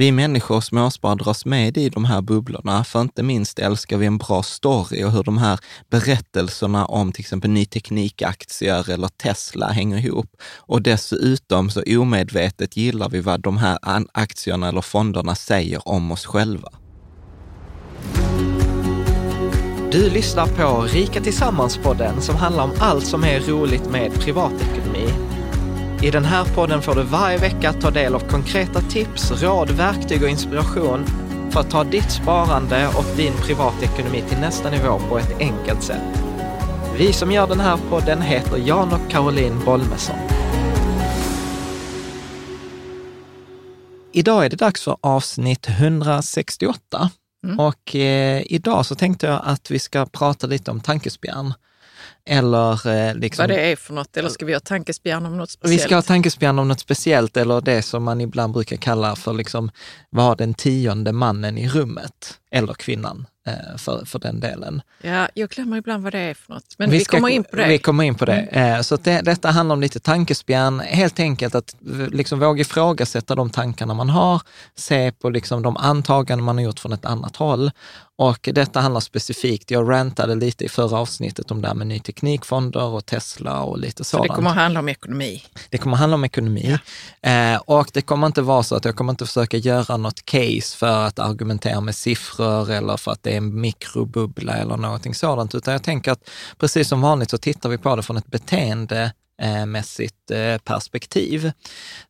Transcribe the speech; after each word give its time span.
Vi 0.00 0.12
människor 0.12 0.60
småspar 0.60 1.16
dras 1.16 1.46
med 1.46 1.76
i 1.76 1.88
de 1.88 2.04
här 2.04 2.22
bubblorna, 2.22 2.84
för 2.84 3.00
inte 3.00 3.22
minst 3.22 3.58
älskar 3.58 3.96
vi 3.96 4.06
en 4.06 4.18
bra 4.18 4.42
story 4.42 5.04
och 5.04 5.12
hur 5.12 5.22
de 5.22 5.38
här 5.38 5.58
berättelserna 5.90 6.86
om 6.86 7.12
till 7.12 7.20
exempel 7.20 7.50
ny 7.50 7.66
teknikaktier 7.66 8.90
eller 8.90 9.08
Tesla 9.08 9.66
hänger 9.66 9.98
ihop. 9.98 10.36
Och 10.56 10.82
dessutom 10.82 11.70
så 11.70 11.82
omedvetet 11.86 12.76
gillar 12.76 13.08
vi 13.08 13.20
vad 13.20 13.40
de 13.40 13.56
här 13.56 13.78
aktierna 14.12 14.68
eller 14.68 14.80
fonderna 14.80 15.34
säger 15.34 15.88
om 15.88 16.12
oss 16.12 16.26
själva. 16.26 16.68
Du 19.92 20.10
lyssnar 20.10 20.46
på 20.46 20.82
Rika 20.82 21.20
Tillsammans-podden 21.20 22.20
som 22.20 22.36
handlar 22.36 22.64
om 22.64 22.72
allt 22.78 23.06
som 23.06 23.24
är 23.24 23.40
roligt 23.40 23.90
med 23.90 24.12
privatekonomi. 24.14 25.39
I 26.02 26.10
den 26.10 26.24
här 26.24 26.44
podden 26.44 26.82
får 26.82 26.94
du 26.94 27.02
varje 27.02 27.38
vecka 27.38 27.72
ta 27.72 27.90
del 27.90 28.14
av 28.14 28.20
konkreta 28.20 28.80
tips, 28.80 29.42
råd, 29.42 29.70
verktyg 29.70 30.22
och 30.22 30.28
inspiration 30.28 31.06
för 31.50 31.60
att 31.60 31.70
ta 31.70 31.84
ditt 31.84 32.10
sparande 32.10 32.88
och 32.88 33.16
din 33.16 33.32
privatekonomi 33.32 34.22
till 34.28 34.38
nästa 34.38 34.70
nivå 34.70 34.98
på 35.08 35.18
ett 35.18 35.40
enkelt 35.40 35.82
sätt. 35.82 36.22
Vi 36.98 37.12
som 37.12 37.32
gör 37.32 37.46
den 37.46 37.60
här 37.60 37.78
podden 37.90 38.22
heter 38.22 38.56
Jan 38.56 38.92
och 38.92 39.10
Caroline 39.10 39.64
Bolmesson. 39.64 40.16
Idag 44.12 44.44
är 44.44 44.50
det 44.50 44.56
dags 44.56 44.82
för 44.82 44.96
avsnitt 45.00 45.68
168 45.68 47.10
mm. 47.44 47.60
och 47.60 47.96
eh, 47.96 48.42
idag 48.46 48.86
så 48.86 48.94
tänkte 48.94 49.26
jag 49.26 49.40
att 49.44 49.70
vi 49.70 49.78
ska 49.78 50.06
prata 50.06 50.46
lite 50.46 50.70
om 50.70 50.80
tankespjärn. 50.80 51.54
Eller 52.26 52.88
eh, 52.88 53.14
liksom, 53.14 53.42
Vad 53.42 53.50
det 53.50 53.72
är 53.72 53.76
för 53.76 53.94
något, 53.94 54.16
eller 54.16 54.28
ska 54.28 54.46
vi 54.46 54.52
ha 54.52 54.60
tankespjärn 54.60 55.26
om 55.26 55.36
något 55.36 55.50
speciellt? 55.50 55.80
Vi 55.80 55.84
ska 55.84 55.94
ha 55.94 56.02
tankespjärn 56.02 56.58
om 56.58 56.68
något 56.68 56.80
speciellt, 56.80 57.36
eller 57.36 57.60
det 57.60 57.82
som 57.82 58.04
man 58.04 58.20
ibland 58.20 58.52
brukar 58.52 58.76
kalla 58.76 59.16
för 59.16 59.32
liksom, 59.32 59.70
vad 60.10 60.38
den 60.38 60.54
tionde 60.54 61.12
mannen 61.12 61.58
i 61.58 61.68
rummet, 61.68 62.38
eller 62.50 62.74
kvinnan 62.74 63.26
eh, 63.46 63.76
för, 63.76 64.04
för 64.04 64.18
den 64.18 64.40
delen. 64.40 64.82
Ja, 65.02 65.28
jag 65.34 65.48
glömmer 65.50 65.76
ibland 65.76 66.04
vad 66.04 66.12
det 66.12 66.18
är 66.18 66.34
för 66.34 66.52
något, 66.52 66.74
men 66.78 66.90
vi, 66.90 66.98
vi 66.98 67.04
ska, 67.04 67.16
kommer 67.16 67.28
in 67.28 67.44
på 67.44 67.56
det. 67.56 67.68
Vi 67.68 67.78
kommer 67.78 68.04
in 68.04 68.14
på 68.14 68.24
det. 68.24 68.38
Mm. 68.38 68.84
Så 68.84 68.96
det, 68.96 69.20
detta 69.20 69.50
handlar 69.50 69.74
om 69.74 69.80
lite 69.80 70.00
tankespjärn, 70.00 70.80
helt 70.80 71.20
enkelt 71.20 71.54
att 71.54 71.76
liksom 72.10 72.40
våga 72.40 72.60
ifrågasätta 72.60 73.34
de 73.34 73.50
tankarna 73.50 73.94
man 73.94 74.08
har, 74.08 74.42
se 74.74 75.12
på 75.12 75.30
liksom 75.30 75.62
de 75.62 75.76
antaganden 75.76 76.44
man 76.44 76.56
har 76.56 76.64
gjort 76.64 76.80
från 76.80 76.92
ett 76.92 77.04
annat 77.04 77.36
håll 77.36 77.70
och 78.20 78.48
detta 78.52 78.80
handlar 78.80 79.00
specifikt, 79.00 79.70
jag 79.70 79.90
rantade 79.90 80.34
lite 80.34 80.64
i 80.64 80.68
förra 80.68 80.98
avsnittet 80.98 81.50
om 81.50 81.62
det 81.62 81.68
här 81.68 81.74
med 81.74 81.86
ny 81.86 81.98
teknikfonder 81.98 82.84
och 82.84 83.06
Tesla 83.06 83.62
och 83.62 83.78
lite 83.78 84.04
sådant. 84.04 84.26
Så 84.26 84.32
det 84.32 84.36
kommer 84.36 84.50
att 84.50 84.56
handla 84.56 84.80
om 84.80 84.88
ekonomi? 84.88 85.42
Det 85.70 85.78
kommer 85.78 85.94
att 85.94 86.00
handla 86.00 86.14
om 86.14 86.24
ekonomi. 86.24 86.78
Ja. 87.20 87.30
Eh, 87.30 87.60
och 87.60 87.90
det 87.92 88.02
kommer 88.02 88.26
inte 88.26 88.42
vara 88.42 88.62
så 88.62 88.76
att 88.76 88.84
jag 88.84 88.96
kommer 88.96 89.12
inte 89.12 89.26
försöka 89.26 89.56
göra 89.56 89.96
något 89.96 90.24
case 90.24 90.76
för 90.76 91.06
att 91.06 91.18
argumentera 91.18 91.80
med 91.80 91.94
siffror 91.94 92.70
eller 92.70 92.96
för 92.96 93.12
att 93.12 93.22
det 93.22 93.32
är 93.32 93.36
en 93.36 93.60
mikrobubbla 93.60 94.52
eller 94.52 94.76
någonting 94.76 95.14
sådant, 95.14 95.54
utan 95.54 95.72
jag 95.72 95.82
tänker 95.82 96.12
att 96.12 96.30
precis 96.58 96.88
som 96.88 97.00
vanligt 97.00 97.30
så 97.30 97.38
tittar 97.38 97.68
vi 97.68 97.78
på 97.78 97.96
det 97.96 98.02
från 98.02 98.16
ett 98.16 98.26
beteende 98.26 99.12
mässigt 99.66 100.30
eh, 100.30 100.58
perspektiv. 100.58 101.52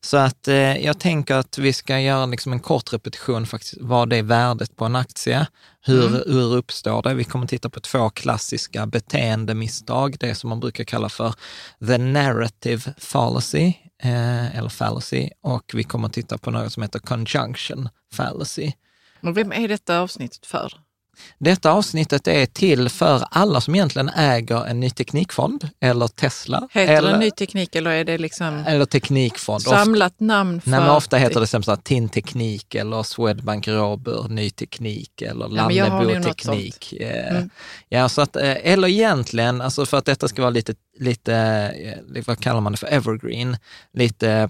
Så 0.01 0.17
att 0.17 0.47
eh, 0.47 0.77
jag 0.77 0.99
tänker 0.99 1.35
att 1.35 1.57
vi 1.57 1.73
ska 1.73 1.99
göra 1.99 2.25
liksom 2.25 2.53
en 2.53 2.59
kort 2.59 2.93
repetition 2.93 3.45
faktiskt, 3.45 3.77
vad 3.79 4.09
det 4.09 4.17
är 4.17 4.23
värdet 4.23 4.75
på 4.75 4.85
en 4.85 4.95
aktie. 4.95 5.47
Hur, 5.83 6.07
mm. 6.07 6.21
hur 6.25 6.55
uppstår 6.55 7.01
det? 7.01 7.13
Vi 7.13 7.23
kommer 7.23 7.47
titta 7.47 7.69
på 7.69 7.79
två 7.79 8.09
klassiska 8.09 8.85
beteendemisstag, 8.85 10.15
det 10.19 10.35
som 10.35 10.49
man 10.49 10.59
brukar 10.59 10.83
kalla 10.83 11.09
för 11.09 11.33
the 11.87 11.97
narrative 11.97 12.93
fallacy, 12.97 13.73
eh, 14.03 14.57
eller 14.57 14.69
fallacy, 14.69 15.29
och 15.43 15.71
vi 15.73 15.83
kommer 15.83 16.09
titta 16.09 16.37
på 16.37 16.51
något 16.51 16.73
som 16.73 16.83
heter 16.83 16.99
conjunction 16.99 17.89
fallacy. 18.13 18.71
Och 19.21 19.37
vem 19.37 19.51
är 19.51 19.67
detta 19.67 19.99
avsnittet 19.99 20.45
för? 20.45 20.73
Detta 21.37 21.71
avsnittet 21.71 22.27
är 22.27 22.45
till 22.45 22.89
för 22.89 23.23
alla 23.31 23.61
som 23.61 23.75
egentligen 23.75 24.09
äger 24.09 24.65
en 24.65 24.79
ny 24.79 24.89
teknikfond 24.89 25.69
eller 25.79 26.07
Tesla. 26.07 26.67
Heter 26.71 26.93
eller, 26.93 27.11
det 27.11 27.17
ny 27.17 27.31
teknik 27.31 27.75
eller 27.75 27.91
är 27.91 28.03
det 28.03 28.17
liksom 28.17 28.63
eller 28.67 28.85
teknikfond. 28.85 29.61
samlat 29.61 30.19
namn? 30.19 30.61
För 30.61 30.69
nej, 30.69 30.79
men 30.79 30.89
ofta 30.89 31.17
heter 31.17 31.39
det 31.39 31.47
som 31.47 31.77
TIN 31.83 32.09
Teknik 32.09 32.75
eller 32.75 33.03
Swedbank 33.03 33.67
Robur 33.67 34.27
Ny 34.29 34.49
Teknik 34.49 35.21
eller 35.21 35.47
ja, 35.51 35.69
Lannebo 35.69 36.23
Teknik. 36.23 36.93
Eh, 36.93 37.31
mm. 37.31 37.49
Ja, 37.89 38.09
så 38.09 38.21
att, 38.21 38.35
eh, 38.35 38.55
eller 38.63 38.87
egentligen, 38.87 39.61
alltså 39.61 39.85
för 39.85 39.97
att 39.97 40.05
detta 40.05 40.27
ska 40.27 40.41
vara 40.41 40.49
lite, 40.49 40.73
lite, 40.99 41.35
eh, 42.15 42.23
vad 42.27 42.39
kallar 42.39 42.61
man 42.61 42.71
det 42.71 42.77
för, 42.77 42.87
evergreen, 42.87 43.57
lite 43.93 44.49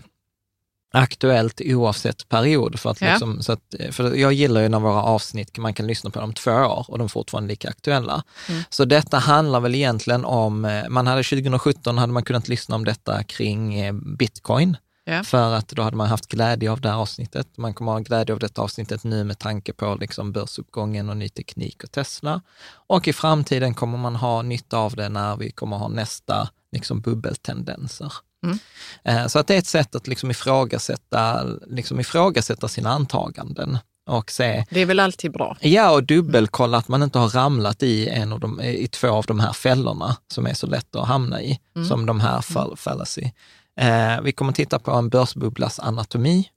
aktuellt 0.92 1.62
oavsett 1.66 2.30
period. 2.30 2.80
För 2.80 2.90
att, 2.90 3.02
ja. 3.02 3.10
liksom, 3.10 3.42
så 3.42 3.52
att, 3.52 3.76
för 3.92 4.16
jag 4.16 4.34
gillar 4.34 4.62
ju 4.62 4.70
när 4.70 4.80
våra 4.80 5.04
avsnitt, 5.04 5.58
man 5.58 5.74
kan 5.74 5.88
lyssna 5.88 6.10
på 6.10 6.20
dem 6.20 6.34
två 6.34 6.52
år 6.52 6.86
och 6.88 6.98
de 6.98 7.04
är 7.04 7.08
fortfarande 7.08 7.50
lika 7.50 7.70
aktuella. 7.70 8.24
Mm. 8.50 8.64
Så 8.70 8.86
detta 8.86 9.18
handlar 9.18 9.60
väl 9.60 9.76
egentligen 9.76 10.26
om, 10.26 10.66
eh, 10.66 10.90
man 10.90 11.08
hade 11.08 11.24
2017 11.24 11.98
hade 11.98 12.14
man 12.14 12.24
kunnat 12.24 12.48
lyssna 12.48 12.76
om 12.76 12.86
detta 12.86 13.24
kring 13.24 13.80
eh, 13.80 13.94
bitcoin. 13.94 14.78
Ja. 15.04 15.24
För 15.24 15.54
att 15.54 15.68
då 15.68 15.82
hade 15.82 15.98
man 15.98 16.08
haft 16.08 16.28
glädje 16.28 16.72
av 16.72 16.82
det 16.82 16.90
här 16.90 16.98
avsnittet. 16.98 17.58
Man 17.58 17.74
kommer 17.74 17.92
ha 17.92 18.00
glädje 18.00 18.34
av 18.34 18.40
detta 18.40 18.62
avsnittet 18.62 19.04
nu 19.04 19.24
med 19.24 19.40
tanke 19.40 19.74
på 19.74 19.98
liksom 20.00 20.32
börsuppgången 20.32 21.10
och 21.10 21.18
ny 21.18 21.30
teknik 21.30 21.84
och 21.84 21.92
Tesla. 21.92 22.42
Och 22.74 23.08
i 23.08 23.14
framtiden 23.14 23.74
kommer 23.74 23.98
man 23.98 24.16
ha 24.16 24.42
nytta 24.42 24.78
av 24.78 24.96
det 24.96 25.10
när 25.10 25.38
vi 25.38 25.52
kommer 25.52 25.78
ha 25.78 25.88
nästa 25.88 26.50
liksom 26.72 27.02
bubbeltendenser. 27.02 28.14
Mm. 28.44 28.60
Eh, 29.04 29.28
så 29.28 29.40
att 29.40 29.48
det 29.48 29.54
är 29.54 29.60
ett 29.60 29.68
sätt 29.68 29.96
att 29.96 30.08
liksom 30.08 30.32
ifrågasätta, 30.32 31.44
liksom 31.68 32.00
ifrågasätta 32.00 32.68
sina 32.68 32.90
antaganden. 32.90 33.78
Och 34.10 34.32
se, 34.32 34.66
det 34.70 34.80
är 34.80 34.86
väl 34.86 35.00
alltid 35.00 35.32
bra? 35.32 35.58
Ja, 35.62 35.92
och 35.92 36.04
dubbelkolla 36.04 36.78
att 36.78 36.88
man 36.88 37.04
inte 37.04 37.20
har 37.20 37.30
ramlat 37.30 37.84
i, 37.84 38.08
en 38.08 38.34
av 38.34 38.40
de, 38.40 38.62
i 38.62 38.88
två 38.88 39.10
av 39.10 39.26
de 39.26 39.40
här 39.40 39.54
fällorna 39.54 40.18
som 40.28 40.48
är 40.48 40.54
så 40.54 40.68
lätt 40.68 40.96
att 40.96 41.08
hamna 41.08 41.42
i, 41.42 41.60
mm. 41.76 41.88
som 41.88 42.06
de 42.06 42.20
här 42.20 42.42
fall, 42.42 42.78
fallacy. 42.78 43.32
Eh, 43.80 44.22
vi 44.22 44.32
kommer 44.32 44.54
titta 44.54 44.80
på 44.80 44.92
en 44.92 45.10
börsbubblas 45.10 45.80
anatomi, 45.80 46.50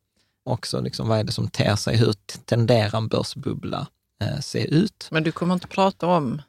också 0.44 0.80
liksom 0.80 1.08
vad 1.08 1.19
är 1.19 1.25
det 1.25 1.32
som 1.32 1.48
ter 1.48 1.76
sig, 1.76 1.96
hur 1.96 2.12
tenderar 2.44 2.98
en 2.98 3.08
börsbubbla 3.08 3.87
eh, 4.22 4.40
se 4.40 4.64
ut? 4.75 5.08
Men 5.10 5.22
du 5.22 5.32
kommer 5.32 5.54
inte 5.54 5.66
prata 5.66 6.06
om 6.06 6.42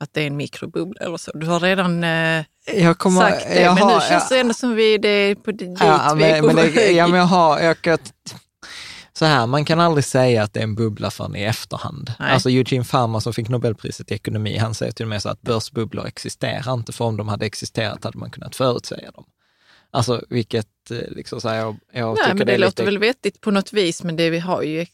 att 0.00 0.12
det 0.12 0.22
är 0.22 0.26
en 0.26 0.36
mikrobubbla 0.36 1.00
eller 1.00 1.16
så? 1.16 1.30
Du 1.34 1.46
har 1.46 1.60
redan 1.60 2.04
eh, 2.04 2.44
jag 2.66 2.98
kommer, 2.98 3.20
sagt 3.20 3.46
det, 3.48 3.62
jag 3.62 3.74
men 3.74 3.82
har, 3.82 3.94
nu 3.94 4.00
känns 4.08 4.28
det 4.28 4.40
ändå 4.40 4.54
som 4.54 4.74
vi 4.74 4.98
det 4.98 5.08
är 5.08 5.34
på 5.34 5.52
dit 5.52 5.78
ja, 5.80 6.14
vi 6.16 6.24
är 6.24 6.42
men, 6.42 6.56
det, 6.56 6.92
ja, 6.92 7.06
men 7.06 7.18
jag 7.18 7.26
har, 7.26 7.60
jag, 7.60 7.76
så 9.12 9.24
här, 9.24 9.46
man 9.46 9.64
kan 9.64 9.80
aldrig 9.80 10.04
säga 10.04 10.42
att 10.42 10.52
det 10.52 10.60
är 10.60 10.64
en 10.64 10.74
bubbla 10.74 11.10
förrän 11.10 11.36
i 11.36 11.42
efterhand. 11.42 12.12
Nej. 12.18 12.32
Alltså 12.32 12.50
Eugene 12.50 12.84
Farmer 12.84 13.20
som 13.20 13.32
fick 13.32 13.48
Nobelpriset 13.48 14.10
i 14.10 14.14
ekonomi, 14.14 14.56
han 14.56 14.74
säger 14.74 14.92
till 14.92 15.04
och 15.04 15.10
med 15.10 15.22
så 15.22 15.28
att 15.28 15.42
börsbubblor 15.42 16.06
existerar 16.06 16.74
inte, 16.74 16.92
för 16.92 17.04
om 17.04 17.16
de 17.16 17.28
hade 17.28 17.46
existerat 17.46 18.04
hade 18.04 18.18
man 18.18 18.30
kunnat 18.30 18.56
förutsäga 18.56 19.10
dem. 19.10 19.24
Alltså 19.90 20.24
vilket, 20.28 20.90
eh, 20.90 20.96
liksom 21.10 21.40
så 21.40 21.48
här, 21.48 21.56
jag, 21.56 21.76
jag 21.92 22.18
Nej, 22.18 22.28
men 22.28 22.38
det, 22.38 22.44
det 22.44 22.58
låter 22.58 22.84
väl 22.84 22.98
vettigt 22.98 23.40
på 23.40 23.50
något 23.50 23.72
vis, 23.72 24.02
men 24.02 24.16
det 24.16 24.30
vi 24.30 24.38
har 24.38 24.62
ju 24.62 24.86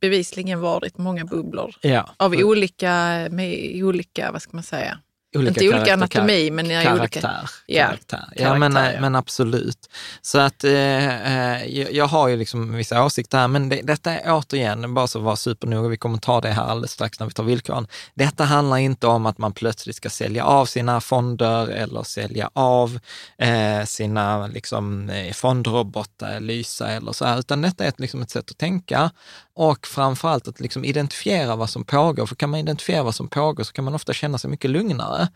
bevisligen 0.00 0.60
varit 0.60 0.98
många 0.98 1.24
bubblor 1.24 1.74
ja. 1.80 2.14
av 2.16 2.32
olika, 2.32 3.26
med 3.30 3.82
olika, 3.84 4.32
vad 4.32 4.42
ska 4.42 4.56
man 4.56 4.62
säga? 4.62 4.98
Olika 5.36 5.64
Inte 5.64 5.76
olika 5.76 5.92
anatomi, 5.92 6.50
men 6.50 6.68
karaktär, 6.68 7.00
olika... 7.00 7.48
Ja, 7.66 7.86
karaktär. 7.86 8.24
ja, 8.36 8.58
men, 8.58 8.74
ja. 8.74 9.00
men 9.00 9.14
absolut. 9.14 9.90
Så 10.22 10.38
att 10.38 10.64
eh, 10.64 11.60
eh 11.60 11.86
jag 11.96 12.06
har 12.06 12.28
ju 12.28 12.36
liksom 12.36 12.74
vissa 12.74 13.04
åsikter 13.04 13.38
här, 13.38 13.48
men 13.48 13.68
det, 13.68 13.80
detta 13.82 14.12
är 14.12 14.32
återigen, 14.32 14.94
bara 14.94 15.06
så 15.06 15.18
att 15.18 15.24
vara 15.24 15.36
supernoga, 15.36 15.88
vi 15.88 15.96
kommer 15.96 16.18
ta 16.18 16.40
det 16.40 16.48
här 16.48 16.62
alldeles 16.62 16.90
strax 16.90 17.20
när 17.20 17.26
vi 17.26 17.32
tar 17.32 17.44
villkoren. 17.44 17.86
Detta 18.14 18.44
handlar 18.44 18.76
inte 18.76 19.06
om 19.06 19.26
att 19.26 19.38
man 19.38 19.52
plötsligt 19.52 19.96
ska 19.96 20.10
sälja 20.10 20.44
av 20.44 20.66
sina 20.66 21.00
fonder 21.00 21.68
eller 21.68 22.02
sälja 22.02 22.50
av 22.52 22.98
eh, 23.38 23.84
sina 23.84 24.46
liksom, 24.46 25.10
eh, 25.10 25.32
fondrobotar, 25.32 26.40
Lysa 26.40 26.88
eller 26.88 27.12
så 27.12 27.24
här, 27.24 27.38
utan 27.38 27.62
detta 27.62 27.84
är 27.84 27.92
liksom 27.96 28.22
ett 28.22 28.30
sätt 28.30 28.50
att 28.50 28.58
tänka 28.58 29.10
och 29.56 29.86
framförallt 29.86 30.48
att 30.48 30.60
liksom 30.60 30.84
identifiera 30.84 31.56
vad 31.56 31.70
som 31.70 31.84
pågår. 31.84 32.26
För 32.26 32.36
kan 32.36 32.50
man 32.50 32.60
identifiera 32.60 33.02
vad 33.02 33.14
som 33.14 33.28
pågår 33.28 33.64
så 33.64 33.72
kan 33.72 33.84
man 33.84 33.94
ofta 33.94 34.12
känna 34.12 34.38
sig 34.38 34.50
mycket 34.50 34.70
lugnare. 34.70 35.28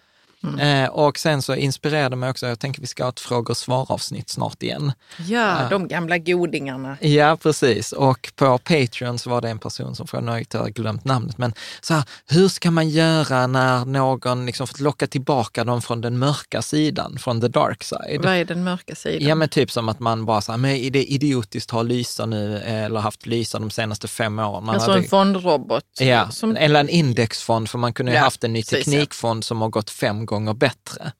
Mm. 0.44 0.84
Eh, 0.84 0.90
och 0.90 1.19
sen 1.19 1.42
så 1.42 1.54
inspirerade 1.54 2.16
mig 2.16 2.31
också, 2.31 2.46
jag 2.46 2.58
tänker 2.58 2.81
vi 2.81 2.87
ska 2.87 3.04
ha 3.04 3.08
ett 3.08 3.20
frågor 3.20 3.50
och 3.50 3.56
svar-avsnitt 3.56 4.28
snart 4.28 4.62
igen. 4.62 4.92
Ja, 5.26 5.58
uh, 5.62 5.70
de 5.70 5.88
gamla 5.88 6.19
godingarna. 6.19 6.96
Ja, 7.00 7.37
precis. 7.37 7.92
Och 7.92 8.32
på 8.37 8.58
Patreon 8.58 9.19
så 9.19 9.31
var 9.31 9.40
det 9.40 9.50
en 9.50 9.58
person 9.58 9.94
som 9.94 10.06
frågade, 10.06 10.26
nu 10.26 10.58
har 10.58 10.64
jag 10.64 10.72
glömt 10.72 11.04
namnet, 11.04 11.38
men 11.38 11.54
så 11.81 11.94
här, 11.94 12.04
hur 12.26 12.48
ska 12.48 12.70
man 12.70 12.88
göra 12.88 13.46
när 13.46 13.84
någon 13.84 14.46
liksom 14.46 14.66
fått 14.66 14.81
locka 14.81 15.06
tillbaka 15.06 15.64
dem 15.64 15.82
från 15.82 16.00
den 16.00 16.19
mörka 16.19 16.62
sidan, 16.62 17.19
från 17.19 17.40
the 17.40 17.48
dark 17.48 17.84
side? 17.84 18.20
Vad 18.22 18.34
är 18.34 18.44
den 18.44 18.64
mörka 18.64 18.94
sidan? 18.94 19.28
Ja, 19.28 19.34
men 19.34 19.48
typ 19.48 19.70
som 19.70 19.88
att 19.88 20.00
man 20.00 20.25
bara 20.25 20.40
så 20.40 20.52
här, 20.52 20.58
men 20.58 20.70
är 20.70 20.90
det 20.90 21.04
idiotiskt 21.04 21.70
att 21.70 21.75
ha 21.75 21.82
Lysa 21.82 22.26
nu, 22.26 22.58
eller 22.58 23.00
haft 23.00 23.26
Lysa 23.26 23.58
de 23.58 23.70
senaste 23.70 24.08
fem 24.08 24.38
åren? 24.38 24.64
Man 24.64 24.75
alltså 24.75 24.90
hade, 24.90 25.02
en 25.02 25.08
fondrobot? 25.08 25.84
Ja, 26.00 26.31
som... 26.31 26.56
eller 26.56 26.81
en 26.81 26.88
indexfond, 26.88 27.70
för 27.70 27.78
man 27.78 27.92
kunde 27.92 28.12
ju 28.12 28.19
ja, 28.19 28.25
haft 28.25 28.44
en 28.44 28.52
ny 28.52 28.62
teknikfond 28.62 29.44
som 29.44 29.60
har 29.60 29.69
gått 29.69 29.90
fem 29.90 30.26
gånger 30.34 30.54
bättre. 30.54 31.12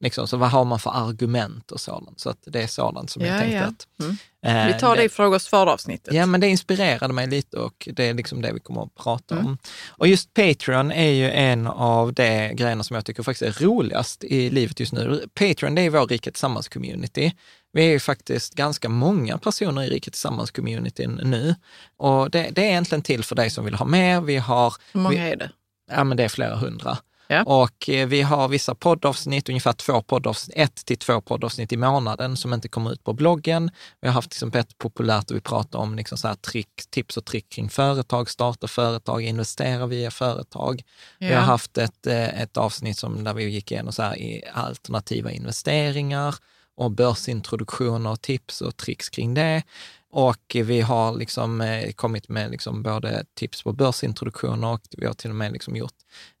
Liksom, 0.00 0.28
så 0.28 0.36
vad 0.36 0.50
har 0.50 0.64
man 0.64 0.78
för 0.78 0.90
argument 0.90 1.72
och 1.72 1.80
sådant? 1.80 2.20
Så 2.20 2.30
att 2.30 2.38
det 2.46 2.62
är 2.62 2.66
sådant 2.66 3.10
som 3.10 3.22
ja, 3.22 3.28
jag 3.28 3.38
tänkte 3.40 3.56
ja. 3.56 3.64
att... 3.64 3.86
Mm. 4.00 4.16
Eh, 4.46 4.74
vi 4.74 4.80
tar 4.80 4.96
det 4.96 5.04
i 5.04 5.08
fråga 5.08 5.36
och 5.36 5.42
svar-avsnittet. 5.42 6.14
Ja, 6.14 6.26
men 6.26 6.40
det 6.40 6.48
inspirerade 6.48 7.14
mig 7.14 7.26
lite 7.26 7.56
och 7.56 7.88
det 7.92 8.04
är 8.04 8.14
liksom 8.14 8.42
det 8.42 8.52
vi 8.52 8.60
kommer 8.60 8.82
att 8.82 8.94
prata 8.94 9.34
mm. 9.34 9.46
om. 9.46 9.58
Och 9.88 10.08
just 10.08 10.34
Patreon 10.34 10.92
är 10.92 11.10
ju 11.10 11.30
en 11.30 11.66
av 11.66 12.12
de 12.12 12.52
grejerna 12.54 12.84
som 12.84 12.94
jag 12.94 13.04
tycker 13.04 13.22
faktiskt 13.22 13.60
är 13.60 13.64
roligast 13.64 14.24
i 14.24 14.50
livet 14.50 14.80
just 14.80 14.92
nu. 14.92 15.28
Patreon, 15.34 15.74
det 15.74 15.82
är 15.82 15.90
vår 15.90 16.06
Rika 16.06 16.30
Tillsammans-community. 16.30 17.32
Vi 17.72 17.86
är 17.86 17.90
ju 17.90 18.00
faktiskt 18.00 18.54
ganska 18.54 18.88
många 18.88 19.38
personer 19.38 19.82
i 19.82 19.88
Riket 19.88 20.14
Tillsammans-communityn 20.14 21.20
nu. 21.24 21.54
Och 21.96 22.30
det, 22.30 22.50
det, 22.52 22.62
är 22.62 22.68
egentligen 22.68 23.02
till 23.02 23.24
för 23.24 23.36
dig 23.36 23.50
som 23.50 23.64
vill 23.64 23.74
ha 23.74 23.86
mer. 23.86 24.20
Vi 24.20 24.36
har... 24.36 24.74
Hur 24.92 25.00
många 25.00 25.24
vi, 25.24 25.30
är 25.30 25.36
det? 25.36 25.50
Ja, 25.90 26.04
men 26.04 26.16
det 26.16 26.24
är 26.24 26.28
flera 26.28 26.56
hundra. 26.56 26.98
Ja. 27.28 27.42
Och 27.42 27.88
eh, 27.88 28.08
vi 28.08 28.22
har 28.22 28.48
vissa 28.48 28.74
poddavsnitt, 28.74 29.48
ungefär 29.48 29.72
två 29.72 30.02
poddavsnitt, 30.02 30.56
ett 30.58 30.74
till 30.74 30.98
två 30.98 31.20
poddavsnitt 31.20 31.72
i 31.72 31.76
månaden 31.76 32.36
som 32.36 32.54
inte 32.54 32.68
kommer 32.68 32.92
ut 32.92 33.04
på 33.04 33.12
bloggen. 33.12 33.70
Vi 34.00 34.08
har 34.08 34.14
haft 34.14 34.30
liksom 34.30 34.52
ett 34.54 34.78
populärt 34.78 35.30
och 35.30 35.36
vi 35.36 35.40
pratar 35.40 35.78
om 35.78 35.96
liksom 35.96 36.18
så 36.18 36.28
här 36.28 36.34
trick, 36.34 36.82
tips 36.90 37.16
och 37.16 37.24
trick 37.24 37.48
kring 37.48 37.68
företag, 37.68 38.30
starta 38.30 38.68
företag, 38.68 39.22
investera 39.22 39.86
via 39.86 40.10
företag. 40.10 40.82
Ja. 41.18 41.28
Vi 41.28 41.34
har 41.34 41.42
haft 41.42 41.78
ett, 41.78 42.06
eh, 42.06 42.42
ett 42.42 42.56
avsnitt 42.56 42.98
som, 42.98 43.24
där 43.24 43.34
vi 43.34 43.48
gick 43.48 43.72
igenom 43.72 43.92
så 43.92 44.02
här 44.02 44.18
i 44.18 44.42
alternativa 44.52 45.30
investeringar 45.30 46.34
och 46.76 46.90
börsintroduktioner 46.90 48.10
och 48.10 48.20
tips 48.20 48.60
och 48.60 48.76
tricks 48.76 49.08
kring 49.08 49.34
det. 49.34 49.62
Och 50.10 50.56
vi 50.64 50.80
har 50.80 51.16
liksom 51.16 51.60
eh, 51.60 51.92
kommit 51.92 52.28
med 52.28 52.50
liksom 52.50 52.82
både 52.82 53.24
tips 53.34 53.62
på 53.62 53.72
börsintroduktioner 53.72 54.68
och 54.68 54.80
vi 54.90 55.06
har 55.06 55.14
till 55.14 55.30
och 55.30 55.36
med 55.36 55.52
liksom 55.52 55.76
gjort 55.76 55.94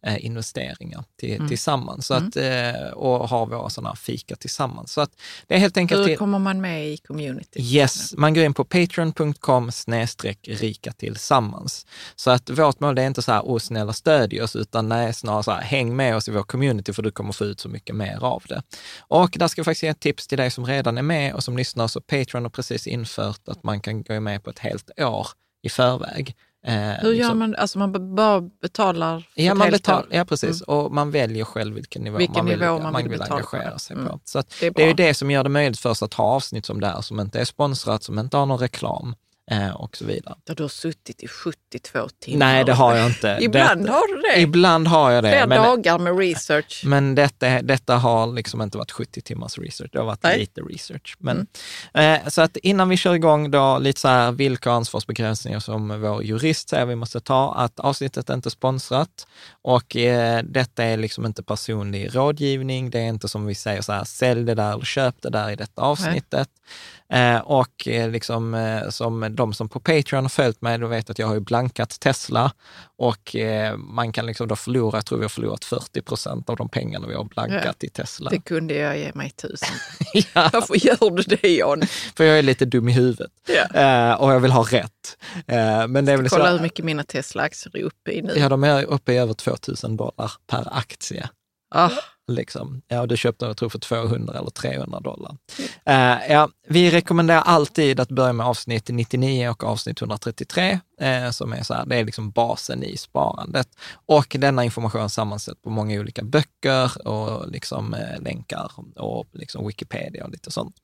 eh, 0.06 0.24
investeringar 0.24 1.04
till, 1.20 1.36
mm. 1.36 1.48
tillsammans. 1.48 2.06
Så 2.06 2.14
mm. 2.14 2.28
att, 2.28 2.36
eh, 2.36 2.90
och 2.92 3.28
har 3.28 3.46
våra 3.46 3.70
sådana 3.70 3.96
fika 3.96 4.36
tillsammans. 4.36 4.92
Så 4.92 5.00
att 5.00 5.10
det 5.46 5.54
är 5.54 5.58
helt 5.58 5.76
enkelt... 5.76 6.08
Hur 6.08 6.16
kommer 6.16 6.38
man 6.38 6.60
med 6.60 6.88
i 6.88 6.96
community? 6.96 7.60
Yes, 7.60 8.14
man 8.16 8.34
går 8.34 8.44
in 8.44 8.54
på 8.54 8.64
patreon.com 8.64 9.72
snedstreck 9.72 10.48
rika 10.48 10.92
tillsammans. 10.92 11.86
Så 12.16 12.30
att 12.30 12.50
vårt 12.50 12.80
mål 12.80 12.98
är 12.98 13.06
inte 13.06 13.22
så 13.22 13.32
här, 13.32 13.42
åh 13.44 13.58
snälla 13.58 13.92
stödj 13.92 14.42
oss, 14.42 14.56
utan 14.56 14.88
nej, 14.88 15.14
snarare 15.14 15.42
så 15.42 15.50
här, 15.50 15.62
häng 15.62 15.96
med 15.96 16.16
oss 16.16 16.28
i 16.28 16.30
vår 16.30 16.42
community 16.42 16.92
för 16.92 17.02
du 17.02 17.10
kommer 17.10 17.32
få 17.32 17.44
ut 17.44 17.60
så 17.60 17.68
mycket 17.68 17.96
mer 17.96 18.24
av 18.24 18.42
det. 18.48 18.62
Och 18.98 19.30
där 19.38 19.48
ska 19.48 19.58
jag 19.58 19.64
faktiskt 19.64 19.82
ge 19.82 19.88
ett 19.88 20.00
tips 20.00 20.26
till 20.26 20.38
dig 20.38 20.50
som 20.50 20.66
redan 20.66 20.98
är 20.98 21.02
med 21.02 21.34
och 21.34 21.44
som 21.44 21.56
lyssnar. 21.56 21.88
Så 21.88 22.00
Patreon 22.00 22.42
har 22.42 22.50
precis 22.50 22.86
infört 22.86 23.48
att 23.56 23.64
man 23.64 23.80
kan 23.80 24.02
gå 24.02 24.20
med 24.20 24.44
på 24.44 24.50
ett 24.50 24.58
helt 24.58 24.90
år 25.00 25.26
i 25.62 25.68
förväg. 25.68 26.36
Eh, 26.66 26.74
Hur 26.74 27.08
gör 27.08 27.14
liksom. 27.14 27.38
man? 27.38 27.54
Alltså 27.54 27.78
man 27.78 28.14
bara 28.14 28.40
betalar 28.40 29.20
för 29.20 29.42
ja, 29.42 29.54
man 29.54 29.70
betal, 29.70 30.06
ja, 30.10 30.24
precis. 30.24 30.62
Mm. 30.68 30.78
Och 30.78 30.92
man 30.92 31.10
väljer 31.10 31.44
själv 31.44 31.74
vilken 31.74 32.02
nivå 32.02 32.18
vilken 32.18 32.36
man 32.36 32.46
vill, 32.46 32.58
nivå 32.58 32.78
man 32.78 32.92
man 32.92 33.02
vill, 33.02 33.12
vill 33.12 33.22
engagera 33.22 33.78
sig 33.78 33.96
mm. 33.96 34.08
på. 34.08 34.20
Så 34.24 34.42
det 34.60 34.66
är, 34.66 34.70
det 34.70 34.82
är 34.82 34.86
ju 34.86 34.94
det 34.94 35.14
som 35.14 35.30
gör 35.30 35.42
det 35.42 35.48
möjligt 35.48 35.78
för 35.78 35.90
oss 35.90 36.02
att 36.02 36.14
ha 36.14 36.24
avsnitt 36.24 36.66
som 36.66 36.80
det 36.80 36.86
här, 36.86 37.00
som 37.00 37.20
inte 37.20 37.40
är 37.40 37.44
sponsrat, 37.44 38.02
som 38.02 38.18
inte 38.18 38.36
har 38.36 38.46
någon 38.46 38.58
reklam 38.58 39.14
eh, 39.50 39.70
och 39.70 39.96
så 39.96 40.04
vidare. 40.04 40.34
Du 40.44 40.62
har 40.62 40.68
suttit 40.68 41.22
i 41.22 41.28
72 41.28 42.08
timmar. 42.20 42.38
Nej, 42.38 42.64
det 42.64 42.72
har 42.72 42.96
jag 42.96 43.06
inte. 43.06 43.38
ibland 43.40 43.84
det, 43.84 43.90
har 43.92 44.16
du 44.16 44.20
det. 44.20 44.40
Ibland 44.40 44.88
har 44.88 45.10
jag 45.10 45.24
det. 45.24 45.30
Flera 45.30 45.46
men, 45.46 45.62
dagar 45.62 45.98
med 45.98 46.18
research. 46.18 46.82
Men 46.84 47.14
detta, 47.14 47.62
detta 47.62 47.96
har 47.96 48.26
liksom 48.26 48.62
inte 48.62 48.78
varit 48.78 48.90
70 48.90 49.20
timmars 49.20 49.58
research, 49.58 49.90
det 49.92 49.98
har 49.98 50.06
varit 50.06 50.22
Nej. 50.22 50.38
lite 50.38 50.60
research. 50.60 51.16
Men, 51.18 51.46
mm. 51.92 52.22
eh, 52.22 52.28
så 52.28 52.42
att 52.42 52.56
innan 52.56 52.88
vi 52.88 52.96
kör 52.96 53.14
igång 53.14 53.50
då, 53.50 53.78
lite 53.78 54.00
så 54.00 54.08
här 54.08 54.32
vilka 54.32 54.70
ansvarsbegränsningar 54.70 55.60
som 55.60 56.00
vår 56.00 56.22
jurist 56.24 56.68
säger 56.68 56.86
vi 56.86 56.96
måste 56.96 57.20
ta, 57.20 57.54
att 57.54 57.80
avsnittet 57.80 58.30
är 58.30 58.34
inte 58.34 58.50
sponsrat 58.50 59.26
och 59.62 59.96
eh, 59.96 60.42
detta 60.44 60.84
är 60.84 60.96
liksom 60.96 61.26
inte 61.26 61.42
personlig 61.42 62.16
rådgivning. 62.16 62.90
Det 62.90 62.98
är 62.98 63.08
inte 63.08 63.28
som 63.28 63.46
vi 63.46 63.54
säger 63.54 63.82
så 63.82 63.92
här, 63.92 64.04
sälj 64.04 64.44
det 64.44 64.54
där 64.54 64.72
eller 64.72 64.84
köp 64.84 65.22
det 65.22 65.30
där 65.30 65.50
i 65.50 65.56
detta 65.56 65.82
avsnittet. 65.82 66.48
Eh, 67.08 67.38
och 67.38 67.88
eh, 67.88 68.10
liksom, 68.10 68.54
eh, 68.54 68.88
som 68.88 69.34
de 69.34 69.54
som 69.54 69.68
på 69.68 69.80
Patreon 69.80 70.24
har 70.24 70.28
följt 70.28 70.62
mig, 70.62 70.78
då 70.78 70.86
vet 70.86 71.10
att 71.10 71.18
jag 71.18 71.26
har 71.26 71.34
ju 71.34 71.40
blankat 71.40 72.00
Tesla 72.00 72.52
och 72.96 73.36
eh, 73.36 73.76
man 73.76 74.12
kan 74.12 74.26
liksom 74.26 74.48
då 74.48 74.56
förlora, 74.56 74.98
jag 74.98 75.06
tror 75.06 75.18
vi 75.18 75.24
har 75.24 75.28
förlorat 75.28 75.64
40 75.64 76.02
procent 76.02 76.50
av 76.50 76.56
de 76.56 76.68
pengarna 76.68 77.06
vi 77.06 77.14
har 77.14 77.24
blankat 77.24 77.76
ja, 77.80 77.86
i 77.86 77.88
Tesla. 77.88 78.30
Det 78.30 78.40
kunde 78.40 78.74
jag 78.74 78.98
ge 78.98 79.12
mig 79.14 79.30
tusen. 79.30 79.74
ja. 80.34 80.50
Varför 80.52 80.86
gör 80.86 81.10
du 81.10 81.22
det 81.22 81.48
John? 81.48 81.82
För 82.16 82.24
jag 82.24 82.38
är 82.38 82.42
lite 82.42 82.64
dum 82.64 82.88
i 82.88 82.92
huvudet 82.92 83.30
ja. 83.46 83.80
Eh, 83.80 84.14
och 84.14 84.32
jag 84.32 84.40
vill 84.40 84.52
ha 84.52 84.62
rätt. 84.62 84.92
Men 85.88 86.04
det 86.04 86.12
är 86.12 86.16
väl 86.16 86.28
Kolla 86.28 86.44
så, 86.44 86.50
hur 86.50 86.60
mycket 86.60 86.84
mina 86.84 87.04
Tesla-aktier 87.04 87.76
är 87.76 87.82
uppe 87.82 88.10
i 88.10 88.22
nu. 88.22 88.34
Ja, 88.36 88.48
de 88.48 88.64
är 88.64 88.84
uppe 88.84 89.12
i 89.12 89.18
över 89.18 89.34
2000 89.34 89.96
dollar 89.96 90.32
per 90.46 90.78
aktie. 90.78 91.28
Ah. 91.70 91.90
Liksom. 92.28 92.82
Ja, 92.88 93.06
du 93.06 93.16
köpte 93.16 93.46
jag 93.46 93.56
tror 93.56 93.68
för 93.68 93.78
200 93.78 94.38
eller 94.38 94.50
300 94.50 95.00
dollar. 95.00 95.36
Mm. 95.84 96.18
Uh, 96.18 96.32
ja, 96.32 96.48
vi 96.68 96.90
rekommenderar 96.90 97.40
alltid 97.40 98.00
att 98.00 98.08
börja 98.08 98.32
med 98.32 98.46
avsnitt 98.46 98.88
99 98.88 99.48
och 99.48 99.64
avsnitt 99.64 100.00
133, 100.00 100.80
eh, 101.00 101.30
som 101.30 101.52
är 101.52 101.62
så 101.62 101.74
här, 101.74 101.86
det 101.86 101.96
är 101.96 102.04
liksom 102.04 102.30
basen 102.30 102.82
i 102.82 102.96
sparandet. 102.96 103.68
Och 104.06 104.36
denna 104.38 104.64
information 104.64 105.10
sammansätts 105.10 105.62
på 105.62 105.70
många 105.70 106.00
olika 106.00 106.22
böcker 106.22 107.08
och 107.08 107.50
liksom, 107.50 107.94
eh, 107.94 108.20
länkar 108.20 108.72
och 108.96 109.26
liksom 109.32 109.66
Wikipedia 109.66 110.24
och 110.24 110.30
lite 110.30 110.50
sånt. 110.50 110.76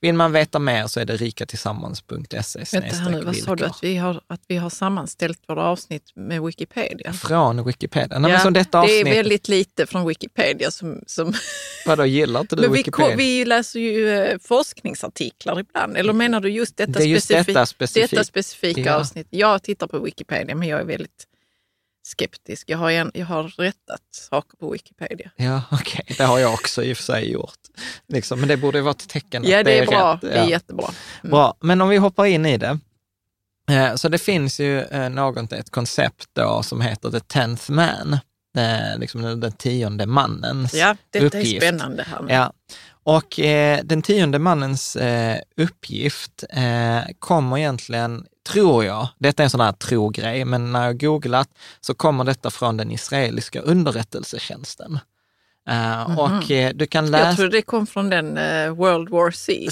Vill 0.00 0.14
man 0.14 0.32
veta 0.32 0.58
mer 0.58 0.86
så 0.86 1.00
är 1.00 1.04
det 1.04 1.16
rikatillsammans.se. 1.16 2.64
Vänta 2.72 2.96
här 2.96 3.10
nu, 3.10 3.22
vad 3.22 3.36
sa 3.36 3.56
du 3.56 3.64
att 3.64 3.82
vi, 3.82 3.96
har, 3.96 4.20
att 4.26 4.42
vi 4.48 4.56
har 4.56 4.70
sammanställt 4.70 5.40
våra 5.46 5.62
avsnitt 5.62 6.12
med 6.14 6.42
Wikipedia? 6.42 7.12
Från 7.12 7.64
Wikipedia? 7.64 8.18
Nej, 8.18 8.32
ja, 8.32 8.38
som 8.38 8.52
detta 8.52 8.78
avsnitt... 8.78 9.04
Det 9.04 9.10
är 9.10 9.14
väldigt 9.14 9.48
lite 9.48 9.86
från 9.86 10.06
Wikipedia 10.06 10.70
som... 10.70 11.00
som... 11.06 11.32
Vadå, 11.86 12.06
gillar 12.06 12.40
inte 12.40 12.56
du 12.56 12.62
men 12.62 12.72
Wikipedia? 12.72 13.16
Vi, 13.16 13.38
vi 13.38 13.44
läser 13.44 13.80
ju 13.80 14.10
eh, 14.10 14.38
forskningsartiklar 14.38 15.60
ibland, 15.60 15.96
eller 15.96 16.12
menar 16.12 16.40
du 16.40 16.50
just 16.50 16.76
detta, 16.76 16.92
det 16.92 17.04
är 17.04 17.06
just 17.06 17.24
specifik, 17.24 17.46
detta, 17.46 17.66
specifik, 17.66 18.10
detta 18.10 18.24
specifika 18.24 18.80
ja. 18.80 18.94
avsnitt? 18.94 19.26
Jag 19.56 19.62
tittar 19.62 19.86
på 19.86 19.98
Wikipedia, 19.98 20.54
men 20.54 20.68
jag 20.68 20.80
är 20.80 20.84
väldigt 20.84 21.26
skeptisk. 22.06 22.70
Jag 22.70 22.78
har, 22.78 22.90
en, 22.90 23.10
jag 23.14 23.26
har 23.26 23.42
rättat 23.42 24.02
saker 24.10 24.56
på 24.56 24.70
Wikipedia. 24.70 25.30
Ja, 25.36 25.62
okej. 25.70 26.04
Okay. 26.04 26.16
Det 26.18 26.24
har 26.24 26.38
jag 26.38 26.54
också 26.54 26.82
i 26.82 26.92
och 26.92 26.96
för 26.96 27.04
sig 27.04 27.32
gjort. 27.32 27.60
Liksom, 28.08 28.40
men 28.40 28.48
det 28.48 28.56
borde 28.56 28.80
vara 28.80 28.90
ett 28.90 29.08
tecken 29.08 29.44
ja, 29.46 29.58
att 29.58 29.64
det, 29.64 29.70
det 29.70 29.78
är, 29.78 29.82
är 29.82 29.86
bra. 29.86 30.14
rätt. 30.14 30.20
Det 30.20 30.32
är 30.32 30.46
jättebra. 30.46 30.90
Mm. 31.22 31.30
Bra, 31.30 31.56
men 31.60 31.80
om 31.80 31.88
vi 31.88 31.96
hoppar 31.96 32.24
in 32.24 32.46
i 32.46 32.58
det. 32.58 32.78
Eh, 33.70 33.94
så 33.94 34.08
det 34.08 34.18
finns 34.18 34.60
ju 34.60 34.80
eh, 34.80 35.08
något, 35.08 35.52
ett 35.52 35.70
koncept 35.70 36.28
då 36.32 36.62
som 36.62 36.80
heter 36.80 37.10
the 37.10 37.20
tenth 37.20 37.70
man, 37.70 38.12
eh, 38.56 38.98
liksom 38.98 39.40
den 39.40 39.52
tionde 39.52 40.06
mannens 40.06 40.74
Ja, 40.74 40.96
detta 41.10 41.26
uppgift. 41.26 41.62
är 41.62 41.66
spännande. 41.66 42.02
Här 42.02 42.26
Ja. 42.28 42.52
Och 43.08 43.40
den 43.84 44.02
tionde 44.02 44.38
mannens 44.38 44.96
uppgift 45.56 46.44
kommer 47.18 47.58
egentligen, 47.58 48.26
tror 48.46 48.84
jag, 48.84 49.08
detta 49.18 49.42
är 49.42 49.44
en 49.44 49.50
sån 49.50 49.60
här 49.60 49.72
tro-grej, 49.72 50.44
men 50.44 50.72
när 50.72 50.86
jag 50.86 51.00
googlat 51.00 51.48
så 51.80 51.94
kommer 51.94 52.24
detta 52.24 52.50
från 52.50 52.76
den 52.76 52.90
israeliska 52.90 53.60
underrättelsetjänsten. 53.60 54.98
Uh, 55.68 55.74
mm 55.74 56.06
-hmm. 56.06 56.18
Och 56.18 56.50
uh, 56.50 56.78
du 56.78 56.86
kan 56.86 57.10
läsa... 57.10 57.26
Jag 57.26 57.36
tror 57.36 57.48
det 57.48 57.62
kom 57.62 57.86
från 57.86 58.10
den 58.10 58.38
uh, 58.38 58.70
World 58.70 59.08
War 59.08 59.30
C. 59.30 59.68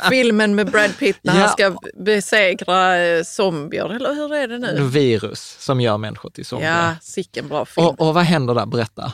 Filmen 0.10 0.54
med 0.54 0.70
Brad 0.70 0.98
Pitt 0.98 1.18
när 1.22 1.34
ja. 1.34 1.40
han 1.40 1.48
ska 1.48 1.76
besegra 1.94 2.94
zombier, 3.24 3.94
eller 3.94 4.14
hur 4.14 4.34
är 4.34 4.48
det 4.48 4.58
nu? 4.58 4.88
Virus 4.88 5.56
som 5.58 5.80
gör 5.80 5.98
människor 5.98 6.30
till 6.30 6.46
zombier. 6.46 6.88
Ja, 6.88 6.96
sicken 7.02 7.48
bra 7.48 7.64
film. 7.64 7.86
Och, 7.86 8.00
och 8.00 8.14
vad 8.14 8.24
händer 8.24 8.54
där? 8.54 8.66
Berätta. 8.66 9.12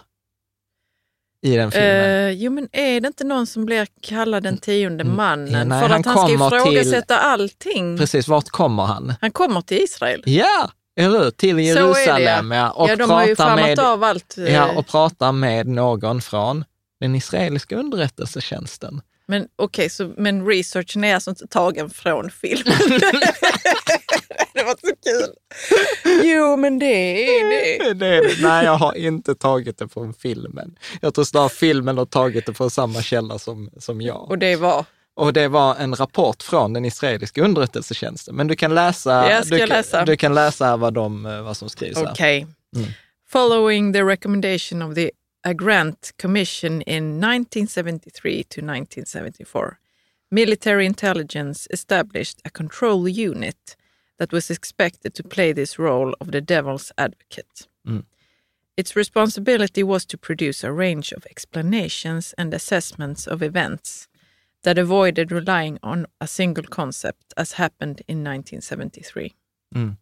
I 1.43 1.57
den 1.57 1.71
filmen. 1.71 2.39
jo 2.39 2.51
men 2.51 2.69
är 2.73 3.01
det 3.01 3.07
inte 3.07 3.25
någon 3.25 3.47
som 3.47 3.65
blir 3.65 3.87
kallad 4.03 4.43
den 4.43 4.59
tionde 4.59 5.03
mm. 5.05 5.17
mannen? 5.17 5.69
Nej, 5.69 5.81
för 5.81 5.95
att 5.95 6.07
han, 6.07 6.17
han 6.17 6.39
ska 6.39 6.47
ifrågasätta 6.47 7.17
till... 7.17 7.27
allting. 7.27 7.99
Precis, 7.99 8.29
vart 8.29 8.49
kommer 8.49 8.83
han? 8.83 9.15
Han 9.21 9.31
kommer 9.31 9.61
till 9.61 9.79
Israel. 9.83 10.23
Ja, 10.27 10.71
eller 11.01 11.19
hur? 11.19 11.31
Till 11.31 11.59
Jerusalem, 11.59 12.51
ja. 12.51 12.71
Och 12.71 12.91
ja, 12.91 12.97
de 12.97 13.11
har 13.11 13.27
ju 13.27 13.35
med, 13.39 13.81
av 13.81 14.05
allt. 14.05 14.35
Ja, 14.37 14.73
och 14.77 14.87
pratar 14.87 15.33
med 15.33 15.67
någon 15.67 16.21
från 16.21 16.65
den 17.01 17.15
israeliska 17.15 17.77
underrättelsetjänsten. 17.77 19.01
Men 19.29 19.49
okej, 19.57 19.89
okay, 20.01 20.15
men 20.17 20.47
researchen 20.47 21.05
är 21.05 21.15
alltså 21.15 21.31
inte 21.31 21.47
tagen 21.47 21.91
från 21.91 22.31
filmen? 22.31 22.75
det 24.53 24.63
var 24.63 24.77
så 24.81 24.95
kul. 25.05 25.35
Jo, 26.25 26.57
men 26.57 26.79
det 26.79 26.87
är 27.41 27.45
det. 27.45 27.95
det, 27.95 28.07
är 28.07 28.23
det. 28.23 28.43
Nej, 28.43 28.65
jag 28.65 28.77
har 28.77 28.95
inte 28.95 29.35
tagit 29.35 29.79
det 29.79 29.89
från 29.89 30.15
filmen. 30.15 30.79
Jag 31.01 31.15
tror 31.15 31.25
snarare 31.25 31.49
filmen 31.49 31.99
har 31.99 32.07
tagit 32.07 32.47
det 32.47 32.55
från 32.55 32.71
samma 32.71 33.03
källa 33.03 33.39
som, 33.39 33.71
som 33.79 34.01
jag. 34.01 34.31
Och 34.31 34.39
det 34.39 34.57
var? 34.57 34.85
Och 35.17 35.33
det 35.33 35.49
var 35.49 35.75
en 35.75 35.95
rapport 35.95 36.43
från 36.43 36.73
den 36.73 36.85
israeliska 36.85 37.43
underrättelsetjänsten. 37.43 38.37
Men 38.37 38.47
du 38.47 38.57
kan 38.57 38.75
läsa, 38.75 39.43
du 39.45 39.59
kan, 39.59 39.69
läsa? 39.69 40.05
du 40.05 40.17
kan 40.17 40.35
läsa 40.35 40.77
vad, 40.77 40.95
de, 40.95 41.27
eh, 41.27 41.43
vad 41.43 41.57
som 41.57 41.69
skrivs 41.69 41.97
Okej. 41.97 42.13
Okay. 42.13 42.39
Mm. 42.83 42.93
Following 43.29 43.93
the 43.93 44.03
recommendation 44.03 44.83
of 44.83 44.95
the 44.95 45.11
A 45.47 45.55
Grant 45.55 46.11
Commission 46.19 46.83
in 46.83 47.21
1973 47.21 48.33
to 48.33 48.61
1974, 48.63 49.79
military 50.29 50.85
intelligence 50.85 51.69
established 51.71 52.43
a 52.45 52.51
control 52.51 53.07
unit 53.07 53.77
that 54.19 54.33
was 54.33 54.51
expected 54.51 55.15
to 55.15 55.23
play 55.23 55.53
this 55.53 55.79
role 55.79 56.17
of 56.21 56.33
the 56.33 56.41
devil's 56.41 56.91
advocate. 56.99 57.69
Mm. 57.87 58.07
Its 58.77 58.97
responsibility 58.97 59.85
was 59.85 60.05
to 60.07 60.19
produce 60.19 60.65
a 60.65 60.73
range 60.73 61.13
of 61.13 61.25
explanations 61.31 62.35
and 62.37 62.53
assessments 62.53 63.29
of 63.29 63.41
events 63.41 64.09
that 64.65 64.79
avoided 64.79 65.31
relying 65.31 65.79
on 65.81 66.07
a 66.21 66.27
single 66.27 66.65
concept 66.65 67.33
as 67.37 67.53
happened 67.53 68.03
in 68.09 68.25
1973. 68.25 69.33
Mm. 69.73 69.97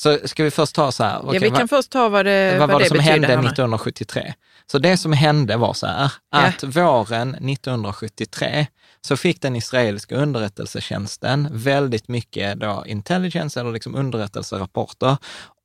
Så 0.00 0.18
ska 0.24 0.44
vi 0.44 0.50
först 0.50 0.74
ta 0.74 0.92
så 0.92 1.04
här. 1.04 1.24
Okay, 1.24 1.34
ja, 1.34 1.40
vi 1.40 1.48
kan 1.50 1.58
vad, 1.58 1.70
först 1.70 1.90
ta 1.90 2.08
vad 2.08 2.24
det 2.24 2.56
Vad 2.58 2.70
var 2.70 2.78
det, 2.78 2.84
det 2.84 2.88
som 2.88 2.98
hände 2.98 3.26
1973? 3.26 4.34
Så 4.66 4.78
det 4.78 4.96
som 4.96 5.12
hände 5.12 5.56
var 5.56 5.74
så 5.74 5.86
här, 5.86 6.12
att 6.30 6.62
ja. 6.62 6.68
våren 6.68 7.34
1973 7.34 8.66
så 9.00 9.16
fick 9.16 9.42
den 9.42 9.56
israeliska 9.56 10.16
underrättelsetjänsten 10.16 11.48
väldigt 11.52 12.08
mycket 12.08 12.60
då 12.60 12.84
intelligence 12.86 13.60
eller 13.60 13.72
liksom 13.72 13.94
underrättelserapporter 13.94 15.16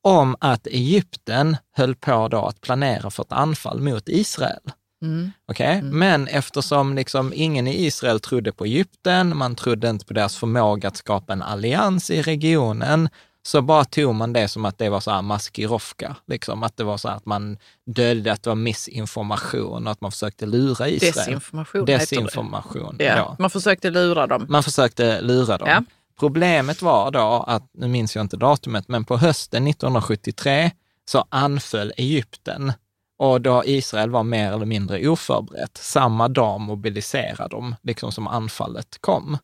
om 0.02 0.36
att 0.40 0.66
Egypten 0.66 1.56
höll 1.76 1.94
på 1.94 2.28
då 2.28 2.46
att 2.46 2.60
planera 2.60 3.10
för 3.10 3.22
ett 3.22 3.32
anfall 3.32 3.80
mot 3.80 4.08
Israel. 4.08 4.72
Mm. 5.02 5.32
Okay? 5.48 5.78
Mm. 5.78 5.98
Men 5.98 6.28
eftersom 6.28 6.94
liksom 6.94 7.32
ingen 7.36 7.66
i 7.66 7.86
Israel 7.86 8.20
trodde 8.20 8.52
på 8.52 8.64
Egypten, 8.64 9.36
man 9.36 9.54
trodde 9.54 9.90
inte 9.90 10.06
på 10.06 10.14
deras 10.14 10.36
förmåga 10.36 10.88
att 10.88 10.96
skapa 10.96 11.32
en 11.32 11.42
allians 11.42 12.10
i 12.10 12.22
regionen, 12.22 13.08
så 13.46 13.62
bara 13.62 13.84
tog 13.84 14.14
man 14.14 14.32
det 14.32 14.48
som 14.48 14.64
att 14.64 14.78
det 14.78 14.88
var 14.88 15.00
så 15.00 15.10
här 15.10 15.22
maskirovka, 15.22 16.16
liksom. 16.26 16.62
att 16.62 16.76
det 16.76 16.84
var 16.84 16.96
så 16.96 17.08
att 17.08 17.26
man 17.26 17.58
döljde 17.86 18.32
att 18.32 18.42
det 18.42 18.50
var 18.50 18.54
missinformation 18.54 19.86
och 19.86 19.92
att 19.92 20.00
man 20.00 20.10
försökte 20.12 20.46
lura 20.46 20.88
Israel. 20.88 21.12
Desinformation, 21.14 21.84
Desinformation 21.84 22.96
ja, 22.98 23.04
ja. 23.04 23.36
Man 23.38 23.50
försökte 23.50 23.90
lura 23.90 24.26
dem. 24.26 24.46
Man 24.48 24.62
försökte 24.62 25.20
lura 25.20 25.58
dem. 25.58 25.68
Ja. 25.68 25.82
Problemet 26.18 26.82
var 26.82 27.10
då 27.10 27.44
att, 27.46 27.70
nu 27.74 27.88
minns 27.88 28.16
jag 28.16 28.24
inte 28.24 28.36
datumet, 28.36 28.88
men 28.88 29.04
på 29.04 29.16
hösten 29.16 29.66
1973 29.66 30.70
så 31.04 31.24
anföll 31.28 31.92
Egypten 31.96 32.72
och 33.18 33.40
då 33.40 33.62
Israel 33.66 34.10
var 34.10 34.22
mer 34.22 34.52
eller 34.52 34.66
mindre 34.66 35.08
oförberett. 35.08 35.76
Samma 35.76 36.28
dag 36.28 36.60
mobiliserade 36.60 37.48
de, 37.56 37.74
liksom 37.82 38.12
som 38.12 38.26
anfallet 38.26 38.98
kom. 39.00 39.38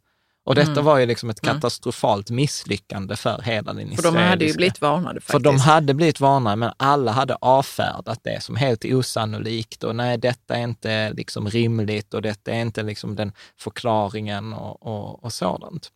Och 0.45 0.55
detta 0.55 0.73
mm. 0.73 0.85
var 0.85 0.99
ju 0.99 1.07
liksom 1.07 1.31
ett 1.31 1.45
mm. 1.45 1.55
katastrofalt 1.55 2.31
misslyckande 2.31 3.17
för 3.17 3.43
hela 3.43 3.73
den 3.73 3.93
israeliska... 3.93 4.03
För 4.03 4.19
de 4.19 4.25
hade 4.25 4.45
ju 4.45 4.55
blivit 4.55 4.81
varnade 4.81 5.21
faktiskt. 5.21 5.33
För 5.33 5.39
de 5.39 5.59
hade 5.59 5.95
blivit 5.95 6.21
varnade, 6.21 6.57
men 6.57 6.73
alla 6.77 7.13
hade 7.13 7.35
avfärdat 7.35 8.21
det 8.23 8.43
som 8.43 8.57
helt 8.57 8.85
osannolikt 8.85 9.85
och 9.85 9.97
nej, 9.97 10.19
detta 10.19 10.57
är 10.57 10.63
inte 10.63 11.13
liksom 11.13 11.49
rimligt 11.49 12.15
och 12.15 12.23
detta 12.23 12.53
är 12.53 12.61
inte 12.61 12.83
liksom 12.83 13.17
den 13.17 13.33
förklaringen 13.59 14.53
och, 14.53 14.87
och, 14.87 15.25
och 15.25 15.33
sådant. 15.33 15.91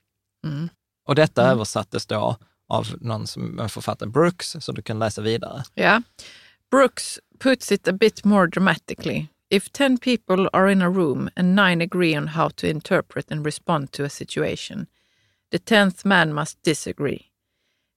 Mm. 0.46 0.68
Och 1.08 1.14
detta 1.14 1.42
mm. 1.42 1.52
översattes 1.52 2.06
då 2.06 2.36
av 2.68 2.86
någon 3.00 3.26
som 3.26 3.60
en 3.60 3.68
författare, 3.68 4.10
Brooks, 4.10 4.56
så 4.60 4.72
du 4.72 4.82
kan 4.82 4.98
läsa 4.98 5.22
vidare. 5.22 5.62
Ja. 5.74 6.02
Brooks 6.70 7.18
puts 7.40 7.72
it 7.72 7.88
a 7.88 7.92
bit 7.92 8.24
more 8.24 8.46
dramatically. 8.46 9.26
If 9.50 9.72
10 9.72 9.98
people 9.98 10.48
are 10.52 10.72
in 10.72 10.82
a 10.82 10.90
room 10.90 11.30
and 11.36 11.54
nine 11.54 11.80
agree 11.80 12.16
on 12.16 12.26
how 12.26 12.48
to 12.48 12.66
interpret 12.66 13.30
and 13.30 13.46
respond 13.46 13.92
to 13.92 14.04
a 14.04 14.08
situation, 14.08 14.86
the 15.50 15.58
10th 15.58 16.04
man 16.04 16.32
must 16.32 16.62
disagree. 16.62 17.26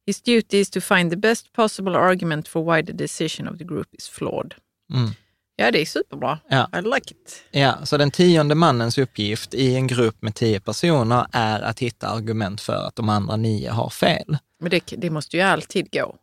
His 0.05 0.21
duty 0.21 0.59
is 0.59 0.69
to 0.69 0.81
find 0.81 1.11
the 1.11 1.17
best 1.17 1.53
possible 1.53 1.95
argument 1.95 2.47
for 2.47 2.63
why 2.63 2.83
the 2.83 2.93
decision 2.93 3.47
of 3.47 3.57
the 3.57 3.63
group 3.63 3.87
is 3.91 4.07
flawed. 4.07 4.55
Mm. 4.93 5.15
Ja, 5.55 5.71
det 5.71 5.81
är 5.81 5.85
superbra. 5.85 6.39
Ja. 6.47 6.69
I 6.73 6.81
like 6.81 7.11
it. 7.11 7.43
Ja, 7.51 7.85
så 7.85 7.97
den 7.97 8.11
tionde 8.11 8.55
mannens 8.55 8.97
uppgift 8.97 9.53
i 9.53 9.75
en 9.75 9.87
grupp 9.87 10.21
med 10.21 10.35
tio 10.35 10.59
personer 10.59 11.25
är 11.31 11.61
att 11.61 11.79
hitta 11.79 12.07
argument 12.07 12.61
för 12.61 12.87
att 12.87 12.95
de 12.95 13.09
andra 13.09 13.35
nio 13.35 13.71
har 13.71 13.89
fel. 13.89 14.37
Men 14.59 14.69
det, 14.69 14.93
det 14.97 15.09
måste 15.09 15.37
ju 15.37 15.43
alltid 15.43 15.91
gå. 15.91 16.15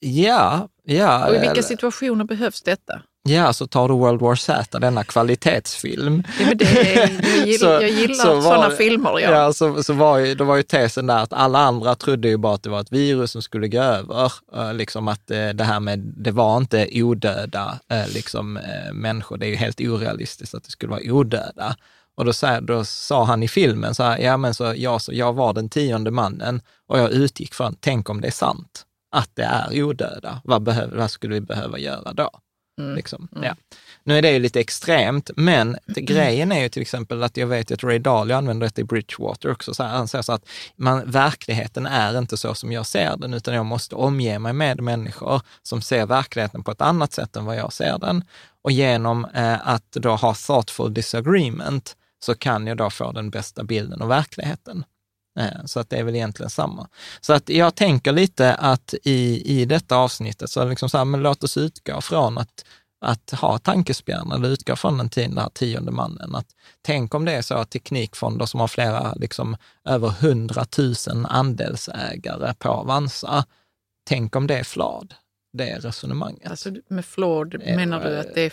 Ja, 0.00 0.68
ja. 0.82 1.28
Och 1.28 1.34
i 1.34 1.38
vilka 1.38 1.62
situationer 1.62 2.24
behövs 2.24 2.62
detta? 2.62 3.02
Ja, 3.26 3.52
så 3.52 3.66
tar 3.66 3.88
du 3.88 3.94
World 3.94 4.20
War 4.20 4.34
Z, 4.34 4.78
denna 4.78 5.04
kvalitetsfilm. 5.04 6.22
Ja, 6.40 6.46
men 6.46 6.58
det, 6.58 6.94
jag 6.94 7.08
gillar, 7.46 7.58
så, 7.58 7.84
jag 7.84 7.90
gillar 7.90 8.14
så 8.14 8.42
sådana 8.42 8.70
filmer. 8.70 9.20
Ja, 9.20 9.30
ja 9.30 9.52
så, 9.52 9.82
så 9.82 9.92
var 9.92 10.18
ju, 10.18 10.34
då 10.34 10.44
var 10.44 10.56
ju 10.56 10.62
tesen 10.62 11.06
där 11.06 11.18
att 11.18 11.32
alla 11.32 11.58
andra 11.58 11.94
trodde 11.94 12.28
ju 12.28 12.36
bara 12.36 12.54
att 12.54 12.62
det 12.62 12.70
var 12.70 12.80
ett 12.80 12.92
virus 12.92 13.30
som 13.30 13.42
skulle 13.42 13.68
gå 13.68 13.80
över. 13.80 14.32
Eh, 14.56 14.74
liksom 14.74 15.08
att 15.08 15.30
eh, 15.30 15.48
det 15.48 15.64
här 15.64 15.80
med, 15.80 15.98
det 15.98 16.30
var 16.30 16.56
inte 16.56 16.88
odöda 16.92 17.78
eh, 17.90 18.08
liksom, 18.14 18.58
människor, 18.92 19.36
det 19.36 19.46
är 19.46 19.50
ju 19.50 19.56
helt 19.56 19.80
orealistiskt 19.80 20.54
att 20.54 20.64
det 20.64 20.70
skulle 20.70 20.90
vara 20.90 21.12
odöda. 21.12 21.76
Och 22.16 22.24
då, 22.24 22.32
så 22.32 22.46
här, 22.46 22.60
då 22.60 22.84
sa 22.84 23.24
han 23.24 23.42
i 23.42 23.48
filmen 23.48 23.94
så 23.94 24.02
här, 24.02 24.18
ja 24.18 24.36
men 24.36 24.54
så 24.54 24.74
jag, 24.76 25.02
så 25.02 25.12
jag 25.14 25.32
var 25.32 25.52
den 25.52 25.68
tionde 25.68 26.10
mannen 26.10 26.60
och 26.88 26.98
jag 26.98 27.10
utgick 27.10 27.54
från, 27.54 27.76
tänk 27.80 28.10
om 28.10 28.20
det 28.20 28.26
är 28.26 28.32
sant, 28.32 28.84
att 29.12 29.30
det 29.34 29.42
är 29.42 29.82
odöda, 29.82 30.40
vad, 30.44 30.62
behöver, 30.62 30.96
vad 30.96 31.10
skulle 31.10 31.34
vi 31.34 31.40
behöva 31.40 31.78
göra 31.78 32.12
då? 32.12 32.30
Mm. 32.78 32.96
Liksom. 32.96 33.28
Mm. 33.32 33.44
Ja. 33.44 33.54
Nu 34.04 34.18
är 34.18 34.22
det 34.22 34.30
ju 34.30 34.38
lite 34.38 34.60
extremt, 34.60 35.30
men 35.36 35.68
mm. 35.68 36.04
grejen 36.04 36.52
är 36.52 36.60
ju 36.60 36.68
till 36.68 36.82
exempel 36.82 37.22
att 37.22 37.36
jag 37.36 37.46
vet 37.46 37.70
att 37.70 37.84
Ray 37.84 37.98
Dalio 37.98 38.34
använder 38.34 38.70
det 38.74 38.82
i 38.82 38.84
Bridgewater 38.84 39.50
också. 39.50 39.74
Så 39.74 39.82
han 39.82 40.08
säger 40.08 40.22
så 40.22 40.32
att 40.32 40.48
man, 40.76 41.10
verkligheten 41.10 41.86
är 41.86 42.18
inte 42.18 42.36
så 42.36 42.54
som 42.54 42.72
jag 42.72 42.86
ser 42.86 43.16
den, 43.16 43.34
utan 43.34 43.54
jag 43.54 43.66
måste 43.66 43.94
omge 43.94 44.38
mig 44.38 44.52
med 44.52 44.80
människor 44.80 45.42
som 45.62 45.82
ser 45.82 46.06
verkligheten 46.06 46.64
på 46.64 46.70
ett 46.70 46.80
annat 46.80 47.12
sätt 47.12 47.36
än 47.36 47.44
vad 47.44 47.56
jag 47.56 47.72
ser 47.72 47.98
den. 47.98 48.24
Och 48.62 48.72
genom 48.72 49.24
eh, 49.24 49.68
att 49.68 49.92
då 49.92 50.16
ha 50.16 50.34
thoughtful 50.34 50.94
disagreement 50.94 51.96
så 52.18 52.34
kan 52.34 52.66
jag 52.66 52.76
då 52.76 52.90
få 52.90 53.12
den 53.12 53.30
bästa 53.30 53.64
bilden 53.64 54.02
av 54.02 54.08
verkligheten. 54.08 54.84
Eh, 55.36 55.64
så 55.64 55.80
att 55.80 55.90
det 55.90 55.96
är 55.96 56.04
väl 56.04 56.14
egentligen 56.14 56.50
samma. 56.50 56.88
Så 57.20 57.32
att 57.32 57.48
jag 57.48 57.74
tänker 57.74 58.12
lite 58.12 58.54
att 58.54 58.94
i, 59.02 59.42
i 59.60 59.64
detta 59.64 59.96
avsnittet, 59.96 60.50
så 60.50 60.64
liksom 60.64 60.88
så 60.88 60.98
här, 60.98 61.04
men 61.04 61.22
låt 61.22 61.44
oss 61.44 61.56
utgå 61.56 62.00
från 62.00 62.38
att, 62.38 62.64
att 63.00 63.30
ha 63.30 63.58
tankespjärn, 63.58 64.32
eller 64.32 64.48
utgå 64.48 64.76
från 64.76 64.98
den, 64.98 65.08
den 65.14 65.38
här 65.38 65.48
tionde 65.48 65.92
mannen. 65.92 66.34
Att 66.34 66.46
tänk 66.82 67.14
om 67.14 67.24
det 67.24 67.32
är 67.32 67.42
så 67.42 67.54
att 67.54 67.70
teknikfonder 67.70 68.46
som 68.46 68.60
har 68.60 68.68
flera, 68.68 69.14
liksom 69.14 69.56
över 69.84 70.08
hundratusen 70.08 71.26
andelsägare 71.26 72.54
på 72.58 72.68
Avanza, 72.68 73.44
tänk 74.08 74.36
om 74.36 74.46
det 74.46 74.58
är 74.58 74.64
flad, 74.64 75.14
det 75.52 75.78
resonemanget. 75.78 76.50
Alltså 76.50 76.70
med 76.88 77.04
flawed 77.04 77.60
menar 77.76 78.04
du 78.04 78.18
att 78.18 78.34
det 78.34 78.42
är 78.42 78.52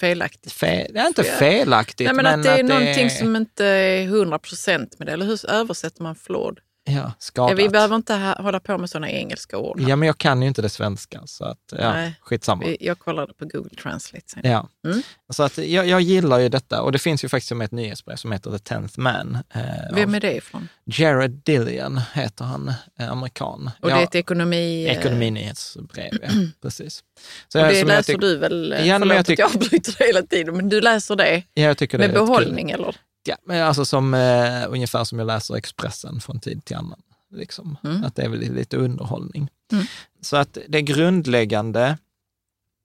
felaktigt. 0.00 0.52
Fel, 0.52 0.90
det 0.92 1.00
är 1.00 1.06
inte 1.06 1.24
felaktigt. 1.24 2.06
Nej, 2.06 2.14
men, 2.14 2.24
men 2.24 2.40
att 2.40 2.42
det 2.42 2.50
är 2.50 2.60
att 2.60 2.68
någonting 2.68 3.04
det... 3.04 3.10
som 3.10 3.36
inte 3.36 3.64
är 3.64 4.04
100 4.04 4.38
procent 4.38 4.98
med 4.98 5.08
det. 5.08 5.12
Eller 5.12 5.26
hur 5.26 5.50
översätter 5.50 6.02
man 6.02 6.14
flawed? 6.14 6.58
Ja, 6.86 7.12
skadat. 7.18 7.58
Vi 7.58 7.68
behöver 7.68 7.96
inte 7.96 8.34
hålla 8.38 8.60
på 8.60 8.78
med 8.78 8.90
sådana 8.90 9.10
engelska 9.10 9.58
ord. 9.58 9.80
Ja, 9.80 9.96
men 9.96 10.06
jag 10.06 10.18
kan 10.18 10.42
ju 10.42 10.48
inte 10.48 10.62
det 10.62 10.68
svenska, 10.68 11.20
så 11.26 11.44
att, 11.44 11.58
ja, 11.78 11.92
Nej, 11.92 12.14
skitsamma. 12.20 12.64
Jag 12.80 12.98
kollade 12.98 13.34
på 13.34 13.44
Google 13.44 13.76
Translate 13.82 14.24
sen. 14.26 14.42
Ja, 14.44 14.68
mm. 14.84 15.02
så 15.30 15.42
att 15.42 15.58
jag, 15.58 15.86
jag 15.86 16.00
gillar 16.00 16.38
ju 16.38 16.48
detta 16.48 16.82
och 16.82 16.92
det 16.92 16.98
finns 16.98 17.24
ju 17.24 17.28
faktiskt 17.28 17.52
ett 17.52 17.72
nyhetsbrev 17.72 18.16
som 18.16 18.32
heter 18.32 18.50
The 18.50 18.58
Tenth 18.58 18.98
Man. 18.98 19.38
Eh, 19.54 19.62
Vem 19.94 20.14
är 20.14 20.20
det 20.20 20.36
ifrån? 20.36 20.68
Jared 20.84 21.30
Dillian 21.30 22.00
heter 22.14 22.44
han, 22.44 22.72
eh, 22.98 23.10
amerikan. 23.10 23.70
Och 23.80 23.88
det 23.88 23.94
är 23.94 24.02
ett 24.02 24.14
ekonomi... 24.14 24.86
Eh, 24.86 24.98
Ekonominyhetsbrev, 24.98 26.12
ja. 26.22 26.28
Precis. 26.62 27.04
Så 27.48 27.60
och 27.60 27.68
det 27.68 27.84
läser 27.84 28.18
du 28.18 28.36
väl? 28.36 28.74
Ja, 28.84 28.98
Förlåt 28.98 29.14
jag 29.14 29.20
att 29.20 29.38
jag 29.38 29.46
avbryter 29.46 30.04
hela 30.06 30.22
tiden, 30.22 30.56
men 30.56 30.68
du 30.68 30.80
läser 30.80 31.16
det, 31.16 31.42
ja, 31.54 31.62
jag 31.62 31.78
tycker 31.78 31.98
det 31.98 32.06
med 32.06 32.14
behållning 32.14 32.70
eller? 32.70 32.96
Ja, 33.24 33.36
men 33.44 33.62
alltså 33.62 33.84
som, 33.84 34.14
eh, 34.14 34.64
ungefär 34.68 35.04
som 35.04 35.18
jag 35.18 35.26
läser 35.26 35.54
Expressen 35.54 36.20
från 36.20 36.40
tid 36.40 36.64
till 36.64 36.76
annan. 36.76 37.02
Liksom. 37.30 37.76
Mm. 37.84 38.04
Att 38.04 38.14
det 38.14 38.22
är 38.22 38.28
väl 38.28 38.40
lite 38.40 38.76
underhållning. 38.76 39.48
Mm. 39.72 39.84
Så 40.20 40.36
att 40.36 40.58
det 40.68 40.82
grundläggande, 40.82 41.98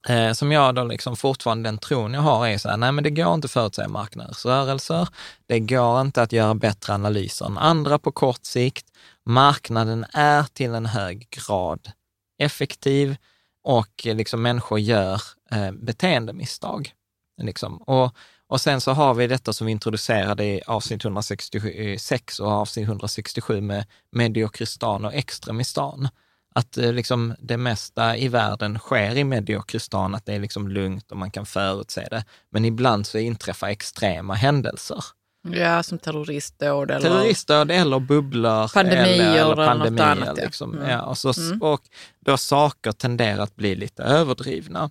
eh, 0.07 0.31
som 0.31 0.51
jag 0.51 0.75
då 0.75 0.83
liksom 0.83 1.15
fortfarande 1.15 1.67
den 1.67 1.77
tron 1.77 2.13
jag 2.13 2.21
har 2.21 2.47
är 2.47 2.57
så 2.57 2.69
här, 2.69 2.77
nej 2.77 2.91
men 2.91 3.03
det 3.03 3.09
går 3.09 3.33
inte 3.33 3.45
att 3.45 3.51
förutsäga 3.51 3.87
marknadens 3.87 4.45
rörelser. 4.45 5.07
Det 5.45 5.59
går 5.59 6.01
inte 6.01 6.21
att 6.21 6.31
göra 6.31 6.55
bättre 6.55 6.93
analyser 6.93 7.45
än 7.45 7.57
andra 7.57 7.99
på 7.99 8.11
kort 8.11 8.45
sikt. 8.45 8.85
Marknaden 9.25 10.05
är 10.13 10.43
till 10.43 10.73
en 10.73 10.85
hög 10.85 11.27
grad 11.29 11.91
effektiv 12.37 13.15
och 13.63 14.01
liksom 14.03 14.41
människor 14.41 14.79
gör 14.79 15.21
eh, 15.51 15.71
beteendemisstag. 15.71 16.93
Liksom. 17.41 17.77
Och 17.77 18.15
och 18.49 18.61
sen 18.61 18.81
så 18.81 18.91
har 18.91 19.13
vi 19.13 19.27
detta 19.27 19.53
som 19.53 19.65
vi 19.65 19.71
introducerade 19.71 20.45
i 20.45 20.61
avsnitt 20.67 21.05
166 21.05 22.39
och 22.39 22.51
avsnitt 22.51 22.87
167 22.87 23.61
med 23.61 23.85
mediokristan 24.11 25.05
och 25.05 25.13
extremistan. 25.13 26.09
Att 26.55 26.77
eh, 26.77 26.93
liksom 26.93 27.35
det 27.39 27.57
mesta 27.57 28.17
i 28.17 28.27
världen 28.27 28.79
sker 28.79 29.17
i 29.17 29.23
mediokristan, 29.23 30.15
att 30.15 30.25
det 30.25 30.33
är 30.33 30.39
liksom 30.39 30.67
lugnt 30.67 31.11
och 31.11 31.17
man 31.17 31.31
kan 31.31 31.45
förutse 31.45 32.07
det. 32.11 32.25
Men 32.51 32.65
ibland 32.65 33.07
så 33.07 33.17
inträffar 33.17 33.67
extrema 33.67 34.33
händelser. 34.33 35.03
Ja, 35.47 35.83
som 35.83 35.99
terroristdåd 35.99 36.91
eller... 36.91 37.09
Terroristdåd 37.09 37.71
eller 37.71 37.99
bubblor. 37.99 38.73
Pandemier 38.73 39.05
eller, 39.05 39.53
eller 39.53 39.55
pandemier. 39.67 40.15
Något 40.15 40.27
annat, 40.27 40.37
liksom. 40.37 40.77
ja. 40.81 40.89
Ja, 40.89 41.01
och, 41.01 41.17
så, 41.17 41.33
mm. 41.41 41.61
och 41.61 41.81
då 42.19 42.37
saker 42.37 42.91
tenderar 42.91 43.43
att 43.43 43.55
bli 43.55 43.75
lite 43.75 44.03
överdrivna. 44.03 44.89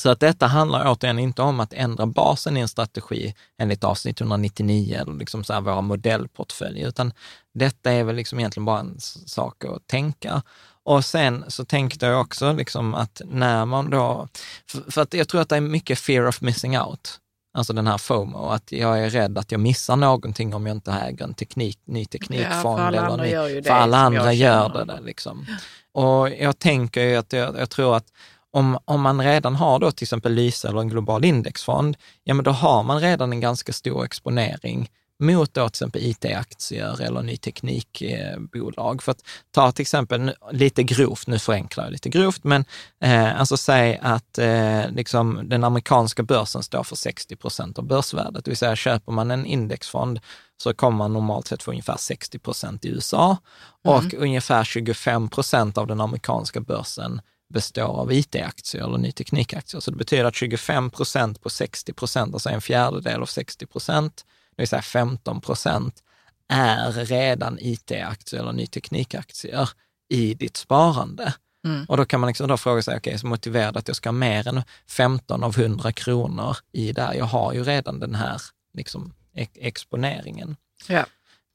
Så 0.00 0.10
att 0.10 0.20
detta 0.20 0.46
handlar 0.46 0.92
återigen 0.92 1.18
inte 1.18 1.42
om 1.42 1.60
att 1.60 1.72
ändra 1.72 2.06
basen 2.06 2.56
i 2.56 2.60
en 2.60 2.68
strategi 2.68 3.34
enligt 3.58 3.84
avsnitt 3.84 4.20
199 4.20 4.98
eller 5.00 5.12
liksom 5.12 5.44
så 5.44 5.52
här 5.52 5.60
våra 5.60 5.80
modellportföljer, 5.80 6.88
utan 6.88 7.12
detta 7.54 7.92
är 7.92 8.04
väl 8.04 8.16
liksom 8.16 8.38
egentligen 8.38 8.64
bara 8.64 8.80
en 8.80 9.00
sak 9.26 9.64
att 9.64 9.86
tänka. 9.86 10.42
Och 10.84 11.04
sen 11.04 11.44
så 11.48 11.64
tänkte 11.64 12.06
jag 12.06 12.20
också 12.20 12.52
liksom 12.52 12.94
att 12.94 13.22
när 13.24 13.64
man 13.64 13.90
då, 13.90 14.28
för, 14.70 14.90
för 14.90 15.02
att 15.02 15.14
jag 15.14 15.28
tror 15.28 15.40
att 15.40 15.48
det 15.48 15.56
är 15.56 15.60
mycket 15.60 15.98
fear 15.98 16.26
of 16.28 16.40
missing 16.40 16.78
out, 16.78 17.20
alltså 17.54 17.72
den 17.72 17.86
här 17.86 17.98
FOMO, 17.98 18.48
att 18.48 18.72
jag 18.72 19.04
är 19.04 19.10
rädd 19.10 19.38
att 19.38 19.52
jag 19.52 19.60
missar 19.60 19.96
någonting 19.96 20.54
om 20.54 20.66
jag 20.66 20.76
inte 20.76 20.92
äger 20.92 21.24
en 21.24 21.34
teknik, 21.34 21.78
ny 21.84 22.04
teknikfond. 22.04 22.80
Ja, 22.80 22.86
för 22.86 22.98
alla 22.98 23.00
andra 23.06 23.28
gör 23.28 23.48
ju 23.48 23.60
det. 23.60 23.68
För 23.68 23.74
alla 23.74 23.96
andra 23.98 24.32
gör 24.32 24.68
det. 24.68 24.84
det 24.84 25.00
liksom. 25.00 25.46
Och 25.92 26.30
jag 26.30 26.58
tänker 26.58 27.02
ju 27.02 27.16
att 27.16 27.32
jag, 27.32 27.58
jag 27.58 27.70
tror 27.70 27.96
att 27.96 28.06
om, 28.54 28.78
om 28.84 29.00
man 29.00 29.20
redan 29.20 29.56
har 29.56 29.78
då 29.78 29.90
till 29.90 30.04
exempel 30.04 30.32
Lyse 30.32 30.68
eller 30.68 30.80
en 30.80 30.88
global 30.88 31.24
indexfond, 31.24 31.96
ja 32.24 32.34
men 32.34 32.44
då 32.44 32.50
har 32.50 32.82
man 32.82 33.00
redan 33.00 33.32
en 33.32 33.40
ganska 33.40 33.72
stor 33.72 34.04
exponering 34.04 34.88
mot 35.18 35.54
då 35.54 35.68
till 35.68 35.76
exempel 35.76 36.02
IT-aktier 36.02 37.02
eller 37.02 37.22
ny 37.22 37.36
teknikbolag. 37.36 39.02
För 39.02 39.12
att 39.12 39.22
ta 39.50 39.72
till 39.72 39.82
exempel, 39.82 40.32
lite 40.52 40.82
grovt, 40.82 41.26
nu 41.26 41.38
förenklar 41.38 41.84
jag 41.84 41.92
lite 41.92 42.08
grovt, 42.08 42.44
men 42.44 42.64
eh, 43.00 43.40
alltså 43.40 43.56
säg 43.56 43.98
att 44.02 44.38
eh, 44.38 44.90
liksom 44.90 45.40
den 45.44 45.64
amerikanska 45.64 46.22
börsen 46.22 46.62
står 46.62 46.82
för 46.82 46.96
60 46.96 47.36
procent 47.36 47.78
av 47.78 47.84
börsvärdet, 47.84 48.44
det 48.44 48.50
vill 48.50 48.58
säga 48.58 48.76
köper 48.76 49.12
man 49.12 49.30
en 49.30 49.46
indexfond 49.46 50.20
så 50.56 50.74
kommer 50.74 50.98
man 50.98 51.12
normalt 51.12 51.46
sett 51.46 51.62
få 51.62 51.70
ungefär 51.70 51.96
60 51.96 52.38
procent 52.38 52.84
i 52.84 52.88
USA 52.88 53.36
och 53.84 54.04
mm. 54.04 54.22
ungefär 54.22 54.64
25 54.64 55.28
procent 55.28 55.78
av 55.78 55.86
den 55.86 56.00
amerikanska 56.00 56.60
börsen 56.60 57.20
består 57.48 58.00
av 58.00 58.12
IT-aktier 58.12 58.84
eller 58.84 58.98
ny 58.98 59.12
teknikaktier. 59.12 59.80
Så 59.80 59.90
det 59.90 59.96
betyder 59.96 60.24
att 60.24 60.34
25 60.34 60.90
procent 60.90 61.40
på 61.40 61.50
60 61.50 61.92
procent, 61.92 62.34
alltså 62.34 62.48
en 62.48 62.60
fjärdedel 62.60 63.22
av 63.22 63.26
60 63.26 63.66
procent, 63.66 64.24
det 64.56 64.62
vill 64.62 64.68
säga 64.68 64.82
15 64.82 65.40
procent, 65.40 66.02
är 66.48 66.92
redan 66.92 67.58
IT-aktier 67.60 68.40
eller 68.40 68.52
ny 68.52 68.66
teknikaktier 68.66 69.70
i 70.08 70.34
ditt 70.34 70.56
sparande. 70.56 71.34
Mm. 71.64 71.84
Och 71.88 71.96
då 71.96 72.04
kan 72.04 72.20
man 72.20 72.28
liksom 72.28 72.48
då 72.48 72.56
fråga 72.56 72.82
sig, 72.82 72.96
okej, 72.96 73.10
okay, 73.10 73.18
så 73.18 73.26
motiverad 73.26 73.76
att 73.76 73.88
jag 73.88 73.96
ska 73.96 74.08
ha 74.08 74.12
mer 74.12 74.48
än 74.48 74.62
15 74.88 75.44
av 75.44 75.58
100 75.58 75.92
kronor 75.92 76.56
i 76.72 76.92
där. 76.92 77.14
Jag 77.14 77.24
har 77.24 77.52
ju 77.52 77.64
redan 77.64 78.00
den 78.00 78.14
här 78.14 78.40
liksom, 78.74 79.14
exponeringen. 79.54 80.56
Ja. 80.88 81.06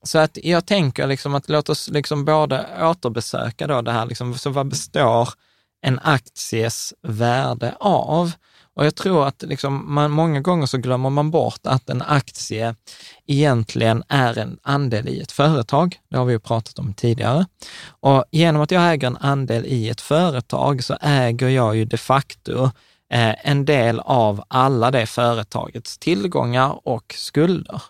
Så 0.03 0.19
att 0.19 0.37
jag 0.43 0.65
tänker 0.65 1.07
liksom 1.07 1.35
att 1.35 1.49
låt 1.49 1.69
oss 1.69 1.89
liksom 1.89 2.25
både 2.25 2.67
återbesöka 2.81 3.67
då 3.67 3.81
det 3.81 3.91
här, 3.91 4.05
liksom, 4.05 4.37
så 4.37 4.49
vad 4.49 4.67
består 4.67 5.29
en 5.81 5.99
akties 5.99 6.93
värde 7.01 7.75
av. 7.79 8.31
Och 8.75 8.85
jag 8.85 8.95
tror 8.95 9.27
att 9.27 9.41
liksom 9.41 9.93
man, 9.93 10.11
många 10.11 10.41
gånger 10.41 10.65
så 10.65 10.77
glömmer 10.77 11.09
man 11.09 11.31
bort 11.31 11.59
att 11.63 11.89
en 11.89 12.01
aktie 12.01 12.75
egentligen 13.27 14.03
är 14.07 14.37
en 14.37 14.59
andel 14.63 15.07
i 15.07 15.21
ett 15.21 15.31
företag. 15.31 15.99
Det 16.09 16.17
har 16.17 16.25
vi 16.25 16.33
ju 16.33 16.39
pratat 16.39 16.79
om 16.79 16.93
tidigare. 16.93 17.45
Och 17.89 18.25
genom 18.31 18.61
att 18.61 18.71
jag 18.71 18.93
äger 18.93 19.07
en 19.07 19.17
andel 19.17 19.65
i 19.65 19.89
ett 19.89 20.01
företag 20.01 20.83
så 20.83 20.97
äger 21.01 21.49
jag 21.49 21.75
ju 21.75 21.85
de 21.85 21.97
facto 21.97 22.63
eh, 23.13 23.49
en 23.49 23.65
del 23.65 23.99
av 23.99 24.43
alla 24.47 24.91
det 24.91 25.05
företagets 25.05 25.97
tillgångar 25.97 26.87
och 26.87 27.13
skulder. 27.17 27.81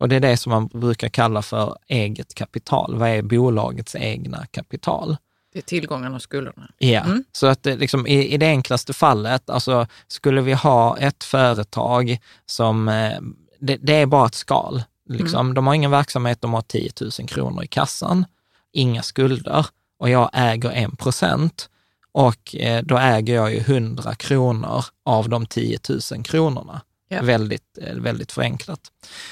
Och 0.00 0.08
det 0.08 0.16
är 0.16 0.20
det 0.20 0.36
som 0.36 0.50
man 0.50 0.66
brukar 0.66 1.08
kalla 1.08 1.42
för 1.42 1.76
eget 1.88 2.34
kapital. 2.34 2.94
Vad 2.94 3.08
är 3.08 3.22
bolagets 3.22 3.94
egna 3.94 4.46
kapital? 4.46 5.16
Tillgångarna 5.62 6.16
och 6.16 6.22
skulderna. 6.22 6.68
Ja, 6.78 7.00
mm. 7.00 7.24
så 7.32 7.46
att 7.46 7.66
liksom, 7.66 8.06
i, 8.06 8.34
i 8.34 8.36
det 8.36 8.46
enklaste 8.46 8.92
fallet, 8.92 9.50
alltså 9.50 9.86
skulle 10.08 10.40
vi 10.40 10.52
ha 10.52 10.98
ett 10.98 11.24
företag 11.24 12.18
som, 12.46 12.88
eh, 12.88 13.20
det, 13.60 13.76
det 13.76 13.94
är 13.94 14.06
bara 14.06 14.26
ett 14.26 14.34
skal. 14.34 14.82
Liksom. 15.08 15.40
Mm. 15.40 15.54
De 15.54 15.66
har 15.66 15.74
ingen 15.74 15.90
verksamhet, 15.90 16.40
de 16.40 16.54
har 16.54 16.62
10 16.62 16.90
000 17.00 17.10
kronor 17.28 17.64
i 17.64 17.66
kassan, 17.66 18.24
inga 18.72 19.02
skulder 19.02 19.66
och 19.98 20.10
jag 20.10 20.30
äger 20.32 20.70
en 20.70 20.96
procent 20.96 21.68
och 22.12 22.56
eh, 22.56 22.82
då 22.84 22.98
äger 22.98 23.34
jag 23.34 23.52
ju 23.54 23.58
100 23.58 24.14
kronor 24.14 24.84
av 25.04 25.28
de 25.28 25.46
10 25.46 25.78
000 26.12 26.24
kronorna. 26.24 26.80
Ja. 27.08 27.22
Väldigt, 27.22 27.78
eh, 27.82 27.94
väldigt 27.94 28.32
förenklat. 28.32 28.80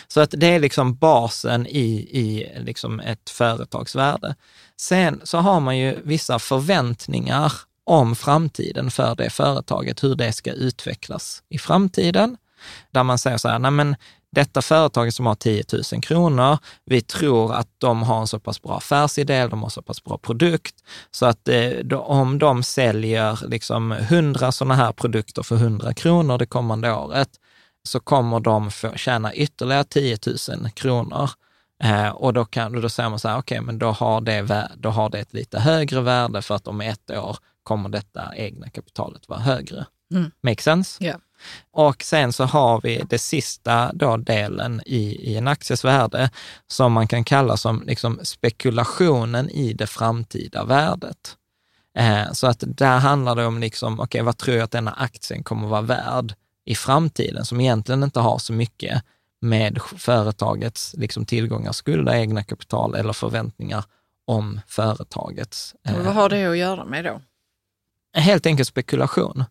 Så 0.09 0.21
att 0.21 0.35
det 0.37 0.47
är 0.47 0.61
liksom 0.61 0.95
basen 0.95 1.67
i, 1.67 2.09
i 2.11 2.53
liksom 2.61 3.01
ett 3.01 3.31
företagsvärde. 3.31 4.35
Sen 4.81 5.21
så 5.25 5.39
har 5.39 5.61
man 5.61 5.79
ju 5.79 6.01
vissa 6.05 6.39
förväntningar 6.39 7.53
om 7.85 8.17
framtiden 8.17 8.91
för 8.91 9.15
det 9.15 9.31
företaget, 9.31 10.05
hur 10.05 10.15
det 10.15 10.33
ska 10.33 10.53
utvecklas 10.53 11.43
i 11.49 11.59
framtiden. 11.59 12.37
Där 12.91 13.03
man 13.03 13.19
säger 13.19 13.37
så 13.37 13.49
här, 13.49 13.59
nej 13.59 13.71
men 13.71 13.97
detta 14.33 14.63
företaget 14.63 15.15
som 15.15 15.27
har 15.27 15.35
10 15.35 15.65
000 15.93 16.03
kronor, 16.03 16.59
vi 16.85 17.01
tror 17.01 17.55
att 17.55 17.69
de 17.79 18.03
har 18.03 18.21
en 18.21 18.27
så 18.27 18.41
pass 18.41 18.63
bra 18.63 18.77
affärsidé, 18.77 19.47
de 19.47 19.63
har 19.63 19.69
så 19.69 19.83
pass 19.83 20.05
bra 20.05 20.19
produkt, 20.19 20.75
så 21.11 21.27
att 21.27 21.49
eh, 21.49 21.99
om 21.99 22.39
de 22.39 22.63
säljer 22.63 23.39
liksom 23.49 23.93
100 23.93 24.53
sådana 24.53 24.75
här 24.75 24.93
produkter 24.93 25.43
för 25.43 25.57
100 25.57 25.95
kronor 25.95 26.39
det 26.39 26.47
kommande 26.47 26.93
året, 26.93 27.29
så 27.89 28.01
kommer 28.01 28.41
de 28.41 28.71
få 28.71 28.93
tjäna 28.97 29.35
ytterligare 29.35 29.85
10 29.85 30.19
000 30.49 30.71
kronor. 30.71 31.31
Eh, 31.85 32.09
och 32.09 32.33
då, 32.33 32.45
kan, 32.45 32.81
då 32.81 32.89
säger 32.89 33.11
man 33.11 33.19
så 33.19 33.29
här, 33.29 33.39
okej, 33.39 33.59
okay, 33.59 33.67
men 33.67 33.79
då 33.79 33.91
har, 33.91 34.21
det, 34.21 34.69
då 34.77 34.91
har 34.91 35.11
det 35.11 35.19
ett 35.19 35.35
lite 35.35 35.61
högre 35.61 36.01
värde 36.01 36.43
för 36.43 36.55
att 36.55 36.69
om 36.69 36.81
ett 36.81 37.11
år 37.11 37.37
kommer 37.63 37.89
detta 37.89 38.37
egna 38.37 38.71
kapitalet 38.71 39.29
vara 39.29 39.41
högre. 39.41 39.87
Mm. 40.15 40.31
Make 40.41 40.63
sense? 40.63 41.05
Yeah. 41.05 41.19
Och 41.73 42.03
sen 42.03 42.33
så 42.33 42.45
har 42.45 42.81
vi 42.81 43.05
det 43.11 43.19
sista 43.19 43.91
då 43.93 44.17
delen 44.17 44.83
i, 44.87 45.31
i 45.33 45.37
en 45.37 45.49
akties 45.49 45.85
värde 45.85 46.31
som 46.67 46.93
man 46.93 47.09
kan 47.09 47.25
kalla 47.25 47.57
som 47.57 47.83
liksom 47.87 48.21
spekulationen 48.23 49.51
i 49.51 49.73
det 49.73 49.87
framtida 49.87 50.65
värdet. 50.65 51.37
Eh, 51.99 52.33
så 52.33 52.47
att 52.47 52.65
där 52.67 52.99
handlar 52.99 53.37
det 53.37 53.47
om, 53.47 53.59
liksom, 53.59 53.95
okej, 53.95 54.05
okay, 54.05 54.23
vad 54.23 54.37
tror 54.37 54.57
jag 54.57 54.65
att 54.65 54.71
denna 54.71 54.93
aktien 54.93 55.45
kommer 55.45 55.69
vara 55.69 55.81
värd 55.81 56.35
i 56.65 56.75
framtiden 56.75 57.45
som 57.45 57.61
egentligen 57.61 58.03
inte 58.03 58.21
har 58.21 58.39
så 58.39 58.53
mycket 58.53 59.03
med 59.45 59.79
företagets 59.97 60.95
liksom, 60.99 61.27
tillgångar, 61.27 61.73
skulder, 61.73 62.15
egna 62.15 62.45
kapital 62.45 62.95
eller 62.95 63.13
förväntningar 63.13 63.85
om 64.25 64.61
företagets. 64.67 65.75
Eh, 65.89 65.99
vad 65.99 66.15
har 66.15 66.29
det 66.29 66.47
att 66.47 66.57
göra 66.57 66.85
med 66.85 67.05
då? 67.05 67.21
Helt 68.21 68.47
enkelt 68.47 68.69
spekulation. 68.69 69.45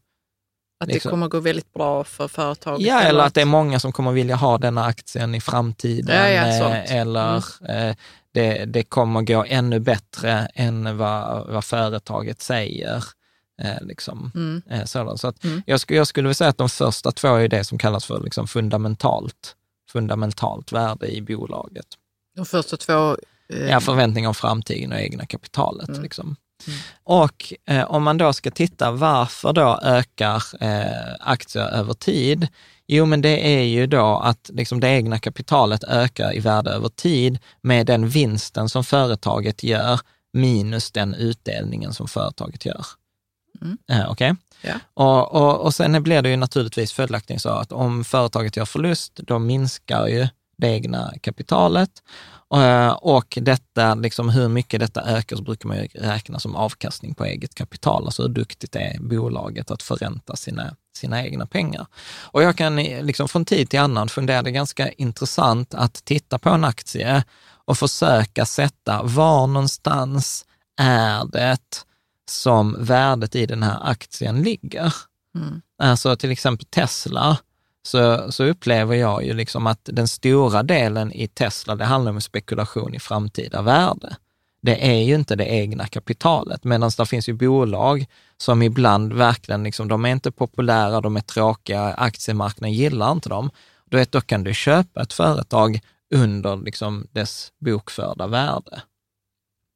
Att 0.79 0.87
liksom. 0.87 1.09
det 1.09 1.11
kommer 1.11 1.27
gå 1.27 1.39
väldigt 1.39 1.73
bra 1.73 2.03
för 2.03 2.27
företaget? 2.27 2.87
Ja, 2.87 3.01
eller, 3.01 3.23
att 3.23 3.33
det 3.33 3.41
är 3.41 3.45
många 3.45 3.79
som 3.79 3.91
kommer 3.91 4.11
vilja 4.11 4.35
ha 4.35 4.57
denna 4.57 4.85
aktien 4.85 5.35
i 5.35 5.41
framtiden. 5.41 6.15
Ja, 6.15 6.29
ja, 6.29 6.69
eh, 6.69 6.95
eller 6.95 7.43
mm. 7.61 7.89
eh, 7.89 7.95
det, 8.31 8.65
det 8.65 8.83
kommer 8.83 9.21
gå 9.21 9.45
ännu 9.47 9.79
bättre 9.79 10.47
än 10.55 10.97
vad, 10.97 11.47
vad 11.47 11.65
företaget 11.65 12.41
säger. 12.41 13.03
Eh, 13.61 13.81
liksom, 13.81 14.31
mm. 14.35 14.61
eh, 14.69 14.85
Så 14.85 15.27
att 15.27 15.43
mm. 15.43 15.63
jag, 15.65 15.79
skulle, 15.79 15.97
jag 15.97 16.07
skulle 16.07 16.27
vilja 16.27 16.33
säga 16.33 16.49
att 16.49 16.57
de 16.57 16.69
första 16.69 17.11
två 17.11 17.35
är 17.35 17.47
det 17.47 17.63
som 17.63 17.77
kallas 17.77 18.05
för 18.05 18.19
liksom 18.23 18.47
fundamentalt, 18.47 19.55
fundamentalt 19.93 20.71
värde 20.71 21.07
i 21.07 21.21
bolaget. 21.21 21.85
De 22.35 22.45
första 22.45 22.77
två? 22.77 23.17
Eh... 23.53 23.69
Ja, 23.69 23.79
förväntningar 23.79 24.27
om 24.27 24.35
framtiden 24.35 24.91
och 24.91 24.99
egna 24.99 25.25
kapitalet. 25.25 25.89
Mm. 25.89 26.01
Liksom. 26.01 26.35
Mm. 26.67 26.79
Och 27.03 27.53
eh, 27.65 27.83
om 27.83 28.03
man 28.03 28.17
då 28.17 28.33
ska 28.33 28.51
titta 28.51 28.91
varför 28.91 29.53
då 29.53 29.79
ökar 29.83 30.43
eh, 30.59 31.15
aktier 31.19 31.63
över 31.63 31.93
tid? 31.93 32.47
Jo, 32.87 33.05
men 33.05 33.21
det 33.21 33.57
är 33.59 33.63
ju 33.63 33.87
då 33.87 34.19
att 34.19 34.49
liksom 34.53 34.79
det 34.79 34.87
egna 34.87 35.19
kapitalet 35.19 35.83
ökar 35.83 36.35
i 36.35 36.39
värde 36.39 36.71
över 36.71 36.89
tid 36.89 37.39
med 37.61 37.85
den 37.85 38.09
vinsten 38.09 38.69
som 38.69 38.83
företaget 38.83 39.63
gör 39.63 39.99
minus 40.33 40.91
den 40.91 41.13
utdelningen 41.13 41.93
som 41.93 42.07
företaget 42.07 42.65
gör. 42.65 42.85
Mm. 43.61 43.77
Eh? 43.91 44.11
Okay? 44.11 44.33
Ja. 44.61 44.73
Och, 44.93 45.35
och, 45.35 45.59
och 45.59 45.73
sen 45.73 46.03
blir 46.03 46.21
det 46.21 46.29
ju 46.29 46.37
naturligtvis 46.37 46.93
följaktligen 46.93 47.39
så 47.39 47.49
att 47.49 47.71
om 47.71 48.03
företaget 48.03 48.57
gör 48.57 48.65
förlust, 48.65 49.15
då 49.15 49.39
minskar 49.39 50.07
ju 50.07 50.27
det 50.57 50.67
egna 50.67 51.13
kapitalet. 51.21 51.89
Eh, 52.55 52.89
och 52.91 53.37
detta, 53.41 53.95
liksom 53.95 54.29
hur 54.29 54.47
mycket 54.47 54.79
detta 54.79 55.01
ökar, 55.01 55.35
så 55.35 55.43
brukar 55.43 55.67
man 55.67 55.77
ju 55.77 55.87
räkna 55.93 56.39
som 56.39 56.55
avkastning 56.55 57.13
på 57.13 57.25
eget 57.25 57.55
kapital, 57.55 58.05
alltså 58.05 58.21
hur 58.21 58.29
duktigt 58.29 58.75
är 58.75 58.99
bolaget 58.99 59.71
att 59.71 59.83
förränta 59.83 60.35
sina, 60.35 60.75
sina 60.97 61.23
egna 61.23 61.45
pengar. 61.45 61.85
Och 62.21 62.43
jag 62.43 62.57
kan 62.57 62.75
liksom 62.75 63.27
från 63.27 63.45
tid 63.45 63.69
till 63.69 63.79
annan 63.79 64.09
fundera, 64.09 64.41
det 64.41 64.49
är 64.49 64.51
ganska 64.51 64.91
intressant 64.91 65.73
att 65.73 66.05
titta 66.05 66.39
på 66.39 66.49
en 66.49 66.65
aktie 66.65 67.23
och 67.65 67.77
försöka 67.77 68.45
sätta 68.45 69.03
var 69.03 69.47
någonstans 69.47 70.45
är 70.81 71.25
det 71.31 71.57
som 72.29 72.75
värdet 72.79 73.35
i 73.35 73.45
den 73.45 73.63
här 73.63 73.79
aktien 73.81 74.41
ligger. 74.41 74.93
Mm. 75.35 75.61
Alltså 75.77 76.15
till 76.15 76.31
exempel 76.31 76.65
Tesla, 76.65 77.37
så, 77.85 78.31
så 78.31 78.43
upplever 78.43 78.95
jag 78.95 79.25
ju 79.25 79.33
liksom 79.33 79.67
att 79.67 79.79
den 79.83 80.07
stora 80.07 80.63
delen 80.63 81.11
i 81.11 81.27
Tesla, 81.27 81.75
det 81.75 81.85
handlar 81.85 82.11
om 82.11 82.21
spekulation 82.21 82.95
i 82.95 82.99
framtida 82.99 83.61
värde. 83.61 84.15
Det 84.61 84.87
är 84.87 85.01
ju 85.01 85.15
inte 85.15 85.35
det 85.35 85.45
egna 85.45 85.87
kapitalet, 85.87 86.63
medan 86.63 86.91
det 86.97 87.05
finns 87.05 87.29
ju 87.29 87.33
bolag 87.33 88.05
som 88.37 88.61
ibland 88.61 89.13
verkligen, 89.13 89.63
liksom, 89.63 89.87
de 89.87 90.05
är 90.05 90.09
inte 90.09 90.31
populära, 90.31 91.01
de 91.01 91.17
är 91.17 91.21
tråkiga, 91.21 91.81
aktiemarknaden 91.81 92.73
gillar 92.73 93.11
inte 93.11 93.29
dem. 93.29 93.49
Då, 93.85 93.97
vet, 93.97 94.11
då 94.11 94.21
kan 94.21 94.43
du 94.43 94.53
köpa 94.53 95.01
ett 95.01 95.13
företag 95.13 95.79
under 96.15 96.55
liksom, 96.55 97.07
dess 97.11 97.51
bokförda 97.59 98.27
värde. 98.27 98.81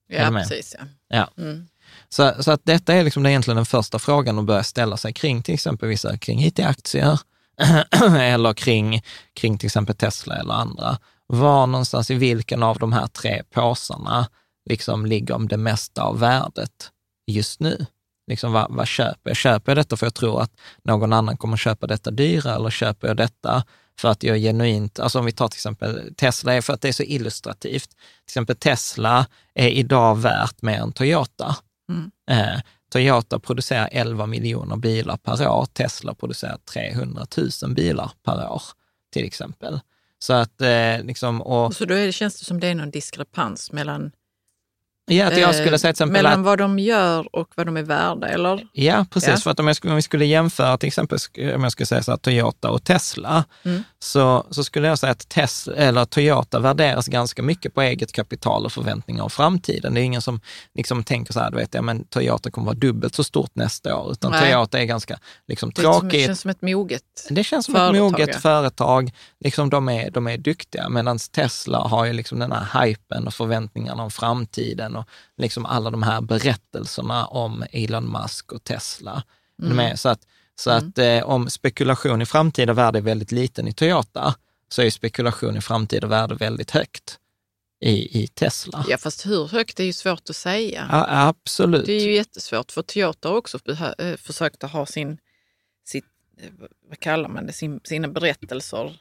Ja, 0.08 0.30
precis. 0.32 0.76
Ja. 0.80 0.86
ja. 1.08 1.44
Mm. 1.44 1.68
Så, 2.10 2.34
så 2.40 2.52
att 2.52 2.62
detta 2.64 2.94
är 2.94 3.04
liksom 3.04 3.26
egentligen 3.26 3.56
den 3.56 3.66
första 3.66 4.00
frågan 4.00 4.40
att 4.40 4.46
börja 4.46 4.64
ställa 4.64 4.98
sig 4.98 5.14
kring 5.14 5.44
till 5.44 5.54
exempel 5.54 5.90
vissa 5.90 6.18
kring 6.18 6.44
IT-aktier 6.44 7.20
eller 8.20 8.54
kring, 8.54 9.02
kring 9.34 9.58
till 9.58 9.68
exempel 9.68 9.96
Tesla 9.96 10.36
eller 10.36 10.54
andra. 10.54 10.98
Var 11.28 11.68
någonstans 11.68 12.12
i 12.12 12.16
vilken 12.16 12.64
av 12.64 12.78
de 12.78 12.94
här 12.94 13.08
tre 13.08 13.44
påsarna 13.52 14.28
liksom 14.70 15.06
ligger 15.06 15.40
det 15.40 15.58
mesta 15.58 16.02
av 16.02 16.20
värdet 16.20 16.92
just 17.28 17.60
nu? 17.60 17.86
Liksom 18.28 18.52
vad, 18.52 18.68
vad 18.70 18.88
köper 18.88 19.30
jag? 19.30 19.38
Köper 19.38 19.72
jag 19.72 19.78
detta 19.78 19.98
för 19.98 20.06
jag 20.06 20.16
tror 20.16 20.42
att 20.42 20.52
någon 20.84 21.14
annan 21.14 21.38
kommer 21.38 21.58
köpa 21.58 21.88
detta 21.88 22.12
dyrare 22.12 22.56
eller 22.56 22.70
köper 22.70 23.08
jag 23.08 23.18
detta 23.18 23.64
för 24.00 24.10
att 24.10 24.24
jag 24.24 24.38
genuint, 24.38 25.00
alltså 25.00 25.20
om 25.20 25.26
vi 25.26 25.32
tar 25.32 25.48
till 25.48 25.58
exempel 25.58 26.14
Tesla, 26.18 26.54
är 26.54 26.62
för 26.62 26.74
att 26.74 26.82
det 26.82 26.88
är 26.88 26.94
så 26.94 27.04
illustrativt. 27.04 27.90
Till 27.90 27.98
exempel 28.26 28.56
Tesla 28.56 29.26
är 29.54 29.70
idag 29.70 30.18
värt 30.18 30.62
mer 30.62 30.80
än 30.80 30.92
Toyota. 30.92 31.56
Mm. 31.90 32.12
Eh, 32.30 32.62
Toyota 32.90 33.40
producerar 33.40 33.90
11 33.92 34.26
miljoner 34.26 34.76
bilar 34.76 35.18
per 35.18 35.48
år, 35.48 35.66
Tesla 35.66 36.14
producerar 36.14 36.58
300 36.58 37.26
000 37.64 37.74
bilar 37.74 38.12
per 38.24 38.52
år 38.52 38.62
till 39.14 39.26
exempel. 39.26 39.80
Så 40.20 40.34
att 40.34 40.62
eh, 40.62 41.04
liksom... 41.04 41.42
Och, 41.42 41.76
så 41.76 41.86
då 41.86 41.94
är 41.94 42.06
det, 42.06 42.12
känns 42.12 42.40
det 42.40 42.46
som 42.46 42.60
det 42.60 42.68
är 42.68 42.76
någon 42.76 42.92
diskrepans 42.92 43.72
mellan 43.72 44.12
Ja, 45.10 45.28
att 45.28 45.38
jag 45.38 45.56
skulle 45.56 45.80
säga 45.80 45.94
till 45.94 46.04
exempel 46.04 46.24
Mellan 46.24 46.40
att, 46.40 46.46
vad 46.46 46.58
de 46.58 46.80
gör 46.80 47.36
och 47.36 47.50
vad 47.56 47.66
de 47.66 47.78
är 47.78 47.84
värda, 47.84 48.28
eller? 48.28 48.68
Ja, 48.72 49.06
precis. 49.12 49.30
Ja. 49.30 49.38
För 49.38 49.52
att 49.52 49.60
om, 49.60 49.68
jag 49.68 49.76
skulle, 49.76 49.92
om 49.92 49.96
vi 49.96 50.02
skulle 50.02 50.26
jämföra 50.26 50.78
till 50.78 50.88
exempel, 50.88 51.18
om 51.56 51.64
jag 51.64 51.72
skulle 51.72 51.88
säga 51.88 52.04
så 52.04 52.12
här, 52.12 52.18
Toyota 52.18 52.72
och 52.72 52.84
Tesla, 52.84 53.44
mm. 53.64 53.84
så, 54.00 54.46
så 54.50 54.64
skulle 54.64 54.88
jag 54.88 55.00
säga 55.00 55.12
att 55.12 55.30
Tesla, 55.30 55.74
eller 55.74 56.06
Toyota 56.06 56.60
värderas 56.60 57.08
ganska 57.08 57.44
mycket 57.44 57.74
på 57.74 57.82
eget 57.82 58.12
kapital 58.12 58.66
och 58.66 58.72
förväntningar 58.72 59.24
av 59.24 59.30
framtiden. 59.30 59.94
Det 59.94 60.02
är 60.02 60.04
ingen 60.04 60.22
som 60.22 60.42
liksom 60.76 61.04
tänker 61.04 61.34
så 61.34 61.40
här, 61.40 61.52
du 61.52 61.58
vet, 61.58 61.74
ja, 61.74 61.82
men 61.82 62.04
Toyota 62.04 62.52
kommer 62.52 62.66
vara 62.66 62.78
dubbelt 62.78 63.16
så 63.16 63.24
stort 63.24 63.56
nästa 63.56 63.96
år, 63.96 64.12
utan 64.12 64.32
Nej. 64.32 64.42
Toyota 64.42 64.80
är 64.80 64.86
ganska 64.86 65.20
liksom, 65.48 65.72
tråkigt. 65.72 66.12
Det 66.12 66.26
känns 66.26 66.42
som 66.42 66.52
ett 66.52 66.62
moget 66.62 67.04
Det 67.30 67.44
känns 67.44 67.66
som 67.66 67.76
företag, 67.76 67.96
ett 67.96 68.02
moget 68.02 68.30
ja. 68.34 68.40
företag. 68.40 69.12
Liksom, 69.40 69.70
de, 69.70 69.90
är, 69.90 70.12
de 70.12 70.28
är 70.28 70.38
duktiga, 70.38 70.90
medan 70.90 71.20
Tesla 71.20 71.80
har 71.80 72.06
ju 72.06 72.14
liksom 72.14 72.40
den 72.40 72.52
här 72.52 72.86
hypen 72.86 73.28
och 73.28 73.34
förväntningarna 73.34 74.04
om 74.04 74.12
framtiden 74.12 74.97
och 74.98 75.06
liksom 75.38 75.66
alla 75.66 75.90
de 75.90 76.04
här 76.04 76.22
berättelserna 76.22 77.26
om 77.26 77.66
Elon 77.72 78.12
Musk 78.12 78.52
och 78.52 78.64
Tesla. 78.64 79.24
Mm. 79.64 79.98
Så 79.98 80.10
att, 80.10 80.28
så 80.56 80.72
mm. 80.72 80.88
att 80.88 80.98
eh, 80.98 81.30
om 81.30 81.50
spekulation 81.50 82.22
i 82.22 82.26
framtida 82.26 82.74
värde 82.74 83.00
är 83.00 83.02
väldigt 83.02 83.32
liten 83.32 83.68
i 83.68 83.74
Toyota, 83.74 84.36
så 84.70 84.82
är 84.82 84.90
spekulation 84.90 85.58
i 85.58 85.62
framtida 85.62 86.08
värde 86.08 86.36
väldigt 86.36 86.72
högt 86.72 87.20
i, 87.80 88.24
i 88.24 88.28
Tesla. 88.28 88.86
Ja, 88.90 88.98
fast 88.98 89.26
hur 89.26 89.48
högt 89.48 89.80
är 89.80 89.84
ju 89.84 89.94
svårt 89.94 90.30
att 90.30 90.36
säga. 90.36 90.88
Ja, 90.92 91.06
absolut. 91.28 91.86
Det 91.86 91.94
är 91.94 92.06
ju 92.06 92.16
jättesvårt, 92.16 92.72
för 92.72 92.82
Toyota 92.82 93.30
har 93.30 93.36
också 93.36 93.60
eh, 93.98 94.18
försökt 94.18 94.64
att 94.64 94.72
ha 94.72 94.86
sin, 94.86 95.18
sitt, 95.86 96.06
eh, 96.42 96.50
vad 96.90 97.00
kallar 97.00 97.30
man 97.30 97.46
det, 97.46 97.54
sin, 97.54 97.80
sina 97.84 98.08
berättelser. 98.08 98.98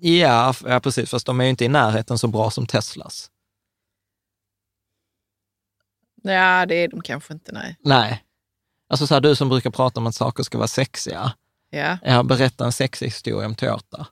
Ja, 0.00 0.54
ja, 0.64 0.80
precis, 0.80 1.10
fast 1.10 1.26
de 1.26 1.40
är 1.40 1.44
ju 1.44 1.50
inte 1.50 1.64
i 1.64 1.68
närheten 1.68 2.18
så 2.18 2.26
bra 2.26 2.50
som 2.50 2.66
Teslas. 2.66 3.30
Ja, 6.32 6.66
det 6.66 6.74
är 6.74 6.88
de 6.88 7.00
kanske 7.00 7.32
inte, 7.32 7.52
nej. 7.52 7.76
Nej. 7.84 8.24
Alltså 8.88 9.06
så 9.06 9.14
här, 9.14 9.20
du 9.20 9.36
som 9.36 9.48
brukar 9.48 9.70
prata 9.70 10.00
om 10.00 10.06
att 10.06 10.14
saker 10.14 10.42
ska 10.42 10.58
vara 10.58 10.68
sexiga. 10.68 11.32
Ja. 11.70 11.98
Jag 12.02 12.26
berättar 12.26 12.64
en 12.64 12.72
sexig 12.72 13.06
historia 13.06 13.46
om 13.46 13.54
Toyota. 13.54 14.06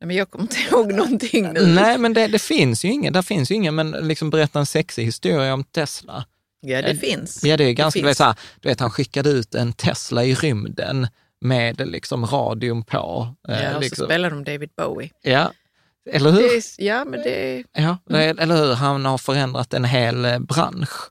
Nej, 0.00 0.06
men 0.06 0.16
jag 0.16 0.30
kommer 0.30 0.44
inte 0.44 0.56
ihåg 0.70 0.92
någonting 0.92 1.52
nu. 1.52 1.66
Nej, 1.66 1.98
men 1.98 2.14
det, 2.14 2.26
det 2.26 2.38
finns 2.38 2.84
ju 2.84 2.88
ingen, 2.88 3.12
där 3.12 3.22
finns 3.22 3.50
ju 3.50 3.54
ingen, 3.54 3.74
men 3.74 3.90
liksom 3.90 4.30
berätta 4.30 4.58
en 4.58 4.66
sexig 4.66 5.04
historia 5.04 5.54
om 5.54 5.64
Tesla. 5.64 6.24
Ja, 6.60 6.82
det 6.82 6.94
finns. 6.94 7.44
Ja, 7.44 7.56
det 7.56 7.64
är 7.64 7.72
ganska, 7.72 7.98
det 8.00 8.02
du 8.02 8.08
vet, 8.08 8.16
så 8.16 8.24
här, 8.24 8.34
du 8.60 8.68
vet, 8.68 8.80
han 8.80 8.90
skickade 8.90 9.30
ut 9.30 9.54
en 9.54 9.72
Tesla 9.72 10.24
i 10.24 10.34
rymden 10.34 11.06
med 11.40 11.88
liksom 11.88 12.26
radion 12.26 12.84
på. 12.84 13.34
Ja, 13.48 13.54
eh, 13.54 13.74
och 13.74 13.80
liksom. 13.80 13.96
så 13.96 14.04
spelar 14.04 14.30
de 14.30 14.44
David 14.44 14.70
Bowie. 14.76 15.10
Ja, 15.22 15.52
eller 16.10 16.30
hur? 16.30 16.56
Är, 16.56 16.62
ja, 16.84 17.04
men 17.04 17.20
det... 17.20 17.64
Ja, 17.72 17.98
mm. 18.10 18.38
eller 18.38 18.56
hur? 18.56 18.74
Han 18.74 19.04
har 19.04 19.18
förändrat 19.18 19.74
en 19.74 19.84
hel 19.84 20.24
eh, 20.24 20.38
bransch. 20.38 21.10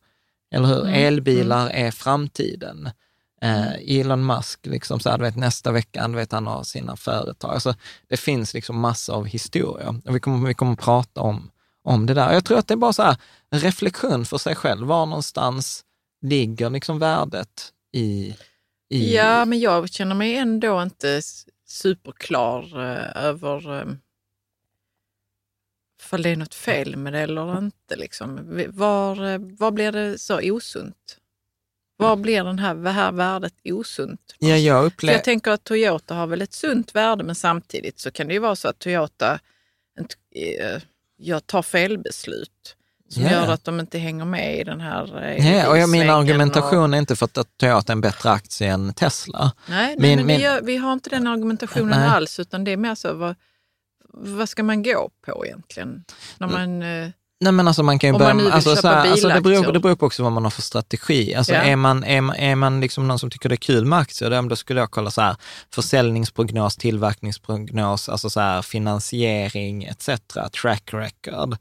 Eller 0.52 0.68
hur? 0.68 0.82
Mm. 0.82 0.94
Elbilar 0.94 1.70
mm. 1.70 1.88
är 1.88 1.92
framtiden. 1.92 2.90
Eh, 3.42 4.00
Elon 4.00 4.26
Musk, 4.26 4.66
liksom 4.66 5.00
så 5.00 5.10
här, 5.10 5.18
vet, 5.18 5.36
nästa 5.36 5.72
vecka, 5.72 6.08
vet, 6.08 6.32
han 6.32 6.48
har 6.48 6.64
sina 6.64 6.96
företag. 6.96 7.54
Alltså, 7.54 7.76
det 8.08 8.18
finns 8.18 8.54
liksom 8.54 8.80
massor 8.80 9.16
av 9.16 9.26
historier 9.26 10.02
och 10.06 10.16
vi 10.16 10.20
kommer, 10.20 10.48
vi 10.48 10.54
kommer 10.54 10.74
att 10.74 10.80
prata 10.80 11.22
om, 11.22 11.52
om 11.84 12.06
det 12.06 12.14
där. 12.14 12.34
Jag 12.34 12.46
tror 12.46 12.58
att 12.58 12.68
det 12.68 12.74
är 12.74 12.78
bara 12.78 12.94
så 12.94 13.04
här, 13.04 13.18
en 13.50 13.60
reflektion 13.60 14.26
för 14.26 14.38
sig 14.38 14.56
själv. 14.56 14.88
Var 14.88 15.06
någonstans 15.06 15.84
ligger 16.22 16.70
liksom 16.70 17.00
värdet 17.00 17.72
i, 17.94 18.36
i... 18.90 19.16
Ja, 19.16 19.46
men 19.46 19.60
jag 19.60 19.90
känner 19.90 20.16
mig 20.16 20.36
ändå 20.36 20.82
inte 20.82 21.22
superklar 21.68 22.62
eh, 22.62 23.24
över 23.24 23.80
eh, 23.80 23.88
ifall 26.08 26.22
det 26.22 26.30
är 26.30 26.36
något 26.36 26.56
fel 26.56 26.96
med 26.96 27.14
det 27.14 27.20
eller 27.20 27.58
inte. 27.58 27.96
Liksom. 27.96 28.62
Var, 28.70 29.34
eh, 29.34 29.40
var 29.60 29.72
blir 29.72 29.92
det 29.92 30.20
så 30.20 30.52
osunt? 30.52 31.18
Var 31.98 32.16
blir 32.16 32.44
den 32.44 32.60
här, 32.60 32.76
det 32.76 32.90
här 32.90 33.12
värdet 33.12 33.54
osunt? 33.64 34.36
Ja, 34.40 34.56
jag, 34.56 34.86
upplever... 34.86 35.18
jag 35.18 35.24
tänker 35.24 35.52
att 35.52 35.64
Toyota 35.64 36.16
har 36.16 36.28
väl 36.28 36.42
ett 36.42 36.54
sunt 36.54 36.96
värde, 36.96 37.24
men 37.24 37.36
samtidigt 37.36 38.00
så 38.00 38.12
kan 38.12 38.28
det 38.28 38.34
ju 38.34 38.40
vara 38.40 38.56
så 38.56 38.68
att 38.68 38.80
Toyota 38.80 39.40
jag 41.18 41.48
tar 41.48 41.62
felbeslut 41.62 42.76
som 43.10 43.24
yeah. 43.24 43.34
gör 43.34 43.54
att 43.54 43.64
de 43.64 43.80
inte 43.80 43.98
hänger 43.98 44.26
med 44.26 44.60
i 44.60 44.64
den 44.64 44.82
här 44.82 45.24
eh, 45.24 45.58
ja, 45.58 45.70
och 45.70 45.78
jag 45.78 45.90
Min 45.90 46.10
argumentation 46.10 46.90
och... 46.90 46.96
är 46.96 47.00
inte 47.00 47.16
för 47.16 47.26
att 47.26 47.58
Toyota 47.58 47.92
är 47.92 47.96
en 47.96 48.02
bättre 48.02 48.30
aktie 48.30 48.72
än 48.72 48.94
Tesla. 48.94 49.52
Nej, 49.70 49.96
min, 50.00 50.18
men 50.18 50.26
min... 50.26 50.38
Vi, 50.38 50.44
gör, 50.44 50.62
vi, 50.62 50.78
har 50.78 50.94
inte 50.94 51.10
den 51.10 51.28
argumentationen 51.28 52.00
nej. 52.00 52.10
alls, 52.10 52.40
utan 52.40 52.64
det 52.64 52.72
är 52.72 52.78
mer 52.78 52.96
så, 52.96 53.14
vad, 53.14 53.36
vad 54.14 54.50
ska 54.50 54.64
man 54.64 54.84
gå 54.84 55.10
på 55.26 55.46
egentligen? 55.46 56.04
När 56.38 56.48
man, 56.48 56.82
eh, 56.82 57.10
Nej 57.40 57.52
men 57.52 57.68
alltså 57.68 57.84
man 57.84 58.00
kan 58.00 58.14
ju 58.14 58.20
börja, 58.20 58.34
man 58.34 58.48
alltså, 58.48 58.76
köpa 58.76 58.88
här, 58.88 59.12
alltså 59.12 59.28
det, 59.28 59.42
beror, 59.42 59.74
det 59.74 59.80
beror 59.80 59.96
på 59.96 60.06
också 60.06 60.24
vad 60.24 60.32
man 60.32 60.44
har 60.44 60.52
för 60.52 60.62
strategi. 60.62 61.36
Alltså 61.36 61.54
ja. 61.54 61.62
är 61.62 61.76
man, 61.76 62.04
är, 62.04 62.22
man, 62.22 62.36
är 62.36 62.56
man 62.56 62.82
liksom 62.82 63.08
någon 63.08 63.20
som 63.20 63.30
tycker 63.30 63.50
det 63.50 63.56
är 63.56 63.58
kul 63.58 63.86
med 63.86 64.00
aktier, 64.00 64.50
då 64.50 64.56
skulle 64.56 64.80
jag 64.80 64.92
kolla 64.92 65.12
så 65.12 65.22
här, 65.22 65.36
försäljningsprognos, 65.74 66.78
tillverkningsprognos, 66.78 68.10
alltså 68.10 68.30
så 68.30 68.40
här, 68.40 68.62
finansiering 68.62 69.84
etc. 69.84 70.10
Track 70.62 70.94
record. 70.94 71.58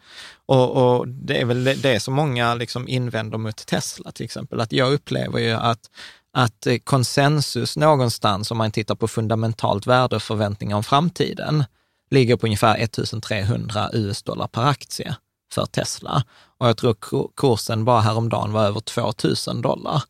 Och, 0.46 0.96
och 0.98 1.08
det 1.08 1.40
är 1.40 1.44
väl 1.44 1.64
det, 1.64 1.74
det 1.74 2.00
som 2.00 2.14
många 2.14 2.54
liksom 2.54 2.88
invänder 2.88 3.38
mot 3.38 3.66
Tesla 3.66 4.12
till 4.12 4.24
exempel, 4.24 4.60
att 4.60 4.72
jag 4.72 4.92
upplever 4.92 5.38
ju 5.38 5.52
att 5.52 5.90
att 6.32 6.66
konsensus 6.84 7.76
någonstans, 7.76 8.50
om 8.50 8.58
man 8.58 8.70
tittar 8.70 8.94
på 8.94 9.08
fundamentalt 9.08 9.86
värde 9.86 10.16
och 10.16 10.22
förväntningar 10.22 10.76
om 10.76 10.84
framtiden, 10.84 11.64
ligger 12.10 12.36
på 12.36 12.46
ungefär 12.46 12.76
1300 12.78 13.90
US-dollar 13.92 14.46
per 14.46 14.62
aktie 14.62 15.16
för 15.52 15.66
Tesla. 15.66 16.24
Och 16.58 16.68
jag 16.68 16.76
tror 16.76 16.96
kursen 17.36 17.84
bara 17.84 18.00
häromdagen 18.00 18.52
var 18.52 18.64
över 18.64 18.80
2000 18.80 19.62
dollar. 19.62 20.02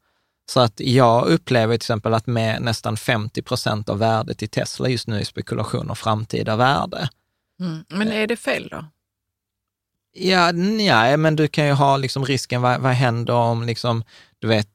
Så 0.49 0.61
att 0.61 0.81
jag 0.81 1.27
upplever 1.27 1.75
till 1.75 1.77
exempel 1.77 2.15
att 2.15 2.27
med 2.27 2.63
nästan 2.63 2.97
50 2.97 3.43
procent 3.43 3.89
av 3.89 3.99
värdet 3.99 4.43
i 4.43 4.49
Tesla 4.49 4.89
just 4.89 5.07
nu 5.07 5.21
är 5.21 5.25
spekulation 5.25 5.91
om 5.91 5.97
framtida 5.97 6.57
värde. 6.57 7.09
Mm. 7.61 7.85
Men 7.89 8.13
är 8.13 8.27
det 8.27 8.37
fel 8.37 8.69
då? 8.71 8.85
Ja, 10.13 10.53
nej, 10.53 11.17
men 11.17 11.37
du 11.37 11.49
kan 11.49 11.67
ju 11.67 11.73
ha 11.73 11.97
liksom 11.97 12.25
risken, 12.25 12.63
vad, 12.63 12.81
vad 12.81 12.93
händer 12.93 13.35
om, 13.35 13.63
liksom, 13.63 14.05
du 14.39 14.49
vet, 14.49 14.69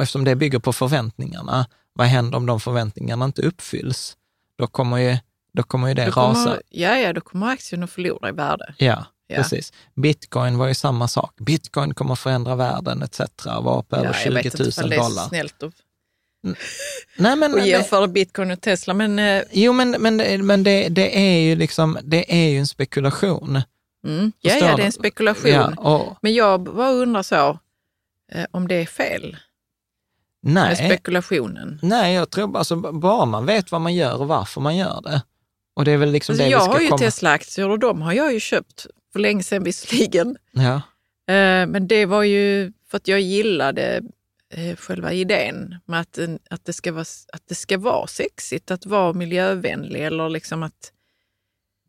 eftersom 0.00 0.24
det 0.24 0.36
bygger 0.36 0.58
på 0.58 0.72
förväntningarna, 0.72 1.66
vad 1.92 2.06
händer 2.06 2.36
om 2.36 2.46
de 2.46 2.60
förväntningarna 2.60 3.24
inte 3.24 3.42
uppfylls? 3.42 4.16
Då 4.58 4.66
kommer 4.66 4.96
ju, 4.96 5.18
då 5.58 5.64
kommer 5.64 5.88
ju 5.88 5.94
det 5.94 6.10
kommer, 6.10 6.28
rasa. 6.28 6.60
Ja, 6.68 6.98
ja, 6.98 7.12
då 7.12 7.20
kommer 7.20 7.48
aktien 7.48 7.82
att 7.82 7.90
förlora 7.90 8.28
i 8.28 8.32
värde. 8.32 8.74
Ja, 8.76 9.06
Ja. 9.30 9.36
Precis. 9.36 9.72
Bitcoin 9.94 10.58
var 10.58 10.68
ju 10.68 10.74
samma 10.74 11.08
sak. 11.08 11.34
Bitcoin 11.36 11.94
kommer 11.94 12.12
att 12.12 12.18
förändra 12.18 12.56
världen 12.56 13.02
etc. 13.02 13.20
Var 13.44 13.82
på 13.82 13.96
över 13.96 14.12
20 14.12 14.30
000 14.30 14.40
dollar. 14.40 14.40
Jag 14.40 14.42
vet 14.42 14.54
inte 14.54 14.64
om 14.80 14.90
det 14.90 15.20
är 15.20 15.28
snällt 15.28 15.62
att, 15.62 15.74
Nej, 17.16 17.36
men, 17.36 17.54
att 17.58 17.66
jämföra 17.66 18.06
bitcoin 18.06 18.50
och 18.50 18.60
Tesla. 18.60 18.94
Men, 18.94 19.18
eh, 19.18 19.42
jo, 19.52 19.72
men, 19.72 19.90
men, 19.90 20.46
men 20.46 20.62
det, 20.64 20.88
det, 20.88 21.18
är 21.18 21.40
ju 21.40 21.56
liksom, 21.56 21.98
det 22.02 22.34
är 22.44 22.48
ju 22.48 22.58
en 22.58 22.66
spekulation. 22.66 23.62
Mm. 24.06 24.32
Ja, 24.40 24.54
ja, 24.54 24.76
det 24.76 24.82
är 24.82 24.86
en 24.86 24.92
spekulation. 24.92 25.50
Ja, 25.50 25.74
och, 25.76 26.18
men 26.22 26.34
jag 26.34 26.62
bara 26.62 26.90
undrar 26.90 27.22
så, 27.22 27.58
eh, 28.32 28.44
om 28.50 28.68
det 28.68 28.74
är 28.74 28.86
fel? 28.86 29.36
Nej. 30.42 30.68
Med 30.68 30.76
spekulationen? 30.76 31.78
Nej, 31.82 32.14
jag 32.14 32.30
tror 32.30 32.58
alltså, 32.58 32.76
bara 32.76 33.24
man 33.24 33.46
vet 33.46 33.72
vad 33.72 33.80
man 33.80 33.94
gör 33.94 34.20
och 34.20 34.28
varför 34.28 34.60
man 34.60 34.76
gör 34.76 35.00
det. 35.02 35.22
Och 35.78 35.84
det 35.84 35.92
är 35.92 35.96
väl 35.96 36.10
liksom 36.12 36.32
alltså, 36.32 36.44
det 36.44 36.50
jag 36.50 36.58
vi 36.58 36.64
ska 36.64 36.72
har 36.72 36.80
ju 36.80 36.88
komma... 36.88 36.98
Tesla-aktier 36.98 37.68
och 37.68 37.78
de 37.78 38.02
har 38.02 38.12
jag 38.12 38.32
ju 38.32 38.40
köpt 38.40 38.86
för 39.12 39.20
länge 39.20 39.42
sedan 39.42 39.64
visserligen. 39.64 40.36
Ja. 40.50 40.74
Eh, 41.34 41.66
men 41.66 41.88
det 41.88 42.06
var 42.06 42.22
ju 42.22 42.72
för 42.90 42.96
att 42.96 43.08
jag 43.08 43.20
gillade 43.20 44.02
eh, 44.54 44.76
själva 44.76 45.12
idén 45.12 45.74
med 45.84 46.00
att, 46.00 46.18
att, 46.50 46.64
det 46.64 46.72
ska 46.72 46.92
vara, 46.92 47.04
att 47.32 47.42
det 47.48 47.54
ska 47.54 47.78
vara 47.78 48.06
sexigt 48.06 48.70
att 48.70 48.86
vara 48.86 49.12
miljövänlig 49.12 50.06
eller 50.06 50.28
liksom 50.28 50.62
att, 50.62 50.92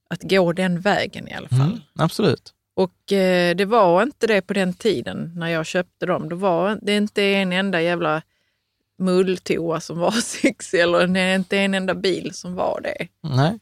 att 0.10 0.24
gå 0.24 0.54
den 0.54 0.82
vägen 0.82 1.28
i 1.28 1.34
alla 1.34 1.50
fall. 1.50 1.60
Mm, 1.60 1.80
absolut. 1.96 2.54
Och 2.76 3.12
eh, 3.12 3.56
det 3.56 3.66
var 3.66 4.04
inte 4.04 4.28
det 4.28 4.42
på 4.42 4.54
den 4.54 4.74
tiden 4.74 5.32
när 5.36 5.48
jag 5.48 5.66
köpte 5.66 6.06
dem. 6.06 6.30
Det 6.30 6.36
var 6.36 6.80
det 6.82 6.92
är 6.92 6.98
inte 6.98 7.24
en 7.24 7.54
enda 7.54 7.82
jävla 7.82 8.22
mulltoa 9.00 9.80
som 9.80 10.00
var 10.00 10.12
sexig 10.22 10.80
eller 10.80 11.08
det 11.08 11.20
är 11.20 11.36
inte 11.36 11.58
en 11.58 11.74
enda 11.74 11.96
bil 11.96 12.34
som 12.34 12.56
var 12.56 12.82
det. 12.84 13.08
Nej. 13.22 13.60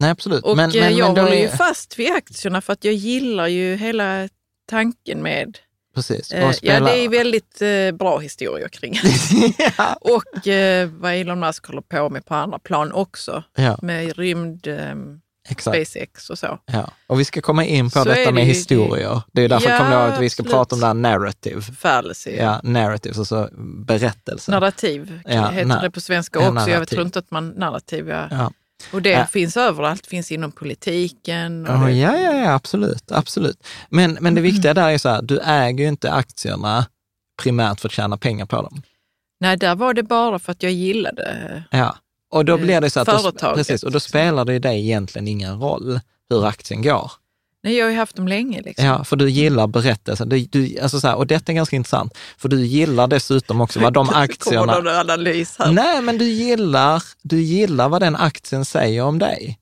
Nej, 0.00 0.10
absolut. 0.10 0.44
Och 0.44 0.56
men, 0.56 0.70
men, 0.74 0.96
jag 0.96 1.14
men 1.14 1.24
håller 1.24 1.36
är... 1.36 1.42
ju 1.42 1.48
fast 1.48 1.98
vid 1.98 2.12
aktierna 2.12 2.60
för 2.60 2.72
att 2.72 2.84
jag 2.84 2.94
gillar 2.94 3.46
ju 3.46 3.76
hela 3.76 4.28
tanken 4.66 5.22
med 5.22 5.58
Precis. 5.94 6.32
Eh. 6.32 6.52
Ja, 6.62 6.80
det 6.80 7.04
är 7.04 7.08
väldigt 7.08 7.62
eh, 7.62 7.98
bra 7.98 8.18
historier 8.18 8.68
kring 8.68 8.94
ja. 9.78 9.96
Och 10.00 10.48
eh, 10.48 10.88
vad 10.88 11.14
Elon 11.14 11.40
Musk 11.40 11.66
håller 11.66 11.82
på 11.82 12.10
med 12.10 12.26
på 12.26 12.34
andra 12.34 12.58
plan 12.58 12.92
också, 12.92 13.42
ja. 13.54 13.78
med 13.82 14.16
rymd, 14.16 14.66
eh, 14.66 14.94
SpaceX 15.58 16.30
och 16.30 16.38
så. 16.38 16.58
Ja. 16.66 16.90
Och 17.06 17.20
vi 17.20 17.24
ska 17.24 17.40
komma 17.40 17.64
in 17.64 17.90
på 17.90 17.98
så 17.98 18.04
detta 18.04 18.32
med 18.32 18.42
det, 18.42 18.48
historier. 18.48 19.22
Det 19.32 19.42
är 19.42 19.48
därför 19.48 19.70
ja, 19.70 19.78
kommer 19.78 19.92
jag 19.92 20.12
att 20.12 20.20
vi 20.20 20.30
ska 20.30 20.42
absolut. 20.42 20.54
prata 20.54 20.74
om 20.74 20.80
det 20.80 20.86
här 20.86 20.94
narrative. 20.94 21.62
Fallacy. 21.62 22.30
Ja, 22.30 22.60
narrative, 22.62 23.18
alltså 23.18 23.48
berättelse. 23.86 24.50
Narrativ 24.50 25.20
ja, 25.24 25.48
heter 25.48 25.82
det 25.82 25.90
på 25.90 26.00
svenska 26.00 26.38
också. 26.38 26.52
Narrativ. 26.52 26.74
Jag 26.74 26.88
tror 26.88 27.02
inte 27.02 27.18
att 27.18 27.30
man 27.30 27.48
narrativ, 27.48 28.08
ja. 28.08 28.52
Och 28.92 29.02
det 29.02 29.12
äh. 29.12 29.26
finns 29.26 29.56
överallt, 29.56 30.06
finns 30.06 30.32
inom 30.32 30.52
politiken. 30.52 31.66
Oh, 31.68 31.86
det... 31.86 31.92
ja, 31.92 32.16
ja, 32.16 32.32
ja, 32.32 32.54
absolut. 32.54 33.12
absolut. 33.12 33.66
Men, 33.88 34.18
men 34.20 34.34
det 34.34 34.40
viktiga 34.40 34.74
där 34.74 34.88
är 34.90 34.98
så 34.98 35.08
här, 35.08 35.22
du 35.22 35.40
äger 35.40 35.84
ju 35.84 35.88
inte 35.88 36.12
aktierna 36.12 36.86
primärt 37.42 37.80
för 37.80 37.88
att 37.88 37.92
tjäna 37.92 38.16
pengar 38.16 38.46
på 38.46 38.62
dem. 38.62 38.82
Nej, 39.40 39.56
där 39.56 39.74
var 39.74 39.94
det 39.94 40.02
bara 40.02 40.38
för 40.38 40.52
att 40.52 40.62
jag 40.62 40.72
gillade 40.72 41.62
Ja, 41.70 41.96
och 42.30 42.44
då 42.44 42.58
blir 42.58 42.80
det 42.80 42.90
så 42.90 43.00
att, 43.00 43.40
då, 43.40 43.54
precis, 43.54 43.82
och 43.82 43.92
då 43.92 44.00
spelar 44.00 44.44
det 44.44 44.58
dig 44.58 44.80
egentligen 44.80 45.28
ingen 45.28 45.60
roll 45.60 46.00
hur 46.30 46.46
aktien 46.46 46.82
går. 46.82 47.12
Nej, 47.62 47.76
jag 47.76 47.86
har 47.86 47.90
ju 47.90 47.96
haft 47.96 48.16
dem 48.16 48.28
länge. 48.28 48.62
Liksom. 48.62 48.84
Ja, 48.86 49.04
för 49.04 49.16
du 49.16 49.30
gillar 49.30 49.66
berättelsen. 49.66 50.28
Du, 50.28 50.38
du, 50.38 50.78
alltså 50.78 51.00
så 51.00 51.08
här, 51.08 51.16
och 51.16 51.26
detta 51.26 51.52
är 51.52 51.56
ganska 51.56 51.76
intressant, 51.76 52.18
för 52.38 52.48
du 52.48 52.66
gillar 52.66 53.06
dessutom 53.06 53.60
också 53.60 53.80
vad 53.80 53.92
de 53.92 54.10
aktierna... 54.14 54.74
Kommer 54.74 54.82
någon 54.82 55.10
analys 55.10 55.56
här. 55.58 55.72
Nej, 55.72 56.02
men 56.02 56.18
du 56.18 56.24
gillar, 56.24 57.02
du 57.22 57.40
gillar 57.40 57.88
vad 57.88 58.02
den 58.02 58.16
aktien 58.16 58.64
säger 58.64 59.02
om 59.02 59.18
dig. 59.18 59.58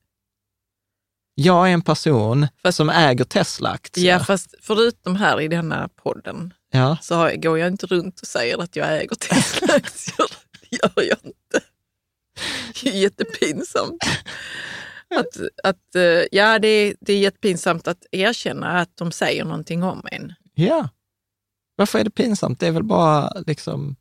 Jag 1.35 1.69
är 1.69 1.73
en 1.73 1.83
person 1.83 2.49
fast, 2.63 2.77
som 2.77 2.91
äger 2.91 3.25
Tesla-aktier. 3.25 4.13
Ja, 4.13 4.25
fast 4.25 4.55
förutom 4.63 5.17
här 5.17 5.41
i 5.41 5.49
denna 5.49 5.89
podden 6.03 6.55
ja. 6.73 6.97
så 7.03 7.15
har, 7.15 7.33
går 7.35 7.59
jag 7.59 7.69
inte 7.69 7.87
runt 7.87 8.21
och 8.21 8.27
säger 8.27 8.63
att 8.63 8.77
jag 8.77 8.97
äger 8.97 9.17
Tesla-aktier. 9.17 10.27
Det 10.71 10.77
gör 10.77 11.09
jag 11.09 11.19
inte. 11.23 11.67
Det 12.83 12.89
är 12.91 12.95
jättepinsamt. 12.95 14.05
Att, 15.15 15.41
att, 15.63 15.95
eh, 15.95 16.03
ja, 16.33 16.59
det 16.59 16.69
är, 16.69 16.95
det 17.01 17.13
är 17.13 17.19
jättepinsamt 17.19 17.89
att 17.89 18.07
erkänna 18.13 18.79
att 18.81 18.97
de 18.97 19.13
säger 19.13 19.45
någonting 19.45 19.83
om 19.83 20.03
en. 20.13 20.35
Ja. 20.55 20.89
Varför 21.77 21.99
är 21.99 22.05
det 22.05 22.11
pinsamt? 22.11 22.61
Det 22.61 22.67
är 22.67 22.73
väl 22.73 22.83
bara 22.83 23.33
liksom... 23.47 23.97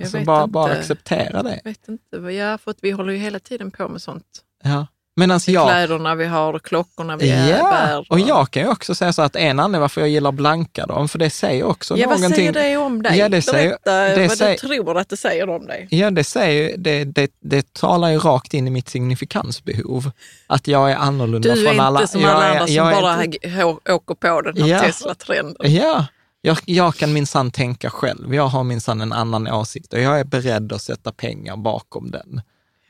Alltså 0.00 0.24
bara, 0.24 0.46
bara 0.46 0.72
acceptera 0.72 1.42
det. 1.42 1.60
Jag 1.64 1.70
vet 1.70 1.88
inte. 1.88 2.16
Ja, 2.16 2.58
för 2.58 2.70
att 2.70 2.78
vi 2.84 2.90
håller 2.90 3.12
ju 3.12 3.18
hela 3.18 3.38
tiden 3.38 3.70
på 3.70 3.88
med 3.88 4.02
sånt. 4.02 4.44
Ja. 4.64 4.86
Medan 5.16 5.40
jag... 5.46 5.68
Kläderna 5.68 6.14
vi 6.14 6.24
har 6.24 6.54
och 6.54 6.62
klockorna 6.62 7.16
vi 7.16 7.30
ja, 7.30 7.70
bär. 7.70 7.98
Och... 7.98 8.10
och 8.10 8.20
jag 8.20 8.50
kan 8.50 8.62
ju 8.62 8.68
också 8.68 8.94
säga 8.94 9.12
så 9.12 9.22
att 9.22 9.36
en 9.36 9.60
anledning 9.60 9.80
varför 9.80 10.00
jag 10.00 10.10
gillar 10.10 10.32
blanka 10.32 10.86
dem, 10.86 11.08
för 11.08 11.18
det 11.18 11.30
säger 11.30 11.64
också 11.64 11.96
ja, 11.96 12.06
någonting. 12.06 12.28
vad 12.28 12.36
säger 12.36 12.52
det 12.52 12.76
om 12.76 13.02
dig? 13.02 13.18
Ja, 13.18 13.28
det 13.28 13.42
säger, 13.42 13.68
Berätta 13.68 14.20
det 14.20 14.28
vad 14.28 14.38
säger... 14.38 14.52
du 14.52 14.68
tror 14.68 14.98
att 14.98 15.08
det 15.08 15.16
säger 15.16 15.48
om 15.48 15.66
dig. 15.66 15.88
Ja, 15.90 16.10
det, 16.10 16.24
säger, 16.24 16.76
det, 16.78 17.04
det, 17.04 17.30
det 17.40 17.72
talar 17.72 18.08
ju 18.08 18.18
rakt 18.18 18.54
in 18.54 18.66
i 18.66 18.70
mitt 18.70 18.88
signifikansbehov. 18.88 20.10
Att 20.46 20.68
jag 20.68 20.90
är 20.90 20.96
annorlunda 20.96 21.56
från 21.56 21.80
alla. 21.80 21.98
Du 21.98 22.02
är 22.02 22.02
inte 22.02 22.12
som 22.12 22.24
alla 22.24 22.50
andra 22.50 22.66
som 22.66 23.02
bara 23.02 23.24
inte... 23.24 23.64
åker 23.92 24.14
på 24.14 24.40
den 24.40 24.62
här 24.62 24.68
ja, 24.68 24.80
Tesla-trenden. 24.80 25.72
Ja, 25.72 26.06
jag, 26.40 26.58
jag 26.64 26.94
kan 26.94 27.12
minsann 27.12 27.50
tänka 27.50 27.90
själv. 27.90 28.34
Jag 28.34 28.46
har 28.46 28.64
minsann 28.64 29.00
en 29.00 29.12
annan 29.12 29.48
åsikt 29.48 29.92
och 29.92 30.00
jag 30.00 30.20
är 30.20 30.24
beredd 30.24 30.72
att 30.72 30.82
sätta 30.82 31.12
pengar 31.12 31.56
bakom 31.56 32.10
den. 32.10 32.42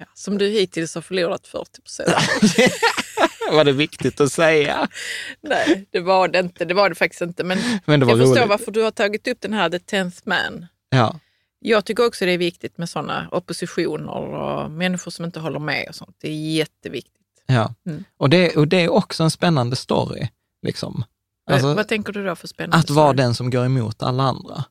Ja, 0.02 0.08
som 0.14 0.38
du 0.38 0.48
hittills 0.48 0.94
har 0.94 1.02
förlorat 1.02 1.46
40 1.46 1.80
procent. 1.82 2.10
var 3.52 3.64
det 3.64 3.72
viktigt 3.72 4.20
att 4.20 4.32
säga? 4.32 4.88
Nej, 5.40 5.86
det 5.90 6.00
var 6.00 6.28
det 6.28 6.38
inte. 6.38 6.64
Det 6.64 6.74
var 6.74 6.88
det 6.88 6.94
faktiskt 6.94 7.22
inte. 7.22 7.44
Men, 7.44 7.58
Men 7.84 8.00
jag 8.00 8.10
roligt. 8.10 8.28
förstår 8.28 8.46
varför 8.46 8.72
du 8.72 8.82
har 8.82 8.90
tagit 8.90 9.28
upp 9.28 9.40
den 9.40 9.52
här 9.52 9.70
The 9.70 9.78
Tenth 9.78 10.18
Man. 10.24 10.66
Ja. 10.90 11.18
Jag 11.58 11.84
tycker 11.84 12.06
också 12.06 12.24
det 12.24 12.32
är 12.32 12.38
viktigt 12.38 12.78
med 12.78 12.88
sådana 12.88 13.28
oppositioner 13.32 14.12
och 14.12 14.70
människor 14.70 15.10
som 15.10 15.24
inte 15.24 15.40
håller 15.40 15.58
med 15.58 15.86
och 15.88 15.94
sånt. 15.94 16.16
Det 16.20 16.28
är 16.28 16.54
jätteviktigt. 16.54 17.12
Ja, 17.46 17.74
mm. 17.86 18.04
och, 18.16 18.30
det, 18.30 18.56
och 18.56 18.68
det 18.68 18.80
är 18.80 18.88
också 18.88 19.22
en 19.22 19.30
spännande 19.30 19.76
story. 19.76 20.28
Liksom. 20.62 21.04
Alltså, 21.50 21.74
vad 21.74 21.88
tänker 21.88 22.12
du 22.12 22.26
då 22.26 22.36
för 22.36 22.48
spännande 22.48 22.76
Att 22.76 22.90
vara 22.90 23.12
den 23.12 23.34
som 23.34 23.50
går 23.50 23.64
emot 23.64 24.02
alla 24.02 24.22
andra. 24.22 24.64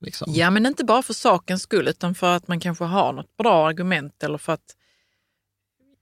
Liksom. 0.00 0.32
Ja, 0.34 0.50
men 0.50 0.66
inte 0.66 0.84
bara 0.84 1.02
för 1.02 1.14
sakens 1.14 1.62
skull, 1.62 1.88
utan 1.88 2.14
för 2.14 2.36
att 2.36 2.48
man 2.48 2.60
kanske 2.60 2.84
har 2.84 3.12
något 3.12 3.36
bra 3.36 3.68
argument 3.68 4.22
eller 4.22 4.38
för 4.38 4.52
att... 4.52 4.76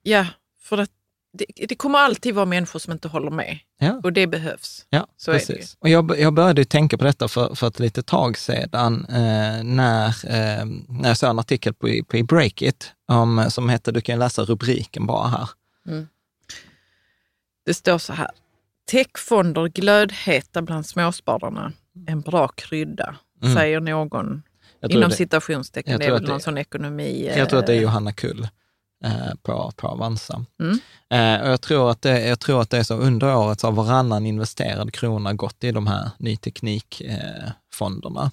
Ja, 0.02 0.26
för 0.60 0.78
att 0.78 0.90
det, 1.38 1.66
det 1.68 1.74
kommer 1.74 1.98
alltid 1.98 2.34
vara 2.34 2.46
människor 2.46 2.78
som 2.78 2.92
inte 2.92 3.08
håller 3.08 3.30
med 3.30 3.58
ja. 3.78 4.00
och 4.02 4.12
det 4.12 4.26
behövs. 4.26 4.86
Ja, 4.90 5.06
Så 5.16 5.32
precis. 5.32 5.76
Och 5.80 5.88
jag, 5.88 6.18
jag 6.18 6.34
började 6.34 6.64
tänka 6.64 6.98
på 6.98 7.04
detta 7.04 7.28
för, 7.28 7.54
för 7.54 7.66
ett 7.66 7.80
litet 7.80 8.06
tag 8.06 8.38
sedan 8.38 9.06
eh, 9.08 9.64
när, 9.64 10.06
eh, 10.06 10.64
när 10.88 11.08
jag 11.08 11.16
såg 11.16 11.30
en 11.30 11.38
artikel 11.38 11.74
på, 11.74 11.88
på 12.08 12.22
Breakit 12.22 12.92
om, 13.08 13.46
som 13.50 13.68
hette, 13.68 13.92
du 13.92 14.00
kan 14.00 14.18
läsa 14.18 14.42
rubriken 14.42 15.06
bara 15.06 15.28
här. 15.28 15.48
Mm. 15.88 16.06
Det 17.66 17.74
står 17.74 17.98
så 17.98 18.12
här. 18.12 18.30
Techfonder 18.90 19.68
glödheta 19.68 20.62
bland 20.62 20.86
småspararna. 20.86 21.72
En 22.06 22.20
bra 22.20 22.48
krydda 22.48 23.16
mm. 23.44 23.56
säger 23.56 23.80
någon 23.80 24.42
inom 24.88 25.10
det, 25.10 25.16
citationstecken. 25.16 25.98
Det 25.98 26.04
är 26.04 26.12
väl 26.12 26.28
någon 26.28 26.40
sån 26.40 26.58
ekonomi... 26.58 27.32
Jag 27.36 27.48
tror 27.48 27.60
att 27.60 27.66
det 27.66 27.72
är 27.72 27.76
eh, 27.76 27.82
Johanna 27.82 28.12
Kull. 28.12 28.48
eh, 29.04 29.34
på, 29.42 29.72
på 29.76 29.88
Avanza. 29.88 30.44
Mm. 30.60 30.78
Eh, 31.10 31.42
och 31.42 31.48
jag, 31.52 31.60
tror 31.60 31.90
att 31.90 32.02
det, 32.02 32.26
jag 32.26 32.40
tror 32.40 32.62
att 32.62 32.70
det 32.70 32.78
är 32.78 32.82
så 32.82 32.94
under 32.94 33.36
året 33.36 33.60
så 33.60 33.66
har 33.66 33.72
varannan 33.72 34.26
investerad 34.26 34.92
krona 34.92 35.32
gått 35.34 35.64
i 35.64 35.72
de 35.72 35.86
här 35.86 36.10
ny 36.18 36.36
teknikfonderna. 36.36 38.30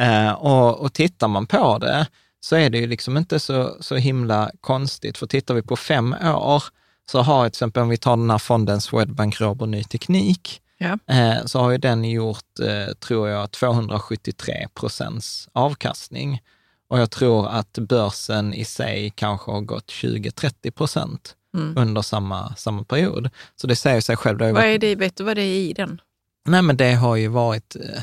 Eh, 0.00 0.32
och, 0.32 0.80
och 0.80 0.92
tittar 0.92 1.28
man 1.28 1.46
på 1.46 1.78
det 1.78 2.06
så 2.40 2.56
är 2.56 2.70
det 2.70 2.78
ju 2.78 2.86
liksom 2.86 3.16
inte 3.16 3.40
så, 3.40 3.76
så 3.80 3.96
himla 3.96 4.50
konstigt, 4.60 5.18
för 5.18 5.26
tittar 5.26 5.54
vi 5.54 5.62
på 5.62 5.76
fem 5.76 6.14
år 6.24 6.62
så 7.10 7.20
har 7.20 7.44
till 7.44 7.48
exempel, 7.48 7.82
om 7.82 7.88
vi 7.88 7.96
tar 7.96 8.16
den 8.16 8.30
här 8.30 8.38
fonden 8.38 8.80
Swedbank 8.80 9.40
Robur 9.40 9.66
Ny 9.66 9.84
Teknik, 9.84 10.60
ja. 10.78 10.98
eh, 11.06 11.44
så 11.44 11.60
har 11.60 11.70
ju 11.70 11.78
den 11.78 12.04
gjort, 12.04 12.60
eh, 12.60 12.94
tror 12.94 13.28
jag, 13.28 13.50
273 13.50 14.68
procents 14.74 15.48
avkastning. 15.52 16.42
Och 16.88 16.98
jag 16.98 17.10
tror 17.10 17.48
att 17.48 17.78
börsen 17.78 18.54
i 18.54 18.64
sig 18.64 19.12
kanske 19.14 19.50
har 19.50 19.60
gått 19.60 19.86
20-30 19.86 20.70
procent 20.70 21.34
mm. 21.54 21.76
under 21.76 22.02
samma, 22.02 22.54
samma 22.56 22.84
period. 22.84 23.30
Så 23.56 23.66
det 23.66 23.76
säger 23.76 24.00
sig 24.00 24.16
själv. 24.16 24.38
Vad 24.38 24.64
är 24.64 24.78
det, 24.78 24.94
vet 24.94 25.16
du 25.16 25.24
vad 25.24 25.36
det 25.36 25.42
är 25.42 25.60
i 25.60 25.72
den? 25.72 26.00
Nej, 26.44 26.62
men 26.62 26.76
det 26.76 26.92
har 26.94 27.16
ju 27.16 27.28
varit, 27.28 27.76
eh, 27.76 28.02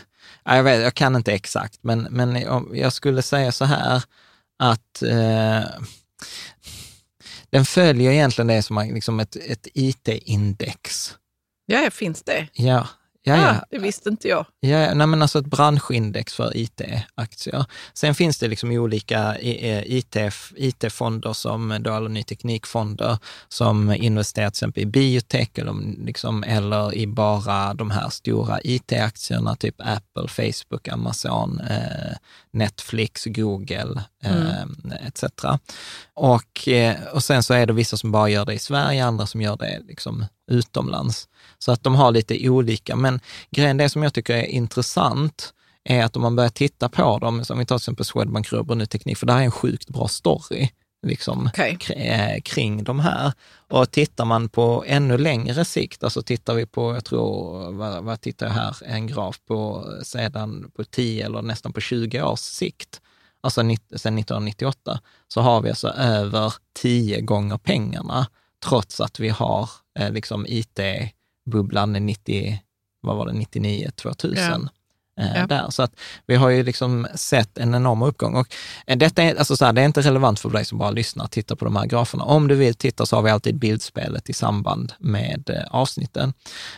jag, 0.55 0.63
vet, 0.63 0.81
jag 0.81 0.93
kan 0.93 1.15
inte 1.15 1.33
exakt, 1.33 1.79
men, 1.81 2.07
men 2.09 2.35
jag 2.73 2.93
skulle 2.93 3.21
säga 3.21 3.51
så 3.51 3.65
här 3.65 4.03
att 4.59 5.01
eh, 5.01 5.69
den 7.49 7.65
följer 7.65 8.11
egentligen 8.11 8.47
det 8.47 8.61
som 8.61 8.77
liksom 8.93 9.19
ett, 9.19 9.35
ett 9.35 9.67
IT-index. 9.73 11.13
Ja, 11.65 11.89
finns 11.91 12.23
det? 12.23 12.47
Ja, 12.53 12.87
Ja, 13.27 13.33
ah, 13.33 13.37
ja. 13.37 13.65
det 13.69 13.77
visste 13.77 14.09
inte 14.09 14.27
jag. 14.27 14.45
Ja, 14.59 14.93
nej, 14.93 15.07
men 15.07 15.21
alltså 15.21 15.39
ett 15.39 15.45
branschindex 15.45 16.33
för 16.33 16.57
IT-aktier. 16.57 17.65
Sen 17.93 18.15
finns 18.15 18.39
det 18.39 18.47
liksom 18.47 18.71
olika 18.71 19.35
IT-fonder, 20.55 21.33
som 21.33 21.77
då, 21.79 21.93
eller 21.93 22.09
ny 22.09 22.23
teknikfonder, 22.23 23.17
som 23.49 23.91
investerar 23.91 24.49
till 24.49 24.57
exempel 24.57 24.83
i 24.83 24.85
biotech 24.85 25.49
eller, 25.55 26.05
liksom, 26.05 26.43
eller 26.43 26.95
i 26.95 27.07
bara 27.07 27.73
de 27.73 27.91
här 27.91 28.09
stora 28.09 28.59
IT-aktierna, 28.63 29.55
typ 29.55 29.75
Apple, 29.77 30.27
Facebook, 30.27 30.87
Amazon, 30.87 31.61
eh, 31.69 32.15
Netflix, 32.51 33.25
Google 33.25 34.03
mm. 34.25 34.91
eh, 34.91 35.07
etc. 35.07 35.23
Och, 36.13 36.67
eh, 36.67 36.95
och 37.13 37.23
sen 37.23 37.43
så 37.43 37.53
är 37.53 37.65
det 37.65 37.73
vissa 37.73 37.97
som 37.97 38.11
bara 38.11 38.29
gör 38.29 38.45
det 38.45 38.53
i 38.53 38.59
Sverige, 38.59 39.05
andra 39.05 39.25
som 39.25 39.41
gör 39.41 39.57
det 39.57 39.81
liksom 39.87 40.25
utomlands. 40.51 41.27
Så 41.59 41.71
att 41.71 41.83
de 41.83 41.95
har 41.95 42.11
lite 42.11 42.49
olika, 42.49 42.95
men 42.95 43.19
grejen, 43.51 43.77
det 43.77 43.89
som 43.89 44.03
jag 44.03 44.13
tycker 44.13 44.33
är 44.33 44.45
intressant, 44.45 45.53
är 45.83 46.03
att 46.03 46.15
om 46.15 46.21
man 46.21 46.35
börjar 46.35 46.49
titta 46.49 46.89
på 46.89 47.19
dem, 47.19 47.45
som 47.45 47.59
vi 47.59 47.65
tar 47.65 47.77
till 47.77 47.81
exempel 47.83 48.05
Swedbank 48.05 48.51
Robur 48.53 48.75
Ny 48.75 48.85
Teknik, 48.85 49.17
för 49.17 49.25
det 49.25 49.33
här 49.33 49.39
är 49.39 49.45
en 49.45 49.51
sjukt 49.51 49.89
bra 49.89 50.07
story 50.07 50.69
liksom, 51.05 51.47
okay. 51.47 51.77
Eh, 51.89 52.41
kring 52.41 52.83
de 52.83 52.99
här. 52.99 53.33
Och 53.69 53.91
tittar 53.91 54.25
man 54.25 54.49
på 54.49 54.83
ännu 54.87 55.17
längre 55.17 55.65
sikt, 55.65 56.03
alltså 56.03 56.21
tittar 56.21 56.53
vi 56.53 56.65
på, 56.65 56.93
jag 56.93 57.05
tror, 57.05 57.71
vad, 57.71 58.03
vad 58.03 58.21
tittar 58.21 58.45
jag 58.45 58.53
här, 58.53 58.75
en 58.85 59.07
graf 59.07 59.39
på 59.47 59.85
sedan 60.03 60.71
på 60.75 60.83
10 60.83 61.25
eller 61.25 61.41
nästan 61.41 61.73
på 61.73 61.81
20 61.81 62.21
års 62.21 62.39
sikt, 62.39 63.01
alltså 63.45 63.61
sedan 63.95 64.17
1998, 64.17 64.99
så 65.27 65.41
har 65.41 65.61
vi 65.61 65.69
alltså 65.69 65.87
över 65.87 66.53
10 66.73 67.21
gånger 67.21 67.57
pengarna, 67.57 68.27
trots 68.65 69.01
att 69.01 69.19
vi 69.19 69.29
har 69.29 69.69
eh, 69.99 70.11
liksom 70.11 70.45
IT-bubblan 70.49 71.93
90, 71.93 72.59
vad 73.01 73.17
var 73.17 73.25
det, 73.25 73.33
99, 73.33 73.91
2000. 73.95 74.37
Ja. 74.37 74.69
Eh, 75.19 75.37
ja. 75.37 75.47
där. 75.47 75.69
Så 75.69 75.83
att 75.83 75.91
vi 76.25 76.35
har 76.35 76.49
ju 76.49 76.63
liksom 76.63 77.07
sett 77.15 77.57
en 77.57 77.75
enorm 77.75 78.01
uppgång. 78.01 78.35
Och 78.35 78.47
eh, 78.87 78.97
detta 78.97 79.23
är, 79.23 79.35
alltså 79.35 79.57
så 79.57 79.65
här, 79.65 79.73
det 79.73 79.81
är 79.81 79.85
inte 79.85 80.01
relevant 80.01 80.39
för 80.39 80.49
dig 80.49 80.65
som 80.65 80.77
bara 80.77 80.91
lyssnar, 80.91 81.27
titta 81.27 81.55
på 81.55 81.65
de 81.65 81.75
här 81.75 81.85
graferna. 81.85 82.23
Om 82.23 82.47
du 82.47 82.55
vill 82.55 82.75
titta 82.75 83.05
så 83.05 83.15
har 83.15 83.23
vi 83.23 83.29
alltid 83.29 83.59
bildspelet 83.59 84.29
i 84.29 84.33
samband 84.33 84.93
med 84.99 85.49
eh, 85.49 85.75
avsnitten. 85.75 86.33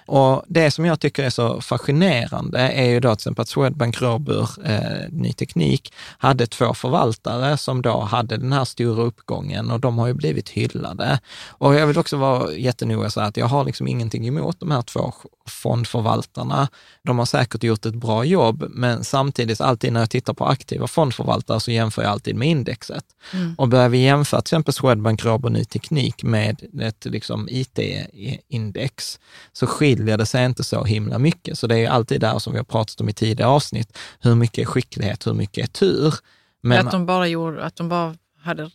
Och 0.06 0.44
det 0.48 0.72
som 0.72 0.86
jag 0.86 1.00
tycker 1.00 1.24
är 1.24 1.30
så 1.30 1.62
fascinerande 1.62 2.60
är 2.60 2.86
ju 2.86 3.00
då 3.00 3.10
till 3.10 3.14
exempel 3.14 3.42
att 3.42 3.50
Swedbank 3.50 4.02
Robur 4.02 4.50
eh, 4.66 5.10
Ny 5.10 5.34
Teknik 5.34 5.94
hade 6.18 6.48
två 6.48 6.74
förvaltare 6.74 7.58
som 7.58 7.82
då 7.82 8.00
hade 8.00 8.38
den 8.38 8.54
här 8.54 8.66
stora 8.66 9.04
uppgången 9.04 9.72
och 9.72 9.80
de 9.80 9.98
har 9.98 10.08
ju 10.08 10.14
blivit 10.14 10.50
hyllade. 10.50 11.20
Och 11.48 11.76
jag 11.76 11.88
vill 11.88 11.98
också 11.98 12.18
vara 12.18 12.54
jättenoga 12.54 13.10
så 13.10 13.22
att 13.22 13.38
jag 13.38 13.46
har 13.46 13.66
liksom 13.66 13.88
ingenting 13.88 14.28
emot 14.28 14.60
de 14.60 14.72
här 14.72 14.82
två 14.82 15.14
fondförvaltarna. 15.50 16.68
De 17.04 17.20
har 17.20 17.26
säkert 17.26 17.64
gjort 17.64 17.86
ett 17.86 17.96
bra 17.96 18.24
jobb, 18.24 18.66
men 18.70 19.04
samtidigt, 19.04 19.62
alltid 19.62 19.94
när 19.94 20.00
jag 20.00 20.10
tittar 20.10 20.34
på 20.34 20.46
aktiva 20.46 20.88
fondförvaltare 20.88 21.60
så 21.60 21.72
jämför 21.72 22.02
jag 22.02 22.12
alltid 22.12 22.36
med 22.36 22.48
indexet. 22.48 23.06
Mm. 23.34 23.56
Och 23.58 23.70
börjar 23.70 23.90
vi 23.90 23.98
jämföra 23.98 24.42
till 24.42 24.48
exempel 24.48 24.74
Swedbank 24.74 25.26
Robur 25.26 25.50
Ny 25.50 25.66
Teknik 25.66 26.24
med 26.24 26.82
ett 26.82 27.06
liksom 27.06 27.48
IT-index, 27.52 29.20
så 29.54 29.68
skiljer 29.68 30.18
det 30.18 30.26
sig 30.26 30.46
inte 30.46 30.64
så 30.64 30.84
himla 30.84 31.20
mycket. 31.20 31.58
Så 31.58 31.68
det 31.68 31.78
är 31.78 31.90
alltid 31.90 32.22
där 32.22 32.40
som 32.40 32.54
vi 32.54 32.60
har 32.60 32.66
pratat 32.66 33.02
om 33.02 33.10
i 33.10 33.14
tidigare 33.14 33.50
avsnitt, 33.50 33.98
hur 34.20 34.36
mycket 34.36 34.58
är 34.58 34.66
skicklighet, 34.66 35.28
hur 35.28 35.34
mycket 35.34 35.64
är 35.64 35.72
tur? 35.72 36.14
Men, 36.62 36.88
att 36.88 36.92
de 36.92 37.06
bara 37.06 37.28
gjorde, 37.28 37.64
att 37.64 37.76
de 37.76 37.90
bara 37.90 38.16
hade, 38.42 38.72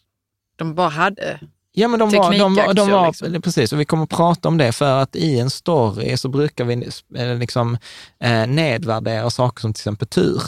de 0.56 0.74
bara 0.74 0.88
hade 0.88 1.40
Ja, 1.74 1.88
men 1.88 2.00
de 2.00 2.10
var, 2.10 2.38
de, 2.38 2.54
var, 2.54 2.74
de 2.74 2.90
var 2.90 3.06
liksom. 3.06 3.42
precis, 3.42 3.72
och 3.72 3.80
vi 3.80 3.84
kommer 3.84 4.04
att 4.04 4.10
prata 4.10 4.48
om 4.48 4.58
det 4.58 4.72
för 4.72 5.02
att 5.02 5.16
i 5.16 5.38
en 5.38 5.50
story 5.50 6.16
så 6.16 6.28
brukar 6.28 6.64
vi 6.64 6.90
eh, 7.16 7.38
liksom 7.38 7.78
eh, 8.20 8.46
nedvärdera 8.46 9.30
saker 9.30 9.60
som 9.60 9.72
till 9.72 9.80
exempel 9.80 10.08
tur. 10.08 10.42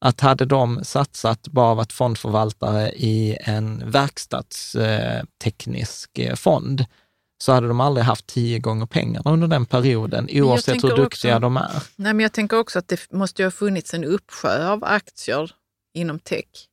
Att 0.00 0.20
hade 0.20 0.44
de 0.44 0.84
satsat, 0.84 1.48
bara 1.48 1.74
varit 1.74 1.92
fondförvaltare 1.92 2.90
i 2.90 3.38
en 3.40 3.90
verkstadsteknisk 3.90 6.18
eh, 6.18 6.34
fond, 6.34 6.84
så 7.42 7.52
hade 7.52 7.68
de 7.68 7.80
aldrig 7.80 8.04
haft 8.04 8.26
tio 8.26 8.58
gånger 8.58 8.86
pengarna 8.86 9.30
under 9.30 9.48
den 9.48 9.66
perioden, 9.66 10.28
oavsett 10.32 10.84
hur 10.84 10.96
duktiga 10.96 11.36
också, 11.36 11.40
de 11.40 11.56
är. 11.56 11.82
Nej, 11.96 12.14
men 12.14 12.20
jag 12.20 12.32
tänker 12.32 12.58
också 12.58 12.78
att 12.78 12.88
det 12.88 13.12
måste 13.12 13.44
ha 13.44 13.50
funnits 13.50 13.94
en 13.94 14.04
uppsjö 14.04 14.68
av 14.68 14.84
aktier 14.84 15.50
inom 15.94 16.18
tech 16.18 16.68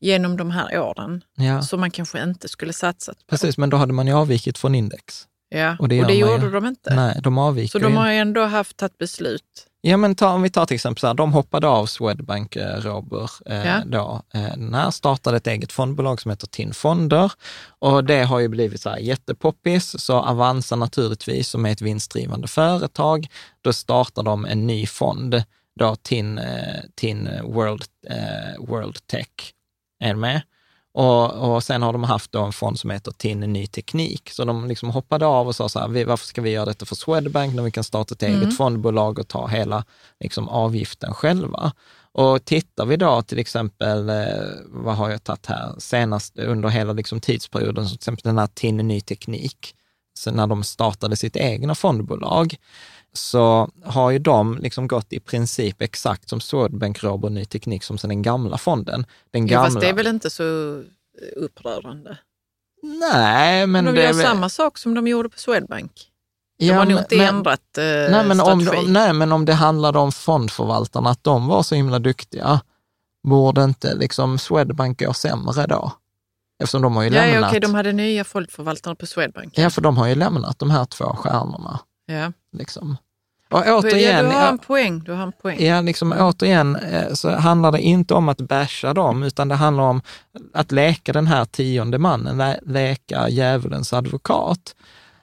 genom 0.00 0.36
de 0.36 0.50
här 0.50 0.80
åren 0.80 1.22
ja. 1.36 1.62
som 1.62 1.80
man 1.80 1.90
kanske 1.90 2.22
inte 2.22 2.48
skulle 2.48 2.72
satsat 2.72 3.18
på. 3.18 3.24
Precis, 3.30 3.58
men 3.58 3.70
då 3.70 3.76
hade 3.76 3.92
man 3.92 4.06
ju 4.06 4.12
avvikit 4.12 4.58
från 4.58 4.74
index. 4.74 5.26
Ja, 5.54 5.76
och 5.78 5.88
det, 5.88 6.00
och 6.00 6.06
det 6.06 6.14
gjorde 6.14 6.46
ju. 6.46 6.50
de 6.50 6.66
inte. 6.66 6.94
Nej, 6.94 7.20
de 7.22 7.38
avviker 7.38 7.68
Så 7.68 7.78
de 7.78 7.96
har 7.96 8.12
ju 8.12 8.18
ändå 8.18 8.44
haft 8.44 8.76
tagit 8.76 8.98
beslut. 8.98 9.66
Ja, 9.82 9.96
men 9.96 10.14
ta, 10.14 10.28
om 10.28 10.42
vi 10.42 10.50
tar 10.50 10.66
till 10.66 10.74
exempel 10.74 11.00
så 11.00 11.06
här, 11.06 11.14
de 11.14 11.32
hoppade 11.32 11.68
av 11.68 11.86
Swedbank 11.86 12.56
eh, 12.56 12.80
Robur 12.80 13.30
eh, 13.46 13.66
ja. 13.66 13.82
då. 13.86 14.22
Eh, 14.34 14.56
den 14.56 14.74
här 14.74 14.90
startade 14.90 15.36
ett 15.36 15.46
eget 15.46 15.72
fondbolag 15.72 16.20
som 16.20 16.30
heter 16.30 16.46
TIN 16.46 16.74
Fonder 16.74 17.32
och 17.78 18.04
det 18.04 18.22
har 18.22 18.38
ju 18.38 18.48
blivit 18.48 18.80
så 18.80 18.90
här 18.90 18.98
jättepoppis. 18.98 20.04
Så 20.04 20.16
Avanza 20.16 20.76
naturligtvis, 20.76 21.48
som 21.48 21.66
är 21.66 21.72
ett 21.72 21.82
vinstdrivande 21.82 22.48
företag, 22.48 23.26
då 23.60 23.72
startar 23.72 24.22
de 24.22 24.44
en 24.44 24.66
ny 24.66 24.86
fond, 24.86 25.42
då 25.78 25.96
TIN, 25.96 26.38
eh, 26.38 26.80
TIN 26.94 27.28
World, 27.44 27.84
eh, 28.08 28.66
World 28.66 29.06
Tech 29.06 29.52
är 30.00 30.14
med. 30.14 30.42
Och, 30.92 31.54
och 31.54 31.64
sen 31.64 31.82
har 31.82 31.92
de 31.92 32.04
haft 32.04 32.34
en 32.34 32.52
fond 32.52 32.78
som 32.78 32.90
heter 32.90 33.12
TIN 33.12 33.40
Ny 33.40 33.66
Teknik. 33.66 34.30
Så 34.30 34.44
de 34.44 34.68
liksom 34.68 34.90
hoppade 34.90 35.26
av 35.26 35.48
och 35.48 35.56
sa 35.56 35.68
så 35.68 35.78
här, 35.78 36.04
varför 36.04 36.26
ska 36.26 36.42
vi 36.42 36.50
göra 36.50 36.64
detta 36.64 36.86
för 36.86 36.94
Swedbank 36.94 37.54
när 37.54 37.62
vi 37.62 37.70
kan 37.70 37.84
starta 37.84 38.14
ett 38.14 38.22
mm. 38.22 38.40
eget 38.40 38.56
fondbolag 38.56 39.18
och 39.18 39.28
ta 39.28 39.46
hela 39.46 39.84
liksom, 40.20 40.48
avgiften 40.48 41.14
själva? 41.14 41.72
Och 42.12 42.44
tittar 42.44 42.86
vi 42.86 42.96
då 42.96 43.22
till 43.22 43.38
exempel, 43.38 44.08
eh, 44.08 44.16
vad 44.66 44.96
har 44.96 45.10
jag 45.10 45.24
tagit 45.24 45.46
här, 45.46 45.74
senast 45.78 46.38
under 46.38 46.68
hela 46.68 46.92
liksom, 46.92 47.20
tidsperioden, 47.20 47.86
till 47.86 47.94
exempel 47.94 48.22
den 48.22 48.38
här 48.38 48.46
TIN 48.46 48.76
Ny 48.76 49.00
Teknik, 49.00 49.74
så 50.14 50.30
när 50.30 50.46
de 50.46 50.64
startade 50.64 51.16
sitt 51.16 51.36
egna 51.36 51.74
fondbolag, 51.74 52.56
så 53.12 53.70
har 53.84 54.10
ju 54.10 54.18
de 54.18 54.58
liksom 54.58 54.88
gått 54.88 55.12
i 55.12 55.20
princip 55.20 55.82
exakt 55.82 56.28
som 56.28 56.40
Swedbank 56.40 57.02
Robur 57.02 57.30
Ny 57.30 57.44
Teknik 57.44 57.84
som 57.84 57.96
den 57.96 58.22
gamla 58.22 58.58
fonden. 58.58 59.06
Den 59.30 59.46
gamla... 59.46 59.66
Ja, 59.66 59.70
fast 59.70 59.80
det 59.80 59.88
är 59.88 59.94
väl 59.94 60.06
inte 60.06 60.30
så 60.30 60.42
upprörande? 61.36 62.18
Nej, 62.82 63.66
men... 63.66 63.84
De 63.84 63.96
gör 63.96 64.12
väl... 64.12 64.14
samma 64.14 64.48
sak 64.48 64.78
som 64.78 64.94
de 64.94 65.06
gjorde 65.06 65.28
på 65.28 65.38
Swedbank. 65.38 65.92
De 66.58 66.66
ja, 66.66 66.74
har 66.74 66.86
nog 66.86 66.98
inte 66.98 67.16
men, 67.16 67.28
ändrat 67.28 67.78
eh, 67.78 67.84
nej, 67.84 68.24
men 68.26 68.38
strategi. 68.38 68.76
Om, 68.76 68.92
nej, 68.92 69.12
men 69.12 69.32
om 69.32 69.44
det 69.44 69.54
handlade 69.54 69.98
om 69.98 70.12
fondförvaltarna, 70.12 71.10
att 71.10 71.24
de 71.24 71.46
var 71.46 71.62
så 71.62 71.74
himla 71.74 71.98
duktiga, 71.98 72.60
borde 73.22 73.64
inte 73.64 73.94
liksom 73.94 74.38
Swedbank 74.38 75.00
gå 75.00 75.12
sämre 75.12 75.66
då? 75.66 75.92
Eftersom 76.62 76.82
de 76.82 76.96
har 76.96 77.02
ju 77.02 77.08
ja, 77.08 77.14
lämnat... 77.14 77.40
Ja, 77.40 77.48
okej, 77.48 77.60
de 77.60 77.74
hade 77.74 77.92
nya 77.92 78.24
fondförvaltare 78.24 78.94
på 78.94 79.06
Swedbank. 79.06 79.58
Ja, 79.58 79.70
för 79.70 79.80
de 79.80 79.96
har 79.96 80.06
ju 80.06 80.14
lämnat 80.14 80.58
de 80.58 80.70
här 80.70 80.84
två 80.84 81.16
stjärnorna. 81.16 81.80
Ja. 82.06 82.32
Liksom. 82.52 82.96
Och 83.50 83.62
återigen, 83.66 84.24
ja, 84.24 84.32
du 84.32 84.36
har 84.36 84.48
en 84.48 84.58
poäng. 84.58 85.02
Du 85.04 85.12
har 85.12 85.22
en 85.22 85.32
poäng. 85.32 85.64
Ja, 85.64 85.80
liksom, 85.80 86.14
återigen 86.18 86.76
eh, 86.76 87.12
så 87.12 87.30
handlar 87.30 87.72
det 87.72 87.80
inte 87.80 88.14
om 88.14 88.28
att 88.28 88.40
basha 88.40 88.94
dem, 88.94 89.22
utan 89.22 89.48
det 89.48 89.54
handlar 89.54 89.84
om 89.84 90.02
att 90.54 90.72
leka 90.72 91.12
den 91.12 91.26
här 91.26 91.44
tionde 91.44 91.98
mannen, 91.98 92.54
leka 92.62 93.28
djävulens 93.28 93.92
advokat. 93.92 94.74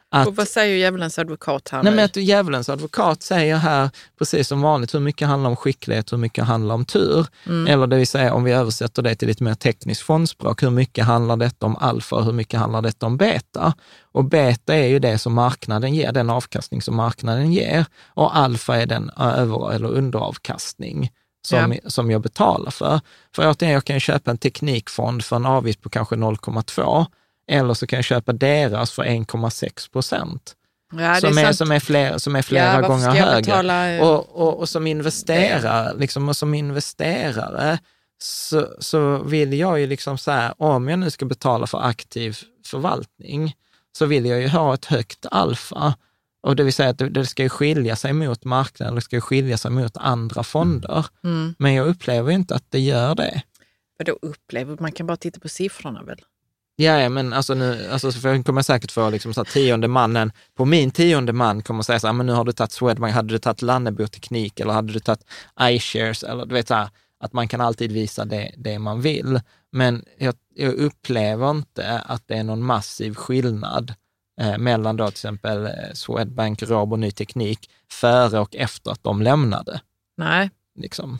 Att, 0.09 0.27
och 0.27 0.35
vad 0.35 0.47
säger 0.47 0.77
djävulens 0.77 1.19
advokat 1.19 1.69
här 1.69 1.83
nej, 1.83 1.93
Men 1.93 2.05
att 2.05 2.15
djävulens 2.15 2.69
advokat 2.69 3.23
säger 3.23 3.55
här, 3.55 3.89
precis 4.17 4.47
som 4.47 4.61
vanligt, 4.61 4.93
hur 4.93 4.99
mycket 4.99 5.27
handlar 5.27 5.49
om 5.49 5.55
skicklighet, 5.55 6.11
hur 6.11 6.17
mycket 6.17 6.43
handlar 6.43 6.75
om 6.75 6.85
tur? 6.85 7.27
Mm. 7.45 7.67
Eller 7.67 7.87
det 7.87 7.95
vill 7.95 8.07
säga, 8.07 8.33
om 8.33 8.43
vi 8.43 8.51
översätter 8.51 9.01
det 9.01 9.15
till 9.15 9.27
lite 9.27 9.43
mer 9.43 9.53
tekniskt 9.53 10.01
fondspråk, 10.01 10.63
hur 10.63 10.69
mycket 10.69 11.05
handlar 11.05 11.37
detta 11.37 11.65
om 11.65 11.75
alfa 11.75 12.15
och 12.15 12.25
hur 12.25 12.33
mycket 12.33 12.59
handlar 12.59 12.81
detta 12.81 13.05
om 13.05 13.17
beta? 13.17 13.73
Och 14.11 14.23
beta 14.25 14.75
är 14.75 14.87
ju 14.87 14.99
det 14.99 15.17
som 15.17 15.33
marknaden 15.33 15.93
ger, 15.93 16.11
den 16.11 16.29
avkastning 16.29 16.81
som 16.81 16.95
marknaden 16.95 17.53
ger. 17.53 17.85
Och 18.07 18.37
alfa 18.37 18.77
är 18.77 18.85
den 18.85 19.09
över 19.09 19.73
eller 19.73 19.87
underavkastning 19.87 21.11
som, 21.47 21.71
ja. 21.73 21.89
som 21.89 22.11
jag 22.11 22.21
betalar 22.21 22.71
för. 22.71 22.99
För 23.35 23.49
återigen, 23.49 23.73
jag 23.73 23.85
kan 23.85 23.99
köpa 23.99 24.31
en 24.31 24.37
teknikfond 24.37 25.23
för 25.23 25.35
en 25.35 25.45
avgift 25.45 25.81
på 25.81 25.89
kanske 25.89 26.15
0,2 26.15 27.05
eller 27.47 27.73
så 27.73 27.87
kan 27.87 27.97
jag 27.97 28.05
köpa 28.05 28.33
deras 28.33 28.91
för 28.91 29.03
1,6 29.03 29.91
procent. 29.91 30.55
Ja, 30.91 31.15
som, 31.15 31.37
är, 31.37 31.53
som, 31.53 31.71
är 31.71 31.79
flera, 31.79 32.19
som 32.19 32.35
är 32.35 32.41
flera 32.41 32.81
ja, 32.81 32.87
gånger 32.87 33.09
högre. 33.09 33.41
Betala... 33.41 34.01
Och, 34.01 34.41
och, 34.41 34.59
och, 34.59 34.69
som 34.69 34.87
investerare, 34.87 35.93
liksom, 35.97 36.29
och 36.29 36.37
som 36.37 36.53
investerare 36.53 37.79
så, 38.19 38.67
så 38.79 39.23
vill 39.23 39.53
jag 39.53 39.79
ju 39.79 39.87
liksom 39.87 40.17
så 40.17 40.31
här, 40.31 40.53
om 40.57 40.87
jag 40.87 40.99
nu 40.99 41.11
ska 41.11 41.25
betala 41.25 41.67
för 41.67 41.77
aktiv 41.77 42.37
förvaltning, 42.65 43.55
så 43.97 44.05
vill 44.05 44.25
jag 44.25 44.41
ju 44.41 44.47
ha 44.47 44.73
ett 44.73 44.85
högt 44.85 45.25
alfa. 45.31 45.93
Och 46.41 46.55
det 46.55 46.63
vill 46.63 46.73
säga 46.73 46.89
att 46.89 46.97
det, 46.97 47.09
det 47.09 47.25
ska 47.25 47.43
ju 47.43 47.49
skilja 47.49 47.95
sig 47.95 48.13
mot 48.13 48.43
marknaden, 48.43 48.95
det 48.95 49.01
ska 49.01 49.15
ju 49.15 49.21
skilja 49.21 49.57
sig 49.57 49.71
mot 49.71 49.97
andra 49.97 50.43
fonder. 50.43 51.05
Mm. 51.23 51.55
Men 51.59 51.73
jag 51.73 51.87
upplever 51.87 52.31
inte 52.31 52.55
att 52.55 52.65
det 52.69 52.79
gör 52.79 53.15
det. 53.15 53.41
Vadå 53.97 54.17
upplever? 54.21 54.77
Man 54.79 54.91
kan 54.91 55.07
bara 55.07 55.17
titta 55.17 55.39
på 55.39 55.49
siffrorna 55.49 56.03
väl? 56.03 56.21
Ja, 56.79 57.09
men 57.09 57.33
alltså 57.33 57.53
nu, 57.53 57.87
alltså 57.91 58.11
för 58.11 58.29
jag 58.29 58.45
kommer 58.45 58.61
säkert 58.61 58.91
få 58.91 59.09
liksom 59.09 59.33
så 59.33 59.45
tionde 59.45 59.87
mannen, 59.87 60.31
på 60.55 60.65
min 60.65 60.91
tionde 60.91 61.33
man 61.33 61.63
kommer 61.63 61.83
säga 61.83 61.99
så 61.99 62.07
här, 62.07 62.13
men 62.13 62.25
nu 62.25 62.31
har 62.31 62.45
du 62.45 62.51
tagit 62.51 62.71
Swedbank, 62.71 63.13
hade 63.13 63.33
du 63.33 63.39
tagit 63.39 63.61
Lannebo 63.61 64.07
Teknik 64.07 64.59
eller 64.59 64.73
hade 64.73 64.93
du 64.93 64.99
tagit 64.99 65.25
iShares 65.61 66.23
eller 66.23 66.45
du 66.45 66.53
vet 66.53 66.67
så 66.67 66.73
här, 66.73 66.89
att 67.19 67.33
man 67.33 67.47
kan 67.47 67.61
alltid 67.61 67.91
visa 67.91 68.25
det, 68.25 68.51
det 68.57 68.79
man 68.79 69.01
vill. 69.01 69.41
Men 69.71 70.05
jag, 70.17 70.35
jag 70.55 70.73
upplever 70.73 71.51
inte 71.51 71.99
att 71.99 72.27
det 72.27 72.35
är 72.35 72.43
någon 72.43 72.63
massiv 72.63 73.15
skillnad 73.15 73.93
eh, 74.41 74.57
mellan 74.57 74.97
då 74.97 75.05
till 75.05 75.13
exempel 75.13 75.65
eh, 75.65 75.71
Swedbank, 75.93 76.63
Robo 76.63 76.95
Ny 76.95 77.11
Teknik 77.11 77.69
före 77.91 78.39
och 78.39 78.55
efter 78.55 78.91
att 78.91 79.03
de 79.03 79.21
lämnade. 79.21 79.81
Nej. 80.17 80.49
Liksom. 80.79 81.19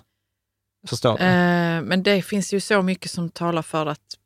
Förstår? 0.88 1.22
Eh, 1.22 1.82
men 1.82 2.04
det 2.04 2.22
finns 2.22 2.54
ju 2.54 2.60
så 2.60 2.82
mycket 2.82 3.12
som 3.12 3.30
talar 3.30 3.62
för 3.62 3.86
att 3.86 4.18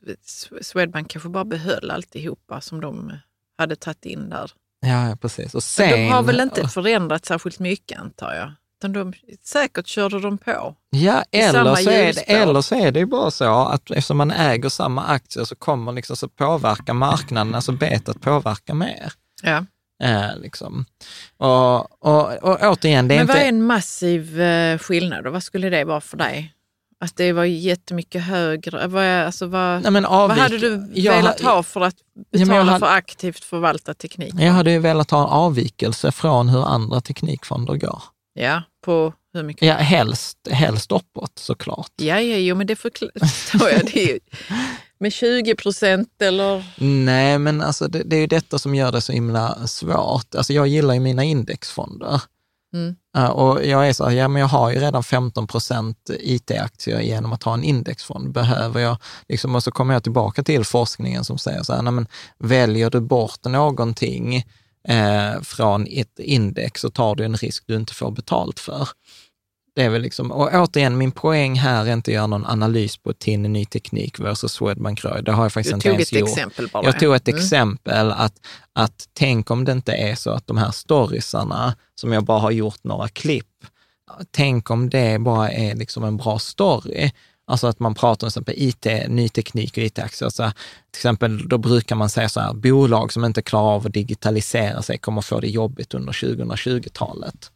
Swedbank 0.62 1.10
kanske 1.10 1.30
bara 1.30 1.46
behöll 1.46 1.92
alltihopa 1.92 2.62
som 2.62 2.82
de 2.82 3.14
hade 3.58 3.76
tagit 3.76 4.06
in 4.06 4.30
där. 4.30 4.52
Ja, 4.80 5.18
precis. 5.22 5.56
Och 5.56 5.64
sen, 5.64 5.90
de 5.90 6.08
har 6.08 6.24
väl 6.24 6.40
inte 6.40 6.68
förändrat 6.68 7.26
särskilt 7.26 7.60
mycket 7.60 8.00
antar 8.00 8.34
jag? 8.34 8.54
Utan 8.80 8.94
de, 8.94 9.14
säkert 9.44 9.88
körde 9.88 10.20
de 10.20 10.38
på. 10.38 10.76
Ja, 10.90 11.24
eller 11.32 11.76
så, 11.76 11.90
är 11.90 12.14
det, 12.14 12.22
eller 12.22 12.62
så 12.62 12.76
är 12.76 12.92
det 12.92 13.00
ju 13.00 13.06
bara 13.06 13.32
så 13.32 13.66
att 13.66 13.92
eftersom 13.92 14.18
man 14.18 14.32
äger 14.32 14.70
samma 14.70 15.04
aktier 15.04 15.44
så 15.44 15.56
kommer 15.56 15.92
liksom 15.92 16.16
så 16.16 16.28
påverka 16.28 16.94
marknaden, 16.94 17.56
alltså 17.56 17.72
betet 17.72 18.22
påverkar 18.22 18.74
mer. 18.74 19.14
Ja. 19.44 19.66
Eh, 20.02 20.38
liksom. 20.42 20.86
och, 21.38 22.06
och, 22.06 22.44
och 22.44 22.60
återigen, 22.62 23.08
det 23.08 23.14
är 23.14 23.18
Men 23.18 23.22
inte... 23.22 23.34
vad 23.34 23.44
är 23.44 23.48
en 23.48 23.64
massiv 23.64 24.42
eh, 24.42 24.78
skillnad 24.78 25.28
och 25.28 25.34
vad 25.34 25.44
skulle 25.44 25.70
det 25.70 25.84
vara 25.84 26.02
för 26.02 26.18
dig? 26.18 26.54
Att 27.00 27.16
det 27.16 27.34
var 27.34 27.46
jättemycket 27.46 28.24
högre? 28.24 28.88
Vad, 28.88 29.06
alltså 29.06 29.46
vad, 29.46 29.82
Nej, 29.82 29.92
men 29.92 30.06
avvik... 30.06 30.38
vad 30.38 30.44
hade 30.44 30.58
du 30.58 30.92
jag, 30.94 31.16
velat 31.16 31.42
ha 31.42 31.64
för 31.64 31.82
att 31.82 31.96
betala 32.32 32.56
ja, 32.56 32.64
hade, 32.64 32.80
för 32.80 32.96
aktivt 32.96 33.44
förvaltad 33.44 33.94
teknik? 33.94 34.34
Jag 34.38 34.52
hade 34.52 34.72
ju 34.72 34.80
velat 34.80 35.12
ha 35.12 35.20
en 35.20 35.30
avvikelse 35.30 36.12
från 36.12 36.50
hur 36.50 36.66
andra 36.66 37.02
teknikfonder 37.02 37.76
går. 37.76 38.04
Ja, 38.34 38.64
på 38.86 39.14
hur 39.34 39.44
mycket? 39.44 39.68
Ja, 39.68 39.74
helst, 39.74 40.38
helst 40.52 40.92
uppåt 40.92 41.40
såklart. 41.40 41.92
Ja, 41.96 42.22
ja 42.22 42.38
jo, 42.38 42.56
men 42.56 42.68
det 42.68 42.76
förstår 42.76 43.10
jag. 43.54 43.86
Det 43.86 44.12
är, 44.12 44.20
med 45.02 45.14
20 45.14 45.56
procent 45.56 46.22
eller? 46.22 46.64
Nej, 46.78 47.40
men 47.40 47.62
alltså 47.62 47.88
det, 47.88 48.04
det, 48.04 48.16
är 48.16 48.20
ju 48.20 48.28
detta 48.28 48.60
som 48.60 48.76
gör 48.76 48.92
det 48.92 49.02
så 49.02 49.12
himla 49.12 49.68
svårt. 49.68 50.36
Alltså 50.36 50.54
jag 50.54 50.68
gillar 50.68 50.94
ju 50.94 51.00
mina 51.00 51.24
indexfonder. 51.24 52.22
Mm. 52.74 52.96
Och 53.32 53.66
jag 53.66 53.88
är 53.88 53.94
så 53.94 54.06
här, 54.06 54.12
ja 54.12 54.28
men 54.28 54.40
jag 54.40 54.48
har 54.48 54.72
ju 54.72 54.80
redan 54.80 55.04
15 55.04 55.48
procent 55.48 56.10
IT-aktier 56.20 57.02
genom 57.02 57.34
att 57.34 57.44
ha 57.44 57.54
en 57.54 57.64
indexfond. 57.64 58.32
Behöver 58.32 58.82
jag, 58.82 58.98
liksom, 59.28 59.56
och 59.56 59.64
så 59.64 59.72
kommer 59.72 59.94
jag 59.94 60.04
tillbaka 60.04 60.44
till 60.44 60.66
forskningen 60.66 61.24
som 61.24 61.38
säger 61.38 61.64
så 61.64 61.74
här, 61.74 61.82
nej 61.82 61.94
men 61.94 62.08
väljer 62.38 62.90
du 62.90 63.00
bort 63.00 63.46
någonting 63.46 64.36
eh, 64.88 65.42
från 65.44 65.88
ett 65.90 66.20
index 66.20 66.82
så 66.82 66.90
tar 66.90 67.16
du 67.16 67.26
en 67.26 67.36
risk 67.36 67.64
du 67.68 67.76
inte 67.76 67.94
får 67.94 68.12
betalt 68.12 68.60
för. 68.60 68.88
Det 69.76 69.82
är 69.82 69.90
väl 69.90 70.02
liksom, 70.02 70.32
och 70.32 70.50
återigen, 70.54 70.98
min 70.98 71.12
poäng 71.12 71.56
här 71.56 71.86
är 71.86 71.94
inte 71.94 72.12
att 72.12 72.16
göra 72.16 72.28
någon 72.28 72.46
analys 72.46 72.98
på 72.98 73.14
TIN 73.14 73.44
Ny 73.44 73.66
Teknik 73.66 74.20
versus 74.20 74.52
Swedbank 74.52 75.06
Röj. 75.06 75.24
Det 75.24 75.32
har 75.32 75.44
jag 75.44 75.54
faktiskt 75.54 75.72
du 75.72 75.76
inte 75.76 75.90
ens 75.90 76.14
gjort. 76.14 76.20
Du 76.20 76.20
tog 76.20 76.30
ett 76.30 76.38
exempel 76.38 76.70
bara. 76.74 76.86
Jag 76.86 77.00
tog 77.00 77.16
ett 77.16 77.28
mm. 77.28 77.40
exempel 77.40 78.12
att, 78.12 78.34
att 78.74 79.10
tänk 79.14 79.52
om 79.52 79.66
det 79.66 79.72
inte 79.72 79.94
är 79.94 80.16
så 80.16 80.32
att 80.32 80.48
de 80.48 80.58
här 80.58 80.72
storiesarna, 80.72 81.76
som 81.96 82.12
jag 82.12 82.24
bara 82.24 82.40
har 82.40 82.52
gjort 82.52 82.84
några 82.84 83.08
klipp, 83.08 83.66
tänk 84.32 84.70
om 84.70 84.90
det 84.90 85.20
bara 85.20 85.52
är 85.52 85.76
liksom 85.76 86.04
en 86.04 86.18
bra 86.18 86.40
story. 86.40 87.12
Alltså 87.48 87.68
att 87.68 87.80
man 87.80 87.96
pratar 87.96 88.28
om 88.28 88.28
exempel 88.28 88.56
IT, 88.58 88.88
ny 89.08 89.30
teknik 89.30 89.78
och 89.78 89.84
IT-aktier. 89.84 90.30
Så 90.30 90.52
till 90.92 91.00
exempel, 91.00 91.48
då 91.48 91.58
brukar 91.58 91.96
man 91.96 92.10
säga 92.10 92.30
så 92.30 92.40
här, 92.40 92.54
bolag 92.54 93.14
som 93.14 93.26
inte 93.26 93.42
klarar 93.42 93.76
av 93.76 93.88
att 93.88 93.94
digitalisera 93.94 94.82
sig 94.82 94.98
kommer 94.98 95.22
få 95.22 95.40
det 95.40 95.48
jobbigt 95.48 95.94
under 95.94 96.14
2020-talet. 96.14 97.52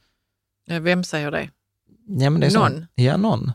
Vem 0.67 1.03
säger 1.03 1.31
det? 1.31 1.49
Ja, 2.07 2.29
men 2.29 2.41
det 2.41 2.47
är 2.47 2.51
någon? 2.51 2.85
Ja, 2.95 3.17
någon. 3.17 3.51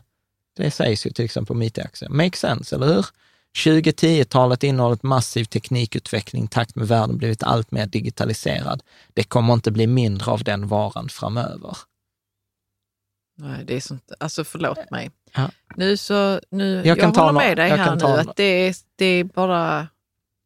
Det 0.55 0.71
sägs 0.71 1.05
ju 1.05 1.09
till 1.09 1.25
exempel 1.25 1.55
om 1.55 1.61
IT-aktier. 1.61 2.09
Make 2.09 2.37
sense, 2.37 2.75
eller 2.75 2.87
hur? 2.87 3.05
2010-talet 3.65 4.63
innehåller 4.63 4.95
ett 4.95 5.03
massiv 5.03 5.45
teknikutveckling 5.45 6.43
i 6.43 6.47
takt 6.47 6.75
med 6.75 6.87
världen 6.87 7.17
blivit 7.17 7.43
allt 7.43 7.71
mer 7.71 7.85
digitaliserad. 7.85 8.83
Det 9.13 9.23
kommer 9.23 9.53
inte 9.53 9.71
bli 9.71 9.87
mindre 9.87 10.31
av 10.31 10.43
den 10.43 10.67
varan 10.67 11.09
framöver. 11.09 11.77
Nej, 13.37 13.65
det 13.65 13.75
är 13.75 13.79
sånt, 13.81 14.11
alltså 14.19 14.43
förlåt 14.43 14.91
mig. 14.91 15.11
Ja. 15.33 15.49
Nu 15.75 15.97
så, 15.97 16.41
nu, 16.51 16.81
jag, 16.85 16.97
jag 16.97 17.07
håller 17.07 17.31
med 17.31 17.57
dig 17.57 17.69
här 17.69 17.95
nu, 17.95 18.05
att 18.05 18.35
det 18.35 18.43
är, 18.43 18.75
det 18.95 19.05
är 19.05 19.23
bara, 19.23 19.87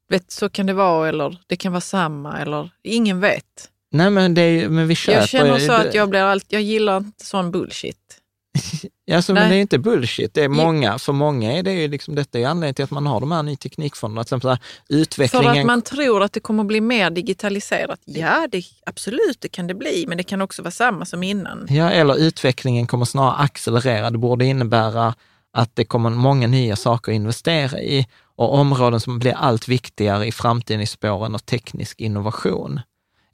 vet, 0.10 0.32
så 0.32 0.50
kan 0.50 0.66
det 0.66 0.74
vara 0.74 1.10
eller 1.10 1.38
det 1.48 1.56
kan 1.56 1.72
vara 1.72 1.82
samma 1.82 2.40
eller 2.40 2.70
ingen 2.82 3.20
vet. 3.20 3.72
Nej, 3.96 4.10
men, 4.10 4.34
det 4.34 4.42
är, 4.42 4.70
men 4.70 4.88
vi 4.88 4.96
köper 4.96 5.20
Jag 5.20 5.30
känner 5.30 5.60
så 5.60 5.72
att 5.72 5.94
jag 5.94 6.10
blir 6.10 6.20
allt, 6.20 6.46
jag 6.48 6.62
gillar 6.62 6.98
inte 6.98 7.26
sån 7.26 7.52
bullshit. 7.52 8.22
alltså, 9.12 9.34
men 9.34 9.50
det 9.50 9.56
är 9.56 9.62
inte 9.62 9.80
bullshit. 9.80 10.34
Det 10.34 10.44
är 10.44 10.50
många, 10.50 11.00
för 11.00 11.14
många 11.14 11.52
är 11.54 11.64
det 11.64 11.72
ju 11.72 11.88
liksom, 11.88 12.16
detta 12.16 12.40
är 12.40 12.48
anledningen 12.48 12.76
till 12.76 12.84
att 12.84 12.92
man 12.92 13.08
har 13.08 13.20
de 13.20 13.32
här 13.32 13.44
ny 13.44 13.56
teknikfonderna. 13.56 14.24
Till 14.24 14.36
exempel 14.38 14.58
utvecklingen... 14.90 15.54
För 15.54 15.60
att 15.60 15.66
man 15.66 15.82
tror 15.82 16.24
att 16.24 16.34
det 16.34 16.40
kommer 16.40 16.64
bli 16.64 16.82
mer 16.82 17.10
digitaliserat. 17.10 18.00
Ja, 18.06 18.48
det, 18.52 18.64
absolut, 18.86 19.38
det 19.42 19.48
kan 19.48 19.68
det 19.68 19.74
bli, 19.74 20.06
men 20.08 20.18
det 20.18 20.24
kan 20.24 20.42
också 20.42 20.62
vara 20.62 20.72
samma 20.72 21.06
som 21.06 21.24
innan. 21.24 21.68
Ja, 21.70 21.92
eller 21.92 22.16
utvecklingen 22.16 22.88
kommer 22.88 23.06
snarare 23.06 23.36
accelerera. 23.36 24.10
Det 24.10 24.18
borde 24.18 24.46
innebära 24.46 25.16
att 25.54 25.76
det 25.76 25.86
kommer 25.86 26.10
många 26.10 26.48
nya 26.48 26.76
saker 26.76 27.12
att 27.12 27.16
investera 27.16 27.80
i 27.80 28.08
och 28.36 28.54
områden 28.54 29.00
som 29.00 29.20
blir 29.20 29.34
allt 29.34 29.68
viktigare 29.68 30.26
i 30.26 30.32
framtiden 30.32 30.82
i 30.82 30.88
spåren 30.88 31.36
av 31.36 31.40
teknisk 31.40 32.02
innovation. 32.02 32.80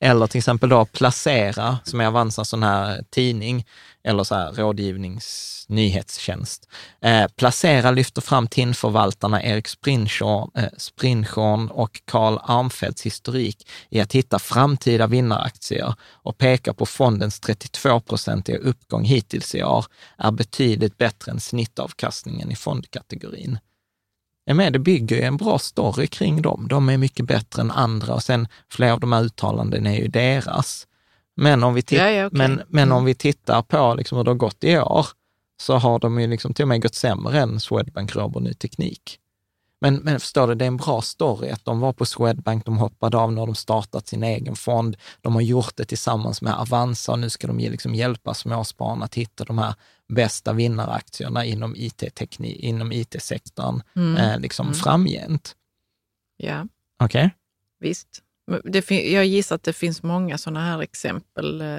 Eller 0.03 0.27
till 0.27 0.37
exempel 0.37 0.69
då 0.69 0.85
Placera, 0.85 1.79
som 1.83 2.01
är 2.01 2.05
Avanzas 2.05 2.49
sån 2.49 2.63
här 2.63 3.03
tidning, 3.09 3.65
eller 4.03 4.23
så 4.23 4.35
här 4.35 4.51
rådgivningsnyhetstjänst. 4.51 6.69
Eh, 7.01 7.27
Placera 7.27 7.91
lyfter 7.91 8.21
fram 8.21 8.47
TIN-förvaltarna 8.47 9.43
Erik 9.43 9.67
Sprinchorn, 9.67 11.65
eh, 11.65 11.71
och 11.71 12.01
Carl 12.05 12.39
Armfeldts 12.43 13.05
historik 13.05 13.67
i 13.89 13.99
att 13.99 14.13
hitta 14.13 14.39
framtida 14.39 15.07
vinnaraktier 15.07 15.93
och 16.01 16.37
pekar 16.37 16.73
på 16.73 16.85
fondens 16.85 17.41
32-procentiga 17.41 18.57
uppgång 18.57 19.03
hittills 19.03 19.55
i 19.55 19.63
år 19.63 19.85
är 20.17 20.31
betydligt 20.31 20.97
bättre 20.97 21.31
än 21.31 21.39
snittavkastningen 21.39 22.51
i 22.51 22.55
fondkategorin 22.55 23.59
är 24.45 24.53
med, 24.53 24.73
det 24.73 24.79
bygger 24.79 25.15
ju 25.15 25.21
en 25.21 25.37
bra 25.37 25.59
story 25.59 26.07
kring 26.07 26.41
dem. 26.41 26.67
De 26.69 26.89
är 26.89 26.97
mycket 26.97 27.25
bättre 27.25 27.61
än 27.61 27.71
andra 27.71 28.13
och 28.13 28.23
sen 28.23 28.47
flera 28.69 28.93
av 28.93 28.99
de 28.99 29.11
här 29.11 29.23
uttalanden 29.23 29.87
är 29.87 29.95
ju 29.97 30.07
deras. 30.07 30.87
Men 31.35 31.63
om 31.63 31.73
vi, 31.73 31.81
titt- 31.81 31.99
ja, 31.99 32.09
ja, 32.09 32.25
okay. 32.25 32.37
men, 32.37 32.61
men 32.67 32.83
mm. 32.83 32.97
om 32.97 33.05
vi 33.05 33.13
tittar 33.13 33.61
på 33.61 33.93
liksom 33.93 34.17
hur 34.17 34.25
det 34.25 34.31
har 34.31 34.35
gått 34.35 34.63
i 34.63 34.77
år, 34.77 35.07
så 35.61 35.77
har 35.77 35.99
de 35.99 36.19
ju 36.19 36.27
liksom 36.27 36.53
till 36.53 36.63
och 36.63 36.69
med 36.69 36.81
gått 36.81 36.95
sämre 36.95 37.39
än 37.39 37.59
Swedbank 37.59 38.15
Robur 38.15 38.39
Ny 38.39 38.53
Teknik. 38.53 39.17
Men, 39.81 39.95
men 39.95 40.19
förstår 40.19 40.47
du, 40.47 40.55
det 40.55 40.65
är 40.65 40.67
en 40.67 40.77
bra 40.77 41.01
story 41.01 41.49
att 41.49 41.65
de 41.65 41.79
var 41.79 41.93
på 41.93 42.05
Swedbank, 42.05 42.65
de 42.65 42.77
hoppade 42.77 43.17
av 43.17 43.33
när 43.33 43.45
de 43.45 43.55
startat 43.55 44.07
sin 44.07 44.23
egen 44.23 44.55
fond. 44.55 44.97
De 45.21 45.33
har 45.33 45.41
gjort 45.41 45.75
det 45.75 45.85
tillsammans 45.85 46.41
med 46.41 46.53
Avanza 46.53 47.11
och 47.11 47.19
nu 47.19 47.29
ska 47.29 47.47
de 47.47 47.57
liksom 47.57 47.95
hjälpa 47.95 48.33
småspararna 48.33 49.05
att 49.05 49.15
hitta 49.15 49.43
de 49.43 49.57
här 49.57 49.75
bästa 50.07 50.53
vinnaraktierna 50.53 51.45
inom 51.45 51.75
IT-sektorn 51.77 52.45
inom 52.45 52.91
IT 52.91 53.15
mm. 53.95 54.17
eh, 54.17 54.39
liksom 54.39 54.67
mm. 54.67 54.75
framgent. 54.75 55.55
Ja. 56.37 56.67
Okej? 56.99 57.25
Okay. 57.25 57.29
Visst. 57.79 58.23
Det, 58.63 58.91
jag 58.91 59.25
gissar 59.25 59.55
att 59.55 59.63
det 59.63 59.73
finns 59.73 60.03
många 60.03 60.37
sådana 60.37 60.65
här 60.65 60.81
exempel 60.81 61.61
eh, 61.61 61.77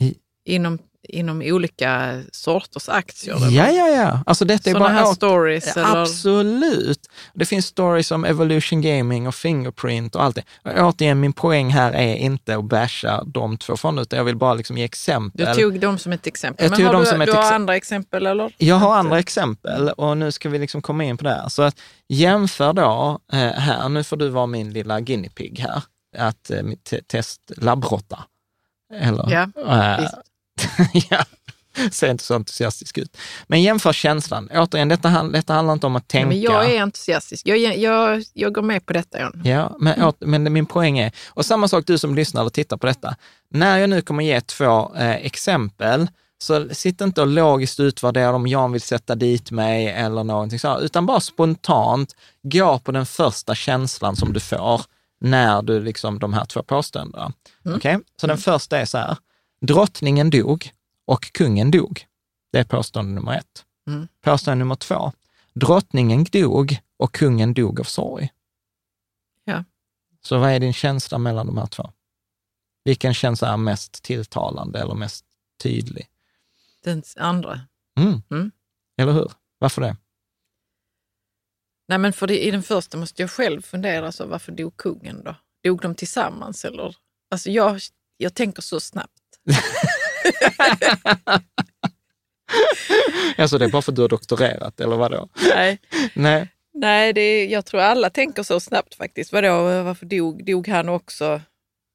I, 0.00 0.14
inom 0.44 0.78
inom 1.08 1.42
olika 1.44 2.22
sorters 2.32 2.88
aktier? 2.88 3.36
Ja, 3.50 3.70
ja, 3.70 3.88
ja. 3.88 4.20
Alltså 4.26 4.44
detta 4.44 4.70
är 4.70 4.74
bara 4.74 4.88
här 4.88 5.04
stories? 5.04 5.76
Eller? 5.76 6.02
Absolut. 6.02 7.10
Det 7.34 7.44
finns 7.46 7.66
stories 7.66 8.10
om 8.10 8.24
Evolution 8.24 8.80
Gaming 8.80 9.28
och 9.28 9.34
Fingerprint 9.34 10.14
och 10.14 10.22
allt 10.22 10.36
det. 10.36 10.80
återigen, 10.80 11.20
min 11.20 11.32
poäng 11.32 11.70
här 11.70 11.92
är 11.92 12.14
inte 12.14 12.56
att 12.56 12.64
basha 12.64 13.24
de 13.26 13.56
två 13.56 13.76
fonderna, 13.76 14.02
utan 14.02 14.16
jag 14.16 14.24
vill 14.24 14.36
bara 14.36 14.54
liksom 14.54 14.78
ge 14.78 14.84
exempel. 14.84 15.46
Du 15.46 15.62
tog 15.62 15.80
dem 15.80 15.98
som 15.98 16.12
ett 16.12 16.26
exempel. 16.26 16.64
Jag 16.64 16.78
Men 16.78 16.86
har 16.86 17.00
du, 17.00 17.06
som 17.06 17.20
ett 17.20 17.26
du 17.26 17.32
har 17.32 17.52
andra 17.52 17.76
exempel 17.76 18.26
eller? 18.26 18.52
Jag 18.58 18.76
har 18.76 18.96
andra 18.96 19.18
exempel 19.18 19.88
och 19.88 20.16
nu 20.16 20.32
ska 20.32 20.48
vi 20.48 20.58
liksom 20.58 20.82
komma 20.82 21.04
in 21.04 21.16
på 21.16 21.24
det 21.24 21.30
här. 21.30 21.48
Så 21.48 21.62
att 21.62 21.80
jämför 22.08 22.72
då 22.72 23.18
eh, 23.32 23.38
här, 23.38 23.88
nu 23.88 24.04
får 24.04 24.16
du 24.16 24.28
vara 24.28 24.46
min 24.46 24.72
lilla 24.72 25.00
guinea 25.00 25.30
pig 25.34 25.58
här, 25.58 25.82
att 26.18 26.50
eh, 26.50 26.62
test 27.06 27.40
labbråtta. 27.56 28.24
Eller, 28.94 29.30
ja, 29.30 29.48
äh, 30.00 30.08
ja, 31.10 31.24
ser 31.90 32.10
inte 32.10 32.24
så 32.24 32.34
entusiastisk 32.34 32.98
ut. 32.98 33.16
Men 33.46 33.62
jämför 33.62 33.92
känslan. 33.92 34.50
Återigen, 34.54 34.88
detta, 34.88 35.22
detta 35.22 35.54
handlar 35.54 35.74
inte 35.74 35.86
om 35.86 35.96
att 35.96 36.08
tänka. 36.08 36.28
men 36.28 36.40
jag 36.40 36.74
är 36.74 36.82
entusiastisk. 36.82 37.46
Jag, 37.46 37.58
jag, 37.78 38.24
jag 38.32 38.54
går 38.54 38.62
med 38.62 38.86
på 38.86 38.92
detta, 38.92 39.20
John. 39.20 39.42
Ja, 39.44 39.76
men, 39.80 39.94
mm. 39.94 40.12
men 40.20 40.52
min 40.52 40.66
poäng 40.66 40.98
är, 40.98 41.12
och 41.28 41.46
samma 41.46 41.68
sak 41.68 41.86
du 41.86 41.98
som 41.98 42.14
lyssnar 42.14 42.40
eller 42.40 42.50
tittar 42.50 42.76
på 42.76 42.86
detta. 42.86 43.16
När 43.48 43.78
jag 43.78 43.90
nu 43.90 44.02
kommer 44.02 44.24
ge 44.24 44.40
två 44.40 44.94
eh, 44.96 45.14
exempel, 45.14 46.08
så 46.38 46.68
sitt 46.72 47.00
inte 47.00 47.20
och 47.20 47.26
logiskt 47.26 47.80
utvärdera 47.80 48.34
om 48.34 48.46
Jan 48.46 48.72
vill 48.72 48.80
sätta 48.80 49.14
dit 49.14 49.50
mig 49.50 49.88
eller 49.88 50.24
någonting 50.24 50.58
så, 50.58 50.80
utan 50.80 51.06
bara 51.06 51.20
spontant 51.20 52.16
gå 52.42 52.78
på 52.78 52.92
den 52.92 53.06
första 53.06 53.54
känslan 53.54 54.16
som 54.16 54.32
du 54.32 54.40
får 54.40 54.80
när 55.20 55.62
du 55.62 55.80
liksom 55.80 56.18
de 56.18 56.32
här 56.32 56.44
två 56.44 56.62
påståendena. 56.62 57.32
Mm. 57.64 57.76
Okej, 57.76 57.96
okay? 57.96 58.06
så 58.20 58.26
den 58.26 58.34
mm. 58.34 58.42
första 58.42 58.78
är 58.78 58.84
så 58.84 58.98
här, 58.98 59.16
Drottningen 59.66 60.30
dog 60.30 60.70
och 61.04 61.32
kungen 61.32 61.70
dog. 61.70 62.06
Det 62.52 62.58
är 62.58 62.64
påstående 62.64 63.12
nummer 63.12 63.38
ett. 63.38 63.64
Mm. 63.86 64.08
Påstående 64.20 64.58
nummer 64.58 64.74
två. 64.74 65.12
Drottningen 65.54 66.24
dog 66.24 66.78
och 66.96 67.14
kungen 67.14 67.54
dog 67.54 67.80
av 67.80 67.84
sorg. 67.84 68.32
Ja. 69.44 69.64
Så 70.20 70.38
vad 70.38 70.50
är 70.50 70.60
din 70.60 70.72
känsla 70.72 71.18
mellan 71.18 71.46
de 71.46 71.58
här 71.58 71.66
två? 71.66 71.92
Vilken 72.84 73.14
känsla 73.14 73.52
är 73.52 73.56
mest 73.56 74.02
tilltalande 74.02 74.80
eller 74.80 74.94
mest 74.94 75.24
tydlig? 75.62 76.08
Den 76.82 77.02
andra. 77.16 77.60
Mm. 77.98 78.22
Mm. 78.30 78.50
Eller 78.96 79.12
hur? 79.12 79.32
Varför 79.58 79.82
det? 79.82 79.96
Nej, 81.88 81.98
men 81.98 82.12
för 82.12 82.26
det, 82.26 82.46
i 82.46 82.50
den 82.50 82.62
första 82.62 82.96
måste 82.96 83.22
jag 83.22 83.30
själv 83.30 83.62
fundera, 83.62 84.12
så 84.12 84.26
varför 84.26 84.52
dog 84.52 84.76
kungen 84.76 85.24
då? 85.24 85.36
Dog 85.62 85.80
de 85.80 85.94
tillsammans 85.94 86.64
eller? 86.64 86.96
Alltså 87.30 87.50
jag, 87.50 87.80
jag 88.16 88.34
tänker 88.34 88.62
så 88.62 88.80
snabbt. 88.80 89.13
alltså 93.38 93.58
det 93.58 93.64
är 93.64 93.68
bara 93.68 93.82
för 93.82 93.92
att 93.92 93.96
du 93.96 94.02
har 94.02 94.08
doktorerat, 94.08 94.80
eller 94.80 94.96
vadå? 94.96 95.28
Nej. 95.54 95.78
Nej. 96.14 96.48
Nej, 96.74 97.12
det 97.12 97.20
är, 97.20 97.46
jag 97.46 97.66
tror 97.66 97.80
alla 97.80 98.10
tänker 98.10 98.42
så 98.42 98.60
snabbt 98.60 98.94
faktiskt. 98.94 99.32
Vadå, 99.32 99.82
varför 99.82 100.06
dog, 100.06 100.44
dog 100.44 100.68
han 100.68 100.88
också? 100.88 101.40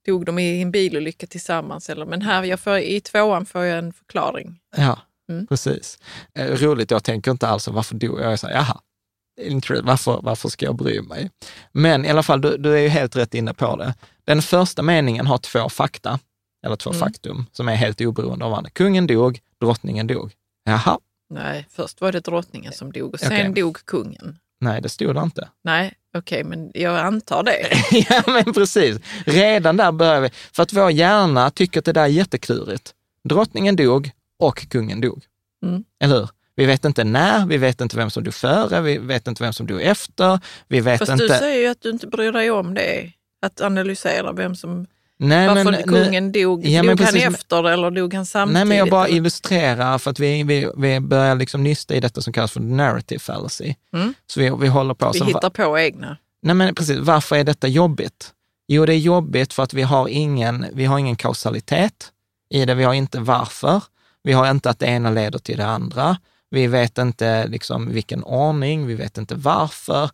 Dog 0.06 0.26
de 0.26 0.40
i 0.40 0.62
en 0.62 0.72
bilolycka 0.72 1.28
tillsammans? 1.28 1.90
Eller? 1.90 2.06
Men 2.06 2.22
här 2.22 2.44
jag 2.44 2.60
får, 2.60 2.78
i 2.78 3.02
tvåan 3.02 3.46
får 3.46 3.64
jag 3.64 3.78
en 3.78 3.94
förklaring. 3.94 4.60
Ja, 4.78 5.00
mm. 5.30 5.48
precis. 5.48 5.98
Eh, 6.36 6.48
roligt, 6.48 6.92
jag 6.92 7.04
tänker 7.04 7.32
inte 7.32 7.48
alls 7.48 7.68
varför 7.68 7.96
dog 7.96 8.20
jag? 8.20 8.32
Jag 8.32 8.40
säger, 8.40 8.56
jaha, 8.56 8.80
varför, 9.84 10.20
varför 10.24 10.50
ska 10.50 10.66
jag 10.66 10.76
bry 10.76 11.02
mig? 11.02 11.32
Men 11.72 12.06
i 12.06 12.10
alla 12.10 12.24
fall, 12.24 12.42
du, 12.42 12.58
du 12.58 12.74
är 12.74 12.82
ju 12.82 12.88
helt 12.88 13.16
rätt 13.16 13.34
inne 13.34 13.54
på 13.54 13.76
det. 13.76 13.94
Den 14.26 14.42
första 14.42 14.82
meningen 14.82 15.28
har 15.28 15.38
två 15.38 15.70
fakta 15.70 16.20
eller 16.66 16.76
två 16.76 16.90
mm. 16.90 17.00
faktum, 17.00 17.46
som 17.52 17.70
är 17.70 17.76
helt 17.76 18.02
oberoende 18.02 18.46
av 18.46 18.52
varandra. 18.52 18.70
Kungen 18.70 19.08
dog, 19.08 19.40
drottningen 19.62 20.08
dog. 20.08 20.32
Jaha. 20.66 21.00
Nej, 21.30 21.68
först 21.70 22.02
var 22.02 22.12
det 22.12 22.20
drottningen 22.20 22.74
som 22.74 22.92
dog 22.92 23.14
och 23.14 23.20
sen 23.20 23.34
okay. 23.34 23.62
dog 23.64 23.86
kungen. 23.86 24.40
Nej, 24.62 24.82
det 24.82 24.90
stod 24.90 25.16
det 25.16 25.22
inte. 25.22 25.50
Nej, 25.64 25.94
okej, 26.18 26.42
okay, 26.42 26.50
men 26.50 26.72
jag 26.74 27.00
antar 27.00 27.44
det. 27.44 27.70
ja, 28.10 28.24
men 28.26 28.54
precis. 28.54 28.98
Redan 29.26 29.78
där 29.78 29.92
börjar 29.92 30.22
vi. 30.22 30.30
För 30.52 30.64
att 30.64 30.74
vår 30.74 30.92
hjärna 30.92 31.52
tycker 31.52 31.80
att 31.80 31.86
det 31.86 31.94
där 31.94 32.04
är 32.04 32.08
jätteklurigt. 32.08 32.94
Drottningen 33.24 33.76
dog 33.76 34.12
och 34.40 34.68
kungen 34.70 35.02
dog. 35.02 35.24
Mm. 35.66 35.84
Eller 36.00 36.16
hur? 36.16 36.30
Vi 36.56 36.66
vet 36.66 36.86
inte 36.86 37.04
när, 37.04 37.46
vi 37.46 37.58
vet 37.58 37.82
inte 37.82 37.98
vem 37.98 38.10
som 38.10 38.24
dog 38.24 38.34
före, 38.34 38.82
vi 38.82 38.98
vet 38.98 39.28
inte 39.28 39.44
vem 39.44 39.54
som 39.54 39.68
dog 39.68 39.82
efter. 39.82 40.40
Vi 40.68 40.80
vet 40.80 41.00
Fast 41.00 41.12
inte... 41.12 41.24
du 41.24 41.30
säger 41.30 41.60
ju 41.60 41.68
att 41.68 41.82
du 41.82 41.90
inte 41.90 42.08
bryr 42.08 42.32
dig 42.32 42.52
om 42.52 42.74
det. 42.74 43.12
Att 43.42 43.62
analysera 43.62 44.32
vem 44.32 44.56
som 44.56 44.88
Nej, 45.22 45.48
Varför 45.48 45.72
men, 45.72 45.84
kungen 45.84 46.32
nu, 46.32 46.42
dog? 46.44 46.66
Ja, 46.66 46.84
dog 46.84 46.98
precis, 46.98 47.24
han 47.24 47.34
efter 47.34 47.70
eller 47.70 47.92
dog 47.92 48.14
han 48.14 48.26
samtidigt? 48.26 48.54
Nej, 48.54 48.66
men 48.66 48.78
jag 48.78 48.90
bara 48.90 49.10
illustrerar 49.10 49.98
för 49.98 50.12
att 50.12 50.20
vi, 50.20 50.44
vi, 50.44 50.72
vi 50.78 51.00
börjar 51.00 51.36
liksom 51.36 51.64
nysta 51.64 51.96
i 51.96 52.00
detta 52.00 52.22
som 52.22 52.34
kallas 52.34 52.52
för 52.52 52.60
narrative 52.60 53.20
fallacy. 53.20 53.74
Mm. 53.94 54.14
Så 54.28 54.40
vi, 54.40 54.52
vi 54.60 54.68
håller 54.68 54.94
på. 54.94 55.12
Vi 55.14 55.24
hittar 55.24 55.50
på 55.50 55.80
egna. 55.80 56.18
Nej, 56.42 56.56
men 56.56 56.76
precis. 56.76 57.00
Varför 57.00 57.36
är 57.36 57.44
detta 57.44 57.68
jobbigt? 57.68 58.34
Jo, 58.68 58.86
det 58.86 58.94
är 58.94 58.98
jobbigt 58.98 59.54
för 59.54 59.64
att 59.64 59.74
vi 59.74 59.82
har 59.82 60.08
ingen, 60.08 60.66
vi 60.74 60.86
har 60.86 61.00
ingen 61.00 61.16
kausalitet 61.16 62.12
i 62.50 62.66
det. 62.66 62.76
Vi 62.76 62.84
har 62.84 62.94
inte 62.94 63.20
varför. 63.20 63.84
Vi 64.24 64.34
har 64.34 64.52
inte 64.52 64.70
att 64.70 64.80
det 64.80 64.86
ena 64.86 65.12
leder 65.12 65.40
till 65.40 65.58
det 65.58 65.66
andra. 65.66 66.18
Vi 66.52 66.68
vet 66.68 66.98
inte 66.98 67.48
liksom 67.48 67.92
vilken 67.94 68.24
ordning, 68.24 68.88
vi 68.88 68.96
vet 68.96 69.18
inte 69.18 69.36
varför. 69.36 70.10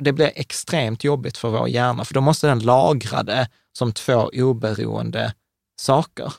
Det 0.00 0.12
blir 0.12 0.32
extremt 0.34 1.04
jobbigt 1.04 1.38
för 1.38 1.48
vår 1.48 1.68
hjärna, 1.68 2.04
för 2.04 2.14
då 2.14 2.20
måste 2.20 2.46
den 2.46 2.58
lagra 2.58 3.22
det 3.22 3.48
som 3.78 3.92
två 3.92 4.30
oberoende 4.32 5.34
saker. 5.76 6.32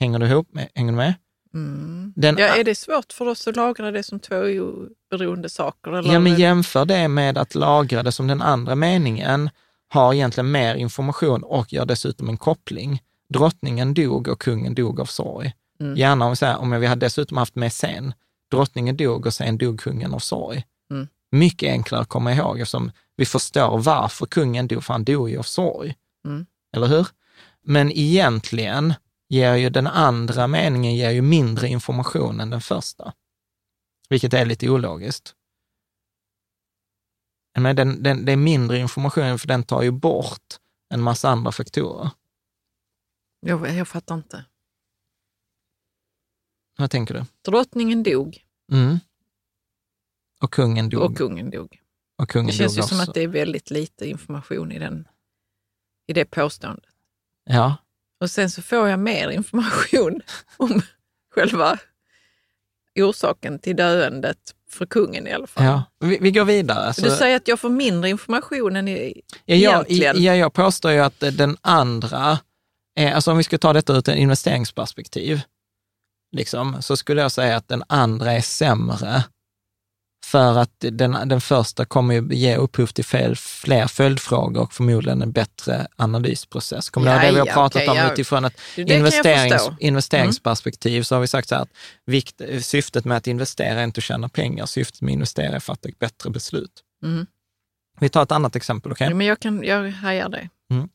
Hänger 0.00 0.18
du 0.18 0.26
ihop 0.26 0.48
med? 0.52 0.68
Hänger 0.74 0.92
du 0.92 0.96
med? 0.96 1.14
Mm. 1.54 2.12
Den, 2.16 2.36
ja, 2.38 2.46
är 2.46 2.64
det 2.64 2.74
svårt 2.74 3.12
för 3.12 3.28
oss 3.28 3.48
att 3.48 3.56
lagra 3.56 3.90
det 3.90 4.02
som 4.02 4.20
två 4.20 4.36
oberoende 4.36 5.48
saker? 5.48 5.92
Eller? 5.92 6.12
Ja, 6.12 6.18
men 6.20 6.34
jämför 6.34 6.84
det 6.84 7.08
med 7.08 7.38
att 7.38 7.54
lagra 7.54 8.02
det 8.02 8.12
som 8.12 8.26
den 8.26 8.42
andra 8.42 8.74
meningen 8.74 9.50
har 9.88 10.14
egentligen 10.14 10.50
mer 10.50 10.74
information 10.74 11.42
och 11.42 11.72
gör 11.72 11.86
dessutom 11.86 12.28
en 12.28 12.36
koppling. 12.36 13.02
Drottningen 13.28 13.94
dog 13.94 14.28
och 14.28 14.40
kungen 14.40 14.74
dog 14.74 15.00
av 15.00 15.04
sorg. 15.04 15.52
Mm. 15.80 15.96
Gärna 15.96 16.26
om, 16.26 16.36
så 16.36 16.46
här, 16.46 16.56
om 16.56 16.80
vi 16.80 16.86
hade 16.86 17.06
dessutom 17.06 17.36
haft 17.36 17.54
med 17.54 17.72
sen, 17.72 18.12
drottningen 18.50 18.96
dog 18.96 19.26
och 19.26 19.34
sen 19.34 19.58
dog 19.58 19.80
kungen 19.80 20.14
av 20.14 20.18
sorg. 20.18 20.64
Mm. 20.90 21.08
Mycket 21.30 21.70
enklare 21.70 22.00
att 22.00 22.08
komma 22.08 22.32
ihåg 22.32 22.60
eftersom 22.60 22.90
vi 23.16 23.26
förstår 23.26 23.78
varför 23.78 24.26
kungen 24.26 24.68
dog, 24.68 24.84
för 24.84 24.92
han 24.92 25.04
dog 25.04 25.30
ju 25.30 25.38
av 25.38 25.42
sorg. 25.42 25.94
Mm 26.26 26.46
eller 26.74 26.86
hur? 26.86 27.08
Men 27.62 27.92
egentligen 27.92 28.94
ger 29.28 29.54
ju 29.54 29.70
den 29.70 29.86
andra 29.86 30.46
meningen 30.46 30.94
ger 30.94 31.10
ju 31.10 31.22
mindre 31.22 31.68
information 31.68 32.40
än 32.40 32.50
den 32.50 32.60
första, 32.60 33.12
vilket 34.08 34.34
är 34.34 34.44
lite 34.44 34.70
ologiskt. 34.70 35.34
Men 37.58 37.76
den, 37.76 38.02
den, 38.02 38.24
det 38.24 38.32
är 38.32 38.36
mindre 38.36 38.78
information 38.78 39.38
för 39.38 39.48
den 39.48 39.62
tar 39.62 39.82
ju 39.82 39.90
bort 39.90 40.58
en 40.88 41.00
massa 41.00 41.28
andra 41.28 41.52
faktorer. 41.52 42.10
Jag, 43.40 43.76
jag 43.76 43.88
fattar 43.88 44.14
inte. 44.14 44.44
Vad 46.76 46.90
tänker 46.90 47.14
du? 47.14 47.24
Drottningen 47.42 48.02
dog. 48.02 48.44
Mm. 48.72 48.98
Och 50.40 50.52
kungen 50.52 50.88
dog. 50.88 51.02
Och 51.02 51.16
kungen 51.16 51.50
dog. 51.50 51.80
Och 52.16 52.30
kungen 52.30 52.46
det 52.46 52.52
känns 52.52 52.78
ju 52.78 52.82
som 52.82 53.00
att 53.00 53.14
det 53.14 53.22
är 53.22 53.28
väldigt 53.28 53.70
lite 53.70 54.08
information 54.08 54.72
i 54.72 54.78
den 54.78 55.08
i 56.06 56.12
det 56.12 56.24
påståendet. 56.24 56.84
Ja. 57.50 57.76
Och 58.20 58.30
sen 58.30 58.50
så 58.50 58.62
får 58.62 58.88
jag 58.88 58.98
mer 58.98 59.30
information 59.30 60.20
om 60.56 60.82
själva 61.34 61.78
orsaken 63.00 63.58
till 63.58 63.76
döendet 63.76 64.38
för 64.70 64.86
kungen 64.86 65.26
i 65.26 65.32
alla 65.32 65.46
fall. 65.46 65.64
Ja, 65.64 65.82
vi, 66.00 66.18
vi 66.20 66.30
går 66.30 66.44
vidare. 66.44 66.86
Alltså, 66.86 67.02
du 67.02 67.10
säger 67.10 67.36
att 67.36 67.48
jag 67.48 67.60
får 67.60 67.68
mindre 67.68 68.10
information 68.10 68.76
än 68.76 68.88
i, 68.88 69.22
ja, 69.44 69.54
egentligen. 69.54 70.22
Ja, 70.22 70.36
jag 70.36 70.52
påstår 70.52 70.92
ju 70.92 70.98
att 70.98 71.20
den 71.20 71.56
andra, 71.60 72.38
är, 72.94 73.12
alltså 73.12 73.30
om 73.30 73.36
vi 73.36 73.44
ska 73.44 73.58
ta 73.58 73.72
detta 73.72 73.92
ur 73.92 73.98
ett 73.98 74.08
investeringsperspektiv, 74.08 75.40
liksom, 76.32 76.82
så 76.82 76.96
skulle 76.96 77.22
jag 77.22 77.32
säga 77.32 77.56
att 77.56 77.68
den 77.68 77.82
andra 77.86 78.32
är 78.32 78.40
sämre 78.40 79.24
för 80.34 80.58
att 80.58 80.74
den, 80.78 81.28
den 81.28 81.40
första 81.40 81.84
kommer 81.84 82.14
ju 82.14 82.28
ge 82.34 82.56
upphov 82.56 82.86
till 82.86 83.04
fel, 83.04 83.36
fler 83.36 83.86
följdfrågor 83.86 84.62
och 84.62 84.72
förmodligen 84.72 85.22
en 85.22 85.32
bättre 85.32 85.86
analysprocess. 85.96 86.90
Kommer 86.90 87.12
ja, 87.12 87.22
det 87.22 87.32
vi 87.32 87.38
har 87.38 87.46
pratat 87.46 87.82
okay, 87.82 87.88
om 87.88 87.96
ja. 87.96 88.12
utifrån 88.12 88.44
ett 88.44 88.60
investerings, 88.76 89.70
investeringsperspektiv 89.80 90.94
mm. 90.94 91.04
så 91.04 91.14
har 91.14 91.20
vi 91.20 91.26
sagt 91.26 91.48
så 91.48 91.54
här 91.54 91.62
att 91.62 91.72
vikt, 92.06 92.40
syftet 92.60 93.04
med 93.04 93.16
att 93.16 93.26
investera 93.26 93.80
är 93.80 93.84
inte 93.84 93.98
att 93.98 94.04
tjäna 94.04 94.28
pengar, 94.28 94.66
syftet 94.66 95.00
med 95.00 95.10
att 95.10 95.14
investera 95.14 95.52
är 95.52 95.56
att 95.56 95.64
fatta 95.64 95.88
ett 95.88 95.98
bättre 95.98 96.30
beslut. 96.30 96.82
Mm. 97.02 97.26
Vi 98.00 98.08
tar 98.08 98.22
ett 98.22 98.32
annat 98.32 98.56
exempel, 98.56 98.92
okej? 98.92 99.04
Okay? 99.04 99.12
Ja, 99.12 99.16
men 99.16 99.26
jag, 99.26 99.40
kan, 99.40 99.64
jag 99.64 99.90
hajar 99.90 100.28
det. 100.28 100.48
Mm. 100.70 100.88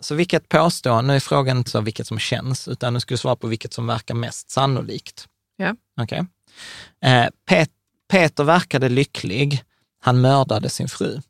Så 0.00 0.14
vilket 0.14 0.48
påstående, 0.48 1.08
nu 1.08 1.16
är 1.16 1.20
frågan 1.20 1.58
inte 1.58 1.70
så 1.70 1.80
vilket 1.80 2.06
som 2.06 2.18
känns, 2.18 2.68
utan 2.68 2.94
nu 2.94 3.00
ska 3.00 3.14
du 3.14 3.18
svara 3.18 3.36
på 3.36 3.46
vilket 3.46 3.72
som 3.72 3.86
verkar 3.86 4.14
mest 4.14 4.50
sannolikt. 4.50 5.28
Ja. 5.56 5.76
Okej. 6.00 6.24
Okay. 7.00 7.12
Eh, 7.12 7.28
Peter 8.12 8.44
verkade 8.44 8.88
lycklig. 8.88 9.64
Han 9.98 10.20
mördade 10.20 10.68
sin 10.68 10.88
fru. 10.88 11.20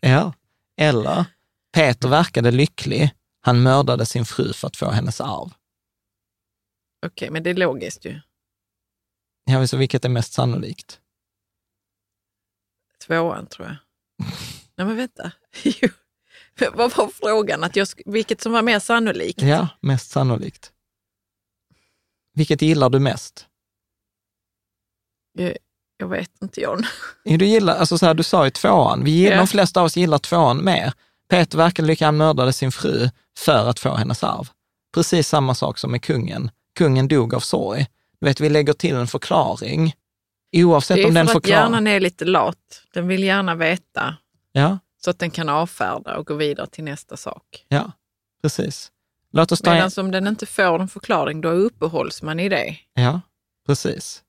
ja. 0.00 0.34
Eller, 0.76 1.24
Peter 1.72 2.08
verkade 2.08 2.50
lycklig. 2.50 3.10
Han 3.40 3.62
mördade 3.62 4.06
sin 4.06 4.24
fru 4.24 4.52
för 4.52 4.66
att 4.66 4.76
få 4.76 4.90
hennes 4.90 5.20
arv. 5.20 5.46
Okej, 5.46 5.54
okay, 7.06 7.30
men 7.30 7.42
det 7.42 7.50
är 7.50 7.54
logiskt 7.54 8.04
ju. 8.04 8.20
Ja, 9.44 9.66
så 9.66 9.76
vilket 9.76 10.04
är 10.04 10.08
mest 10.08 10.32
sannolikt? 10.32 11.00
Tvåan, 13.06 13.46
tror 13.46 13.68
jag. 13.68 13.76
Nej, 14.76 14.86
men 14.86 14.96
vänta. 14.96 15.32
Vad 16.72 16.96
var 16.96 17.08
frågan? 17.08 17.64
Att 17.64 17.76
jag, 17.76 17.88
vilket 18.06 18.40
som 18.40 18.52
var 18.52 18.62
mer 18.62 18.78
sannolikt? 18.78 19.42
Ja, 19.42 19.68
mest 19.80 20.10
sannolikt. 20.10 20.72
Vilket 22.40 22.62
gillar 22.62 22.90
du 22.90 22.98
mest? 22.98 23.46
Jag, 25.32 25.56
jag 25.96 26.08
vet 26.08 26.30
inte, 26.42 26.60
John. 26.60 26.82
Du 27.24 27.46
gillar, 27.46 27.76
alltså 27.76 27.98
så 27.98 28.06
här, 28.06 28.14
du 28.14 28.22
sa 28.22 28.44
ju 28.44 28.50
tvåan. 28.50 29.04
Vi 29.04 29.10
gillar, 29.10 29.32
ja. 29.32 29.38
De 29.38 29.46
flesta 29.46 29.80
av 29.80 29.86
oss 29.86 29.96
gillar 29.96 30.18
tvåan 30.18 30.64
mer. 30.64 30.92
Peter 31.28 31.58
verkade 31.58 31.96
han 32.00 32.16
mördade 32.16 32.52
sin 32.52 32.72
fru 32.72 33.10
för 33.38 33.68
att 33.68 33.78
få 33.78 33.94
hennes 33.94 34.24
arv. 34.24 34.48
Precis 34.94 35.28
samma 35.28 35.54
sak 35.54 35.78
som 35.78 35.90
med 35.90 36.02
kungen. 36.02 36.50
Kungen 36.78 37.08
dog 37.08 37.34
av 37.34 37.40
sorg. 37.40 37.86
Du 38.20 38.26
vet, 38.26 38.40
vi 38.40 38.48
lägger 38.48 38.72
till 38.72 38.94
en 38.94 39.06
förklaring. 39.06 39.94
Oavsett 40.56 41.06
om 41.06 41.14
den 41.14 41.26
förklarar... 41.26 41.40
Det 41.40 41.48
är 41.48 41.50
för 41.50 41.58
att 41.58 41.70
hjärnan 41.70 41.86
är 41.86 42.00
lite 42.00 42.24
lat. 42.24 42.82
Den 42.94 43.08
vill 43.08 43.24
gärna 43.24 43.54
veta. 43.54 44.16
Ja. 44.52 44.78
Så 45.04 45.10
att 45.10 45.18
den 45.18 45.30
kan 45.30 45.48
avfärda 45.48 46.16
och 46.16 46.26
gå 46.26 46.34
vidare 46.34 46.66
till 46.66 46.84
nästa 46.84 47.16
sak. 47.16 47.64
Ja, 47.68 47.92
precis. 48.42 48.92
Låt 49.32 49.52
oss 49.52 49.60
ta 49.60 49.70
Medan 49.70 49.90
en... 49.96 50.04
om 50.04 50.10
den 50.10 50.26
inte 50.26 50.46
får 50.46 50.80
en 50.80 50.88
förklaring, 50.88 51.40
då 51.40 51.48
uppehålls 51.48 52.22
man 52.22 52.40
i 52.40 52.48
det. 52.48 52.76
Ja, 52.94 53.20
precis. 53.66 54.22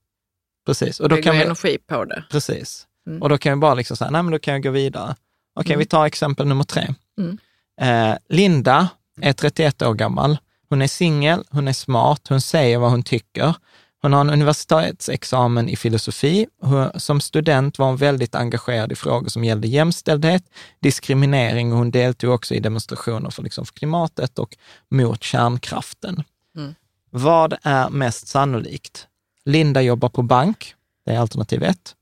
Precis. 0.65 0.99
Och 0.99 1.09
då 1.09 1.15
Lägger 1.15 1.23
kan 1.23 1.37
vi 1.37 1.43
energi 1.43 1.77
på 1.87 2.05
det. 2.05 2.23
Precis. 2.31 2.87
Mm. 3.07 3.21
Och 3.21 3.29
då 3.29 3.37
kan 3.37 3.53
vi 3.53 3.61
bara 3.61 3.73
liksom 3.73 3.97
säga, 3.97 4.11
nej 4.11 4.23
men 4.23 4.31
då 4.31 4.39
kan 4.39 4.53
jag 4.53 4.63
gå 4.63 4.69
vidare. 4.69 5.15
Okej, 5.55 5.73
mm. 5.73 5.79
vi 5.79 5.85
tar 5.85 6.05
exempel 6.05 6.47
nummer 6.47 6.63
tre. 6.63 6.93
Mm. 7.19 7.37
Eh, 7.81 8.17
Linda 8.29 8.89
är 9.21 9.33
31 9.33 9.81
år 9.81 9.93
gammal. 9.93 10.37
Hon 10.69 10.81
är 10.81 10.87
singel, 10.87 11.43
hon 11.49 11.67
är 11.67 11.73
smart, 11.73 12.27
hon 12.29 12.41
säger 12.41 12.77
vad 12.77 12.91
hon 12.91 13.03
tycker. 13.03 13.55
Hon 14.01 14.13
har 14.13 14.21
en 14.21 14.29
universitetsexamen 14.29 15.69
i 15.69 15.75
filosofi. 15.75 16.47
Som 16.95 17.21
student 17.21 17.79
var 17.79 17.85
hon 17.85 17.97
väldigt 17.97 18.35
engagerad 18.35 18.91
i 18.91 18.95
frågor 18.95 19.29
som 19.29 19.43
gällde 19.43 19.67
jämställdhet, 19.67 20.43
diskriminering 20.79 21.71
och 21.71 21.77
hon 21.77 21.91
deltog 21.91 22.33
också 22.33 22.53
i 22.53 22.59
demonstrationer 22.59 23.29
för, 23.29 23.43
liksom 23.43 23.65
för 23.65 23.73
klimatet 23.73 24.39
och 24.39 24.57
mot 24.89 25.23
kärnkraften. 25.23 26.23
Mm. 26.55 26.75
Vad 27.09 27.57
är 27.61 27.89
mest 27.89 28.27
sannolikt? 28.27 29.07
Linda 29.45 29.81
jobbar 29.81 30.09
på 30.09 30.21
bank, 30.21 30.75
det 31.05 31.11
är 31.11 31.19
alternativ 31.19 31.63
ett. 31.63 31.95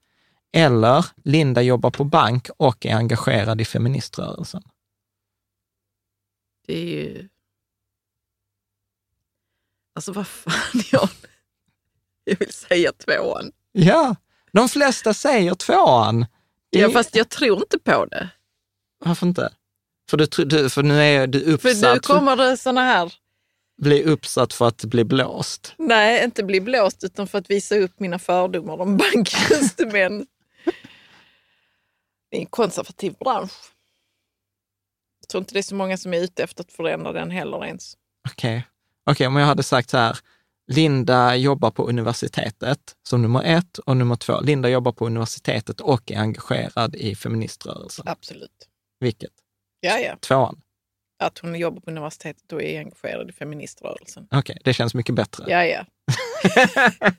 Eller 0.52 1.06
Linda 1.24 1.62
jobbar 1.62 1.92
på 1.92 2.04
bank 2.04 2.50
och 2.58 2.86
är 2.86 2.96
engagerad 2.96 3.62
i 3.62 3.66
feministrörelsen. 3.66 4.64
Det 6.68 6.74
är 6.74 6.86
ju... 6.86 7.30
Alltså 9.96 10.12
vad 10.12 10.28
fan, 10.28 10.82
John? 10.92 11.10
Jag 12.30 12.40
vill 12.40 12.54
säga 12.54 12.92
tvåan. 12.92 13.52
Ja, 13.72 14.16
de 14.52 14.70
flesta 14.70 15.14
säger 15.14 15.56
tvåan. 15.56 16.26
Det... 16.70 16.80
Ja, 16.80 16.90
fast 16.90 17.16
jag 17.16 17.30
tror 17.30 17.58
inte 17.58 17.80
på 17.80 18.06
det. 18.06 18.30
Varför 19.06 19.28
inte? 19.28 19.54
För, 20.10 20.46
du, 20.46 20.70
för 20.70 20.84
nu 20.84 21.02
är 21.02 21.28
du 21.28 21.44
uppsatt. 21.44 21.82
För 21.82 21.94
nu 21.94 22.00
kommer 22.00 22.36
det 22.36 22.58
såna 22.58 22.82
här... 22.82 23.14
Bli 23.82 24.04
uppsatt 24.04 24.54
för 24.54 24.68
att 24.68 24.86
bli 24.86 25.04
blåst? 25.04 25.74
Nej, 25.78 26.24
inte 26.24 26.44
bli 26.44 26.62
blåst, 26.62 27.04
utan 27.04 27.28
för 27.28 27.38
att 27.38 27.50
visa 27.50 27.76
upp 27.76 28.00
mina 28.00 28.20
fördomar 28.20 28.82
om 28.82 28.98
banktjänstemän. 28.98 30.26
det 32.32 32.38
är 32.38 32.42
en 32.42 32.46
konservativ 32.46 33.14
bransch. 33.20 33.74
Jag 35.22 35.30
tror 35.30 35.42
inte 35.42 35.54
det 35.54 35.60
är 35.60 35.64
så 35.64 35.76
många 35.76 35.98
som 35.98 36.14
är 36.14 36.24
ute 36.24 36.44
efter 36.44 36.64
att 36.64 36.72
förändra 36.72 37.14
den 37.14 37.32
heller 37.32 37.66
ens. 37.66 37.94
Okej, 38.30 38.68
okay. 39.06 39.14
okay, 39.14 39.28
om 39.28 39.36
jag 39.36 39.46
hade 39.46 39.64
sagt 39.64 39.90
så 39.90 39.98
här, 39.98 40.18
Linda 40.72 41.36
jobbar 41.36 41.72
på 41.72 41.90
universitetet 41.90 42.96
som 43.04 43.22
nummer 43.22 43.44
ett 43.44 43.78
och 43.78 43.98
nummer 43.98 44.16
två, 44.16 44.42
Linda 44.42 44.70
jobbar 44.70 44.92
på 44.92 45.06
universitetet 45.06 45.82
och 45.82 46.12
är 46.12 46.18
engagerad 46.18 46.96
i 46.96 47.16
feministrörelsen. 47.16 48.08
Absolut. 48.08 48.68
Vilket? 49.00 49.32
Ja, 49.80 50.00
ja. 50.00 50.18
Tvåan? 50.22 50.62
Att 51.24 51.40
hon 51.40 51.60
jobbar 51.60 51.82
på 51.82 51.92
universitetet 51.92 52.54
och 52.54 52.64
är 52.64 52.80
engagerad 52.80 53.30
i 53.30 53.34
feministrörelsen. 53.34 54.24
Okej, 54.32 54.40
okay, 54.40 54.58
det 54.64 54.74
känns 54.74 54.94
mycket 54.94 55.16
bättre. 55.16 55.46
Ja, 55.48 55.66
ja. 55.66 55.86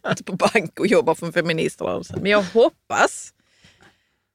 Inte 0.10 0.24
på 0.24 0.36
bank 0.36 0.80
och 0.80 0.86
jobbar 0.86 1.14
för 1.14 1.32
feministrörelsen. 1.32 2.22
Men 2.22 2.30
jag 2.30 2.42
hoppas, 2.42 3.34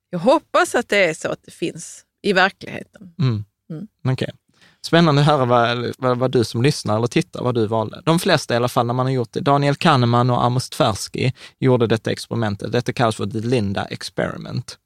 jag 0.10 0.20
hoppas 0.20 0.76
att 0.76 0.90
det 0.90 0.98
är 0.98 1.14
så 1.14 1.32
att 1.32 1.44
det 1.44 1.52
finns 1.52 2.06
i 2.22 2.34
verkligheten. 2.34 3.14
Mm. 3.20 3.46
Mm. 3.70 3.88
Okej. 4.04 4.14
Okay. 4.14 4.45
Spännande 4.86 5.22
att 5.22 5.28
höra 5.28 5.46
vad, 5.46 5.94
vad, 5.98 6.18
vad, 6.18 6.32
du 6.32 6.44
som 6.44 6.62
lyssnar 6.62 6.98
eller 6.98 7.08
tittar, 7.08 7.44
vad 7.44 7.56
du 7.56 7.68
valde. 7.68 8.02
De 8.06 8.20
flesta 8.20 8.54
i 8.54 8.58
alla 8.58 8.68
fall, 8.68 8.86
när 8.86 8.94
man 8.94 9.06
har 9.06 9.14
gjort 9.14 9.32
det. 9.32 9.40
Daniel 9.40 9.76
Kahneman 9.76 10.30
och 10.30 10.44
Amos 10.44 10.70
Tversky 10.70 11.32
gjorde 11.60 11.88
detta 11.88 12.12
experimentet. 12.12 12.72
Detta 12.72 12.94
kallas 12.94 13.16
för 13.16 13.26
the 13.26 13.40
Linda 13.40 13.86
experiment. 13.86 14.78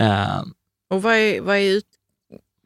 Uh, 0.00 0.42
och 0.90 1.02
vad 1.02 1.14
är, 1.14 1.40
vad 1.40 1.56
är 1.56 1.70
ut... 1.70 1.84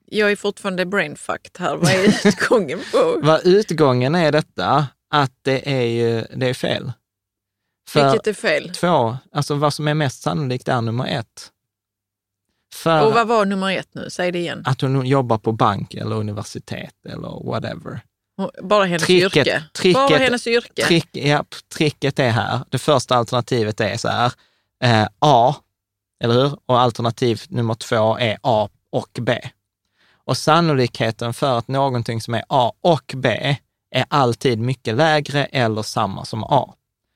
Jag 0.06 0.32
är 0.32 0.36
fortfarande 0.36 0.86
brainfucked 0.86 1.52
här. 1.58 1.76
Vad 1.76 1.90
är 1.90 2.26
utgången 2.28 2.80
på? 2.92 3.20
vad 3.22 3.46
utgången 3.46 4.14
är 4.14 4.32
detta, 4.32 4.86
att 5.10 5.32
det 5.42 5.72
är, 5.72 5.86
ju, 5.86 6.24
det 6.36 6.46
är 6.46 6.54
fel. 6.54 6.92
För 7.88 8.10
Vilket 8.10 8.26
är 8.26 8.32
fel? 8.32 8.70
Två, 8.74 9.16
alltså 9.32 9.54
vad 9.54 9.74
som 9.74 9.88
är 9.88 9.94
mest 9.94 10.22
sannolikt 10.22 10.68
är 10.68 10.80
nummer 10.80 11.06
ett. 11.06 11.50
För 12.74 13.06
och 13.06 13.12
vad 13.14 13.28
var 13.28 13.44
nummer 13.44 13.78
ett 13.78 13.88
nu? 13.92 14.10
Säg 14.10 14.32
det 14.32 14.38
igen. 14.38 14.62
Att 14.66 14.80
hon 14.80 15.06
jobbar 15.06 15.38
på 15.38 15.52
bank 15.52 15.94
eller 15.94 16.16
universitet 16.16 16.94
eller 17.08 17.46
whatever. 17.46 18.00
Bara 18.62 18.84
hennes 18.84 19.02
tricket, 19.02 19.36
yrke? 19.36 19.64
Tricket, 19.72 19.94
Bara 19.94 20.18
hennes 20.18 20.46
yrke? 20.46 20.82
Trick, 20.82 21.08
ja, 21.12 21.44
tricket 21.74 22.18
är 22.18 22.30
här, 22.30 22.60
det 22.70 22.78
första 22.78 23.16
alternativet 23.16 23.80
är 23.80 23.96
så 23.96 24.08
här, 24.08 24.32
eh, 24.82 25.08
A, 25.18 25.54
eller 26.24 26.34
hur? 26.34 26.58
Och 26.66 26.80
alternativ 26.80 27.42
nummer 27.48 27.74
två 27.74 28.18
är 28.18 28.38
A 28.42 28.68
och 28.90 29.18
B. 29.20 29.40
Och 30.24 30.36
sannolikheten 30.36 31.34
för 31.34 31.58
att 31.58 31.68
någonting 31.68 32.20
som 32.20 32.34
är 32.34 32.44
A 32.48 32.72
och 32.80 33.14
B 33.16 33.56
är 33.90 34.04
alltid 34.08 34.58
mycket 34.58 34.94
lägre 34.94 35.44
eller 35.44 35.82
samma 35.82 36.24
som 36.24 36.44
A. 36.44 36.74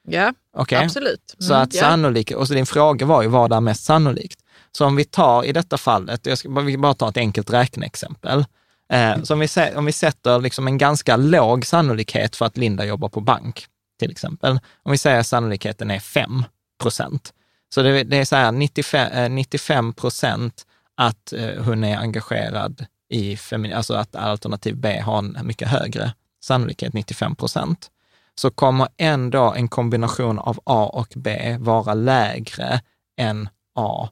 Ja, 0.09 0.33
okay? 0.57 0.85
absolut. 0.85 1.37
Mm, 1.41 1.49
så 1.49 1.55
att 1.55 1.75
ja. 1.75 1.81
sannolikt, 1.81 2.35
och 2.35 2.49
så 2.49 2.55
din 2.55 2.67
fråga 2.67 3.07
var 3.07 3.23
ju 3.23 3.29
vad 3.29 3.53
är 3.53 3.61
mest 3.61 3.85
sannolikt? 3.85 4.41
Så 4.79 4.87
om 4.87 4.97
vi 4.97 5.05
tar 5.05 5.45
i 5.45 5.53
detta 5.53 5.79
fallet, 5.79 6.27
jag 6.27 6.39
ska 6.39 6.49
bara, 6.49 6.79
bara 6.79 6.95
ta 6.95 7.09
ett 7.09 7.17
enkelt 7.17 7.51
räkneexempel. 7.51 8.45
Eh, 8.93 9.23
så 9.23 9.35
om 9.35 9.41
vi, 9.41 9.49
om 9.77 9.85
vi 9.85 9.93
sätter 9.93 10.39
liksom 10.41 10.67
en 10.67 10.79
ganska 10.79 11.17
låg 11.17 11.67
sannolikhet 11.67 12.37
för 12.37 12.47
att 12.47 12.57
Linda 12.57 12.85
jobbar 12.85 13.09
på 13.09 13.21
bank, 13.21 13.67
till 13.99 14.11
exempel. 14.11 14.61
Om 14.83 14.93
vi 14.93 14.99
säger 14.99 15.21
att 15.21 15.27
sannolikheten 15.27 15.91
är 15.91 15.99
5 15.99 16.45
procent. 16.83 17.33
Så 17.75 17.83
det, 17.83 18.05
det, 18.05 18.17
är 18.17 18.25
så 18.25 18.37
här 18.37 18.53
95, 18.53 19.35
95 19.35 19.89
eh, 19.89 19.93
procent 19.93 20.67
att 20.97 21.33
eh, 21.33 21.63
hon 21.65 21.85
är 21.85 21.99
engagerad 21.99 22.87
i 23.09 23.37
feminin, 23.37 23.77
alltså 23.77 23.95
att 23.95 24.17
alternativ 24.17 24.77
B 24.77 25.01
har 25.01 25.19
en 25.19 25.39
mycket 25.43 25.69
högre 25.69 26.13
sannolikhet, 26.43 26.93
95 26.93 27.37
procent, 27.37 27.91
så 28.35 28.51
kommer 28.51 28.89
ändå 28.97 29.53
en 29.53 29.69
kombination 29.69 30.39
av 30.39 30.61
A 30.65 30.91
och 30.93 31.13
B 31.17 31.57
vara 31.61 31.95
lägre 31.95 32.81
än 33.17 33.49
A 33.75 34.09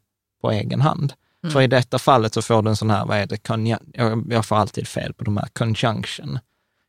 på 0.46 0.52
egen 0.52 0.80
hand. 0.80 1.12
Mm. 1.42 1.52
För 1.52 1.62
i 1.62 1.66
detta 1.66 1.98
fallet 1.98 2.34
så 2.34 2.42
får 2.42 2.62
du 2.62 2.68
en 2.68 2.76
sån 2.76 2.90
här, 2.90 3.06
vad 3.06 3.18
är 3.18 3.26
det, 3.26 3.50
jag 4.34 4.46
får 4.46 4.56
alltid 4.56 4.88
fel 4.88 5.14
på 5.14 5.24
de 5.24 5.36
här, 5.36 5.48
conjunction, 5.52 6.38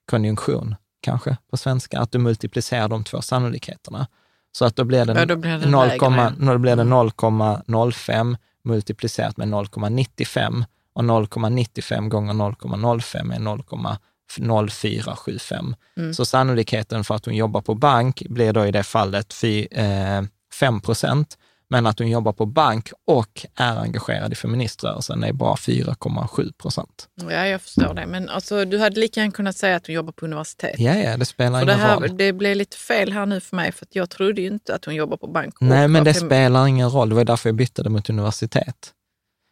konjunktion 0.09 0.75
kanske 1.01 1.37
på 1.51 1.57
svenska, 1.57 1.99
att 1.99 2.11
du 2.11 2.17
multiplicerar 2.17 2.87
de 2.87 3.03
två 3.03 3.21
sannolikheterna. 3.21 4.07
Så 4.51 4.65
att 4.65 4.75
då 4.75 4.83
blir 4.83 5.05
det, 5.05 5.19
ja, 5.19 5.25
då 5.25 5.35
blir 5.35 5.57
det 5.57 5.65
0,05 5.65 8.13
mm. 8.13 8.37
multiplicerat 8.63 9.37
med 9.37 9.47
0,95 9.47 10.65
och 10.93 11.03
0,95 11.03 12.09
gånger 12.09 12.33
0,05 12.33 13.33
är 13.33 13.39
0,0475. 13.39 15.75
Mm. 15.97 16.13
Så 16.13 16.25
sannolikheten 16.25 17.03
för 17.03 17.15
att 17.15 17.25
hon 17.25 17.35
jobbar 17.35 17.61
på 17.61 17.75
bank 17.75 18.23
blir 18.29 18.53
då 18.53 18.65
i 18.65 18.71
det 18.71 18.83
fallet 18.83 19.33
5 19.33 20.27
eh, 20.61 20.79
procent 20.81 21.37
men 21.69 21.87
att 21.87 21.99
hon 21.99 22.09
jobbar 22.09 22.33
på 22.33 22.45
bank 22.45 22.91
och 23.05 23.45
är 23.55 23.77
engagerad 23.77 24.31
i 24.31 24.35
feministrörelsen 24.35 25.23
är 25.23 25.33
bara 25.33 25.55
4,7 25.55 26.53
procent. 26.53 27.07
Ja, 27.15 27.47
jag 27.47 27.61
förstår 27.61 27.93
det. 27.93 28.07
Men 28.07 28.29
alltså, 28.29 28.65
du 28.65 28.77
hade 28.77 28.99
lika 28.99 29.19
gärna 29.19 29.31
kunnat 29.31 29.57
säga 29.57 29.75
att 29.75 29.87
hon 29.87 29.95
jobbar 29.95 30.11
på 30.11 30.25
universitet. 30.25 30.75
Ja, 30.77 30.95
ja 30.95 31.17
det 31.17 31.25
spelar 31.25 31.57
ingen 31.57 31.67
det 31.67 31.73
här, 31.73 31.95
roll. 31.95 32.17
Det 32.17 32.33
blev 32.33 32.55
lite 32.55 32.77
fel 32.77 33.11
här 33.11 33.25
nu 33.25 33.39
för 33.39 33.55
mig, 33.55 33.71
för 33.71 33.87
jag 33.91 34.09
trodde 34.09 34.41
ju 34.41 34.47
inte 34.47 34.75
att 34.75 34.85
hon 34.85 34.95
jobbar 34.95 35.17
på 35.17 35.27
bank. 35.27 35.55
Nej, 35.59 35.87
men 35.87 36.03
det 36.03 36.13
spelar 36.13 36.67
ingen 36.67 36.89
roll. 36.89 37.09
Det 37.09 37.15
var 37.15 37.25
därför 37.25 37.49
jag 37.49 37.55
bytte 37.55 37.83
det 37.83 37.89
mot 37.89 38.09
universitet. 38.09 38.93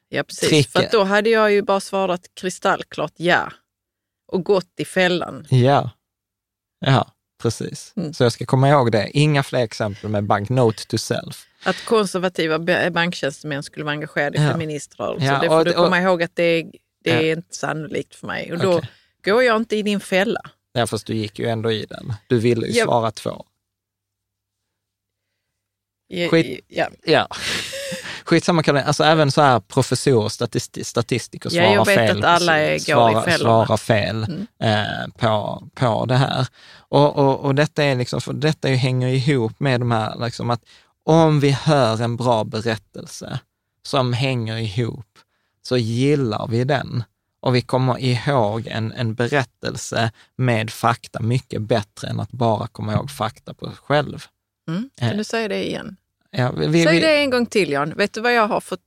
Ja, 0.10 0.24
precis. 0.24 0.50
Trick... 0.50 0.70
För 0.70 0.88
då 0.92 1.04
hade 1.04 1.30
jag 1.30 1.52
ju 1.52 1.62
bara 1.62 1.80
svarat 1.80 2.22
kristallklart 2.34 3.14
ja 3.16 3.52
och 4.32 4.44
gått 4.44 4.80
i 4.80 4.86
fällan. 4.86 5.46
Ja, 5.50 5.90
ja 6.86 7.15
Precis. 7.46 7.94
Mm. 7.96 8.14
Så 8.14 8.24
jag 8.24 8.32
ska 8.32 8.46
komma 8.46 8.70
ihåg 8.70 8.92
det. 8.92 9.10
Inga 9.14 9.44
fler 9.44 9.64
exempel 9.64 10.10
med 10.10 10.24
bank 10.24 10.50
note 10.50 10.86
to 10.86 10.98
self. 10.98 11.46
Att 11.64 11.86
konservativa 11.86 12.60
banktjänstemän 12.92 13.64
skulle 13.64 13.84
vara 13.84 13.94
engagerade 13.94 14.38
i 14.38 14.42
ja. 14.42 14.52
feministrörelsen. 14.52 15.28
Ja, 15.28 15.40
det 15.40 15.48
får 15.48 15.60
och, 15.60 15.66
du 15.66 15.74
komma 15.74 15.98
och, 15.98 16.04
ihåg 16.04 16.24
att 16.24 16.36
det, 16.36 16.64
det 17.04 17.10
ja. 17.10 17.16
är 17.16 17.34
inte 17.34 17.56
sannolikt 17.56 18.16
för 18.16 18.28
mig. 18.28 18.52
Och 18.52 18.60
då 18.60 18.78
okay. 18.78 18.90
går 19.24 19.44
jag 19.44 19.58
inte 19.58 19.76
i 19.76 19.82
din 19.82 20.00
fälla. 20.00 20.42
Ja, 20.74 20.88
fast 20.88 21.08
du 21.08 21.16
gick 21.16 21.40
ju 21.40 21.46
ändå 21.46 21.72
i 21.72 21.86
den. 21.86 22.14
Du 22.28 22.40
ville 22.40 22.68
ju 22.68 22.74
ja. 22.74 22.86
svara 22.86 23.12
två. 23.12 23.46
Skit, 26.30 26.66
ja. 26.68 26.90
ja. 27.04 27.28
Skitsamma, 28.26 28.64
kan 28.64 28.78
alltså 28.78 29.04
även 29.04 29.32
så 29.32 29.42
här 29.42 29.60
professorer, 29.60 30.30
statist, 30.30 30.78
statistiker 30.86 31.50
svarar 31.50 31.66
ja, 31.66 31.74
jag 31.74 31.86
vet 31.86 31.96
fel. 31.96 32.18
Att 32.18 32.26
alla 32.26 32.60
är, 32.60 32.80
svara, 32.80 33.38
svarar 33.38 33.78
fel 33.78 34.24
mm. 34.24 34.48
eh, 34.60 35.08
på, 35.18 35.64
på 35.76 36.06
det 36.06 36.16
här. 36.16 36.48
Och, 36.78 37.16
och, 37.16 37.40
och 37.40 37.56
detta, 37.56 37.84
är 37.84 37.96
liksom, 37.96 38.22
för 38.22 38.34
detta 38.34 38.68
hänger 38.68 39.08
ihop 39.08 39.60
med 39.60 39.82
de 39.82 39.92
här, 39.92 40.26
liksom 40.26 40.50
att 40.50 40.62
om 41.04 41.40
vi 41.40 41.52
hör 41.52 42.02
en 42.02 42.16
bra 42.16 42.44
berättelse 42.44 43.40
som 43.84 44.14
hänger 44.14 44.58
ihop, 44.58 45.20
så 45.62 45.78
gillar 45.78 46.48
vi 46.48 46.64
den. 46.64 47.04
Och 47.40 47.56
vi 47.56 47.62
kommer 47.62 48.00
ihåg 48.00 48.68
en, 48.68 48.92
en 48.92 49.16
berättelse 49.16 50.12
med 50.36 50.72
fakta 50.72 51.20
mycket 51.20 51.62
bättre 51.62 52.08
än 52.08 52.20
att 52.20 52.32
bara 52.32 52.68
komma 52.68 52.94
ihåg 52.94 53.12
fakta 53.12 53.54
på 53.54 53.66
sig 53.66 53.76
själv. 53.76 54.26
Mm. 54.68 54.90
Kan 54.96 55.10
eh. 55.10 55.18
du 55.18 55.24
säga 55.24 55.48
det 55.48 55.68
igen? 55.68 55.98
Ja, 56.38 56.52
vi, 56.52 56.84
Säg 56.84 57.00
det 57.00 57.18
en 57.18 57.30
gång 57.30 57.46
till 57.46 57.72
Jan. 57.72 57.94
Vet 57.94 58.14
du 58.14 58.22
vad 58.22 58.34
jag 58.34 58.48
har 58.48 58.62
fått? 58.62 58.82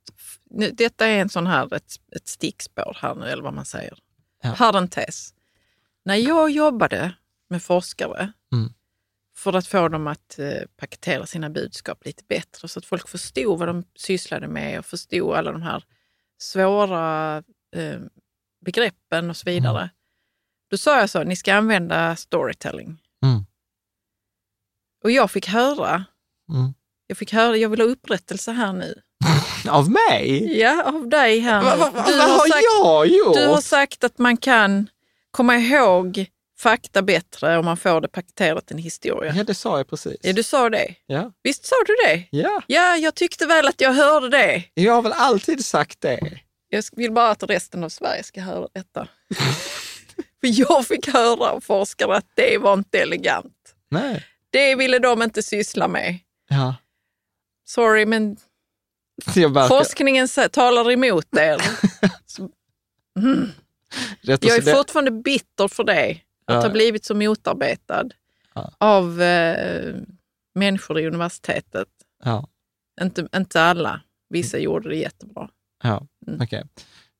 Detta 0.73 1.07
är 1.07 1.21
en 1.21 1.29
sån 1.29 1.47
här, 1.47 1.75
ett, 1.75 1.93
ett 2.17 2.29
stickspår 2.29 2.97
här 3.01 3.15
nu, 3.15 3.27
eller 3.27 3.43
vad 3.43 3.55
man 3.55 3.65
säger. 3.65 3.99
Ja. 4.43 4.55
Parentes. 4.59 5.35
När 6.05 6.15
jag 6.15 6.51
jobbade 6.51 7.15
med 7.49 7.63
forskare 7.63 8.33
mm. 8.53 8.73
för 9.37 9.53
att 9.53 9.67
få 9.67 9.89
dem 9.89 10.07
att 10.07 10.39
eh, 10.39 10.63
paketera 10.77 11.27
sina 11.27 11.51
budskap 11.51 12.05
lite 12.05 12.25
bättre 12.29 12.69
så 12.69 12.79
att 12.79 12.87
folk 12.87 13.09
förstod 13.09 13.59
vad 13.59 13.69
de 13.69 13.85
sysslade 13.95 14.49
med 14.49 14.79
och 14.79 14.87
förstod 14.87 15.35
alla 15.35 15.53
de 15.53 15.63
här 15.63 15.85
svåra 16.39 17.37
eh, 17.77 18.01
begreppen 18.65 19.31
och 19.31 19.37
så 19.37 19.51
vidare. 19.51 19.79
Mm. 19.79 19.89
Då 20.71 20.77
sa 20.77 21.01
jag 21.01 21.11
så, 21.11 21.25
ni 21.25 21.37
ska 21.37 21.55
använda 21.55 22.17
storytelling. 22.17 23.03
Mm. 23.23 23.45
Och 25.05 25.11
jag 25.11 25.31
fick 25.31 25.49
höra 25.49 26.05
mm. 26.51 26.75
Jag 27.11 27.19
fick 27.19 27.33
höra, 27.33 27.57
jag 27.57 27.69
vill 27.69 27.81
ha 27.81 27.87
upprättelse 27.87 28.53
här 28.53 28.73
nu. 28.73 28.95
av 29.69 29.91
mig? 29.91 30.59
Ja, 30.61 30.83
av 30.83 31.09
dig 31.09 31.39
här 31.39 31.63
Vad 31.63 31.79
va, 31.79 31.91
va, 31.91 32.01
har, 32.01 32.13
har 32.13 32.49
sagt, 32.49 32.63
jag 32.81 33.07
gjort? 33.07 33.35
Du 33.35 33.47
har 33.47 33.61
sagt 33.61 34.05
att 34.05 34.19
man 34.19 34.37
kan 34.37 34.89
komma 35.31 35.57
ihåg 35.57 36.27
fakta 36.59 37.03
bättre 37.03 37.59
om 37.59 37.65
man 37.65 37.77
får 37.77 38.01
det 38.01 38.09
paketerat 38.09 38.71
i 38.71 38.75
en 38.75 38.79
historia. 38.79 39.35
Ja, 39.37 39.45
det 39.45 39.55
sa 39.55 39.77
jag 39.77 39.89
precis. 39.89 40.17
Ja, 40.21 40.33
du 40.33 40.43
sa 40.43 40.71
det. 40.71 40.95
Ja. 41.07 41.33
Visst 41.43 41.67
sa 41.67 41.77
du 41.87 41.97
det? 42.07 42.25
Ja. 42.31 42.63
Ja, 42.67 42.97
jag 42.97 43.15
tyckte 43.15 43.47
väl 43.47 43.69
att 43.69 43.81
jag 43.81 43.93
hörde 43.93 44.29
det. 44.29 44.63
Jag 44.75 44.93
har 44.93 45.03
väl 45.03 45.13
alltid 45.13 45.65
sagt 45.65 46.01
det. 46.01 46.41
Jag 46.69 46.85
vill 46.93 47.13
bara 47.13 47.31
att 47.31 47.43
resten 47.43 47.85
av 47.85 47.89
Sverige 47.89 48.23
ska 48.23 48.41
höra 48.41 48.69
detta. 48.75 49.09
För 50.41 50.61
jag 50.61 50.87
fick 50.87 51.09
höra 51.09 51.51
av 51.51 51.61
forskare 51.61 52.17
att 52.17 52.31
det 52.35 52.59
var 52.59 52.73
inte 52.73 52.99
elegant. 52.99 53.75
Nej. 53.91 54.27
Det 54.51 54.75
ville 54.75 54.99
de 54.99 55.23
inte 55.23 55.43
syssla 55.43 55.89
med. 55.89 56.19
Ja 56.49 56.75
sorry 57.69 58.07
men 58.07 58.37
forskningen 59.69 60.29
talar 60.53 60.91
emot 60.91 61.37
er. 61.37 61.63
mm. 63.19 63.49
Jag 64.21 64.45
är 64.45 64.61
det... 64.63 64.75
fortfarande 64.75 65.11
bitter 65.11 65.69
för 65.69 65.85
det, 65.85 66.21
att 66.47 66.63
ha 66.63 66.71
blivit 66.71 67.05
så 67.05 67.15
motarbetad 67.15 68.09
ja. 68.55 68.73
av 68.79 69.23
eh, 69.23 69.95
människor 70.55 71.01
i 71.01 71.07
universitetet. 71.07 71.89
Ja. 72.25 72.49
Inte, 73.01 73.29
inte 73.37 73.63
alla, 73.63 74.01
vissa 74.29 74.57
mm. 74.57 74.65
gjorde 74.65 74.89
det 74.89 74.97
jättebra. 74.97 75.49
Ja, 75.83 76.07
mm. 76.27 76.41
Okay. 76.41 76.65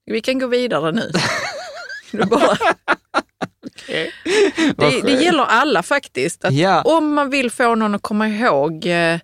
Vi 0.05 0.21
kan 0.21 0.39
gå 0.39 0.47
vidare 0.47 0.93
nu. 0.93 1.11
bara... 2.27 2.57
okay. 3.63 4.11
det, 4.77 5.03
det, 5.03 5.23
gäller 5.23 5.45
alla 5.45 5.83
faktiskt. 5.83 6.45
Att 6.45 6.55
ja. 6.55 6.83
Om 6.83 7.15
man 7.15 7.31
vill 7.31 7.51
få 7.51 7.75
någon 7.75 7.95
att 7.95 8.03
komma 8.03 8.29
ihåg 8.29 8.87
eh, 8.87 9.21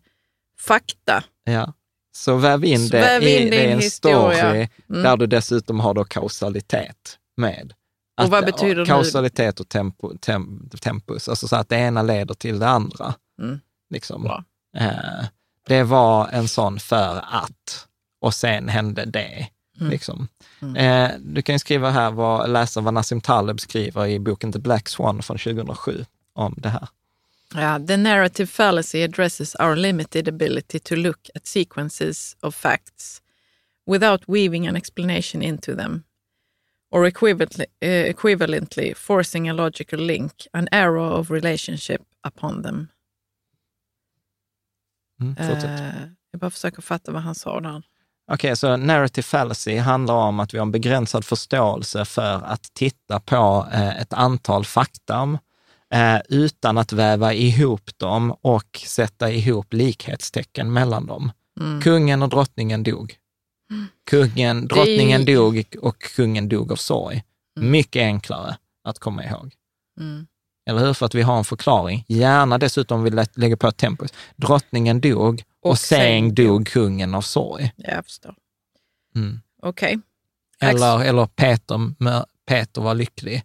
fakta. 0.67 1.25
Ja. 1.45 1.73
Så 2.17 2.37
väv 2.37 2.65
in 2.65 2.89
det 2.89 3.01
väv 3.01 3.23
in 3.23 3.53
i, 3.53 3.57
i 3.57 3.73
en 3.73 3.79
historia. 3.79 4.39
story 4.39 4.69
mm. 4.91 5.03
där 5.03 5.17
du 5.17 5.27
dessutom 5.27 5.81
har 5.81 5.95
då 5.95 6.05
kausalitet 6.05 7.19
med. 7.37 7.75
Att, 8.17 8.25
och 8.25 8.31
vad 8.31 8.45
betyder 8.45 8.85
kausalitet 8.85 9.61
och 9.61 9.69
tempo, 9.69 10.17
tem, 10.21 10.69
tempus, 10.81 11.29
alltså 11.29 11.49
så 11.49 11.57
att 11.57 11.69
det 11.69 11.77
ena 11.77 12.03
leder 12.03 12.35
till 12.35 12.59
det 12.59 12.69
andra. 12.69 13.15
Mm. 13.43 13.61
Liksom. 13.91 14.43
Eh, 14.77 15.25
det 15.67 15.83
var 15.83 16.29
en 16.29 16.49
sån 16.49 16.81
för 16.81 17.25
att, 17.31 17.87
och 18.21 18.35
sen 18.35 18.69
hände 18.69 19.05
det. 19.05 19.49
Mm. 19.81 19.91
Liksom. 19.91 20.29
Mm. 20.63 20.77
Eh, 20.77 21.19
du 21.19 21.43
kan 21.43 21.59
skriva 21.59 21.91
här, 21.91 22.11
vad, 22.11 22.51
läsa 22.51 22.81
vad 22.81 22.95
Nassim 22.95 23.21
Taleb 23.21 23.61
skriver 23.61 24.07
i 24.07 24.19
boken 24.19 24.53
The 24.53 24.59
Black 24.59 24.89
Swan 24.89 25.23
från 25.23 25.39
2007 25.39 26.05
om 26.35 26.55
det 26.57 26.69
här. 26.69 26.89
Yeah, 27.55 27.79
the 27.79 27.97
narrative 27.97 28.51
fallacy 28.51 29.03
addresses 29.03 29.55
our 29.55 29.77
limited 29.77 30.29
ability 30.29 30.81
to 30.81 30.97
look 30.97 31.29
at 31.35 31.47
sequences 31.47 32.37
of 32.43 32.55
facts 32.55 33.23
without 33.87 34.29
weaving 34.29 34.67
an 34.67 34.77
explanation 34.77 35.43
into 35.43 35.75
them, 35.75 36.05
or 36.91 37.11
equivalently, 37.11 37.67
uh, 37.83 38.13
equivalently 38.13 38.97
forcing 38.97 39.49
a 39.49 39.55
logical 39.55 40.01
link, 40.01 40.47
an 40.53 40.69
arrow 40.73 41.13
of 41.19 41.31
relationship 41.31 42.03
upon 42.25 42.63
them. 42.63 42.89
Mm, 45.21 45.37
uh, 45.39 46.09
jag 46.31 46.41
bara 46.41 46.51
försöker 46.51 46.83
fatta 46.83 47.13
vad 47.13 47.23
han 47.23 47.35
sa 47.35 47.61
där. 47.61 47.83
Okej, 48.33 48.49
okay, 48.49 48.57
så 48.57 48.77
narrative 48.77 49.23
fallacy 49.23 49.77
handlar 49.79 50.15
om 50.15 50.41
att 50.41 50.55
vi 50.55 50.59
har 50.59 50.63
en 50.63 50.73
begränsad 50.73 51.25
förståelse 51.25 52.05
för 52.05 52.45
att 52.45 52.75
titta 52.75 53.21
på 53.21 53.67
eh, 53.73 54.01
ett 54.01 54.13
antal 54.13 54.65
fakta 54.65 55.39
eh, 55.95 56.21
utan 56.29 56.79
att 56.79 56.93
väva 56.93 57.35
ihop 57.35 57.91
dem 57.99 58.37
och 58.41 58.81
sätta 58.87 59.31
ihop 59.31 59.73
likhetstecken 59.73 60.73
mellan 60.73 61.07
dem. 61.07 61.33
Mm. 61.61 61.81
Kungen 61.81 62.23
och 62.23 62.29
drottningen 62.29 62.83
dog. 62.83 63.17
Kungen, 64.11 64.67
drottningen 64.67 65.25
det... 65.25 65.35
dog 65.35 65.65
och 65.81 65.99
kungen 65.99 66.49
dog 66.49 66.73
av 66.73 66.77
sorg. 66.77 67.23
Mm. 67.59 67.71
Mycket 67.71 68.01
enklare 68.01 68.57
att 68.85 68.99
komma 68.99 69.25
ihåg. 69.25 69.55
Mm. 70.01 70.27
Eller 70.67 70.81
hur? 70.81 70.95
För 70.95 71.07
att 71.07 71.15
vi 71.15 71.23
har 71.23 71.39
en 71.39 71.45
förklaring. 71.45 72.05
Gärna 72.09 72.59
dessutom 72.59 73.03
vi 73.03 73.11
lägger 73.11 73.57
på 73.57 73.69
ett 73.69 73.77
tempo. 73.77 74.07
Drottningen 74.37 75.01
dog 75.01 75.43
och, 75.61 75.71
och 75.71 75.79
sen 75.79 76.35
dog 76.35 76.67
kungen 76.67 77.15
av 77.15 77.23
sorg. 77.23 77.73
Jag 77.77 78.05
förstår. 78.05 78.35
Mm. 79.17 79.41
Okej. 79.63 79.99
Okay. 80.59 80.71
Eller, 80.71 81.05
eller 81.05 81.27
Peter, 81.27 81.95
Peter 82.47 82.83
var 82.83 82.95
lycklig 82.95 83.43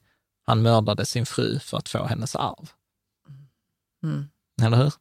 han 0.50 0.62
mördade 0.62 1.06
sin 1.06 1.26
fru 1.26 1.60
för 1.60 1.78
att 1.78 1.90
få 1.90 2.06
hennes 2.06 2.36
arv. 2.36 2.70
Mm. 4.04 4.30
Eller 4.62 4.78
hur? 4.78 4.94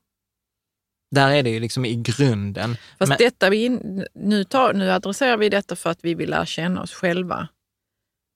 Där 1.11 1.31
är 1.31 1.43
det 1.43 1.51
ju 1.51 1.61
liksom 1.61 1.85
i 1.85 1.95
grunden. 1.95 2.77
Fast 2.99 3.09
Men, 3.09 3.19
detta, 3.19 3.51
vi, 3.51 3.69
nu, 4.15 4.45
tar, 4.45 4.73
nu 4.73 4.91
adresserar 4.91 5.37
vi 5.37 5.49
detta 5.49 5.77
för 5.77 5.91
att 5.91 5.99
vi 6.03 6.15
vill 6.15 6.31
lära 6.31 6.47
känna 6.47 6.83
oss 6.83 6.93
själva. 6.93 7.49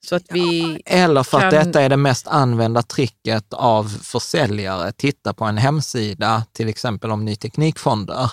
Så 0.07 0.17
att 0.17 0.33
vi 0.33 0.83
eller 0.87 1.23
för 1.23 1.39
kan... 1.39 1.49
att 1.49 1.65
detta 1.65 1.81
är 1.81 1.89
det 1.89 1.97
mest 1.97 2.27
använda 2.27 2.83
tricket 2.83 3.53
av 3.53 3.85
försäljare. 3.85 4.93
Titta 4.93 5.35
på 5.35 5.45
en 5.45 5.59
hemsida, 5.59 6.45
till 6.53 6.69
exempel 6.69 7.11
om 7.11 7.25
ny 7.25 7.37
teknikfonder, 7.37 8.31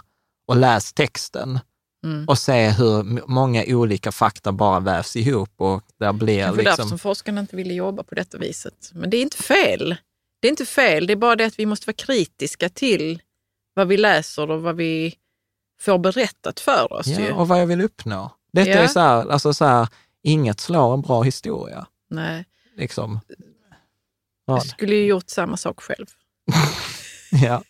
och 0.48 0.58
läs 0.58 0.94
texten. 0.94 1.60
Mm. 2.04 2.26
och 2.28 2.38
se 2.38 2.70
hur 2.70 3.28
många 3.28 3.64
olika 3.68 4.12
fakta 4.12 4.52
bara 4.52 4.80
vävs 4.80 5.16
ihop 5.16 5.54
och 5.58 5.84
där 5.97 6.14
blir 6.14 6.43
Kanske 6.43 6.62
liksom... 6.62 6.78
därför 6.78 6.89
som 6.89 7.00
forskarna 7.00 7.41
inte 7.41 7.56
ville 7.56 7.74
jobba 7.74 8.04
på 8.04 8.16
detta 8.16 8.38
viset. 8.38 8.91
Men 8.93 9.10
det 9.10 9.18
är 9.18 9.22
inte 9.22 9.38
fel. 9.38 9.95
Det 10.41 10.47
är 10.47 10.50
inte 10.50 10.66
fel, 10.66 11.08
det 11.08 11.14
är 11.14 11.18
bara 11.18 11.36
det 11.36 11.45
att 11.45 11.60
vi 11.60 11.66
måste 11.66 11.88
vara 11.88 11.95
kritiska 11.95 12.70
till 12.70 13.22
vad 13.74 13.88
vi 13.88 13.97
läser 13.97 14.52
och 14.52 14.62
vad 14.62 14.76
vi 14.76 15.16
får 15.82 15.97
berättat 15.97 16.60
för 16.60 16.93
oss. 16.93 17.08
Ja, 17.08 17.36
och 17.36 17.47
vad 17.47 17.62
jag 17.62 17.68
vill 17.68 17.82
uppnå. 17.82 18.32
Detta 18.54 18.70
ja. 18.70 18.78
är 18.78 18.88
så 18.88 19.00
här, 19.00 19.32
alltså 19.32 19.54
så 19.54 19.66
här, 19.66 19.88
inget 20.24 20.60
slår 20.60 20.93
en 20.93 21.02
bra 21.02 21.22
historia. 21.22 21.88
Nej. 22.10 22.45
Liksom. 22.78 23.20
Jag 24.45 24.66
skulle 24.66 24.95
ju 24.95 25.06
gjort 25.06 25.30
samma 25.30 25.58
sak 25.58 25.82
själv. 25.82 26.06
ja. 27.32 27.64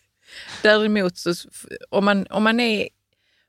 Däremot, 0.62 1.18
så, 1.18 1.34
om, 1.88 2.04
man, 2.04 2.26
om 2.26 2.42
man 2.42 2.60
är 2.60 2.88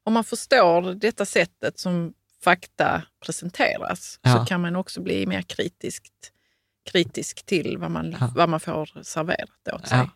om 0.03 0.13
man 0.13 0.23
förstår 0.23 0.93
detta 0.93 1.25
sättet 1.25 1.79
som 1.79 2.13
fakta 2.43 3.01
presenteras 3.25 4.19
ja. 4.21 4.37
så 4.37 4.45
kan 4.45 4.61
man 4.61 4.75
också 4.75 5.01
bli 5.01 5.27
mer 5.27 5.41
kritiskt, 5.41 6.31
kritisk 6.91 7.45
till 7.45 7.77
vad 7.77 7.91
man, 7.91 8.15
ja. 8.19 8.31
vad 8.35 8.49
man 8.49 8.59
får 8.59 9.03
serverat 9.03 9.73
åt 9.73 9.87
sig. 9.87 10.09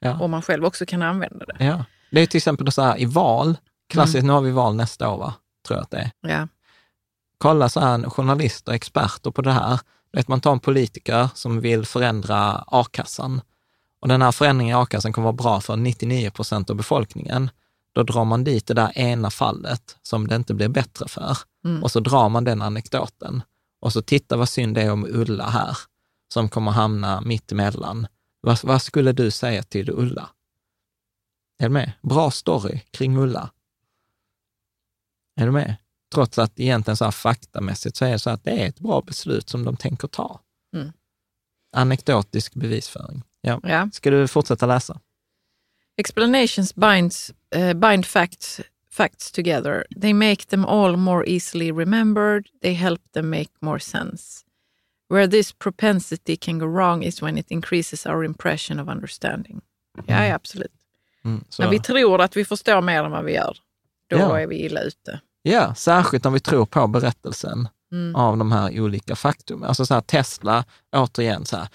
Ja. 0.00 0.20
Och 0.20 0.30
man 0.30 0.42
själv 0.42 0.64
också 0.64 0.86
kan 0.86 1.02
använda 1.02 1.44
det. 1.44 1.56
Det 2.10 2.20
är 2.20 2.26
till 2.26 2.38
exempel 2.38 2.72
så 2.72 2.82
här 2.82 3.00
i 3.00 3.04
val, 3.04 3.56
klassiskt, 3.88 4.14
mm. 4.14 4.26
nu 4.26 4.32
har 4.32 4.40
vi 4.40 4.50
val 4.50 4.76
nästa 4.76 5.08
år, 5.08 5.18
va? 5.18 5.34
tror 5.66 5.76
jag 5.76 5.82
att 5.82 5.90
det 5.90 5.98
är. 5.98 6.10
Ja. 6.20 6.48
Kolla 7.38 7.68
så 7.68 7.80
här, 7.80 8.10
journalister, 8.10 8.72
experter 8.72 9.30
på 9.30 9.42
det 9.42 9.52
här. 9.52 9.80
Vet, 10.12 10.28
man 10.28 10.40
tar 10.40 10.52
en 10.52 10.60
politiker 10.60 11.28
som 11.34 11.60
vill 11.60 11.86
förändra 11.86 12.64
a-kassan 12.66 13.40
och 14.00 14.08
den 14.08 14.22
här 14.22 14.32
förändringen 14.32 14.76
i 14.78 14.80
a-kassan 14.82 15.12
kommer 15.12 15.24
vara 15.24 15.32
bra 15.32 15.60
för 15.60 15.76
99 15.76 16.30
procent 16.30 16.70
av 16.70 16.76
befolkningen, 16.76 17.50
då 17.92 18.02
drar 18.02 18.24
man 18.24 18.44
dit 18.44 18.66
det 18.66 18.74
där 18.74 18.98
ena 18.98 19.30
fallet 19.30 19.96
som 20.02 20.28
det 20.28 20.36
inte 20.36 20.54
blir 20.54 20.68
bättre 20.68 21.08
för. 21.08 21.38
Mm. 21.64 21.82
Och 21.82 21.90
så 21.90 22.00
drar 22.00 22.28
man 22.28 22.44
den 22.44 22.62
anekdoten. 22.62 23.42
Och 23.80 23.92
så 23.92 24.02
titta 24.02 24.36
vad 24.36 24.48
synd 24.48 24.74
det 24.74 24.82
är 24.82 24.92
om 24.92 25.06
Ulla 25.08 25.50
här, 25.50 25.78
som 26.32 26.48
kommer 26.48 26.70
hamna 26.70 27.20
mitt 27.20 27.52
emellan. 27.52 28.06
Vad, 28.40 28.64
vad 28.64 28.82
skulle 28.82 29.12
du 29.12 29.30
säga 29.30 29.62
till 29.62 29.90
Ulla? 29.90 30.30
Är 31.58 31.64
du 31.64 31.72
med? 31.72 31.92
Bra 32.02 32.30
story 32.30 32.80
kring 32.90 33.18
Ulla. 33.18 33.50
Är 35.40 35.46
du 35.46 35.52
med? 35.52 35.76
Trots 36.14 36.38
att 36.38 36.60
egentligen 36.60 36.96
så 36.96 37.04
här 37.04 37.10
faktamässigt 37.10 37.96
så 37.96 38.04
är 38.04 38.12
det 38.12 38.18
så 38.18 38.30
att 38.30 38.44
det 38.44 38.50
är 38.50 38.68
ett 38.68 38.80
bra 38.80 39.00
beslut 39.00 39.48
som 39.48 39.64
de 39.64 39.76
tänker 39.76 40.08
ta. 40.08 40.40
Mm. 40.76 40.92
Anekdotisk 41.76 42.54
bevisföring. 42.54 43.22
Ja. 43.40 43.60
ja. 43.62 43.88
Ska 43.92 44.10
du 44.10 44.28
fortsätta 44.28 44.66
läsa? 44.66 45.00
Explanations 45.98 46.72
binds, 46.72 47.32
uh, 47.56 47.74
bind 47.74 48.06
facts, 48.06 48.60
facts 48.90 49.30
together. 49.30 49.84
They 49.96 50.12
make 50.12 50.46
them 50.46 50.64
all 50.64 50.96
more 50.96 51.24
easily 51.26 51.72
remembered. 51.72 52.48
They 52.62 52.74
help 52.74 53.00
them 53.12 53.30
make 53.30 53.50
more 53.60 53.78
sense. 53.78 54.44
Where 55.08 55.26
this 55.26 55.52
propensity 55.52 56.36
can 56.36 56.58
go 56.58 56.66
wrong 56.66 57.02
is 57.02 57.22
when 57.22 57.38
it 57.38 57.50
increases 57.50 58.06
our 58.06 58.24
impression 58.24 58.80
of 58.80 58.88
understanding. 58.88 59.60
Mm. 59.98 60.28
Ja, 60.28 60.34
absolut. 60.34 60.72
Mm, 61.24 61.44
När 61.58 61.70
vi 61.70 61.78
tror 61.78 62.20
att 62.20 62.36
vi 62.36 62.44
förstår 62.44 62.80
mer 62.80 63.04
än 63.04 63.10
vad 63.10 63.24
vi 63.24 63.32
gör, 63.32 63.56
då 64.06 64.16
ja. 64.16 64.40
är 64.40 64.46
vi 64.46 64.56
illa 64.56 64.80
ute. 64.80 65.20
Ja, 65.42 65.74
särskilt 65.74 66.26
om 66.26 66.32
vi 66.32 66.40
tror 66.40 66.66
på 66.66 66.86
berättelsen 66.86 67.68
mm. 67.92 68.16
av 68.16 68.38
de 68.38 68.52
här 68.52 68.80
olika 68.80 69.16
faktum. 69.16 69.62
Alltså 69.62 69.86
så 69.86 69.94
här, 69.94 70.00
Tesla, 70.00 70.64
återigen, 70.92 71.44
så 71.44 71.56
här, 71.56 71.68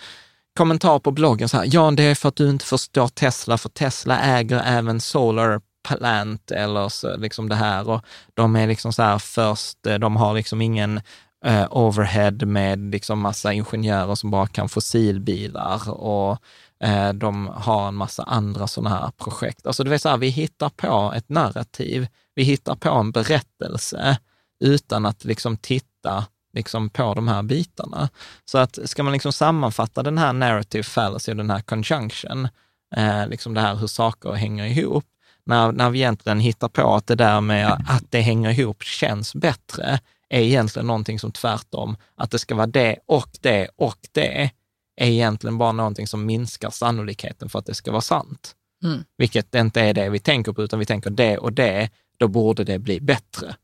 kommentar 0.57 0.99
på 0.99 1.11
bloggen 1.11 1.49
så 1.49 1.57
här, 1.57 1.69
ja 1.71 1.91
det 1.91 2.03
är 2.03 2.15
för 2.15 2.29
att 2.29 2.35
du 2.35 2.49
inte 2.49 2.65
förstår 2.65 3.07
Tesla, 3.07 3.57
för 3.57 3.69
Tesla 3.69 4.19
äger 4.19 4.61
även 4.65 5.01
Solar 5.01 5.61
Plant 5.87 6.51
eller 6.51 6.89
så, 6.89 7.17
liksom 7.17 7.49
det 7.49 7.55
här 7.55 7.89
och 7.89 8.01
de 8.33 8.55
är 8.55 8.67
liksom 8.67 8.93
så 8.93 9.03
här 9.03 9.17
först, 9.17 9.85
eh, 9.85 9.95
de 9.95 10.15
har 10.15 10.33
liksom 10.33 10.61
ingen 10.61 11.01
eh, 11.45 11.67
overhead 11.69 12.45
med 12.45 12.79
liksom 12.79 13.19
massa 13.19 13.53
ingenjörer 13.53 14.15
som 14.15 14.31
bara 14.31 14.47
kan 14.47 14.69
fossilbilar 14.69 15.89
och 15.89 16.37
eh, 16.83 17.13
de 17.13 17.47
har 17.47 17.87
en 17.87 17.95
massa 17.95 18.23
andra 18.23 18.67
sådana 18.67 18.95
här 18.95 19.11
projekt. 19.17 19.67
Alltså 19.67 19.83
det 19.83 19.89
vill 19.89 19.99
säga, 19.99 20.17
vi 20.17 20.29
hittar 20.29 20.69
på 20.69 21.13
ett 21.15 21.29
narrativ, 21.29 22.07
vi 22.35 22.43
hittar 22.43 22.75
på 22.75 22.89
en 22.89 23.11
berättelse 23.11 24.17
utan 24.63 25.05
att 25.05 25.25
liksom 25.25 25.57
titta 25.57 26.25
liksom 26.57 26.89
på 26.89 27.13
de 27.13 27.27
här 27.27 27.43
bitarna. 27.43 28.09
Så 28.45 28.57
att 28.57 28.79
ska 28.89 29.03
man 29.03 29.13
liksom 29.13 29.33
sammanfatta 29.33 30.03
den 30.03 30.17
här 30.17 30.33
narrative 30.33 30.83
fallacy 30.83 31.31
och 31.31 31.37
den 31.37 31.49
här 31.49 31.61
conjunction, 31.61 32.47
eh, 32.95 33.27
liksom 33.27 33.53
det 33.53 33.61
här 33.61 33.75
hur 33.75 33.87
saker 33.87 34.31
hänger 34.31 34.65
ihop, 34.65 35.05
när, 35.43 35.71
när 35.71 35.89
vi 35.89 35.99
egentligen 35.99 36.39
hittar 36.39 36.69
på 36.69 36.95
att 36.95 37.07
det 37.07 37.15
där 37.15 37.41
med 37.41 37.85
att 37.87 38.03
det 38.09 38.21
hänger 38.21 38.59
ihop 38.59 38.83
känns 38.83 39.35
bättre, 39.35 39.99
är 40.29 40.41
egentligen 40.41 40.87
någonting 40.87 41.19
som 41.19 41.31
tvärtom, 41.31 41.97
att 42.15 42.31
det 42.31 42.39
ska 42.39 42.55
vara 42.55 42.67
det 42.67 42.97
och 43.05 43.29
det 43.41 43.67
och 43.75 43.97
det, 44.11 44.51
är 44.97 45.07
egentligen 45.07 45.57
bara 45.57 45.71
någonting 45.71 46.07
som 46.07 46.25
minskar 46.25 46.69
sannolikheten 46.69 47.49
för 47.49 47.59
att 47.59 47.65
det 47.65 47.73
ska 47.73 47.91
vara 47.91 48.01
sant. 48.01 48.55
Mm. 48.83 49.03
Vilket 49.17 49.55
inte 49.55 49.81
är 49.81 49.93
det 49.93 50.09
vi 50.09 50.19
tänker 50.19 50.53
på, 50.53 50.63
utan 50.63 50.79
vi 50.79 50.85
tänker 50.85 51.09
det 51.09 51.37
och 51.37 51.53
det, 51.53 51.89
då 52.17 52.27
borde 52.27 52.63
det 52.63 52.79
bli 52.79 52.99
bättre. 52.99 53.55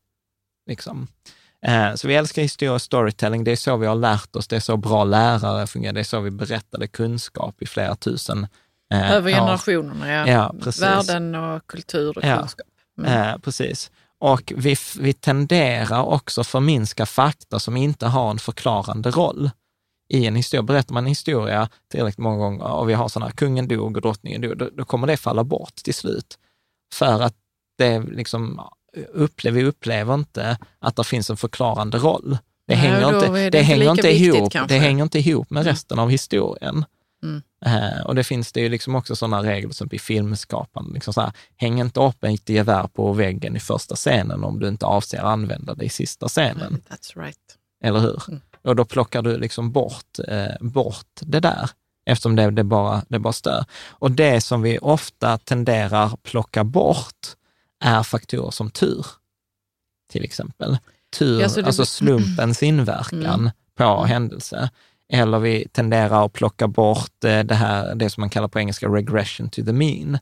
Liksom. 0.66 1.08
Eh, 1.66 1.94
så 1.94 2.08
vi 2.08 2.14
älskar 2.14 2.42
historisk 2.42 2.84
storytelling. 2.84 3.44
Det 3.44 3.52
är 3.52 3.56
så 3.56 3.76
vi 3.76 3.86
har 3.86 3.94
lärt 3.94 4.36
oss. 4.36 4.48
Det 4.48 4.56
är 4.56 4.60
så 4.60 4.76
bra 4.76 5.04
lärare 5.04 5.66
fungerar. 5.66 5.92
Det 5.92 6.00
är 6.00 6.04
så 6.04 6.20
vi 6.20 6.30
berättade 6.30 6.86
kunskap 6.86 7.62
i 7.62 7.66
flera 7.66 7.94
tusen 7.94 8.46
eh, 8.92 9.12
Över 9.12 9.30
generationerna, 9.30 10.12
ja. 10.12 10.28
ja 10.28 10.54
precis. 10.62 10.82
Världen 10.82 11.34
och 11.34 11.66
kultur 11.66 12.18
och 12.18 12.24
ja. 12.24 12.38
kunskap. 12.38 12.66
Mm. 12.98 13.12
Eh, 13.12 13.38
precis. 13.38 13.90
Och 14.18 14.52
vi, 14.56 14.76
vi 14.98 15.12
tenderar 15.12 16.02
också 16.02 16.44
förminska 16.44 17.06
fakta 17.06 17.58
som 17.58 17.76
inte 17.76 18.06
har 18.06 18.30
en 18.30 18.38
förklarande 18.38 19.10
roll. 19.10 19.50
I 20.08 20.26
en 20.26 20.36
historia, 20.36 20.62
berättar 20.62 20.94
man 20.94 21.04
en 21.04 21.08
historia 21.08 21.68
tillräckligt 21.90 22.18
många 22.18 22.36
gånger 22.36 22.64
och 22.64 22.88
vi 22.88 22.94
har 22.94 23.08
sådana 23.08 23.26
här, 23.26 23.36
kungen 23.36 23.68
dog 23.68 23.96
och 23.96 24.02
drottningen 24.02 24.40
dog, 24.40 24.58
då, 24.58 24.70
då 24.72 24.84
kommer 24.84 25.06
det 25.06 25.16
falla 25.16 25.44
bort 25.44 25.74
till 25.74 25.94
slut. 25.94 26.38
För 26.94 27.22
att 27.22 27.34
det 27.78 28.00
liksom 28.00 28.60
upplever, 29.12 29.60
vi 29.60 29.66
upplever 29.66 30.14
inte 30.14 30.58
att 30.78 30.96
det 30.96 31.04
finns 31.04 31.30
en 31.30 31.36
förklarande 31.36 31.98
roll. 31.98 32.38
Det, 32.66 32.74
Nej, 32.74 32.76
hänger, 32.76 33.14
inte, 33.14 33.28
det, 33.28 33.50
det 33.50 33.62
hänger 33.62 33.90
inte, 33.90 34.10
ihop, 34.10 34.52
det 34.68 34.78
hänger 34.78 35.04
inte 35.04 35.18
ihop 35.18 35.50
med 35.50 35.60
mm. 35.60 35.72
resten 35.72 35.98
av 35.98 36.10
historien. 36.10 36.84
Mm. 37.22 37.42
Uh, 37.66 38.06
och 38.06 38.14
det 38.14 38.24
finns 38.24 38.52
det 38.52 38.60
ju 38.60 38.68
liksom 38.68 38.94
också 38.94 39.16
sådana 39.16 39.42
regler 39.42 39.72
som 39.72 39.88
i 39.92 39.98
filmskapande. 39.98 40.94
Liksom 40.94 41.14
så 41.14 41.20
här, 41.20 41.32
häng 41.56 41.80
inte 41.80 42.00
upp 42.00 42.24
ett 42.24 42.48
gevär 42.48 42.86
på 42.86 43.12
väggen 43.12 43.56
i 43.56 43.60
första 43.60 43.94
scenen 43.96 44.44
om 44.44 44.60
du 44.60 44.68
inte 44.68 44.86
avser 44.86 45.18
att 45.18 45.24
använda 45.24 45.74
det 45.74 45.84
i 45.84 45.88
sista 45.88 46.28
scenen. 46.28 46.82
That's 46.88 47.22
right. 47.22 47.38
Eller 47.84 48.00
hur? 48.00 48.22
Mm. 48.28 48.40
Och 48.62 48.76
då 48.76 48.84
plockar 48.84 49.22
du 49.22 49.38
liksom 49.38 49.72
bort, 49.72 50.18
uh, 50.32 50.68
bort 50.68 51.20
det 51.20 51.40
där, 51.40 51.70
eftersom 52.06 52.36
det, 52.36 52.50
det, 52.50 52.64
bara, 52.64 53.02
det 53.08 53.18
bara 53.18 53.32
stör. 53.32 53.64
Och 53.88 54.10
det 54.10 54.40
som 54.40 54.62
vi 54.62 54.78
ofta 54.78 55.38
tenderar 55.38 56.16
plocka 56.22 56.64
bort, 56.64 57.36
är 57.84 58.02
faktorer 58.02 58.50
som 58.50 58.70
tur, 58.70 59.06
till 60.12 60.24
exempel. 60.24 60.78
Tur, 61.18 61.40
ja, 61.40 61.48
det... 61.48 61.66
alltså 61.66 61.86
slumpens 61.86 62.62
inverkan 62.62 63.40
mm. 63.40 63.50
på 63.74 63.84
mm. 63.84 64.08
händelse. 64.08 64.70
Eller 65.08 65.38
vi 65.38 65.68
tenderar 65.72 66.26
att 66.26 66.32
plocka 66.32 66.68
bort 66.68 67.24
eh, 67.24 67.40
det 67.40 67.54
här, 67.54 67.94
det 67.94 68.10
som 68.10 68.20
man 68.20 68.30
kallar 68.30 68.48
på 68.48 68.58
engelska 68.58 68.88
regression 68.88 69.50
to 69.50 69.64
the 69.64 69.72
mean. 69.72 70.18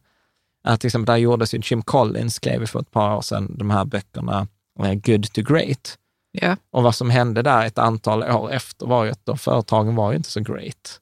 Att 0.64 0.80
till 0.80 0.88
exempel, 0.88 1.12
där 1.12 1.16
gjordes 1.16 1.54
ju 1.54 1.60
Jim 1.64 1.82
Collins, 1.82 2.34
skrev 2.34 2.66
för 2.66 2.80
ett 2.80 2.90
par 2.90 3.16
år 3.16 3.20
sedan, 3.20 3.54
de 3.58 3.70
här 3.70 3.84
böckerna 3.84 4.46
eh, 4.78 4.94
Good 4.94 5.32
to 5.32 5.42
Great. 5.42 5.98
Yeah. 6.42 6.56
Och 6.70 6.82
vad 6.82 6.94
som 6.94 7.10
hände 7.10 7.42
där 7.42 7.66
ett 7.66 7.78
antal 7.78 8.22
år 8.22 8.52
efter 8.52 8.86
var 8.86 9.04
ju 9.04 9.10
att 9.10 9.26
de 9.26 9.38
företagen 9.38 9.94
var 9.94 10.12
ju 10.12 10.16
inte 10.16 10.30
så 10.30 10.40
great 10.40 11.00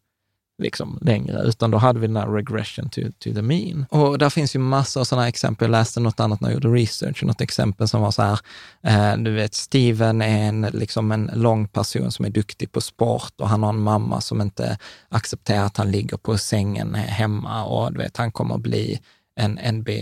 liksom 0.61 0.99
längre, 1.01 1.43
utan 1.43 1.71
då 1.71 1.79
hade 1.79 2.01
vi 2.01 2.07
den 2.07 2.17
här 2.17 2.27
regression 2.27 2.89
to, 2.89 3.01
to 3.01 3.35
the 3.35 3.43
mean. 3.43 3.87
Och 3.91 4.19
där 4.19 4.31
finns 4.31 4.57
ju 4.57 4.59
massor 4.59 5.01
av 5.01 5.05
sådana 5.05 5.29
exempel. 5.29 5.67
Jag 5.67 5.71
läste 5.71 6.01
något 6.01 6.21
annat 6.21 6.41
när 6.41 6.49
jag 6.49 6.55
gjorde 6.55 6.69
research, 6.69 7.25
något 7.25 7.41
exempel 7.41 7.89
som 7.89 8.03
var 8.03 8.11
så 8.11 8.23
här, 8.23 8.41
eh, 8.83 9.17
du 9.17 9.31
vet, 9.31 9.55
Steven 9.55 10.23
är 10.23 10.49
en, 10.49 10.61
liksom 10.61 11.13
en 11.13 11.31
lång 11.35 11.69
person 11.69 12.13
som 12.13 12.25
är 12.25 12.31
duktig 12.31 12.73
på 12.73 12.81
sport 12.81 13.33
och 13.41 13.49
han 13.49 13.63
har 13.63 13.71
en 13.71 13.83
mamma 13.83 14.21
som 14.21 14.41
inte 14.41 14.79
accepterar 15.09 15.65
att 15.65 15.77
han 15.77 15.91
ligger 15.91 16.17
på 16.17 16.39
sängen 16.39 16.95
hemma 16.95 17.65
och 17.65 17.93
du 17.93 17.99
vet, 17.99 18.17
han 18.17 18.33
kommer 18.33 18.55
att 18.55 18.61
bli 18.61 19.01
en, 19.37 19.59
NBA, 19.73 19.93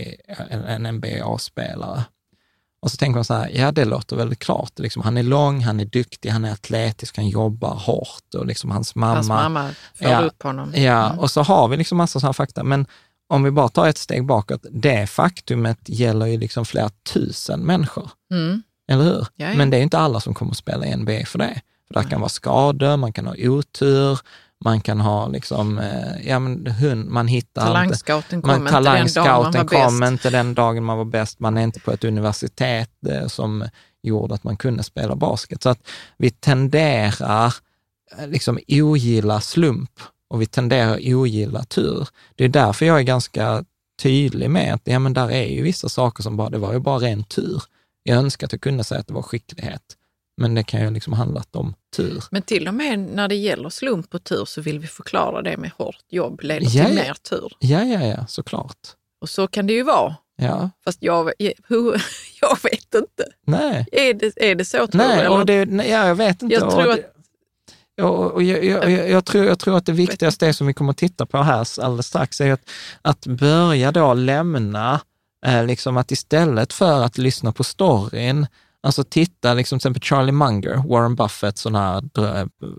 en, 0.49 0.63
en 0.63 0.95
NBA-spelare. 0.95 2.03
Och 2.81 2.91
så 2.91 2.97
tänker 2.97 3.15
man 3.15 3.25
så 3.25 3.33
här, 3.33 3.49
ja 3.53 3.71
det 3.71 3.85
låter 3.85 4.15
väldigt 4.15 4.39
klart. 4.39 4.79
Liksom, 4.79 5.01
han 5.01 5.17
är 5.17 5.23
lång, 5.23 5.61
han 5.61 5.79
är 5.79 5.85
duktig, 5.85 6.29
han 6.29 6.45
är 6.45 6.51
atletisk, 6.51 7.17
han 7.17 7.29
jobbar 7.29 7.75
hårt 7.75 8.35
och 8.35 8.45
liksom 8.45 8.71
hans 8.71 8.95
mamma... 8.95 9.13
Hans 9.13 9.27
mamma 9.27 9.69
får 9.95 10.07
ja, 10.07 10.21
upp 10.21 10.43
honom. 10.43 10.73
Ja, 10.75 11.05
mm. 11.05 11.19
och 11.19 11.31
så 11.31 11.41
har 11.41 11.67
vi 11.67 11.77
liksom 11.77 11.97
massa 11.97 12.19
sådana 12.19 12.33
fakta. 12.33 12.63
Men 12.63 12.85
om 13.27 13.43
vi 13.43 13.51
bara 13.51 13.69
tar 13.69 13.87
ett 13.87 13.97
steg 13.97 14.25
bakåt, 14.25 14.65
det 14.71 15.07
faktumet 15.07 15.79
gäller 15.85 16.25
ju 16.25 16.37
liksom 16.37 16.65
flera 16.65 16.89
tusen 17.13 17.59
människor. 17.59 18.09
Mm. 18.31 18.63
Eller 18.91 19.03
hur? 19.03 19.27
Jaja. 19.35 19.57
Men 19.57 19.69
det 19.69 19.77
är 19.77 19.81
inte 19.81 19.99
alla 19.99 20.19
som 20.19 20.33
kommer 20.33 20.51
att 20.51 20.57
spela 20.57 20.85
i 20.85 20.95
NBA 20.95 21.25
för 21.25 21.39
det. 21.39 21.61
För 21.87 22.01
det 22.01 22.09
kan 22.09 22.21
vara 22.21 22.29
skador, 22.29 22.97
man 22.97 23.13
kan 23.13 23.27
ha 23.27 23.35
otur, 23.37 24.19
man 24.65 24.81
kan 24.81 24.99
ha 25.01 25.27
liksom, 25.27 25.79
eh, 25.79 26.27
ja 26.27 26.39
men 26.39 26.67
hund, 26.67 27.09
man 27.09 27.27
hittar 27.27 27.61
Talangscouten 27.61 28.41
kom, 28.41 28.55
inte, 28.55 28.71
talangscouten 28.71 29.67
kom 29.67 30.03
inte 30.03 30.29
den 30.29 30.53
dagen 30.53 30.83
man 30.83 30.97
var 30.97 31.05
bäst. 31.05 31.39
Man 31.39 31.57
är 31.57 31.61
inte 31.61 31.79
på 31.79 31.91
ett 31.91 32.03
universitet 32.03 32.91
eh, 33.07 33.27
som 33.27 33.65
gjorde 34.03 34.35
att 34.35 34.43
man 34.43 34.57
kunde 34.57 34.83
spela 34.83 35.15
basket. 35.15 35.63
Så 35.63 35.69
att 35.69 35.87
vi 36.17 36.31
tenderar 36.31 37.53
eh, 38.17 38.27
liksom 38.27 38.59
ogilla 38.67 39.41
slump 39.41 39.99
och 40.29 40.41
vi 40.41 40.45
tenderar 40.45 41.15
ogilla 41.15 41.63
tur. 41.63 42.07
Det 42.35 42.43
är 42.43 42.49
därför 42.49 42.85
jag 42.85 42.99
är 42.99 43.03
ganska 43.03 43.63
tydlig 44.01 44.49
med 44.49 44.73
att 44.73 44.81
ja, 44.83 44.99
men 44.99 45.13
där 45.13 45.31
är 45.31 45.47
ju 45.47 45.61
vissa 45.63 45.89
saker 45.89 46.23
som 46.23 46.37
bara, 46.37 46.49
det 46.49 46.57
var 46.57 46.73
ju 46.73 46.79
bara 46.79 46.99
ren 46.99 47.23
tur. 47.23 47.63
Jag 48.03 48.17
önskar 48.17 48.47
att 48.47 48.51
jag 48.51 48.61
kunde 48.61 48.83
säga 48.83 48.99
att 49.01 49.07
det 49.07 49.13
var 49.13 49.21
skicklighet. 49.21 49.95
Men 50.39 50.55
det 50.55 50.63
kan 50.63 50.81
ju 50.81 50.91
liksom 50.91 51.13
handlat 51.13 51.55
om 51.55 51.73
tur. 51.95 52.23
Men 52.31 52.41
till 52.41 52.67
och 52.67 52.73
med 52.73 52.99
när 52.99 53.27
det 53.27 53.35
gäller 53.35 53.69
slump 53.69 54.15
och 54.15 54.23
tur 54.23 54.45
så 54.45 54.61
vill 54.61 54.79
vi 54.79 54.87
förklara 54.87 55.41
det 55.41 55.57
med 55.57 55.71
hårt 55.77 56.03
jobb 56.09 56.41
leder 56.43 56.67
ja, 56.77 56.85
till 56.85 56.95
mer 56.95 57.13
tur. 57.13 57.53
Ja, 57.59 57.83
ja, 57.83 58.05
ja, 58.05 58.27
såklart. 58.27 58.77
Och 59.21 59.29
så 59.29 59.47
kan 59.47 59.67
det 59.67 59.73
ju 59.73 59.83
vara. 59.83 60.15
Ja. 60.35 60.69
Fast 60.83 61.03
jag, 61.03 61.31
jag 62.41 62.57
vet 62.63 62.95
inte. 62.95 63.25
Nej. 63.45 63.85
Är 63.91 64.13
det, 64.13 64.33
är 64.35 64.55
det 64.55 64.65
så? 64.65 64.87
Tror 64.87 65.01
nej, 65.01 65.27
och 65.27 65.45
det, 65.45 65.65
nej, 65.65 65.89
ja, 65.89 66.07
jag 66.07 66.15
vet 66.15 66.41
inte. 66.41 66.55
Jag 66.55 66.71
tror, 66.71 66.91
att, 66.91 66.99
och, 68.01 68.31
och 68.31 68.43
jag, 68.43 68.65
jag, 68.65 68.91
jag, 68.91 69.09
jag, 69.09 69.25
tror, 69.25 69.45
jag 69.45 69.59
tror 69.59 69.77
att 69.77 69.85
det 69.85 69.91
viktigaste 69.91 70.47
är 70.47 70.53
som 70.53 70.67
vi 70.67 70.73
kommer 70.73 70.91
att 70.91 70.97
titta 70.97 71.25
på 71.25 71.37
här 71.37 71.67
alldeles 71.81 72.07
strax, 72.07 72.41
är 72.41 72.51
att, 72.51 72.69
att 73.01 73.25
börja 73.25 73.91
då 73.91 74.13
lämna, 74.13 75.01
eh, 75.45 75.65
liksom 75.65 75.97
att 75.97 76.11
istället 76.11 76.73
för 76.73 77.03
att 77.03 77.17
lyssna 77.17 77.51
på 77.51 77.63
storyn, 77.63 78.47
Alltså 78.83 79.03
titta, 79.03 79.53
liksom 79.53 79.79
till 79.79 79.81
exempel 79.81 80.01
Charlie 80.01 80.31
Munger, 80.31 80.83
Warren 80.87 81.15
Buffett, 81.15 81.57
sån 81.57 81.75
här 81.75 82.01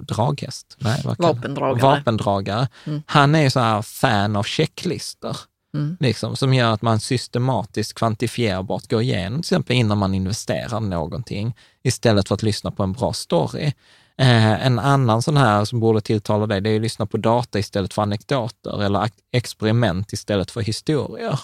draghäst. 0.07 0.77
Nej, 0.79 1.03
vapendragare. 1.19 1.83
Vapendragare. 1.83 2.69
Mm. 2.85 3.03
Han 3.07 3.35
är 3.35 3.43
ju 3.43 3.51
så 3.51 3.61
här 3.61 3.83
fan 3.83 4.37
av 4.37 4.43
checklistor. 4.43 5.37
Mm. 5.75 5.97
Liksom, 6.01 6.37
som 6.37 6.55
gör 6.55 6.73
att 6.73 6.83
man 6.83 7.01
systematiskt 7.01 7.95
kvantifierbart 7.95 8.91
går 8.91 9.03
igenom, 9.03 9.43
till 9.43 9.47
exempel 9.47 9.77
innan 9.77 9.99
man 9.99 10.15
investerar 10.15 10.81
någonting, 10.81 11.57
istället 11.83 12.29
för 12.29 12.35
att 12.35 12.43
lyssna 12.43 12.71
på 12.71 12.83
en 12.83 12.93
bra 12.93 13.13
story. 13.13 13.73
Eh, 14.19 14.67
en 14.67 14.79
annan 14.79 15.23
sån 15.23 15.37
här 15.37 15.65
som 15.65 15.81
borde 15.81 16.01
tilltala 16.01 16.47
dig, 16.47 16.61
det 16.61 16.71
är 16.71 16.77
att 16.77 16.83
lyssna 16.83 17.07
på 17.07 17.17
data 17.17 17.59
istället 17.59 17.95
för 17.95 18.03
anekdoter 18.03 18.83
eller 18.83 19.11
experiment 19.33 20.13
istället 20.13 20.51
för 20.51 20.61
historier. 20.61 21.41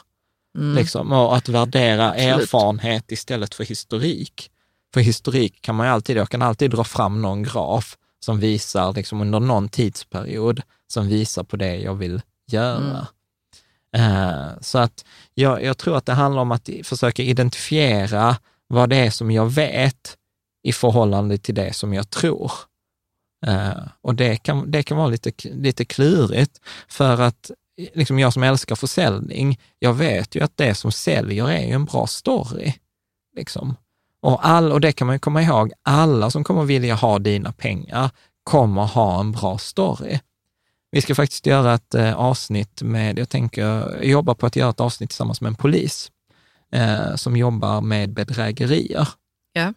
Mm. 0.56 0.74
Liksom, 0.74 1.12
och 1.12 1.36
att 1.36 1.48
värdera 1.48 2.10
Absolut. 2.10 2.42
erfarenhet 2.42 3.12
istället 3.12 3.54
för 3.54 3.64
historik. 3.64 4.50
För 4.94 5.00
historik 5.00 5.60
kan 5.60 5.74
man 5.74 5.86
ju 5.86 5.92
alltid, 5.92 6.16
jag 6.16 6.28
kan 6.28 6.42
alltid 6.42 6.70
dra 6.70 6.84
fram 6.84 7.22
någon 7.22 7.42
graf 7.42 7.96
som 8.20 8.40
visar 8.40 8.92
liksom 8.92 9.20
under 9.20 9.40
någon 9.40 9.68
tidsperiod, 9.68 10.62
som 10.86 11.08
visar 11.08 11.42
på 11.42 11.56
det 11.56 11.76
jag 11.76 11.94
vill 11.94 12.22
göra. 12.50 12.76
Mm. 12.76 13.06
Uh, 13.96 14.52
så 14.60 14.78
att 14.78 15.04
jag, 15.34 15.64
jag 15.64 15.78
tror 15.78 15.96
att 15.96 16.06
det 16.06 16.12
handlar 16.12 16.42
om 16.42 16.52
att 16.52 16.68
försöka 16.84 17.22
identifiera 17.22 18.36
vad 18.66 18.90
det 18.90 18.96
är 18.96 19.10
som 19.10 19.30
jag 19.30 19.46
vet 19.46 20.16
i 20.62 20.72
förhållande 20.72 21.38
till 21.38 21.54
det 21.54 21.72
som 21.72 21.94
jag 21.94 22.10
tror. 22.10 22.52
Uh, 23.46 23.88
och 24.00 24.14
det 24.14 24.36
kan, 24.36 24.70
det 24.70 24.82
kan 24.82 24.96
vara 24.96 25.08
lite, 25.08 25.32
lite 25.48 25.84
klurigt, 25.84 26.60
för 26.88 27.20
att 27.20 27.50
liksom 27.94 28.18
jag 28.18 28.32
som 28.32 28.42
älskar 28.42 28.76
försäljning, 28.76 29.60
jag 29.78 29.94
vet 29.94 30.34
ju 30.34 30.40
att 30.40 30.56
det 30.56 30.74
som 30.74 30.92
säljer 30.92 31.50
är 31.50 31.66
ju 31.66 31.72
en 31.72 31.84
bra 31.84 32.06
story. 32.06 32.74
Liksom. 33.36 33.76
Och, 34.22 34.46
all, 34.46 34.72
och 34.72 34.80
det 34.80 34.92
kan 34.92 35.06
man 35.06 35.14
ju 35.16 35.20
komma 35.20 35.42
ihåg, 35.42 35.72
alla 35.82 36.30
som 36.30 36.44
kommer 36.44 36.64
vilja 36.64 36.94
ha 36.94 37.18
dina 37.18 37.52
pengar 37.52 38.10
kommer 38.44 38.82
ha 38.82 39.20
en 39.20 39.32
bra 39.32 39.58
story. 39.58 40.18
Vi 40.90 41.02
ska 41.02 41.14
faktiskt 41.14 41.46
göra 41.46 41.74
ett 41.74 41.94
eh, 41.94 42.14
avsnitt 42.14 42.82
med, 42.82 43.18
jag 43.18 43.28
tänker 43.28 44.02
jobba 44.02 44.34
på 44.34 44.46
att 44.46 44.56
göra 44.56 44.70
ett 44.70 44.80
avsnitt 44.80 45.10
tillsammans 45.10 45.40
med 45.40 45.48
en 45.48 45.54
polis 45.54 46.10
eh, 46.72 47.14
som 47.14 47.36
jobbar 47.36 47.80
med 47.80 48.12
bedrägerier. 48.12 49.08
Ja. 49.52 49.72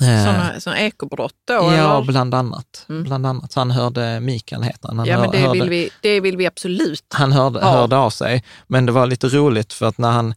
Sådana, 0.00 0.60
sådana 0.60 0.80
ekobrott 0.80 1.34
då? 1.44 1.54
Ja, 1.54 1.96
eller? 1.96 2.02
bland 2.02 2.34
annat. 2.34 2.86
Mm. 2.88 3.02
Bland 3.02 3.26
annat. 3.26 3.52
Så 3.52 3.60
han 3.60 3.70
hörde, 3.70 4.20
Mikael 4.20 4.62
heter 4.62 4.88
han. 4.88 4.98
han 4.98 5.06
ja, 5.06 5.20
men 5.20 5.30
det, 5.30 5.38
hörde, 5.38 5.60
vill 5.60 5.70
vi, 5.70 5.90
det 6.00 6.20
vill 6.20 6.36
vi 6.36 6.46
absolut 6.46 7.04
Han 7.14 7.32
hörde, 7.32 7.58
ja. 7.60 7.70
hörde 7.72 7.96
av 7.96 8.10
sig, 8.10 8.44
men 8.66 8.86
det 8.86 8.92
var 8.92 9.06
lite 9.06 9.28
roligt 9.28 9.72
för 9.72 9.86
att 9.86 9.98
när 9.98 10.10
han... 10.10 10.34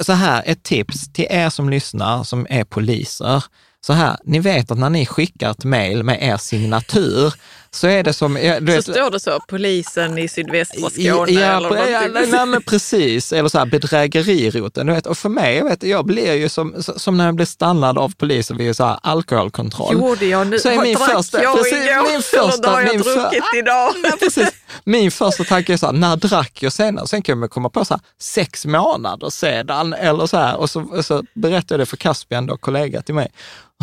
Så 0.00 0.12
här, 0.12 0.42
ett 0.46 0.62
tips 0.62 1.12
till 1.12 1.26
er 1.30 1.50
som 1.50 1.70
lyssnar, 1.70 2.24
som 2.24 2.46
är 2.50 2.64
poliser. 2.64 3.44
Så 3.86 3.92
här, 3.92 4.16
ni 4.24 4.38
vet 4.38 4.70
att 4.70 4.78
när 4.78 4.90
ni 4.90 5.06
skickar 5.06 5.50
ett 5.50 5.64
mejl 5.64 6.02
med 6.02 6.22
er 6.22 6.36
signatur, 6.36 7.34
så 7.76 7.86
är 7.86 8.02
det 8.02 8.12
som... 8.12 8.34
Du 8.34 8.58
så 8.58 8.60
vet, 8.60 8.84
står 8.84 9.10
det 9.10 9.20
så, 9.20 9.40
polisen 9.48 10.18
i 10.18 10.28
sydvästra 10.28 10.90
Skåne 10.90 11.02
ja, 11.02 11.56
eller 11.56 11.90
ja, 11.90 12.00
nej, 12.00 12.26
nej, 12.30 12.46
men 12.46 12.62
precis, 12.66 13.32
eller 13.32 13.48
så 13.48 13.58
här 13.58 13.66
bedrägeriroten. 13.66 14.86
Du 14.86 14.92
vet, 14.92 15.06
och 15.06 15.18
för 15.18 15.28
mig, 15.28 15.56
jag, 15.56 15.64
vet, 15.64 15.82
jag 15.82 16.06
blir 16.06 16.34
ju 16.34 16.48
som, 16.48 16.74
som 16.96 17.16
när 17.16 17.24
jag 17.24 17.34
blir 17.34 17.46
stannad 17.46 17.98
av 17.98 18.12
polisen 18.18 18.56
vid 18.56 18.76
så 18.76 18.84
här 18.84 18.98
alkoholkontroll. 19.02 19.94
Gjorde 19.94 20.26
jag 20.26 20.46
nu? 20.46 20.58
Så 20.58 20.68
är 20.68 20.82
min 20.82 20.98
första, 20.98 21.42
jag 21.42 21.56
precis, 21.56 21.72
igår? 21.72 22.12
Min 22.12 22.22
första, 22.22 22.70
har 22.70 22.80
jag 22.80 22.88
min 22.90 23.02
druckit 23.02 23.44
för, 23.44 23.58
idag? 23.58 23.92
Ja, 24.02 24.16
precis. 24.20 24.52
Min 24.84 25.10
första 25.10 25.44
tanke 25.44 25.72
är 25.72 25.76
så 25.76 25.86
här, 25.86 25.92
när 25.92 26.16
drack 26.16 26.62
jag 26.62 26.72
senast? 26.72 27.10
Sen 27.10 27.22
kan 27.22 27.40
jag 27.40 27.50
komma 27.50 27.68
på 27.68 27.84
så 27.84 27.94
här, 27.94 28.00
sex 28.20 28.66
månader 28.66 29.30
sedan 29.30 29.92
eller 29.92 30.26
så 30.26 30.36
här. 30.36 30.56
Och 30.56 30.70
så, 30.70 31.02
så 31.02 31.22
berättade 31.34 31.74
jag 31.74 31.80
det 31.80 31.86
för 31.86 31.96
Caspian, 31.96 32.46
då, 32.46 32.56
kollega 32.56 33.02
till 33.02 33.14
mig. 33.14 33.32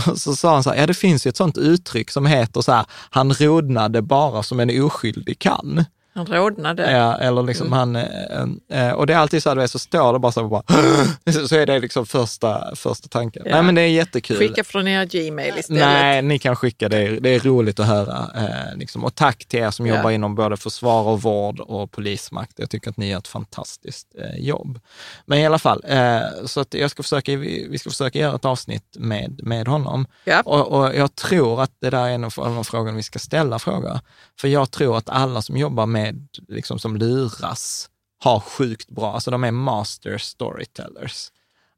Och 0.07 0.17
så 0.17 0.35
sa 0.35 0.53
han 0.53 0.63
så 0.63 0.69
här, 0.69 0.77
ja 0.77 0.87
det 0.87 0.93
finns 0.93 1.25
ju 1.25 1.29
ett 1.29 1.37
sånt 1.37 1.57
uttryck 1.57 2.11
som 2.11 2.25
heter 2.25 2.61
så 2.61 2.71
här, 2.71 2.85
han 3.09 3.33
rodnade 3.33 4.01
bara 4.01 4.43
som 4.43 4.59
en 4.59 4.83
oskyldig 4.83 5.39
kan. 5.39 5.85
Han 6.15 6.25
rodnade. 6.25 6.91
Ja, 6.91 7.17
eller 7.17 7.43
liksom 7.43 7.67
mm. 7.67 7.79
han, 7.79 7.95
eh, 7.95 8.87
eh, 8.87 8.93
och 8.93 9.07
det 9.07 9.13
är 9.13 9.17
alltid 9.17 9.43
så 9.43 9.59
att 9.59 9.71
så 9.71 9.79
står 9.79 10.13
det 10.13 10.19
bara 10.19 10.31
så, 10.31 10.47
bara, 10.47 10.63
så 11.47 11.55
är 11.55 11.65
det 11.65 11.79
liksom 11.79 12.05
första, 12.05 12.75
första 12.75 13.07
tanken. 13.07 13.43
Ja. 13.45 13.55
Nej 13.55 13.63
men 13.63 13.75
det 13.75 13.81
är 13.81 13.87
jättekul. 13.87 14.37
Skicka 14.37 14.63
från 14.63 14.87
er 14.87 15.05
Gmail 15.05 15.57
istället. 15.57 15.81
Nej, 15.81 16.21
ni 16.21 16.39
kan 16.39 16.55
skicka 16.55 16.89
det. 16.89 17.19
Det 17.19 17.29
är 17.29 17.39
roligt 17.39 17.79
att 17.79 17.87
höra. 17.87 18.29
Eh, 18.35 18.77
liksom. 18.77 19.03
Och 19.03 19.15
tack 19.15 19.45
till 19.45 19.59
er 19.59 19.71
som 19.71 19.87
ja. 19.87 19.95
jobbar 19.95 20.11
inom 20.11 20.35
både 20.35 20.57
försvar 20.57 21.03
och 21.03 21.21
vård 21.21 21.59
och 21.59 21.91
polismakt. 21.91 22.53
Jag 22.55 22.69
tycker 22.69 22.89
att 22.89 22.97
ni 22.97 23.09
gör 23.09 23.17
ett 23.17 23.27
fantastiskt 23.27 24.07
eh, 24.19 24.45
jobb. 24.45 24.79
Men 25.25 25.39
i 25.39 25.45
alla 25.45 25.59
fall, 25.59 25.83
eh, 25.87 26.19
så 26.45 26.59
att 26.59 26.73
jag 26.73 26.91
ska 26.91 27.03
försöka, 27.03 27.35
vi 27.35 27.77
ska 27.79 27.89
försöka 27.89 28.19
göra 28.19 28.35
ett 28.35 28.45
avsnitt 28.45 28.95
med, 28.99 29.39
med 29.43 29.67
honom. 29.67 30.07
Ja. 30.23 30.41
Och, 30.45 30.67
och 30.67 30.95
jag 30.95 31.15
tror 31.15 31.61
att 31.61 31.71
det 31.79 31.89
där 31.89 32.07
är 32.07 32.09
en 32.09 32.23
av 32.23 32.33
de 32.35 32.65
frågorna 32.65 32.97
vi 32.97 33.03
ska 33.03 33.19
ställa 33.19 33.59
frågor. 33.59 33.99
För 34.39 34.47
jag 34.47 34.71
tror 34.71 34.97
att 34.97 35.09
alla 35.09 35.41
som 35.41 35.57
jobbar 35.57 35.85
med 35.85 36.02
med, 36.03 36.27
liksom 36.47 36.79
som 36.79 36.97
luras, 36.97 37.89
har 38.23 38.39
sjukt 38.39 38.89
bra, 38.89 39.13
alltså 39.13 39.31
de 39.31 39.43
är 39.43 39.51
master 39.51 40.17
storytellers. 40.17 41.31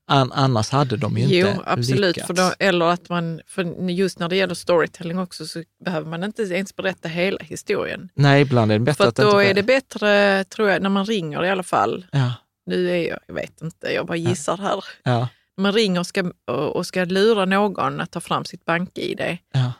An, 0.08 0.32
annars 0.32 0.70
hade 0.70 0.98
de 0.98 1.18
ju 1.18 1.24
inte 1.24 1.36
jo, 1.36 1.64
absolut, 1.66 2.00
lyckats. 2.00 2.28
För 2.28 2.34
då, 2.34 2.54
eller 2.60 2.86
att 2.86 3.10
man, 3.10 3.42
för 3.48 3.90
just 3.90 4.20
när 4.20 4.30
det 4.30 4.36
gäller 4.36 4.56
storytelling 4.56 5.20
också 5.20 5.46
så 5.46 5.64
behöver 5.86 6.10
man 6.10 6.24
inte 6.24 6.42
ens 6.42 6.76
berätta 6.76 7.08
hela 7.08 7.40
historien. 7.42 8.10
Nej, 8.14 8.42
ibland 8.42 8.72
är 8.72 8.80
det 8.80 8.86
bättre 8.86 8.98
för 8.98 9.10
att, 9.10 9.20
att 9.20 9.32
då 9.32 9.40
är 9.40 9.54
det 9.54 9.64
bättre, 9.64 10.44
tror 10.44 10.70
jag, 10.70 10.82
när 10.82 10.90
man 10.90 11.06
ringer 11.06 11.46
i 11.46 11.50
alla 11.50 11.64
fall. 11.64 12.06
Ja. 12.12 12.34
Nu 12.66 12.90
är 12.90 13.10
jag, 13.10 13.20
jag 13.28 13.36
vet 13.36 13.62
inte, 13.62 13.88
jag 13.88 14.06
bara 14.06 14.18
gissar 14.18 14.58
här. 14.58 14.84
Ja. 15.04 15.28
Man 15.58 15.72
ringer 15.72 16.00
och 16.00 16.08
ska, 16.08 16.32
och 16.74 16.86
ska 16.86 17.06
lura 17.06 17.46
någon 17.46 18.02
att 18.02 18.12
ta 18.12 18.20
fram 18.20 18.46
sitt 18.46 18.66
bank-id. 18.66 19.38
Ja 19.54 19.72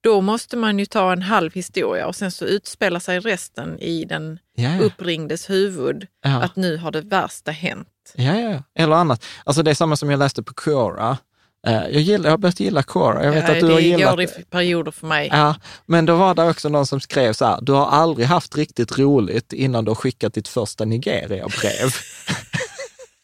då 0.00 0.20
måste 0.20 0.56
man 0.56 0.78
ju 0.78 0.86
ta 0.86 1.12
en 1.12 1.22
halv 1.22 1.52
historia 1.52 2.06
och 2.06 2.16
sen 2.16 2.30
så 2.30 2.44
utspelar 2.44 3.00
sig 3.00 3.20
resten 3.20 3.78
i 3.78 4.04
den 4.04 4.38
ja, 4.56 4.80
uppringdes 4.80 5.50
huvud. 5.50 6.06
Ja. 6.24 6.42
Att 6.42 6.56
nu 6.56 6.76
har 6.76 6.90
det 6.90 7.00
värsta 7.00 7.50
hänt. 7.50 7.88
Ja, 8.14 8.40
ja, 8.40 8.62
eller 8.74 8.96
annat. 8.96 9.24
Alltså 9.44 9.62
det 9.62 9.70
är 9.70 9.74
samma 9.74 9.96
som 9.96 10.10
jag 10.10 10.18
läste 10.18 10.42
på 10.42 10.54
Quora. 10.54 11.18
Eh, 11.66 11.74
jag, 11.74 12.00
gillar, 12.02 12.24
jag 12.24 12.32
har 12.32 12.38
börjat 12.38 12.60
gilla 12.60 12.82
Quora. 12.82 13.24
Jag 13.24 13.32
vet 13.32 13.48
ja, 13.48 13.54
att 13.54 13.60
du 13.60 13.66
det 13.66 13.72
har 13.72 13.80
gillat... 13.80 14.10
går 14.10 14.22
i 14.22 14.26
perioder 14.26 14.90
för 14.92 15.06
mig. 15.06 15.28
Ja, 15.32 15.54
men 15.86 16.06
då 16.06 16.16
var 16.16 16.34
det 16.34 16.50
också 16.50 16.68
någon 16.68 16.86
som 16.86 17.00
skrev 17.00 17.32
så 17.32 17.44
här, 17.44 17.58
du 17.62 17.72
har 17.72 17.86
aldrig 17.86 18.26
haft 18.26 18.56
riktigt 18.56 18.98
roligt 18.98 19.52
innan 19.52 19.84
du 19.84 19.90
har 19.90 19.94
skickat 19.94 20.34
ditt 20.34 20.48
första 20.48 20.84
Nigeria-brev. 20.84 21.90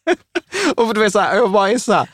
och 0.77 0.95
du 0.95 1.01
vet, 1.01 1.13
så 1.13 1.19
här, 1.19 1.37
jag 1.37 1.51
bara 1.51 1.71
är 1.71 1.79
så 1.79 1.93
här, 1.93 2.09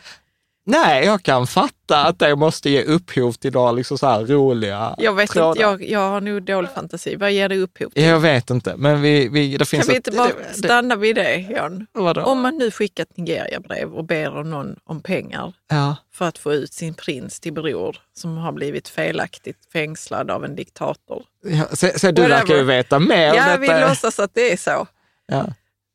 Nej, 0.64 1.04
jag 1.04 1.22
kan 1.22 1.46
fatta 1.46 2.04
att 2.04 2.18
det 2.18 2.36
måste 2.36 2.70
ge 2.70 2.82
upphov 2.82 3.32
till 3.32 3.52
några 3.52 3.72
liksom 3.72 3.98
så 3.98 4.06
här 4.06 4.24
roliga 4.24 4.94
Jag 4.98 5.14
vet 5.14 5.30
trådar. 5.30 5.48
inte, 5.48 5.60
jag, 5.62 5.82
jag 5.82 6.10
har 6.10 6.20
nog 6.20 6.42
dålig 6.42 6.70
fantasi. 6.70 7.16
Vad 7.16 7.32
ger 7.32 7.48
det 7.48 7.56
upphov 7.56 7.88
till? 7.88 8.02
Jag 8.02 8.20
vet 8.20 8.50
inte, 8.50 8.76
men 8.76 9.00
vi, 9.00 9.28
vi, 9.28 9.56
det 9.56 9.64
finns 9.64 9.84
Kan 9.86 9.92
vi 9.92 9.96
inte 9.96 10.10
bara 10.10 10.28
det, 10.28 10.54
stanna 10.54 10.96
vid 10.96 11.16
det, 11.16 11.36
Jan? 11.36 11.86
Vadå? 11.92 12.22
Om 12.22 12.40
man 12.40 12.58
nu 12.58 12.70
skickar 12.70 13.02
ett 13.02 13.16
Nigeria-brev 13.16 13.94
och 13.94 14.04
ber 14.04 14.44
någon 14.44 14.76
om 14.84 15.00
pengar 15.00 15.52
ja. 15.70 15.96
för 16.12 16.28
att 16.28 16.38
få 16.38 16.52
ut 16.52 16.72
sin 16.72 16.94
prins 16.94 17.40
till 17.40 17.52
bror 17.52 17.96
som 18.14 18.36
har 18.36 18.52
blivit 18.52 18.88
felaktigt 18.88 19.58
fängslad 19.72 20.30
av 20.30 20.44
en 20.44 20.56
diktator. 20.56 21.22
Ja, 21.44 21.64
så, 21.72 21.90
så 21.96 22.10
du 22.10 22.22
verkar 22.22 22.56
ju 22.56 22.62
veta 22.62 22.98
mer 22.98 23.34
Ja, 23.34 23.56
vi 23.60 23.68
låtsas 23.68 24.18
att 24.18 24.34
det 24.34 24.52
är 24.52 24.56
så. 24.56 24.86
Ja. 25.26 25.46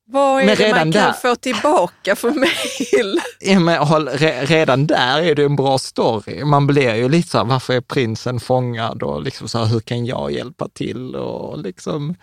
Vad 0.09 0.41
är 0.41 0.45
men 0.45 0.55
det 0.57 0.71
man 0.71 0.79
kan 0.79 0.91
där, 0.91 1.13
få 1.13 1.35
tillbaka 1.35 2.15
för 2.15 2.31
mejl? 2.31 3.19
Ja, 3.39 3.59
men 3.59 4.07
redan 4.47 4.87
där 4.87 5.21
är 5.21 5.35
det 5.35 5.43
en 5.43 5.55
bra 5.55 5.77
story. 5.77 6.43
Man 6.43 6.67
blir 6.67 6.95
ju 6.95 7.09
lite 7.09 7.29
så 7.29 7.37
här, 7.37 7.45
varför 7.45 7.73
är 7.73 7.81
prinsen 7.81 8.39
fångad 8.39 9.03
och 9.03 9.23
liksom 9.23 9.47
så 9.47 9.57
här, 9.57 9.65
hur 9.65 9.79
kan 9.79 10.05
jag 10.05 10.31
hjälpa 10.31 10.67
till 10.67 11.15
och 11.15 11.57
liksom. 11.57 12.15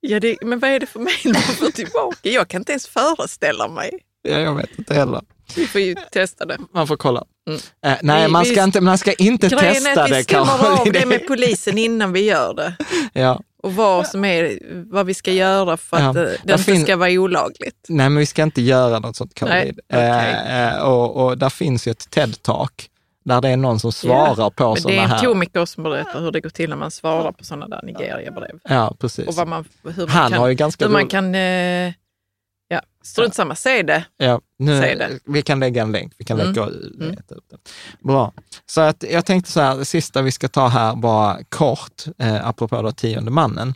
Ja, 0.00 0.20
det, 0.20 0.36
men 0.42 0.58
vad 0.58 0.70
är 0.70 0.80
det 0.80 0.86
för 0.86 1.00
mejl 1.00 1.18
man 1.24 1.42
får 1.42 1.70
tillbaka? 1.70 2.28
Jag 2.28 2.48
kan 2.48 2.60
inte 2.60 2.72
ens 2.72 2.86
föreställa 2.86 3.68
mig. 3.68 3.90
Ja, 4.22 4.38
jag 4.38 4.54
vet 4.54 4.78
inte 4.78 4.94
heller. 4.94 5.20
Vi 5.56 5.66
får 5.66 5.80
ju 5.80 5.94
testa 6.12 6.46
det. 6.46 6.58
Man 6.74 6.86
får 6.86 6.96
kolla. 6.96 7.24
Mm. 7.48 7.60
Äh, 7.86 7.98
nej, 8.02 8.26
vi, 8.26 8.32
man, 8.32 8.44
ska 8.44 8.54
vi, 8.54 8.60
inte, 8.60 8.80
man 8.80 8.98
ska 8.98 9.12
inte 9.12 9.48
testa 9.48 9.66
det. 9.66 9.72
Grejen 9.72 9.86
är 9.86 10.02
att 10.02 10.10
vi 10.10 10.22
stämmer 10.24 10.80
av 10.80 10.92
det 10.92 11.06
med 11.06 11.26
polisen 11.28 11.78
innan 11.78 12.12
vi 12.12 12.20
gör 12.20 12.54
det. 12.54 12.76
Ja 13.12 13.40
och 13.62 13.74
vad, 13.74 14.06
som 14.06 14.24
är, 14.24 14.58
vad 14.92 15.06
vi 15.06 15.14
ska 15.14 15.32
göra 15.32 15.76
för 15.76 15.96
att 15.96 16.16
ja, 16.16 16.26
det 16.42 16.52
inte 16.52 16.76
ska 16.76 16.96
vara 16.96 17.10
olagligt. 17.10 17.86
Nej, 17.88 18.08
men 18.08 18.16
vi 18.16 18.26
ska 18.26 18.42
inte 18.42 18.62
göra 18.62 18.98
något 18.98 19.16
sånt 19.16 19.38
covid. 19.38 19.80
Okay. 19.88 20.02
Eh, 20.02 20.74
eh, 20.74 20.82
och, 20.82 21.24
och 21.24 21.38
där 21.38 21.48
finns 21.48 21.86
ju 21.86 21.90
ett 21.90 22.10
TED-talk 22.10 22.90
där 23.24 23.40
det 23.40 23.48
är 23.48 23.56
någon 23.56 23.80
som 23.80 23.92
svarar 23.92 24.34
ja, 24.38 24.50
på 24.50 24.76
sådana 24.76 25.00
här... 25.00 25.08
Det 25.08 25.14
är 25.14 25.18
en 25.18 25.24
komiker 25.24 25.64
som 25.64 25.82
berättar 25.82 26.20
hur 26.20 26.32
det 26.32 26.40
går 26.40 26.50
till 26.50 26.70
när 26.70 26.76
man 26.76 26.90
svarar 26.90 27.32
på 27.32 27.44
sådana 27.44 27.68
där 27.68 27.82
Nigeria-brev. 27.82 28.58
Ja, 28.64 28.96
precis. 28.98 29.38
Och 29.38 29.48
man, 29.48 29.64
hur 29.84 30.06
man 30.06 30.08
Han 30.08 30.30
kan, 30.30 30.40
har 30.40 30.48
ju 30.48 30.54
ganska 30.54 30.84
hur 30.84 30.92
man 30.92 31.08
kan 31.08 31.34
eh, 31.34 31.92
strunt 33.02 33.34
samma, 33.34 33.54
säg 33.54 33.82
det. 33.82 34.04
Ja, 34.16 34.40
nu, 34.58 34.80
säg 34.80 34.96
det. 34.96 35.18
Vi 35.24 35.42
kan 35.42 35.60
lägga 35.60 35.82
en 35.82 35.92
länk, 35.92 36.12
vi 36.18 36.24
kan 36.24 36.40
mm. 36.40 36.52
lägga 36.52 36.66
mm. 36.66 37.16
det. 37.28 37.56
Bra. 38.00 38.32
Så 38.66 38.80
att 38.80 39.04
jag 39.10 39.26
tänkte 39.26 39.50
så 39.50 39.60
här, 39.60 39.76
det 39.76 39.84
sista 39.84 40.22
vi 40.22 40.32
ska 40.32 40.48
ta 40.48 40.68
här 40.68 40.96
bara 40.96 41.38
kort, 41.48 42.04
eh, 42.18 42.46
apropå 42.48 42.82
då 42.82 42.92
tionde 42.92 43.30
mannen, 43.30 43.74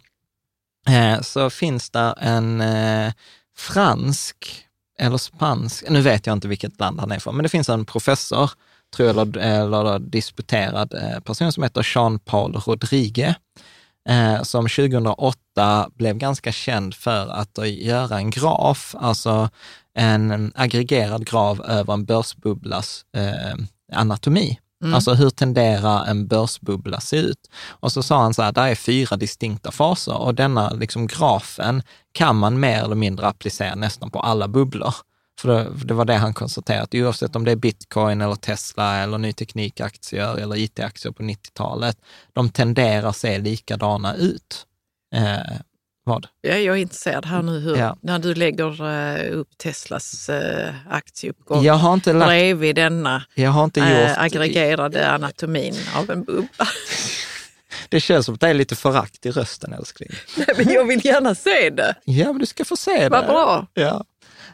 eh, 0.88 1.20
så 1.20 1.50
finns 1.50 1.90
det 1.90 2.14
en 2.20 2.60
eh, 2.60 3.12
fransk 3.56 4.64
eller 4.98 5.16
spansk, 5.16 5.84
nu 5.88 6.00
vet 6.00 6.26
jag 6.26 6.32
inte 6.32 6.48
vilket 6.48 6.80
land 6.80 7.00
han 7.00 7.12
är 7.12 7.18
från, 7.18 7.36
men 7.36 7.42
det 7.42 7.48
finns 7.48 7.68
en 7.68 7.84
professor, 7.84 8.50
tror 8.96 9.08
jag, 9.08 9.16
eller, 9.16 9.38
eller 9.38 9.98
disputerad 9.98 10.94
eh, 10.94 11.20
person 11.20 11.52
som 11.52 11.62
heter 11.62 11.82
Jean-Paul 11.82 12.56
Rodrigue, 12.66 13.34
som 14.42 14.68
2008 14.68 15.90
blev 15.94 16.16
ganska 16.16 16.52
känd 16.52 16.94
för 16.94 17.28
att 17.28 17.58
göra 17.68 18.16
en 18.16 18.30
graf, 18.30 18.94
alltså 18.98 19.48
en 19.94 20.52
aggregerad 20.54 21.26
graf 21.26 21.60
över 21.60 21.92
en 21.92 22.04
börsbubblas 22.04 23.04
eh, 23.16 23.64
anatomi. 23.92 24.58
Mm. 24.82 24.94
Alltså 24.94 25.14
hur 25.14 25.30
tenderar 25.30 26.04
en 26.04 26.26
börsbubbla 26.26 27.00
se 27.00 27.16
ut? 27.16 27.50
Och 27.68 27.92
så 27.92 28.02
sa 28.02 28.22
han 28.22 28.34
så 28.34 28.42
här, 28.42 28.52
där 28.52 28.66
är 28.66 28.74
fyra 28.74 29.16
distinkta 29.16 29.70
faser 29.70 30.16
och 30.16 30.34
denna 30.34 30.70
liksom 30.70 31.06
grafen 31.06 31.82
kan 32.12 32.36
man 32.36 32.60
mer 32.60 32.82
eller 32.82 32.94
mindre 32.94 33.26
applicera 33.26 33.74
nästan 33.74 34.10
på 34.10 34.20
alla 34.20 34.48
bubblor. 34.48 34.94
För 35.40 35.48
det, 35.48 35.70
det 35.84 35.94
var 35.94 36.04
det 36.04 36.14
han 36.14 36.34
konstaterat, 36.34 36.94
oavsett 36.94 37.36
om 37.36 37.44
det 37.44 37.50
är 37.50 37.56
bitcoin 37.56 38.20
eller 38.20 38.34
Tesla 38.34 38.96
eller 38.96 39.18
ny 39.18 39.32
teknikaktier 39.32 40.36
eller 40.38 40.56
it-aktier 40.56 41.12
på 41.12 41.22
90-talet, 41.22 41.98
de 42.32 42.50
tenderar 42.50 43.08
att 43.08 43.16
se 43.16 43.38
likadana 43.38 44.14
ut. 44.14 44.66
Eh, 45.14 45.56
vad? 46.06 46.26
Ja, 46.40 46.54
jag 46.54 46.76
är 46.76 46.80
intresserad 46.80 47.26
här 47.26 47.42
nu 47.42 47.58
hur, 47.58 47.76
ja. 47.76 47.96
när 48.00 48.18
du 48.18 48.34
lägger 48.34 48.82
uh, 48.82 49.38
upp 49.38 49.58
Teslas 49.58 50.30
uh, 50.30 50.36
aktieuppgång 50.88 51.64
jag 51.64 51.74
har 51.74 51.94
inte 51.94 52.12
lagt, 52.12 52.28
bredvid 52.28 52.76
denna 52.76 53.24
jag 53.34 53.50
har 53.50 53.64
inte 53.64 53.80
uh, 53.80 54.00
gjort, 54.00 54.18
aggregerade 54.18 55.08
anatomin 55.08 55.74
av 55.96 56.10
en 56.10 56.24
bubbla. 56.24 56.48
Det 57.88 58.00
känns 58.00 58.26
som 58.26 58.34
att 58.34 58.40
det 58.40 58.48
är 58.48 58.54
lite 58.54 58.76
förakt 58.76 59.26
i 59.26 59.30
rösten 59.30 59.72
älskling. 59.72 60.10
Nej, 60.36 60.46
men 60.56 60.74
jag 60.74 60.84
vill 60.84 61.06
gärna 61.06 61.34
se 61.34 61.70
det. 61.70 61.94
Ja, 62.04 62.26
men 62.26 62.38
du 62.38 62.46
ska 62.46 62.64
få 62.64 62.76
se 62.76 63.02
det. 63.02 63.08
Vad 63.08 63.26
bra. 63.26 63.66
Ja. 63.74 64.04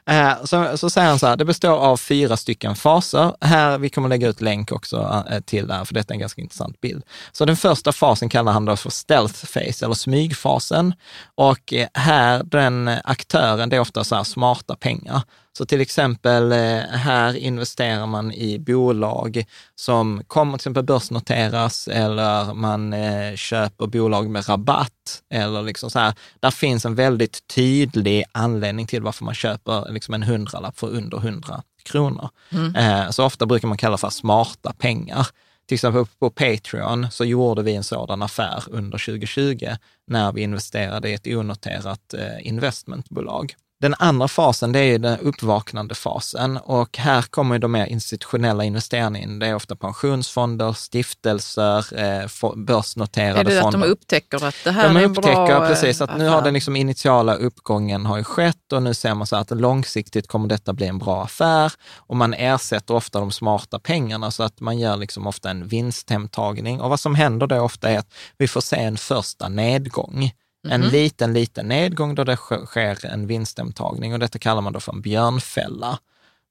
Eh, 0.06 0.44
så, 0.44 0.78
så 0.78 0.90
säger 0.90 1.08
han 1.08 1.18
så 1.18 1.26
här, 1.26 1.36
det 1.36 1.44
består 1.44 1.76
av 1.76 1.96
fyra 1.96 2.36
stycken 2.36 2.76
faser. 2.76 3.34
Här, 3.40 3.78
vi 3.78 3.90
kommer 3.90 4.08
lägga 4.08 4.28
ut 4.28 4.40
länk 4.40 4.72
också 4.72 5.24
eh, 5.30 5.40
till 5.40 5.66
det 5.66 5.74
här, 5.74 5.84
för 5.84 5.94
detta 5.94 6.12
är 6.12 6.14
en 6.14 6.20
ganska 6.20 6.42
intressant 6.42 6.80
bild. 6.80 7.04
Så 7.32 7.44
den 7.44 7.56
första 7.56 7.92
fasen 7.92 8.28
kallar 8.28 8.52
han 8.52 8.64
då 8.64 8.76
för 8.76 8.90
stealth 8.90 9.46
phase, 9.52 9.84
eller 9.84 9.94
smygfasen. 9.94 10.94
Och 11.34 11.72
eh, 11.72 11.88
här, 11.94 12.42
den 12.44 12.90
aktören, 13.04 13.68
det 13.68 13.76
är 13.76 13.80
ofta 13.80 14.04
så 14.04 14.14
här 14.14 14.24
smarta 14.24 14.76
pengar. 14.76 15.22
Så 15.60 15.66
till 15.66 15.80
exempel 15.80 16.52
här 16.90 17.36
investerar 17.36 18.06
man 18.06 18.32
i 18.32 18.58
bolag 18.58 19.44
som 19.74 20.22
kommer 20.26 20.52
till 20.52 20.60
exempel 20.60 20.84
börsnoteras 20.84 21.88
eller 21.88 22.54
man 22.54 22.94
köper 23.36 23.86
bolag 23.86 24.30
med 24.30 24.48
rabatt 24.48 25.22
eller 25.30 25.62
liksom 25.62 25.90
så 25.90 25.98
här. 25.98 26.14
Där 26.40 26.50
finns 26.50 26.84
en 26.84 26.94
väldigt 26.94 27.46
tydlig 27.46 28.24
anledning 28.32 28.86
till 28.86 29.02
varför 29.02 29.24
man 29.24 29.34
köper 29.34 29.92
liksom 29.92 30.14
en 30.14 30.22
hundralapp 30.22 30.78
för 30.78 30.88
under 30.88 31.18
hundra 31.18 31.62
kronor. 31.82 32.28
Mm. 32.52 32.76
Eh, 32.76 33.10
så 33.10 33.24
ofta 33.24 33.46
brukar 33.46 33.68
man 33.68 33.78
kalla 33.78 33.96
för 33.96 34.10
smarta 34.10 34.72
pengar. 34.78 35.26
Till 35.68 35.74
exempel 35.74 36.04
på 36.18 36.30
Patreon 36.30 37.06
så 37.10 37.24
gjorde 37.24 37.62
vi 37.62 37.74
en 37.74 37.84
sådan 37.84 38.22
affär 38.22 38.62
under 38.66 38.98
2020 38.98 39.68
när 40.06 40.32
vi 40.32 40.42
investerade 40.42 41.10
i 41.10 41.14
ett 41.14 41.26
onoterat 41.26 42.14
eh, 42.14 42.46
investmentbolag. 42.46 43.54
Den 43.80 43.94
andra 43.98 44.28
fasen, 44.28 44.72
det 44.72 44.80
är 44.80 44.98
den 44.98 45.18
uppvaknande 45.18 45.94
fasen 45.94 46.56
och 46.56 46.98
här 46.98 47.22
kommer 47.22 47.58
de 47.58 47.72
mer 47.72 47.86
institutionella 47.86 48.64
investerarna 48.64 49.18
in. 49.18 49.38
Det 49.38 49.46
är 49.46 49.54
ofta 49.54 49.76
pensionsfonder, 49.76 50.72
stiftelser, 50.72 51.78
eh, 52.00 52.54
börsnoterade 52.56 53.34
fonder. 53.34 53.52
Är 53.52 53.54
det 53.54 53.62
fonder. 53.62 53.78
att 53.78 53.84
de 53.84 53.90
upptäcker 53.90 54.44
att 54.44 54.54
det 54.64 54.70
här 54.70 54.88
de 54.88 54.96
är 54.96 55.00
en 55.00 55.10
upptäcker, 55.10 55.46
bra 55.46 55.66
precis, 55.68 56.00
att 56.00 56.18
nu 56.18 56.28
har 56.28 56.42
den 56.42 56.54
liksom 56.54 56.76
initiala 56.76 57.34
uppgången 57.34 58.06
har 58.06 58.18
ju 58.18 58.24
skett 58.24 58.72
och 58.72 58.82
nu 58.82 58.94
ser 58.94 59.14
man 59.14 59.26
så 59.26 59.36
att 59.36 59.50
långsiktigt 59.50 60.28
kommer 60.28 60.48
detta 60.48 60.72
bli 60.72 60.86
en 60.86 60.98
bra 60.98 61.24
affär 61.24 61.72
och 61.96 62.16
man 62.16 62.34
ersätter 62.34 62.94
ofta 62.94 63.20
de 63.20 63.30
smarta 63.30 63.78
pengarna 63.78 64.30
så 64.30 64.42
att 64.42 64.60
man 64.60 64.78
gör 64.78 64.96
liksom 64.96 65.26
ofta 65.26 65.50
en 65.50 65.68
vinsthemtagning. 65.68 66.80
Och 66.80 66.90
vad 66.90 67.00
som 67.00 67.14
händer 67.14 67.46
då 67.46 67.60
ofta 67.60 67.90
är 67.90 67.98
att 67.98 68.12
vi 68.38 68.48
får 68.48 68.60
se 68.60 68.76
en 68.76 68.96
första 68.96 69.48
nedgång. 69.48 70.30
En 70.68 70.72
mm. 70.72 70.92
liten, 70.92 71.32
liten 71.32 71.68
nedgång 71.68 72.14
då 72.14 72.24
det 72.24 72.36
sker 72.36 73.06
en 73.06 73.26
vinsthemtagning 73.26 74.12
och 74.12 74.18
detta 74.18 74.38
kallar 74.38 74.60
man 74.60 74.72
då 74.72 74.80
för 74.80 74.92
en 74.92 75.00
björnfälla. 75.00 75.98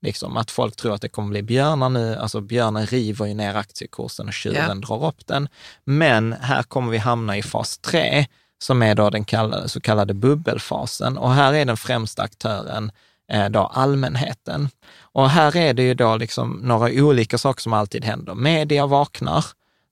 Liksom 0.02 0.38
att 0.38 0.52
folk 0.52 0.76
tror 0.76 0.94
att 0.94 1.02
det 1.02 1.10
kommer 1.10 1.30
bli 1.30 1.44
björnar 1.44 1.90
nu, 1.90 2.16
alltså 2.16 2.42
björnen 2.42 2.86
river 2.86 3.26
ju 3.26 3.34
ner 3.34 3.56
aktiekursen 3.56 4.28
och 4.28 4.34
tjuren 4.34 4.56
yeah. 4.56 4.76
drar 4.76 5.06
upp 5.06 5.28
den. 5.28 5.48
Men 5.84 6.34
här 6.34 6.64
kommer 6.64 6.92
vi 6.92 6.98
hamna 6.98 7.38
i 7.38 7.44
fas 7.44 7.78
3, 7.78 8.26
som 8.64 8.82
är 8.82 8.96
då 8.96 9.10
den 9.10 9.26
kallade, 9.26 9.70
så 9.70 9.82
kallade 9.82 10.14
bubbelfasen. 10.14 11.18
Och 11.18 11.34
här 11.34 11.54
är 11.54 11.66
den 11.66 11.78
främsta 11.78 12.24
aktören 12.24 12.92
eh, 13.32 13.50
då 13.50 13.60
allmänheten. 13.60 14.70
Och 15.00 15.30
här 15.30 15.58
är 15.58 15.74
det 15.74 15.84
ju 15.84 15.94
då 15.94 16.18
liksom 16.18 16.60
några 16.64 17.04
olika 17.04 17.38
saker 17.38 17.62
som 17.62 17.74
alltid 17.74 18.06
händer. 18.06 18.36
Media 18.36 18.86
vaknar, 18.86 19.46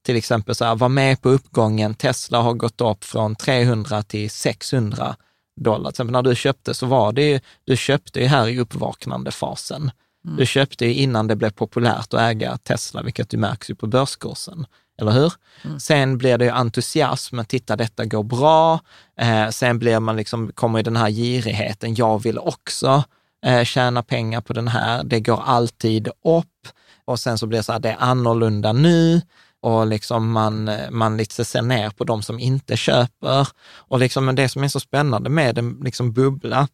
till 0.04 0.16
exempel 0.16 0.54
så 0.54 0.64
här, 0.64 0.74
var 0.74 0.88
med 0.88 1.22
på 1.22 1.28
uppgången, 1.28 1.94
Tesla 1.94 2.40
har 2.40 2.54
gått 2.54 2.80
upp 2.80 3.04
från 3.04 3.36
300 3.36 4.02
till 4.02 4.30
600 4.30 5.16
dollar. 5.60 5.90
Till 5.90 5.94
exempel 5.94 6.12
när 6.12 6.22
du 6.22 6.34
köpte 6.34 6.74
så 6.74 6.86
var 6.86 7.12
det 7.12 7.22
ju, 7.22 7.40
du 7.64 7.76
köpte 7.76 8.20
ju 8.20 8.26
här 8.26 8.48
i 8.48 8.58
uppvaknande 8.58 9.30
fasen. 9.30 9.90
Mm. 10.24 10.36
Du 10.36 10.46
köpte 10.46 10.86
ju 10.86 10.94
innan 10.94 11.26
det 11.26 11.36
blev 11.36 11.50
populärt 11.50 12.14
att 12.14 12.20
äga 12.20 12.58
Tesla, 12.58 13.02
vilket 13.02 13.30
du 13.30 13.36
märks 13.36 13.70
ju 13.70 13.74
på 13.74 13.86
börskursen. 13.86 14.66
Eller 15.00 15.12
hur? 15.12 15.32
Mm. 15.64 15.80
Sen 15.80 16.18
blir 16.18 16.38
det 16.38 16.44
ju 16.44 16.50
entusiasm, 16.50 17.40
titta 17.48 17.76
detta 17.76 18.04
går 18.04 18.22
bra. 18.22 18.80
Eh, 19.20 19.48
sen 19.48 19.78
blir 19.78 20.00
man 20.00 20.16
liksom, 20.16 20.52
kommer 20.54 20.82
den 20.82 20.96
här 20.96 21.10
girigheten, 21.10 21.94
jag 21.94 22.22
vill 22.22 22.38
också 22.38 23.04
eh, 23.46 23.64
tjäna 23.64 24.02
pengar 24.02 24.40
på 24.40 24.52
den 24.52 24.68
här. 24.68 25.04
Det 25.04 25.20
går 25.20 25.42
alltid 25.46 26.08
upp. 26.08 26.68
Och 27.04 27.20
sen 27.20 27.38
så 27.38 27.46
blir 27.46 27.58
det 27.58 27.62
så 27.62 27.72
här, 27.72 27.80
det 27.80 27.90
är 27.90 27.96
annorlunda 27.98 28.72
nu 28.72 29.22
och 29.60 29.86
liksom 29.86 30.30
man, 30.30 30.70
man 30.90 31.16
lite 31.16 31.44
ser 31.44 31.62
ner 31.62 31.90
på 31.90 32.04
de 32.04 32.22
som 32.22 32.38
inte 32.38 32.76
köper. 32.76 33.48
Och 33.70 33.98
liksom 33.98 34.34
det 34.34 34.48
som 34.48 34.64
är 34.64 34.68
så 34.68 34.80
spännande 34.80 35.30
med 35.30 35.58
en 35.58 35.80
liksom 35.84 36.12
bubbla 36.12 36.68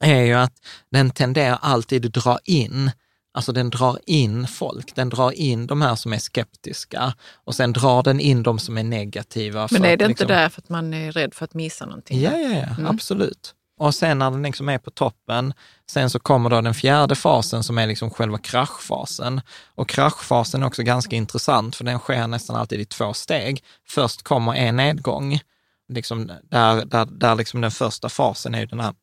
är 0.00 0.22
ju 0.22 0.32
att 0.32 0.52
den 0.90 1.10
tenderar 1.10 1.58
alltid 1.62 2.06
att 2.06 2.12
dra 2.24 2.38
in 2.44 2.90
Alltså 3.36 3.52
den 3.52 3.70
drar 3.70 3.98
in 4.06 4.46
folk, 4.46 4.94
den 4.94 5.08
drar 5.08 5.30
in 5.30 5.66
de 5.66 5.82
här 5.82 5.94
som 5.94 6.12
är 6.12 6.18
skeptiska 6.18 7.14
och 7.34 7.54
sen 7.54 7.72
drar 7.72 8.02
den 8.02 8.20
in 8.20 8.42
de 8.42 8.58
som 8.58 8.78
är 8.78 8.82
negativa. 8.82 9.68
Men 9.70 9.84
är 9.84 9.96
det 9.96 10.04
att, 10.04 10.10
inte 10.10 10.22
liksom... 10.22 10.28
därför 10.28 10.62
att 10.62 10.68
man 10.68 10.94
är 10.94 11.12
rädd 11.12 11.34
för 11.34 11.44
att 11.44 11.54
missa 11.54 11.86
någonting? 11.86 12.20
Ja, 12.20 12.30
ja, 12.30 12.48
ja 12.48 12.74
mm. 12.78 12.86
absolut. 12.86 13.54
Och 13.76 13.94
sen 13.94 14.18
när 14.18 14.30
den 14.30 14.42
liksom 14.42 14.68
är 14.68 14.78
på 14.78 14.90
toppen, 14.90 15.54
sen 15.90 16.10
så 16.10 16.18
kommer 16.18 16.50
då 16.50 16.60
den 16.60 16.74
fjärde 16.74 17.14
fasen 17.14 17.62
som 17.62 17.78
är 17.78 17.86
liksom 17.86 18.10
själva 18.10 18.38
kraschfasen. 18.38 19.40
Och 19.74 19.88
kraschfasen 19.88 20.62
är 20.62 20.66
också 20.66 20.82
ganska 20.82 21.16
intressant 21.16 21.76
för 21.76 21.84
den 21.84 21.98
sker 21.98 22.26
nästan 22.26 22.56
alltid 22.56 22.80
i 22.80 22.84
två 22.84 23.14
steg. 23.14 23.64
Först 23.88 24.22
kommer 24.22 24.54
en 24.54 24.76
nedgång, 24.76 25.40
liksom 25.88 26.30
där, 26.42 26.84
där, 26.84 27.04
där 27.04 27.34
liksom 27.34 27.60
den 27.60 27.70
första 27.70 28.08
fasen 28.08 28.54
är 28.54 28.66
den 28.66 28.80
här 28.80 28.94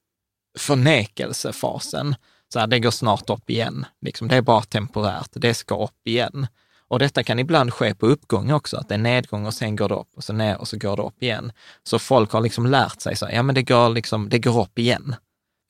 förnekelsefasen. 0.59 2.15
Så 2.53 2.59
här, 2.59 2.67
det 2.67 2.79
går 2.79 2.91
snart 2.91 3.29
upp 3.29 3.49
igen. 3.49 3.85
Liksom, 4.01 4.27
det 4.27 4.35
är 4.35 4.41
bara 4.41 4.61
temporärt, 4.61 5.29
det 5.31 5.53
ska 5.53 5.83
upp 5.83 6.07
igen. 6.07 6.47
Och 6.91 6.99
detta 6.99 7.23
kan 7.23 7.39
ibland 7.39 7.73
ske 7.73 7.95
på 7.95 8.07
uppgång 8.07 8.51
också, 8.51 8.77
att 8.77 8.89
det 8.89 8.93
är 8.93 8.99
nedgång 8.99 9.45
och 9.45 9.53
sen 9.53 9.75
går 9.75 9.89
det 9.89 9.95
upp 9.95 10.09
och 10.15 10.23
så 10.23 10.33
ner 10.33 10.61
och 10.61 10.67
så 10.67 10.77
går 10.77 10.97
det 10.97 11.03
upp 11.03 11.23
igen. 11.23 11.51
Så 11.83 11.99
folk 11.99 12.31
har 12.31 12.41
liksom 12.41 12.65
lärt 12.65 13.01
sig 13.01 13.15
så, 13.15 13.27
ja 13.31 13.43
men 13.43 13.55
det 13.55 13.63
går, 13.63 13.89
liksom, 13.89 14.29
det 14.29 14.39
går 14.39 14.61
upp 14.61 14.79
igen. 14.79 15.15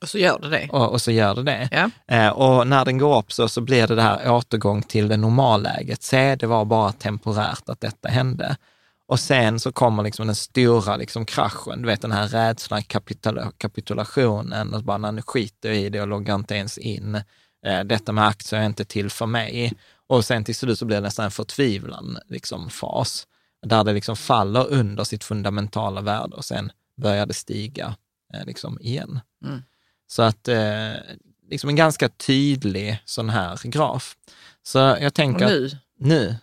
Och 0.01 0.09
så 0.09 0.17
gör 0.17 0.39
det 0.39 0.49
det. 0.49 0.67
Och, 0.71 0.91
och 0.91 1.01
så 1.01 1.11
gör 1.11 1.35
det 1.35 1.43
det. 1.43 1.69
Ja. 1.71 2.15
Eh, 2.15 2.29
och 2.29 2.67
när 2.67 2.85
den 2.85 2.97
går 2.97 3.17
upp 3.17 3.31
så, 3.31 3.49
så 3.49 3.61
blir 3.61 3.87
det 3.87 3.95
det 3.95 4.01
här 4.01 4.31
återgång 4.31 4.83
till 4.83 5.07
det 5.07 5.17
normalläget. 5.17 6.03
Se, 6.03 6.35
det 6.35 6.47
var 6.47 6.65
bara 6.65 6.91
temporärt 6.91 7.69
att 7.69 7.81
detta 7.81 8.09
hände. 8.09 8.57
Och 9.07 9.19
sen 9.19 9.59
så 9.59 9.71
kommer 9.71 10.03
liksom 10.03 10.27
den 10.27 10.35
stora 10.35 10.95
liksom 10.95 11.25
kraschen, 11.25 11.81
du 11.81 11.87
vet 11.87 12.01
den 12.01 12.11
här 12.11 12.27
rädslan, 12.27 12.83
kapitula 12.83 13.51
kapitulationen, 13.57 14.73
och 14.73 14.83
bara 14.83 15.11
nu 15.11 15.21
skiter 15.21 15.69
i 15.69 15.89
det 15.89 16.01
och 16.01 16.07
loggar 16.07 16.35
inte 16.35 16.55
ens 16.55 16.77
in. 16.77 17.15
Eh, 17.65 17.79
detta 17.85 18.11
med 18.11 18.27
aktier 18.27 18.59
är 18.59 18.65
inte 18.65 18.85
till 18.85 19.09
för 19.09 19.25
mig. 19.25 19.73
Och 20.11 20.25
sen 20.25 20.43
till 20.43 20.55
slut 20.55 20.79
så 20.79 20.85
blir 20.85 20.97
det 20.97 21.01
nästan 21.01 21.25
en 21.25 21.31
förtvivlan 21.31 22.17
liksom, 22.27 22.69
fas, 22.69 23.27
där 23.65 23.83
det 23.83 23.93
liksom 23.93 24.15
faller 24.15 24.67
under 24.67 25.03
sitt 25.03 25.23
fundamentala 25.23 26.01
värde 26.01 26.35
och 26.35 26.45
sen 26.45 26.71
börjar 26.97 27.25
det 27.25 27.33
stiga 27.33 27.95
eh, 28.33 28.45
liksom, 28.45 28.79
igen. 28.81 29.19
Mm. 29.45 29.63
Så 30.07 30.21
att 30.21 30.47
eh, 30.47 30.93
liksom 31.49 31.69
en 31.69 31.75
ganska 31.75 32.09
tydlig 32.09 33.01
sån 33.05 33.29
här 33.29 33.59
graf. 33.63 34.17
Så 34.63 34.77
jag 34.79 35.13
tänker... 35.13 35.45
Och 35.45 35.51
nu? 35.51 35.65
Att, 35.65 35.73
nu. 35.97 36.35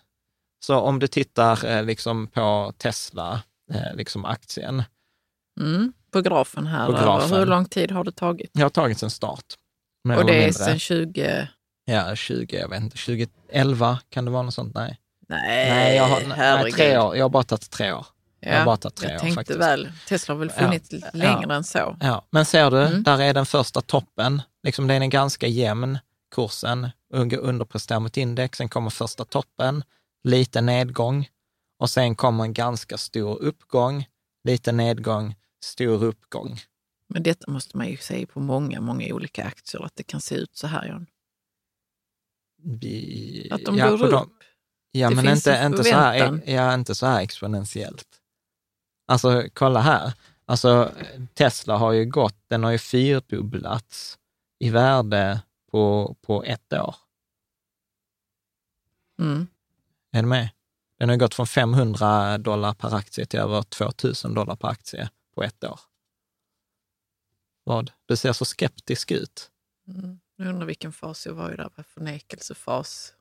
Så 0.61 0.77
om 0.77 0.99
du 0.99 1.07
tittar 1.07 1.67
eh, 1.67 1.85
liksom 1.85 2.27
på 2.27 2.73
Tesla, 2.79 3.43
eh, 3.73 3.95
liksom 3.95 4.25
aktien. 4.25 4.83
Mm, 5.61 5.93
på 6.11 6.21
grafen 6.21 6.67
här. 6.67 6.87
På 6.87 6.93
grafen. 6.93 7.39
Hur 7.39 7.47
lång 7.47 7.65
tid 7.65 7.91
har 7.91 8.05
det 8.05 8.13
tagit? 8.13 8.51
Det 8.55 8.63
har 8.63 8.71
tagit 8.71 8.99
sen 8.99 9.11
start. 9.11 9.45
Och 10.19 10.27
det 10.27 10.45
är 10.45 10.53
sedan 10.53 10.79
20... 10.79 11.49
Ja, 11.91 12.17
20, 12.17 12.57
jag 12.57 12.69
vet 12.69 12.83
inte, 12.83 12.97
2011 12.97 13.99
kan 14.11 14.25
det 14.25 14.31
vara 14.31 14.43
något 14.43 14.55
sånt? 14.55 14.75
Nej. 14.75 14.99
Nej, 15.29 15.71
nej, 15.71 15.97
jag 15.97 16.05
har, 16.05 16.23
nej, 16.37 16.73
tre 16.73 16.99
år. 16.99 17.17
Jag 17.17 17.25
har 17.25 17.29
bara 17.29 17.43
tagit 17.43 17.71
tre 17.71 17.93
år. 17.93 18.07
Ja, 18.41 18.51
jag 18.51 18.59
har 18.59 18.65
bara 18.67 18.77
tagit 18.77 18.97
tre 18.97 19.09
jag 19.09 19.17
år 19.17 19.21
tänkte 19.21 19.35
faktiskt. 19.35 19.61
väl, 19.61 19.93
Tesla 20.09 20.35
har 20.35 20.39
väl 20.39 20.51
funnits 20.51 20.89
ja, 20.93 20.99
längre 21.13 21.45
ja, 21.49 21.55
än 21.55 21.65
så. 21.65 21.97
Ja, 22.01 22.27
men 22.31 22.45
ser 22.45 22.71
du, 22.71 22.83
mm. 22.83 23.03
där 23.03 23.21
är 23.21 23.35
den 23.35 23.47
första 23.47 23.81
toppen. 23.81 24.43
Liksom 24.63 24.87
den 24.87 25.03
är 25.03 25.07
ganska 25.07 25.47
jämn. 25.47 25.99
kursen, 26.35 26.91
underpresterar 27.41 28.01
mot 28.01 28.17
index, 28.17 28.59
sen 28.59 28.69
kommer 28.69 28.91
första 28.91 29.25
toppen, 29.25 29.85
lite 30.25 30.61
nedgång 30.61 31.29
och 31.79 31.91
sen 31.91 32.15
kommer 32.15 32.45
en 32.45 32.55
ganska 32.55 32.99
stor 32.99 33.43
uppgång, 33.43 34.07
lite 34.45 34.73
nedgång, 34.73 35.35
stor 35.65 36.05
uppgång. 36.05 36.61
Men 37.09 37.23
detta 37.23 37.51
måste 37.51 37.77
man 37.77 37.89
ju 37.89 37.97
se 37.97 38.27
på 38.27 38.41
många, 38.41 38.81
många 38.81 39.15
olika 39.15 39.45
aktier, 39.45 39.85
att 39.85 39.97
det 39.97 40.03
kan 40.03 40.21
se 40.21 40.35
ut 40.35 40.57
så 40.57 40.67
här, 40.67 40.89
John. 40.89 41.07
Vi, 42.63 43.49
att 43.51 43.65
de 43.65 43.77
ja, 43.77 43.91
går 43.91 44.05
upp? 44.05 44.11
De, 44.11 44.31
ja, 44.91 45.09
det 45.09 45.17
men 45.17 45.29
inte, 45.29 45.63
inte, 45.67 45.85
så 45.85 45.95
här, 45.95 46.41
ja, 46.47 46.75
inte 46.75 46.95
så 46.95 47.07
här 47.07 47.21
exponentiellt. 47.21 48.07
Alltså, 49.07 49.45
kolla 49.53 49.81
här. 49.81 50.13
Alltså, 50.45 50.93
Tesla 51.35 51.77
har 51.77 51.93
ju 51.93 52.05
gått, 52.05 52.37
den 52.49 52.65
har 52.65 52.71
ju 52.71 52.79
fyrdubblats 52.79 54.19
i 54.59 54.71
värde 54.71 55.41
på, 55.71 56.17
på 56.23 56.45
ett 56.45 56.73
år. 56.73 56.95
Mm. 59.21 59.47
Är 60.13 60.23
du 60.23 60.29
med? 60.29 60.49
Den 60.99 61.09
har 61.09 61.17
gått 61.17 61.35
från 61.35 61.47
500 61.47 62.39
dollar 62.39 62.75
per 62.75 62.95
aktie 62.95 63.27
till 63.27 63.41
över 63.41 63.63
2000 63.63 64.35
dollar 64.35 64.57
per 64.57 64.69
aktie 64.69 65.11
på 65.35 65.43
ett 65.43 65.65
år. 65.65 65.81
Vad? 67.65 67.93
Du 68.07 68.17
ser 68.17 68.33
så 68.33 68.45
skeptisk 68.45 69.11
ut. 69.11 69.51
Mm. 69.89 70.21
Jag 70.39 70.49
undrar 70.49 70.67
vilken 70.67 70.93
fas 70.93 71.27
jag 71.27 71.35
var 71.35 71.53
i 71.53 71.57
där, 71.57 71.71
förnekelsefas. 71.95 73.13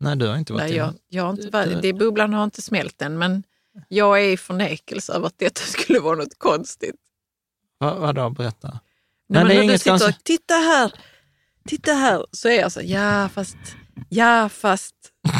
Nej, 0.00 0.16
du 0.16 0.26
har 0.26 0.36
inte 0.36 0.52
varit 0.52 0.62
Nej, 0.62 0.76
jag, 0.76 0.94
jag 1.08 1.22
har 1.22 1.30
inte 1.30 1.50
varit, 1.50 1.82
det 1.82 1.92
Bubblan 1.92 2.32
har 2.32 2.44
inte 2.44 2.62
smält 2.62 3.02
än, 3.02 3.18
men 3.18 3.42
jag 3.88 4.20
är 4.24 4.28
i 4.28 4.36
förnekelse 4.36 5.12
över 5.12 5.26
att 5.26 5.38
detta 5.38 5.60
skulle 5.64 6.00
vara 6.00 6.16
något 6.16 6.38
konstigt. 6.38 6.96
Vad, 7.78 7.98
vadå, 7.98 8.30
berätta. 8.30 8.80
Nej, 9.26 9.44
men 9.44 9.56
när 9.56 9.72
du 9.72 9.78
sitter 9.78 10.08
och, 10.08 10.24
titta 10.24 10.54
här, 10.54 10.92
titta 11.68 11.92
här, 11.92 12.26
så 12.32 12.48
är 12.48 12.60
jag 12.60 12.72
så, 12.72 12.80
ja 12.84 13.28
fast, 13.28 13.56
ja 14.08 14.48
fast. 14.48 14.94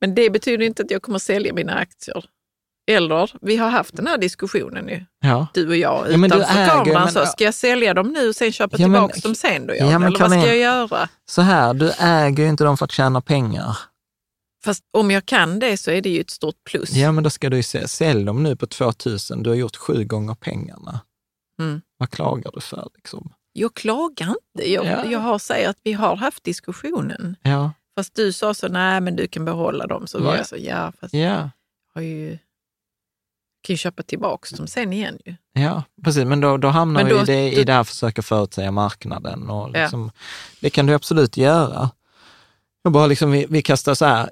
men 0.00 0.14
det 0.14 0.30
betyder 0.30 0.66
inte 0.66 0.82
att 0.82 0.90
jag 0.90 1.02
kommer 1.02 1.18
sälja 1.18 1.54
mina 1.54 1.74
aktier. 1.74 2.24
Eller, 2.86 3.30
vi 3.40 3.56
har 3.56 3.70
haft 3.70 3.96
den 3.96 4.06
här 4.06 4.18
diskussionen 4.18 4.88
ju, 4.88 5.04
ja. 5.20 5.46
du 5.54 5.68
och 5.68 5.76
jag, 5.76 6.12
ja, 6.12 6.26
utanför 6.26 6.66
kameran. 6.66 7.12
Så, 7.12 7.26
ska 7.26 7.44
jag 7.44 7.54
sälja 7.54 7.94
dem 7.94 8.12
nu 8.12 8.28
och 8.28 8.36
sen 8.36 8.52
köpa 8.52 8.76
ja, 8.78 8.84
tillbaka 8.84 9.20
dem 9.20 9.34
sen 9.34 9.66
då? 9.66 9.74
Ja, 9.74 9.86
Eller 9.86 10.18
vad 10.18 10.30
ska 10.30 10.46
jag 10.46 10.56
göra? 10.56 11.08
Så 11.30 11.42
här, 11.42 11.74
du 11.74 11.92
äger 11.98 12.42
ju 12.42 12.48
inte 12.48 12.64
dem 12.64 12.76
för 12.76 12.84
att 12.84 12.92
tjäna 12.92 13.20
pengar. 13.20 13.78
Fast 14.64 14.84
om 14.92 15.10
jag 15.10 15.26
kan 15.26 15.58
det 15.58 15.76
så 15.76 15.90
är 15.90 16.00
det 16.00 16.08
ju 16.08 16.20
ett 16.20 16.30
stort 16.30 16.64
plus. 16.70 16.92
Ja, 16.92 17.12
men 17.12 17.24
då 17.24 17.30
ska 17.30 17.50
du 17.50 17.56
ju 17.56 17.62
säga, 17.62 17.88
sälj 17.88 18.24
dem 18.24 18.42
nu 18.42 18.56
på 18.56 18.66
2000, 18.66 19.42
du 19.42 19.50
har 19.50 19.56
gjort 19.56 19.76
sju 19.76 20.04
gånger 20.04 20.34
pengarna. 20.34 21.00
Mm. 21.60 21.82
Vad 21.98 22.10
klagar 22.10 22.50
du 22.54 22.60
för? 22.60 22.88
Liksom? 22.94 23.32
Jag 23.52 23.74
klagar 23.74 24.28
inte. 24.28 24.72
Jag, 24.72 24.86
ja. 24.86 25.04
jag 25.04 25.18
har 25.18 25.38
sagt 25.38 25.66
att 25.66 25.78
vi 25.82 25.92
har 25.92 26.16
haft 26.16 26.44
diskussionen. 26.44 27.36
Ja. 27.42 27.72
Fast 27.98 28.14
du 28.14 28.32
sa 28.32 28.54
så, 28.54 28.68
nej 28.68 29.00
men 29.00 29.16
du 29.16 29.28
kan 29.28 29.44
behålla 29.44 29.86
dem. 29.86 30.06
Så 30.06 30.18
ja. 30.18 30.22
var 30.22 30.36
jag 30.36 30.46
så, 30.46 30.56
ja 30.58 30.92
fast 31.00 31.14
ja. 31.14 31.50
har 31.94 32.02
ju 32.02 32.38
kan 33.64 33.74
ju 33.74 33.76
köpa 33.76 34.02
tillbaka 34.02 34.56
dem 34.56 34.66
sen 34.66 34.92
igen 34.92 35.18
ju. 35.24 35.36
Ja, 35.52 35.82
precis, 36.04 36.24
men 36.24 36.40
då, 36.40 36.56
då 36.56 36.68
hamnar 36.68 37.02
men 37.02 37.12
då, 37.12 37.18
vi 37.18 37.24
det, 37.24 37.52
i 37.52 37.64
det 37.64 37.72
här 37.72 37.84
försöka 37.84 38.22
förutsäga 38.22 38.70
marknaden. 38.70 39.50
Och 39.50 39.70
liksom, 39.70 40.10
ja. 40.14 40.20
Det 40.60 40.70
kan 40.70 40.86
du 40.86 40.94
absolut 40.94 41.36
göra. 41.36 41.90
Och 42.84 42.92
bara 42.92 43.06
liksom, 43.06 43.30
vi, 43.30 43.46
vi 43.48 43.62
kastar 43.62 43.94
så 43.94 44.04
här, 44.04 44.30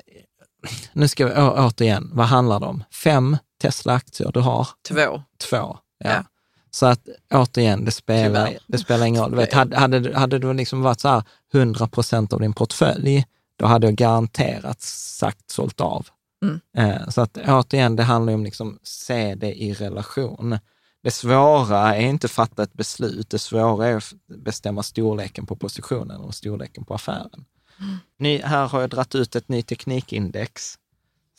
nu 0.93 1.09
ska 1.09 1.27
vi 1.27 1.33
å, 1.33 1.55
återigen, 1.57 2.11
vad 2.13 2.27
handlar 2.27 2.61
det 2.61 2.67
om? 2.67 2.85
Fem 3.05 3.37
Tesla-aktier 3.63 4.33
du 4.33 4.41
har? 4.41 4.69
Två. 4.89 5.23
Två, 5.51 5.79
ja. 5.99 6.11
ja. 6.11 6.25
Så 6.71 6.87
att 6.87 7.01
återigen, 7.35 7.85
det 7.85 7.91
spelar, 7.91 8.59
det 8.67 8.79
spelar 8.79 9.07
ingen 9.07 9.23
roll. 9.23 9.31
Du 9.31 9.37
vet, 9.37 9.53
hade, 9.53 9.77
hade, 9.79 10.19
hade 10.19 10.39
det 10.39 10.53
liksom 10.53 10.83
varit 10.83 11.01
så 11.01 11.09
här 11.09 11.23
100 11.55 11.89
procent 11.89 12.33
av 12.33 12.41
din 12.41 12.53
portfölj, 12.53 13.25
då 13.57 13.67
hade 13.67 13.87
jag 13.87 13.95
garanterat 13.95 14.81
sagt 14.83 15.51
sålt 15.51 15.81
av. 15.81 16.07
Mm. 16.43 16.61
Eh, 16.77 17.09
så 17.09 17.21
att 17.21 17.37
återigen, 17.37 17.97
det 17.97 18.03
handlar 18.03 18.33
om 18.33 18.45
liksom 18.45 18.79
se 18.83 19.35
det 19.35 19.63
i 19.63 19.75
relation. 19.75 20.59
Det 21.03 21.11
svåra 21.11 21.97
är 21.97 22.01
inte 22.01 22.25
att 22.25 22.31
fatta 22.31 22.63
ett 22.63 22.73
beslut, 22.73 23.31
det 23.31 23.39
svåra 23.39 23.87
är 23.87 23.97
att 23.97 24.13
bestämma 24.27 24.83
storleken 24.83 25.47
på 25.47 25.57
positionen 25.57 26.21
och 26.21 26.35
storleken 26.35 26.85
på 26.85 26.95
affären. 26.95 27.45
Mm. 27.81 27.97
Ny, 28.19 28.39
här 28.39 28.69
har 28.69 28.81
jag 28.81 28.91
dratt 28.91 29.15
ut 29.15 29.37
ett 29.37 29.49
ny 29.49 29.63
teknikindex. 29.63 30.79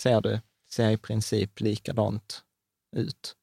Ser 0.01 0.21
du? 0.21 0.39
Ser 0.71 0.89
i 0.89 0.97
princip 0.97 1.59
likadant 1.59 2.41
ut. 2.95 3.35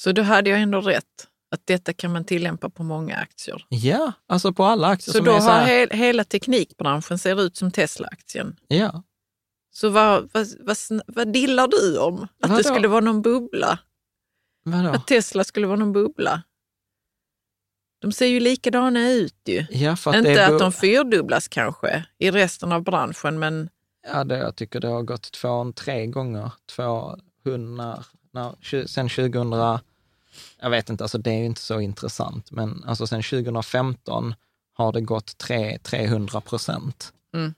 Så 0.00 0.12
då 0.12 0.22
hade 0.22 0.50
jag 0.50 0.60
ändå 0.60 0.80
rätt, 0.80 1.28
att 1.50 1.66
detta 1.66 1.92
kan 1.92 2.12
man 2.12 2.24
tillämpa 2.24 2.70
på 2.70 2.82
många 2.82 3.16
aktier? 3.16 3.66
Ja, 3.68 4.12
alltså 4.26 4.52
på 4.52 4.64
alla 4.64 4.88
aktier. 4.88 5.12
Så 5.12 5.20
då 5.20 5.32
har 5.32 5.40
så 5.40 5.50
he 5.50 5.88
hela 5.90 6.24
teknikbranschen 6.24 7.18
ser 7.18 7.40
ut 7.40 7.56
som 7.56 7.70
Tesla-aktien? 7.70 8.56
Ja. 8.68 9.02
Så 9.76 9.88
vad, 9.88 10.30
vad, 10.32 10.46
vad, 10.60 10.76
vad 11.06 11.32
dillar 11.32 11.68
du 11.68 11.98
om? 11.98 12.22
Att 12.22 12.28
Vadå? 12.38 12.56
det 12.56 12.64
skulle 12.64 12.88
vara 12.88 13.00
någon 13.00 13.22
bubbla? 13.22 13.78
Vadå? 14.64 14.88
Att 14.88 15.06
Tesla 15.06 15.44
skulle 15.44 15.66
vara 15.66 15.78
någon 15.78 15.92
bubbla? 15.92 16.42
De 18.00 18.12
ser 18.12 18.26
ju 18.26 18.40
likadana 18.40 19.10
ut 19.10 19.36
ju. 19.44 19.66
Ja, 19.70 19.96
Inte 20.14 20.46
att 20.46 20.58
de 20.58 20.72
fyrdubblas 20.72 21.48
kanske 21.48 22.04
i 22.18 22.30
resten 22.30 22.72
av 22.72 22.82
branschen, 22.82 23.38
men... 23.38 23.68
Ja, 24.06 24.24
det, 24.24 24.38
jag 24.38 24.56
tycker 24.56 24.80
det 24.80 24.88
har 24.88 25.02
gått 25.02 25.32
två, 25.32 25.72
tre 25.72 26.06
gånger. 26.06 26.52
200, 26.66 28.04
när, 28.32 28.86
sen 28.86 29.08
2000, 29.08 29.78
jag 30.60 30.70
vet 30.70 30.90
inte, 30.90 31.04
alltså 31.04 31.18
det 31.18 31.30
är 31.30 31.38
ju 31.38 31.44
inte 31.44 31.60
så 31.60 31.80
intressant, 31.80 32.50
men 32.50 32.84
alltså 32.86 33.06
sen 33.06 33.22
2015 33.22 34.34
har 34.74 34.92
det 34.92 35.00
gått 35.00 35.38
tre, 35.38 35.78
300 35.78 36.40
procent. 36.40 37.12
Mm. 37.34 37.54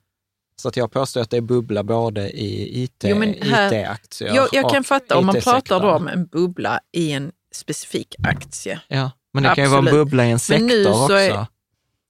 Så 0.56 0.68
att 0.68 0.76
jag 0.76 0.92
påstår 0.92 1.20
att 1.20 1.30
det 1.30 1.36
är 1.36 1.40
bubbla 1.40 1.82
både 1.82 2.30
i 2.30 2.82
IT, 2.82 3.04
IT-aktier 3.04 4.34
Jag, 4.34 4.48
jag 4.52 4.70
kan 4.70 4.84
fatta 4.84 5.18
om 5.18 5.26
man 5.26 5.40
pratar 5.40 5.80
då 5.80 5.90
om 5.90 6.08
en 6.08 6.26
bubbla 6.26 6.80
i 6.92 7.12
en 7.12 7.32
specifik 7.52 8.14
aktie. 8.28 8.80
Ja, 8.88 9.10
men 9.32 9.42
det 9.42 9.50
Absolut. 9.50 9.54
kan 9.54 9.64
ju 9.64 9.82
vara 9.82 9.96
en 9.96 10.04
bubbla 10.04 10.26
i 10.26 10.30
en 10.30 10.38
sektor 10.38 11.02
också. 11.02 11.14
Är, 11.14 11.46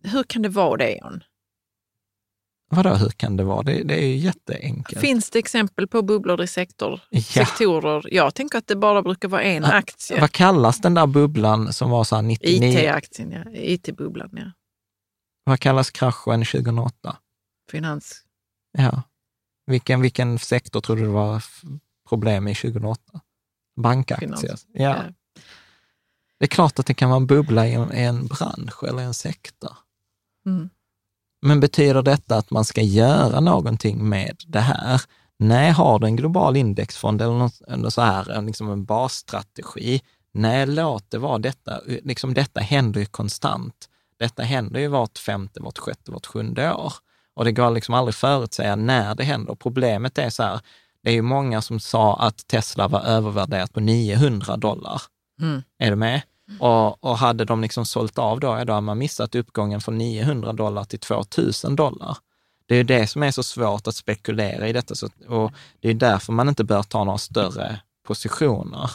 hur 0.04 0.22
kan 0.22 0.42
det 0.42 0.48
vara 0.48 0.76
det, 0.76 0.96
John? 0.96 1.22
Vadå, 2.70 2.94
hur 2.94 3.08
kan 3.08 3.36
det 3.36 3.44
vara? 3.44 3.62
Det, 3.62 3.82
det, 3.82 3.94
är 3.94 4.06
ju 4.06 4.16
jätteenkelt. 4.16 5.00
Finns 5.00 5.30
det 5.30 5.38
exempel 5.38 5.88
på 5.88 6.02
bubblor 6.02 6.42
i 6.42 6.46
sektor, 6.46 7.00
ja. 7.10 7.20
sektorer? 7.22 8.14
Jag 8.14 8.34
tänker 8.34 8.58
att 8.58 8.66
det 8.66 8.76
bara 8.76 9.02
brukar 9.02 9.28
vara 9.28 9.42
en 9.42 9.62
ja. 9.62 9.72
aktie. 9.72 10.20
Vad 10.20 10.32
kallas 10.32 10.80
den 10.80 10.94
där 10.94 11.06
bubblan 11.06 11.72
som 11.72 11.90
var 11.90 12.04
så 12.04 12.14
här 12.14 12.22
99? 12.22 12.80
IT-aktien, 12.80 13.32
ja. 13.32 13.44
IT-bubblan, 13.52 14.30
ja. 14.32 14.52
Vad 15.44 15.60
kallas 15.60 15.90
kraschen 15.90 16.44
2008? 16.44 17.16
Finans. 17.70 18.25
Ja. 18.78 19.02
Vilken, 19.66 20.00
vilken 20.00 20.38
sektor 20.38 20.80
tror 20.80 20.96
du 20.96 21.02
det 21.02 21.08
var 21.08 21.44
problem 22.08 22.48
i 22.48 22.54
2008? 22.54 23.20
Bankaktier? 23.76 24.36
Finans. 24.36 24.66
Ja. 24.72 24.82
ja. 24.82 25.02
Det 26.38 26.44
är 26.44 26.48
klart 26.48 26.78
att 26.78 26.86
det 26.86 26.94
kan 26.94 27.10
vara 27.10 27.20
en 27.20 27.26
bubbla 27.26 27.66
i 27.66 27.72
en, 27.72 27.94
i 27.94 28.02
en 28.02 28.26
bransch 28.26 28.84
eller 28.84 29.02
en 29.02 29.14
sektor. 29.14 29.72
Mm. 30.46 30.70
Men 31.42 31.60
betyder 31.60 32.02
detta 32.02 32.36
att 32.36 32.50
man 32.50 32.64
ska 32.64 32.82
göra 32.82 33.40
någonting 33.40 34.08
med 34.08 34.36
det 34.46 34.60
här? 34.60 35.02
Nej, 35.38 35.70
har 35.70 35.98
du 35.98 36.06
en 36.06 36.16
global 36.16 36.56
indexfond 36.56 37.22
eller, 37.22 37.34
något, 37.34 37.60
eller 37.60 37.90
så 37.90 38.00
här, 38.02 38.42
liksom 38.42 38.70
en 38.70 38.84
basstrategi, 38.84 40.02
nej, 40.32 40.66
låt 40.66 41.10
det 41.10 41.18
vara 41.18 41.38
detta. 41.38 41.80
Liksom 41.86 42.34
detta 42.34 42.60
händer 42.60 43.00
ju 43.00 43.06
konstant. 43.06 43.88
Detta 44.18 44.42
händer 44.42 44.80
ju 44.80 44.88
vart 44.88 45.18
femte, 45.18 45.60
vart 45.60 45.78
sjätte, 45.78 46.10
vart 46.10 46.26
sjunde 46.26 46.72
år. 46.74 46.92
Och 47.36 47.44
det 47.44 47.52
går 47.52 47.70
liksom 47.70 47.94
aldrig 47.94 48.14
förutsäga 48.14 48.76
när 48.76 49.14
det 49.14 49.24
händer. 49.24 49.54
Problemet 49.54 50.18
är 50.18 50.30
så 50.30 50.42
här, 50.42 50.60
det 51.02 51.10
är 51.10 51.14
ju 51.14 51.22
många 51.22 51.62
som 51.62 51.80
sa 51.80 52.16
att 52.16 52.46
Tesla 52.46 52.88
var 52.88 53.00
övervärderat 53.00 53.72
på 53.72 53.80
900 53.80 54.56
dollar. 54.56 55.02
Mm. 55.40 55.62
Är 55.78 55.90
du 55.90 55.96
med? 55.96 56.22
Och, 56.60 57.04
och 57.04 57.18
hade 57.18 57.44
de 57.44 57.60
liksom 57.60 57.86
sålt 57.86 58.18
av 58.18 58.40
då, 58.40 58.64
då 58.64 58.72
har 58.72 58.80
man 58.80 58.98
missat 58.98 59.34
uppgången 59.34 59.80
från 59.80 59.98
900 59.98 60.52
dollar 60.52 60.84
till 60.84 60.98
2000 60.98 61.76
dollar. 61.76 62.16
Det 62.66 62.76
är 62.76 62.84
det 62.84 63.06
som 63.06 63.22
är 63.22 63.30
så 63.30 63.42
svårt 63.42 63.86
att 63.86 63.96
spekulera 63.96 64.68
i 64.68 64.72
detta. 64.72 64.94
Så, 64.94 65.08
och 65.28 65.52
det 65.80 65.88
är 65.88 65.94
därför 65.94 66.32
man 66.32 66.48
inte 66.48 66.64
bör 66.64 66.82
ta 66.82 67.04
några 67.04 67.18
större 67.18 67.80
positioner 68.06 68.90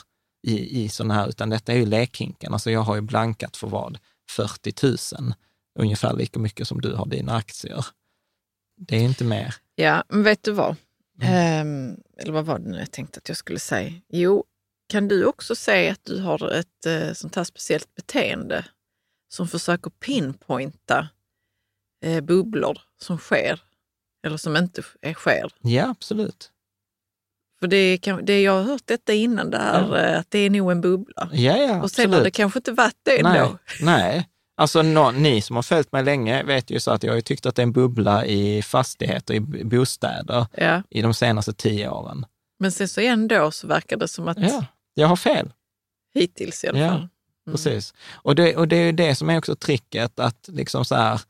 i, 0.48 0.84
i 0.84 0.90
sådana 0.90 1.14
här, 1.14 1.28
utan 1.28 1.50
detta 1.50 1.74
är 1.74 1.78
ju 1.78 1.86
lekhinken. 1.86 2.54
Alltså 2.54 2.72
jag 2.72 2.82
har 2.82 2.96
ju 2.96 3.02
blankat 3.02 3.58
för 3.58 3.68
vad? 3.68 3.98
40 4.30 5.18
000, 5.20 5.34
ungefär 5.80 6.14
lika 6.14 6.40
mycket 6.40 6.68
som 6.68 6.82
du 6.82 6.96
har 6.96 7.06
dina 7.06 7.36
aktier. 7.36 7.86
Det 8.88 8.96
är 8.96 9.02
inte 9.02 9.24
mer. 9.24 9.56
Ja, 9.76 10.04
men 10.10 10.24
vet 10.24 10.44
du 10.44 10.52
vad? 10.52 10.76
Mm. 11.22 11.68
Um, 11.68 11.98
eller 12.18 12.34
vad 12.34 12.46
var 12.46 12.60
det 12.60 12.70
nu 12.70 12.78
jag 12.80 12.92
tänkte 12.92 13.18
att 13.18 13.30
jag 13.30 13.38
skulle 13.38 13.60
säga? 13.60 13.94
Jo, 14.10 14.44
kan 14.90 15.08
du 15.08 15.26
också 15.26 15.56
säga 15.56 15.92
att 15.92 16.06
du 16.06 16.22
har 16.22 16.52
ett 16.52 16.86
eh, 16.86 17.14
sånt 17.14 17.36
här 17.36 17.44
speciellt 17.44 17.96
beteende 17.96 18.66
som 19.30 19.48
försöker 19.48 19.90
pinpointa 19.90 21.10
eh, 22.06 22.22
bubblor 22.22 22.82
som 23.02 23.18
sker 23.18 23.60
eller 24.26 24.38
som 24.38 24.58
inte 24.58 24.82
sker? 25.14 25.52
Ja, 25.62 25.90
absolut. 25.90 26.52
För 27.60 27.68
det, 27.68 27.98
kan, 27.98 28.26
det 28.26 28.42
jag 28.42 28.52
har 28.52 28.64
hört 28.64 28.82
detta 28.86 29.14
innan, 29.14 29.50
det 29.50 29.58
här, 29.58 29.88
ja. 29.90 29.98
Eh, 29.98 30.20
att 30.20 30.32
det 30.32 30.40
är 30.40 30.50
nog 30.50 30.72
en 30.72 30.82
bubbla. 30.82 31.30
Ja, 31.34 31.58
ja, 31.58 31.82
Och 31.82 31.92
sen 31.92 32.14
har 32.14 32.24
det 32.24 32.32
kanske 32.32 32.60
inte 32.60 32.72
varit 32.72 32.98
det 33.04 33.24
nej, 33.24 33.40
ändå. 33.40 33.58
Nej, 33.82 34.30
Alltså 34.62 34.82
no, 34.82 35.12
ni 35.12 35.42
som 35.42 35.56
har 35.56 35.64
följt 35.64 35.92
mig 35.92 36.04
länge 36.04 36.44
vet 36.44 36.70
ju 36.70 36.80
så 36.80 36.92
att 36.92 37.04
jag 37.04 37.14
har 37.14 37.22
tyckt 37.22 37.46
att 37.46 37.56
det 37.56 37.62
är 37.62 37.64
en 37.64 37.72
bubbla 37.72 38.26
i 38.26 38.62
fastigheter, 38.62 39.34
i 39.34 39.40
bostäder, 39.64 40.46
ja. 40.58 40.84
i 40.90 41.02
de 41.02 41.14
senaste 41.14 41.54
tio 41.54 41.90
åren. 41.90 42.26
Men 42.60 42.72
sen 42.72 42.88
så 42.88 43.02
ändå 43.02 43.52
så 43.52 43.68
verkar 43.68 43.98
det 43.98 44.08
som 44.08 44.28
att... 44.28 44.38
Ja, 44.40 44.66
jag 44.94 45.08
har 45.08 45.16
fel. 45.16 45.54
Hittills 46.14 46.64
i 46.64 46.68
alla 46.68 46.78
fall. 46.78 46.88
Ja, 46.88 46.96
mm. 46.96 47.10
precis. 47.52 47.94
Och 48.14 48.36
det, 48.36 48.56
och 48.56 48.68
det 48.68 48.76
är 48.76 48.86
ju 48.86 48.92
det 48.92 49.16
som 49.16 49.30
är 49.30 49.38
också 49.38 49.56
tricket, 49.56 50.20
att 50.20 50.50
liksom 50.52 50.86
så 50.86 50.96
här, 50.96 51.22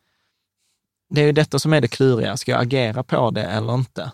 det 1.10 1.22
är 1.22 1.26
ju 1.26 1.32
detta 1.32 1.60
som 1.60 1.74
är 1.74 1.82
det 1.82 1.88
kluriga, 1.88 2.38
ska 2.38 2.52
jag 2.52 2.62
agera 2.62 3.04
på 3.04 3.32
det 3.32 3.44
eller 3.44 3.74
inte? 3.74 4.12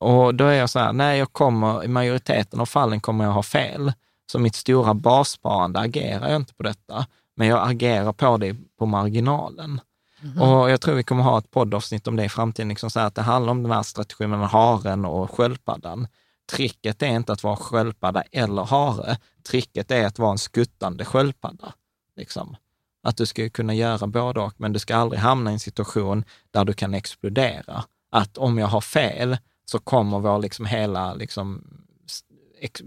Och 0.00 0.34
då 0.34 0.44
är 0.46 0.54
jag 0.54 0.70
så 0.70 0.78
här, 0.78 0.92
nej, 0.92 1.18
jag 1.18 1.32
kommer, 1.32 1.84
i 1.84 1.88
majoriteten 1.88 2.60
av 2.60 2.66
fallen 2.66 3.00
kommer 3.00 3.24
jag 3.24 3.32
ha 3.32 3.42
fel. 3.42 3.92
Så 4.32 4.38
mitt 4.38 4.54
stora 4.54 4.94
bassparande 4.94 5.80
agerar 5.80 6.28
jag 6.28 6.36
inte 6.36 6.54
på 6.54 6.62
detta, 6.62 7.06
men 7.36 7.48
jag 7.48 7.70
agerar 7.70 8.12
på 8.12 8.36
det 8.36 8.56
på 8.78 8.86
marginalen. 8.86 9.80
Mm. 10.22 10.42
Och 10.42 10.70
jag 10.70 10.80
tror 10.80 10.94
vi 10.94 11.02
kommer 11.02 11.22
ha 11.22 11.38
ett 11.38 11.50
poddavsnitt 11.50 12.06
om 12.06 12.16
det 12.16 12.24
i 12.24 12.28
framtiden, 12.28 12.68
liksom 12.68 12.90
så 12.90 13.00
att 13.00 13.14
det 13.14 13.22
handlar 13.22 13.50
om 13.50 13.62
den 13.62 13.72
här 13.72 13.82
strategin 13.82 14.30
mellan 14.30 14.48
haren 14.48 15.04
och 15.04 15.30
sköldpaddan. 15.30 16.06
Tricket 16.52 17.02
är 17.02 17.06
inte 17.06 17.32
att 17.32 17.42
vara 17.42 17.56
sköldpadda 17.56 18.22
eller 18.22 18.64
hare. 18.64 19.16
Tricket 19.48 19.90
är 19.90 20.06
att 20.06 20.18
vara 20.18 20.32
en 20.32 20.38
skuttande 20.38 21.04
sköldpadda. 21.04 21.74
Liksom. 22.16 22.56
Att 23.02 23.16
du 23.16 23.26
ska 23.26 23.48
kunna 23.48 23.74
göra 23.74 24.06
både 24.06 24.40
och, 24.40 24.54
men 24.56 24.72
du 24.72 24.78
ska 24.78 24.96
aldrig 24.96 25.20
hamna 25.20 25.50
i 25.50 25.52
en 25.52 25.60
situation 25.60 26.24
där 26.50 26.64
du 26.64 26.72
kan 26.72 26.94
explodera. 26.94 27.84
Att 28.10 28.38
om 28.38 28.58
jag 28.58 28.66
har 28.66 28.80
fel 28.80 29.36
så 29.64 29.78
kommer 29.78 30.18
vår 30.18 30.38
liksom 30.38 30.66
hela 30.66 31.14
liksom, 31.14 31.64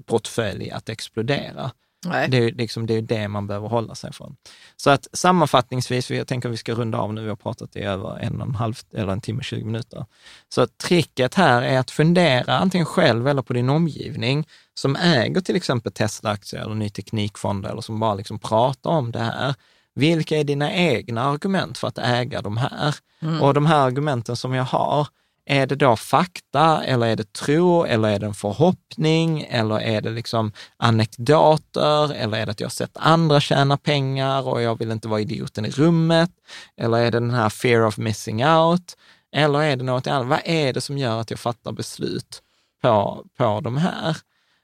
portfölj 0.06 0.72
att 0.72 0.90
explodera. 0.90 1.72
Nej. 2.06 2.30
Det, 2.30 2.38
är, 2.38 2.52
liksom, 2.52 2.88
det 2.88 2.94
är 2.94 3.02
det 3.02 3.28
man 3.28 3.48
behöver 3.48 3.68
hålla 3.68 3.96
sig 3.96 4.14
från. 4.14 4.36
Så 4.76 4.90
att 4.90 5.08
sammanfattningsvis, 5.14 6.12
jag 6.12 6.28
tänker 6.28 6.50
att 6.50 6.54
vi 6.54 6.58
ska 6.58 6.74
runda 6.74 6.98
av 6.98 7.14
nu, 7.14 7.24
vi 7.24 7.30
har 7.30 7.36
pratat 7.36 7.76
i 7.76 7.80
över 7.80 8.20
en 8.20 8.42
och 8.42 8.48
en 8.48 8.56
halv, 8.56 8.76
eller 8.94 9.12
en 9.12 9.22
timme, 9.22 9.44
20 9.44 9.64
minuter. 9.64 10.06
Så 10.50 10.68
tricket 10.68 11.34
här 11.34 11.62
är 11.62 11.80
att 11.80 11.92
fundera 11.92 12.58
antingen 12.58 12.86
själv 12.86 13.28
eller 13.28 13.42
på 13.42 13.54
din 13.54 13.70
omgivning 13.70 14.48
som 14.74 14.96
äger 14.96 15.42
till 15.42 15.56
exempel 15.56 15.92
Tesla-aktier 15.92 16.62
eller 16.62 16.76
ny 16.76 16.90
teknikfonder 16.90 17.70
eller 17.70 17.82
som 17.82 18.00
bara 18.00 18.16
liksom 18.16 18.40
pratar 18.40 18.90
om 18.90 19.12
det 19.12 19.20
här. 19.20 19.56
Vilka 19.96 20.38
är 20.38 20.44
dina 20.44 20.74
egna 20.74 21.24
argument 21.24 21.78
för 21.78 21.88
att 21.88 21.98
äga 21.98 22.42
de 22.42 22.58
här? 22.58 22.96
Mm. 23.22 23.42
Och 23.42 23.54
de 23.54 23.66
här 23.66 23.80
argumenten 23.80 24.36
som 24.36 24.54
jag 24.54 24.64
har, 24.64 25.08
är 25.50 25.68
det 25.68 25.76
då 25.76 25.96
fakta 25.96 26.84
eller 26.84 27.08
är 27.08 27.16
det 27.16 27.34
tro 27.34 27.86
eller 27.86 28.10
är 28.10 28.20
det 28.20 28.26
en 28.26 28.34
förhoppning 28.34 29.48
eller 29.50 29.80
är 29.80 30.02
det 30.02 30.10
liksom 30.10 30.52
anekdoter 30.78 32.14
eller 32.14 32.38
är 32.38 32.46
det 32.46 32.52
att 32.52 32.60
jag 32.60 32.68
har 32.68 32.72
sett 32.72 32.98
andra 32.98 33.40
tjäna 33.40 33.78
pengar 33.78 34.48
och 34.48 34.62
jag 34.62 34.80
vill 34.80 34.92
inte 34.92 35.08
vara 35.08 35.22
idioten 35.22 35.66
i 35.66 35.70
rummet? 35.70 36.30
Eller 36.78 36.98
är 36.98 37.12
det 37.12 37.20
den 37.20 37.32
här 37.32 37.50
fear 37.50 37.86
of 37.86 37.98
missing 37.98 38.46
out? 38.46 38.98
Eller 39.32 39.62
är 39.62 39.76
det 39.76 39.84
något 39.84 40.08
annat? 40.08 40.28
Vad 40.28 40.42
är 40.46 40.74
det 40.74 40.82
som 40.82 40.98
gör 40.98 41.22
att 41.22 41.30
jag 41.30 41.40
fattar 41.40 41.72
beslut 41.72 42.42
på, 42.82 43.26
på 43.38 43.62
de 43.62 43.78
här? 43.78 44.18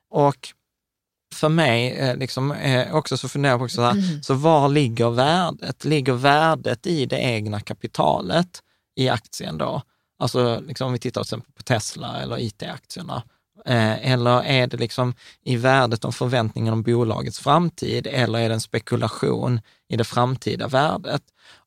Och 0.09 0.53
för 1.33 1.49
mig, 1.49 1.91
eh, 1.91 2.17
liksom, 2.17 2.51
eh, 2.51 2.95
också 2.95 3.17
så 3.17 3.29
funderar 3.29 3.53
jag 3.53 3.59
på 3.59 3.65
också 3.65 3.75
så, 3.75 3.81
här, 3.81 3.91
mm. 3.91 4.23
så 4.23 4.33
var 4.33 4.69
ligger 4.69 5.09
värdet? 5.09 5.85
Ligger 5.85 6.13
värdet 6.13 6.87
i 6.87 7.05
det 7.05 7.17
egna 7.17 7.59
kapitalet 7.59 8.59
i 8.95 9.09
aktien 9.09 9.57
då? 9.57 9.81
Alltså 10.19 10.59
liksom 10.67 10.87
om 10.87 10.93
vi 10.93 10.99
tittar 10.99 11.21
till 11.21 11.27
exempel 11.27 11.51
på 11.53 11.63
Tesla 11.63 12.21
eller 12.21 12.39
IT-aktierna. 12.39 13.23
Eh, 13.65 14.11
eller 14.11 14.43
är 14.43 14.67
det 14.67 14.77
liksom 14.77 15.13
i 15.43 15.55
värdet 15.55 16.05
om 16.05 16.13
förväntningen 16.13 16.73
om 16.73 16.83
bolagets 16.83 17.39
framtid 17.39 18.07
eller 18.07 18.39
är 18.39 18.49
det 18.49 18.55
en 18.55 18.61
spekulation 18.61 19.61
i 19.89 19.97
det 19.97 20.03
framtida 20.03 20.67
värdet? 20.67 21.21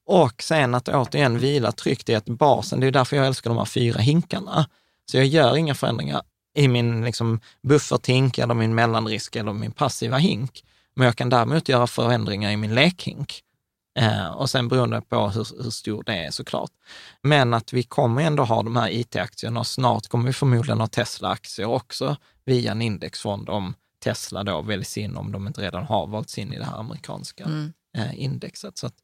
Och 0.07 0.43
sen 0.43 0.75
att 0.75 0.89
återigen 0.89 1.39
vila 1.39 1.73
tryggt 1.73 2.09
i 2.09 2.15
att 2.15 2.25
basen, 2.25 2.81
det 2.81 2.87
är 2.87 2.91
därför 2.91 3.17
jag 3.17 3.27
älskar 3.27 3.51
de 3.51 3.59
här 3.59 3.65
fyra 3.65 3.99
hinkarna. 3.99 4.69
Så 5.11 5.17
jag 5.17 5.27
gör 5.27 5.57
inga 5.57 5.75
förändringar 5.75 6.23
i 6.57 6.69
min 6.69 7.05
liksom, 7.05 7.41
bufferthink 7.63 8.39
eller 8.39 8.55
min 8.55 8.75
mellanrisk 8.75 9.37
eller 9.37 9.53
min 9.53 9.73
passiva 9.73 10.17
hink. 10.17 10.65
Men 10.95 11.07
jag 11.07 11.17
kan 11.17 11.29
däremot 11.29 11.69
göra 11.69 11.87
förändringar 11.87 12.51
i 12.51 12.57
min 12.57 12.75
lekhink. 12.75 13.43
Eh, 13.97 14.27
och 14.27 14.51
sen 14.51 14.69
beroende 14.69 15.01
på 15.01 15.29
hur, 15.29 15.63
hur 15.63 15.71
stor 15.71 16.03
det 16.03 16.13
är 16.13 16.31
såklart. 16.31 16.71
Men 17.23 17.55
att 17.55 17.73
vi 17.73 17.83
kommer 17.83 18.23
ändå 18.23 18.45
ha 18.45 18.63
de 18.63 18.77
här 18.77 18.91
IT-aktierna 18.91 19.61
och 19.61 19.67
snart 19.67 20.09
kommer 20.09 20.27
vi 20.27 20.33
förmodligen 20.33 20.81
ha 20.81 20.87
Tesla-aktier 20.87 21.67
också 21.67 22.17
via 22.45 22.73
en 22.73 22.83
indexfond 22.83 23.49
om 23.49 23.75
Tesla 24.05 24.45
då 24.45 24.63
väljs 24.63 24.97
in, 24.97 25.17
om 25.17 25.33
de 25.33 25.47
inte 25.47 25.61
redan 25.61 25.85
har 25.85 26.07
valts 26.07 26.39
in 26.39 26.53
i 26.53 26.59
det 26.59 26.65
här 26.65 26.79
amerikanska 26.79 27.45
mm. 27.45 27.73
eh, 27.97 28.23
indexet. 28.23 28.79
Så, 28.79 28.87
att, 28.87 28.95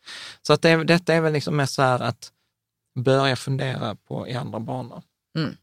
så 0.43 0.52
att 0.52 0.62
det, 0.62 0.85
detta 0.85 1.14
är 1.14 1.20
väl 1.20 1.32
liksom 1.32 1.56
mest 1.56 1.74
så 1.74 1.82
här 1.82 2.01
att 2.01 2.32
börja 2.94 3.36
fundera 3.36 3.94
på 3.94 4.28
i 4.28 4.35
andra 4.35 4.60
banor. 4.60 5.02
Mm. 5.39 5.56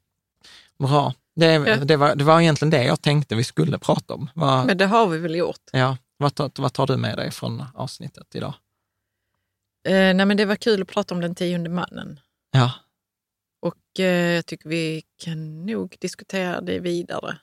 Bra. 0.79 1.13
Det, 1.35 1.53
ja. 1.53 1.75
det, 1.75 1.97
var, 1.97 2.15
det 2.15 2.23
var 2.23 2.41
egentligen 2.41 2.69
det 2.69 2.83
jag 2.83 3.01
tänkte 3.01 3.35
vi 3.35 3.43
skulle 3.43 3.77
prata 3.79 4.13
om. 4.13 4.29
Var, 4.33 4.65
Men 4.65 4.77
det 4.77 4.85
har 4.85 5.07
vi 5.07 5.17
väl 5.17 5.35
gjort? 5.35 5.61
Ja. 5.71 5.97
Vad 6.17 6.35
tar, 6.35 6.51
vad 6.55 6.73
tar 6.73 6.87
du 6.87 6.97
med 6.97 7.17
dig 7.17 7.31
från 7.31 7.63
avsnittet 7.73 8.35
idag? 8.35 8.53
Eh, 9.87 10.15
nej 10.15 10.25
men 10.25 10.37
det 10.37 10.45
var 10.45 10.55
kul 10.55 10.81
att 10.81 10.87
prata 10.87 11.15
om 11.15 11.21
den 11.21 11.35
tionde 11.35 11.69
mannen. 11.69 12.19
Ja. 12.51 12.71
Och 13.61 13.99
eh, 13.99 14.35
jag 14.35 14.45
tycker 14.45 14.69
vi 14.69 15.03
kan 15.23 15.65
nog 15.65 15.95
diskutera 15.99 16.61
det 16.61 16.79
vidare. 16.79 17.37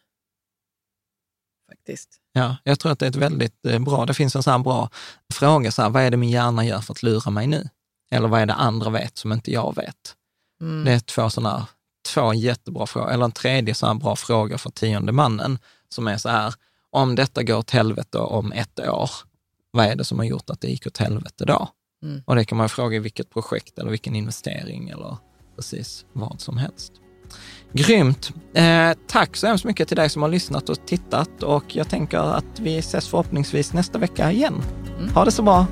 Faktiskt. 1.71 2.21
Ja, 2.33 2.57
jag 2.65 2.79
tror 2.79 2.93
att 2.93 2.99
det 2.99 3.07
är 3.07 3.11
ett 3.11 3.17
väldigt 3.17 3.67
eh, 3.67 3.79
bra, 3.79 4.07
det 4.07 4.15
finns 4.15 4.37
en 4.37 4.43
sån 4.43 4.51
här 4.51 4.59
bra 4.59 4.91
fråga, 5.35 5.71
så 5.71 5.83
här, 5.83 5.91
vad 5.91 6.03
är 6.03 6.11
det 6.11 6.17
min 6.17 6.31
hjärna 6.31 6.65
gör 6.65 6.81
för 6.81 6.93
att 6.93 7.03
lura 7.03 7.31
mig 7.31 7.47
nu? 7.47 7.69
Eller 8.11 8.29
vad 8.29 8.41
är 8.41 8.47
det 8.47 8.55
andra 8.55 8.91
vet 8.91 9.19
som 9.19 9.33
inte 9.33 9.53
jag 9.53 9.77
vet? 9.77 10.15
Mm. 10.61 10.85
Det 10.85 10.93
är 10.93 10.99
två 10.99 11.31
sådana, 11.31 11.67
två 12.15 12.35
jättebra 12.35 12.87
frågor, 12.87 13.11
eller 13.11 13.25
en 13.25 13.33
tredje 13.33 13.75
sån 13.75 13.89
här 13.89 13.95
bra 13.95 14.17
fråga 14.17 14.59
för 14.59 14.71
tionde 14.71 15.13
mannen, 15.13 15.59
som 15.89 16.09
är 16.09 16.17
så 16.17 16.29
här, 16.29 16.55
om 16.91 17.15
detta 17.15 17.43
går 17.43 17.57
åt 17.57 17.71
helvete 17.71 18.19
om 18.19 18.53
ett 18.53 18.81
år, 18.81 19.11
vad 19.71 19.87
är 19.87 19.97
det 19.97 20.05
som 20.05 20.19
har 20.19 20.27
gjort 20.27 20.51
att 20.51 20.61
det 20.61 20.69
gick 20.69 20.87
åt 20.87 20.99
helvete 20.99 21.45
då? 21.45 21.69
Mm. 22.03 22.23
Och 22.25 22.37
det 22.37 22.45
kan 22.45 22.59
man 22.59 22.69
fråga 22.69 22.97
i 22.97 22.99
vilket 22.99 23.31
projekt 23.31 23.79
eller 23.79 23.91
vilken 23.91 24.17
investering 24.17 24.89
eller 24.89 25.17
precis 25.57 26.07
vad 26.13 26.41
som 26.41 26.57
helst. 26.57 26.93
Grymt! 27.73 28.33
Eh, 28.55 28.93
tack 29.07 29.37
så 29.37 29.47
hemskt 29.47 29.65
mycket 29.65 29.89
till 29.89 29.97
dig 29.97 30.09
som 30.09 30.23
har 30.23 30.29
lyssnat 30.29 30.69
och 30.69 30.87
tittat 30.87 31.43
och 31.43 31.77
jag 31.77 31.89
tänker 31.89 32.19
att 32.19 32.61
vi 32.61 32.79
ses 32.79 33.09
förhoppningsvis 33.09 33.73
nästa 33.73 33.99
vecka 33.99 34.33
igen. 34.33 34.63
Mm. 34.99 35.15
Ha 35.15 35.25
det 35.25 35.31
så 35.31 35.43
bra! 35.43 35.67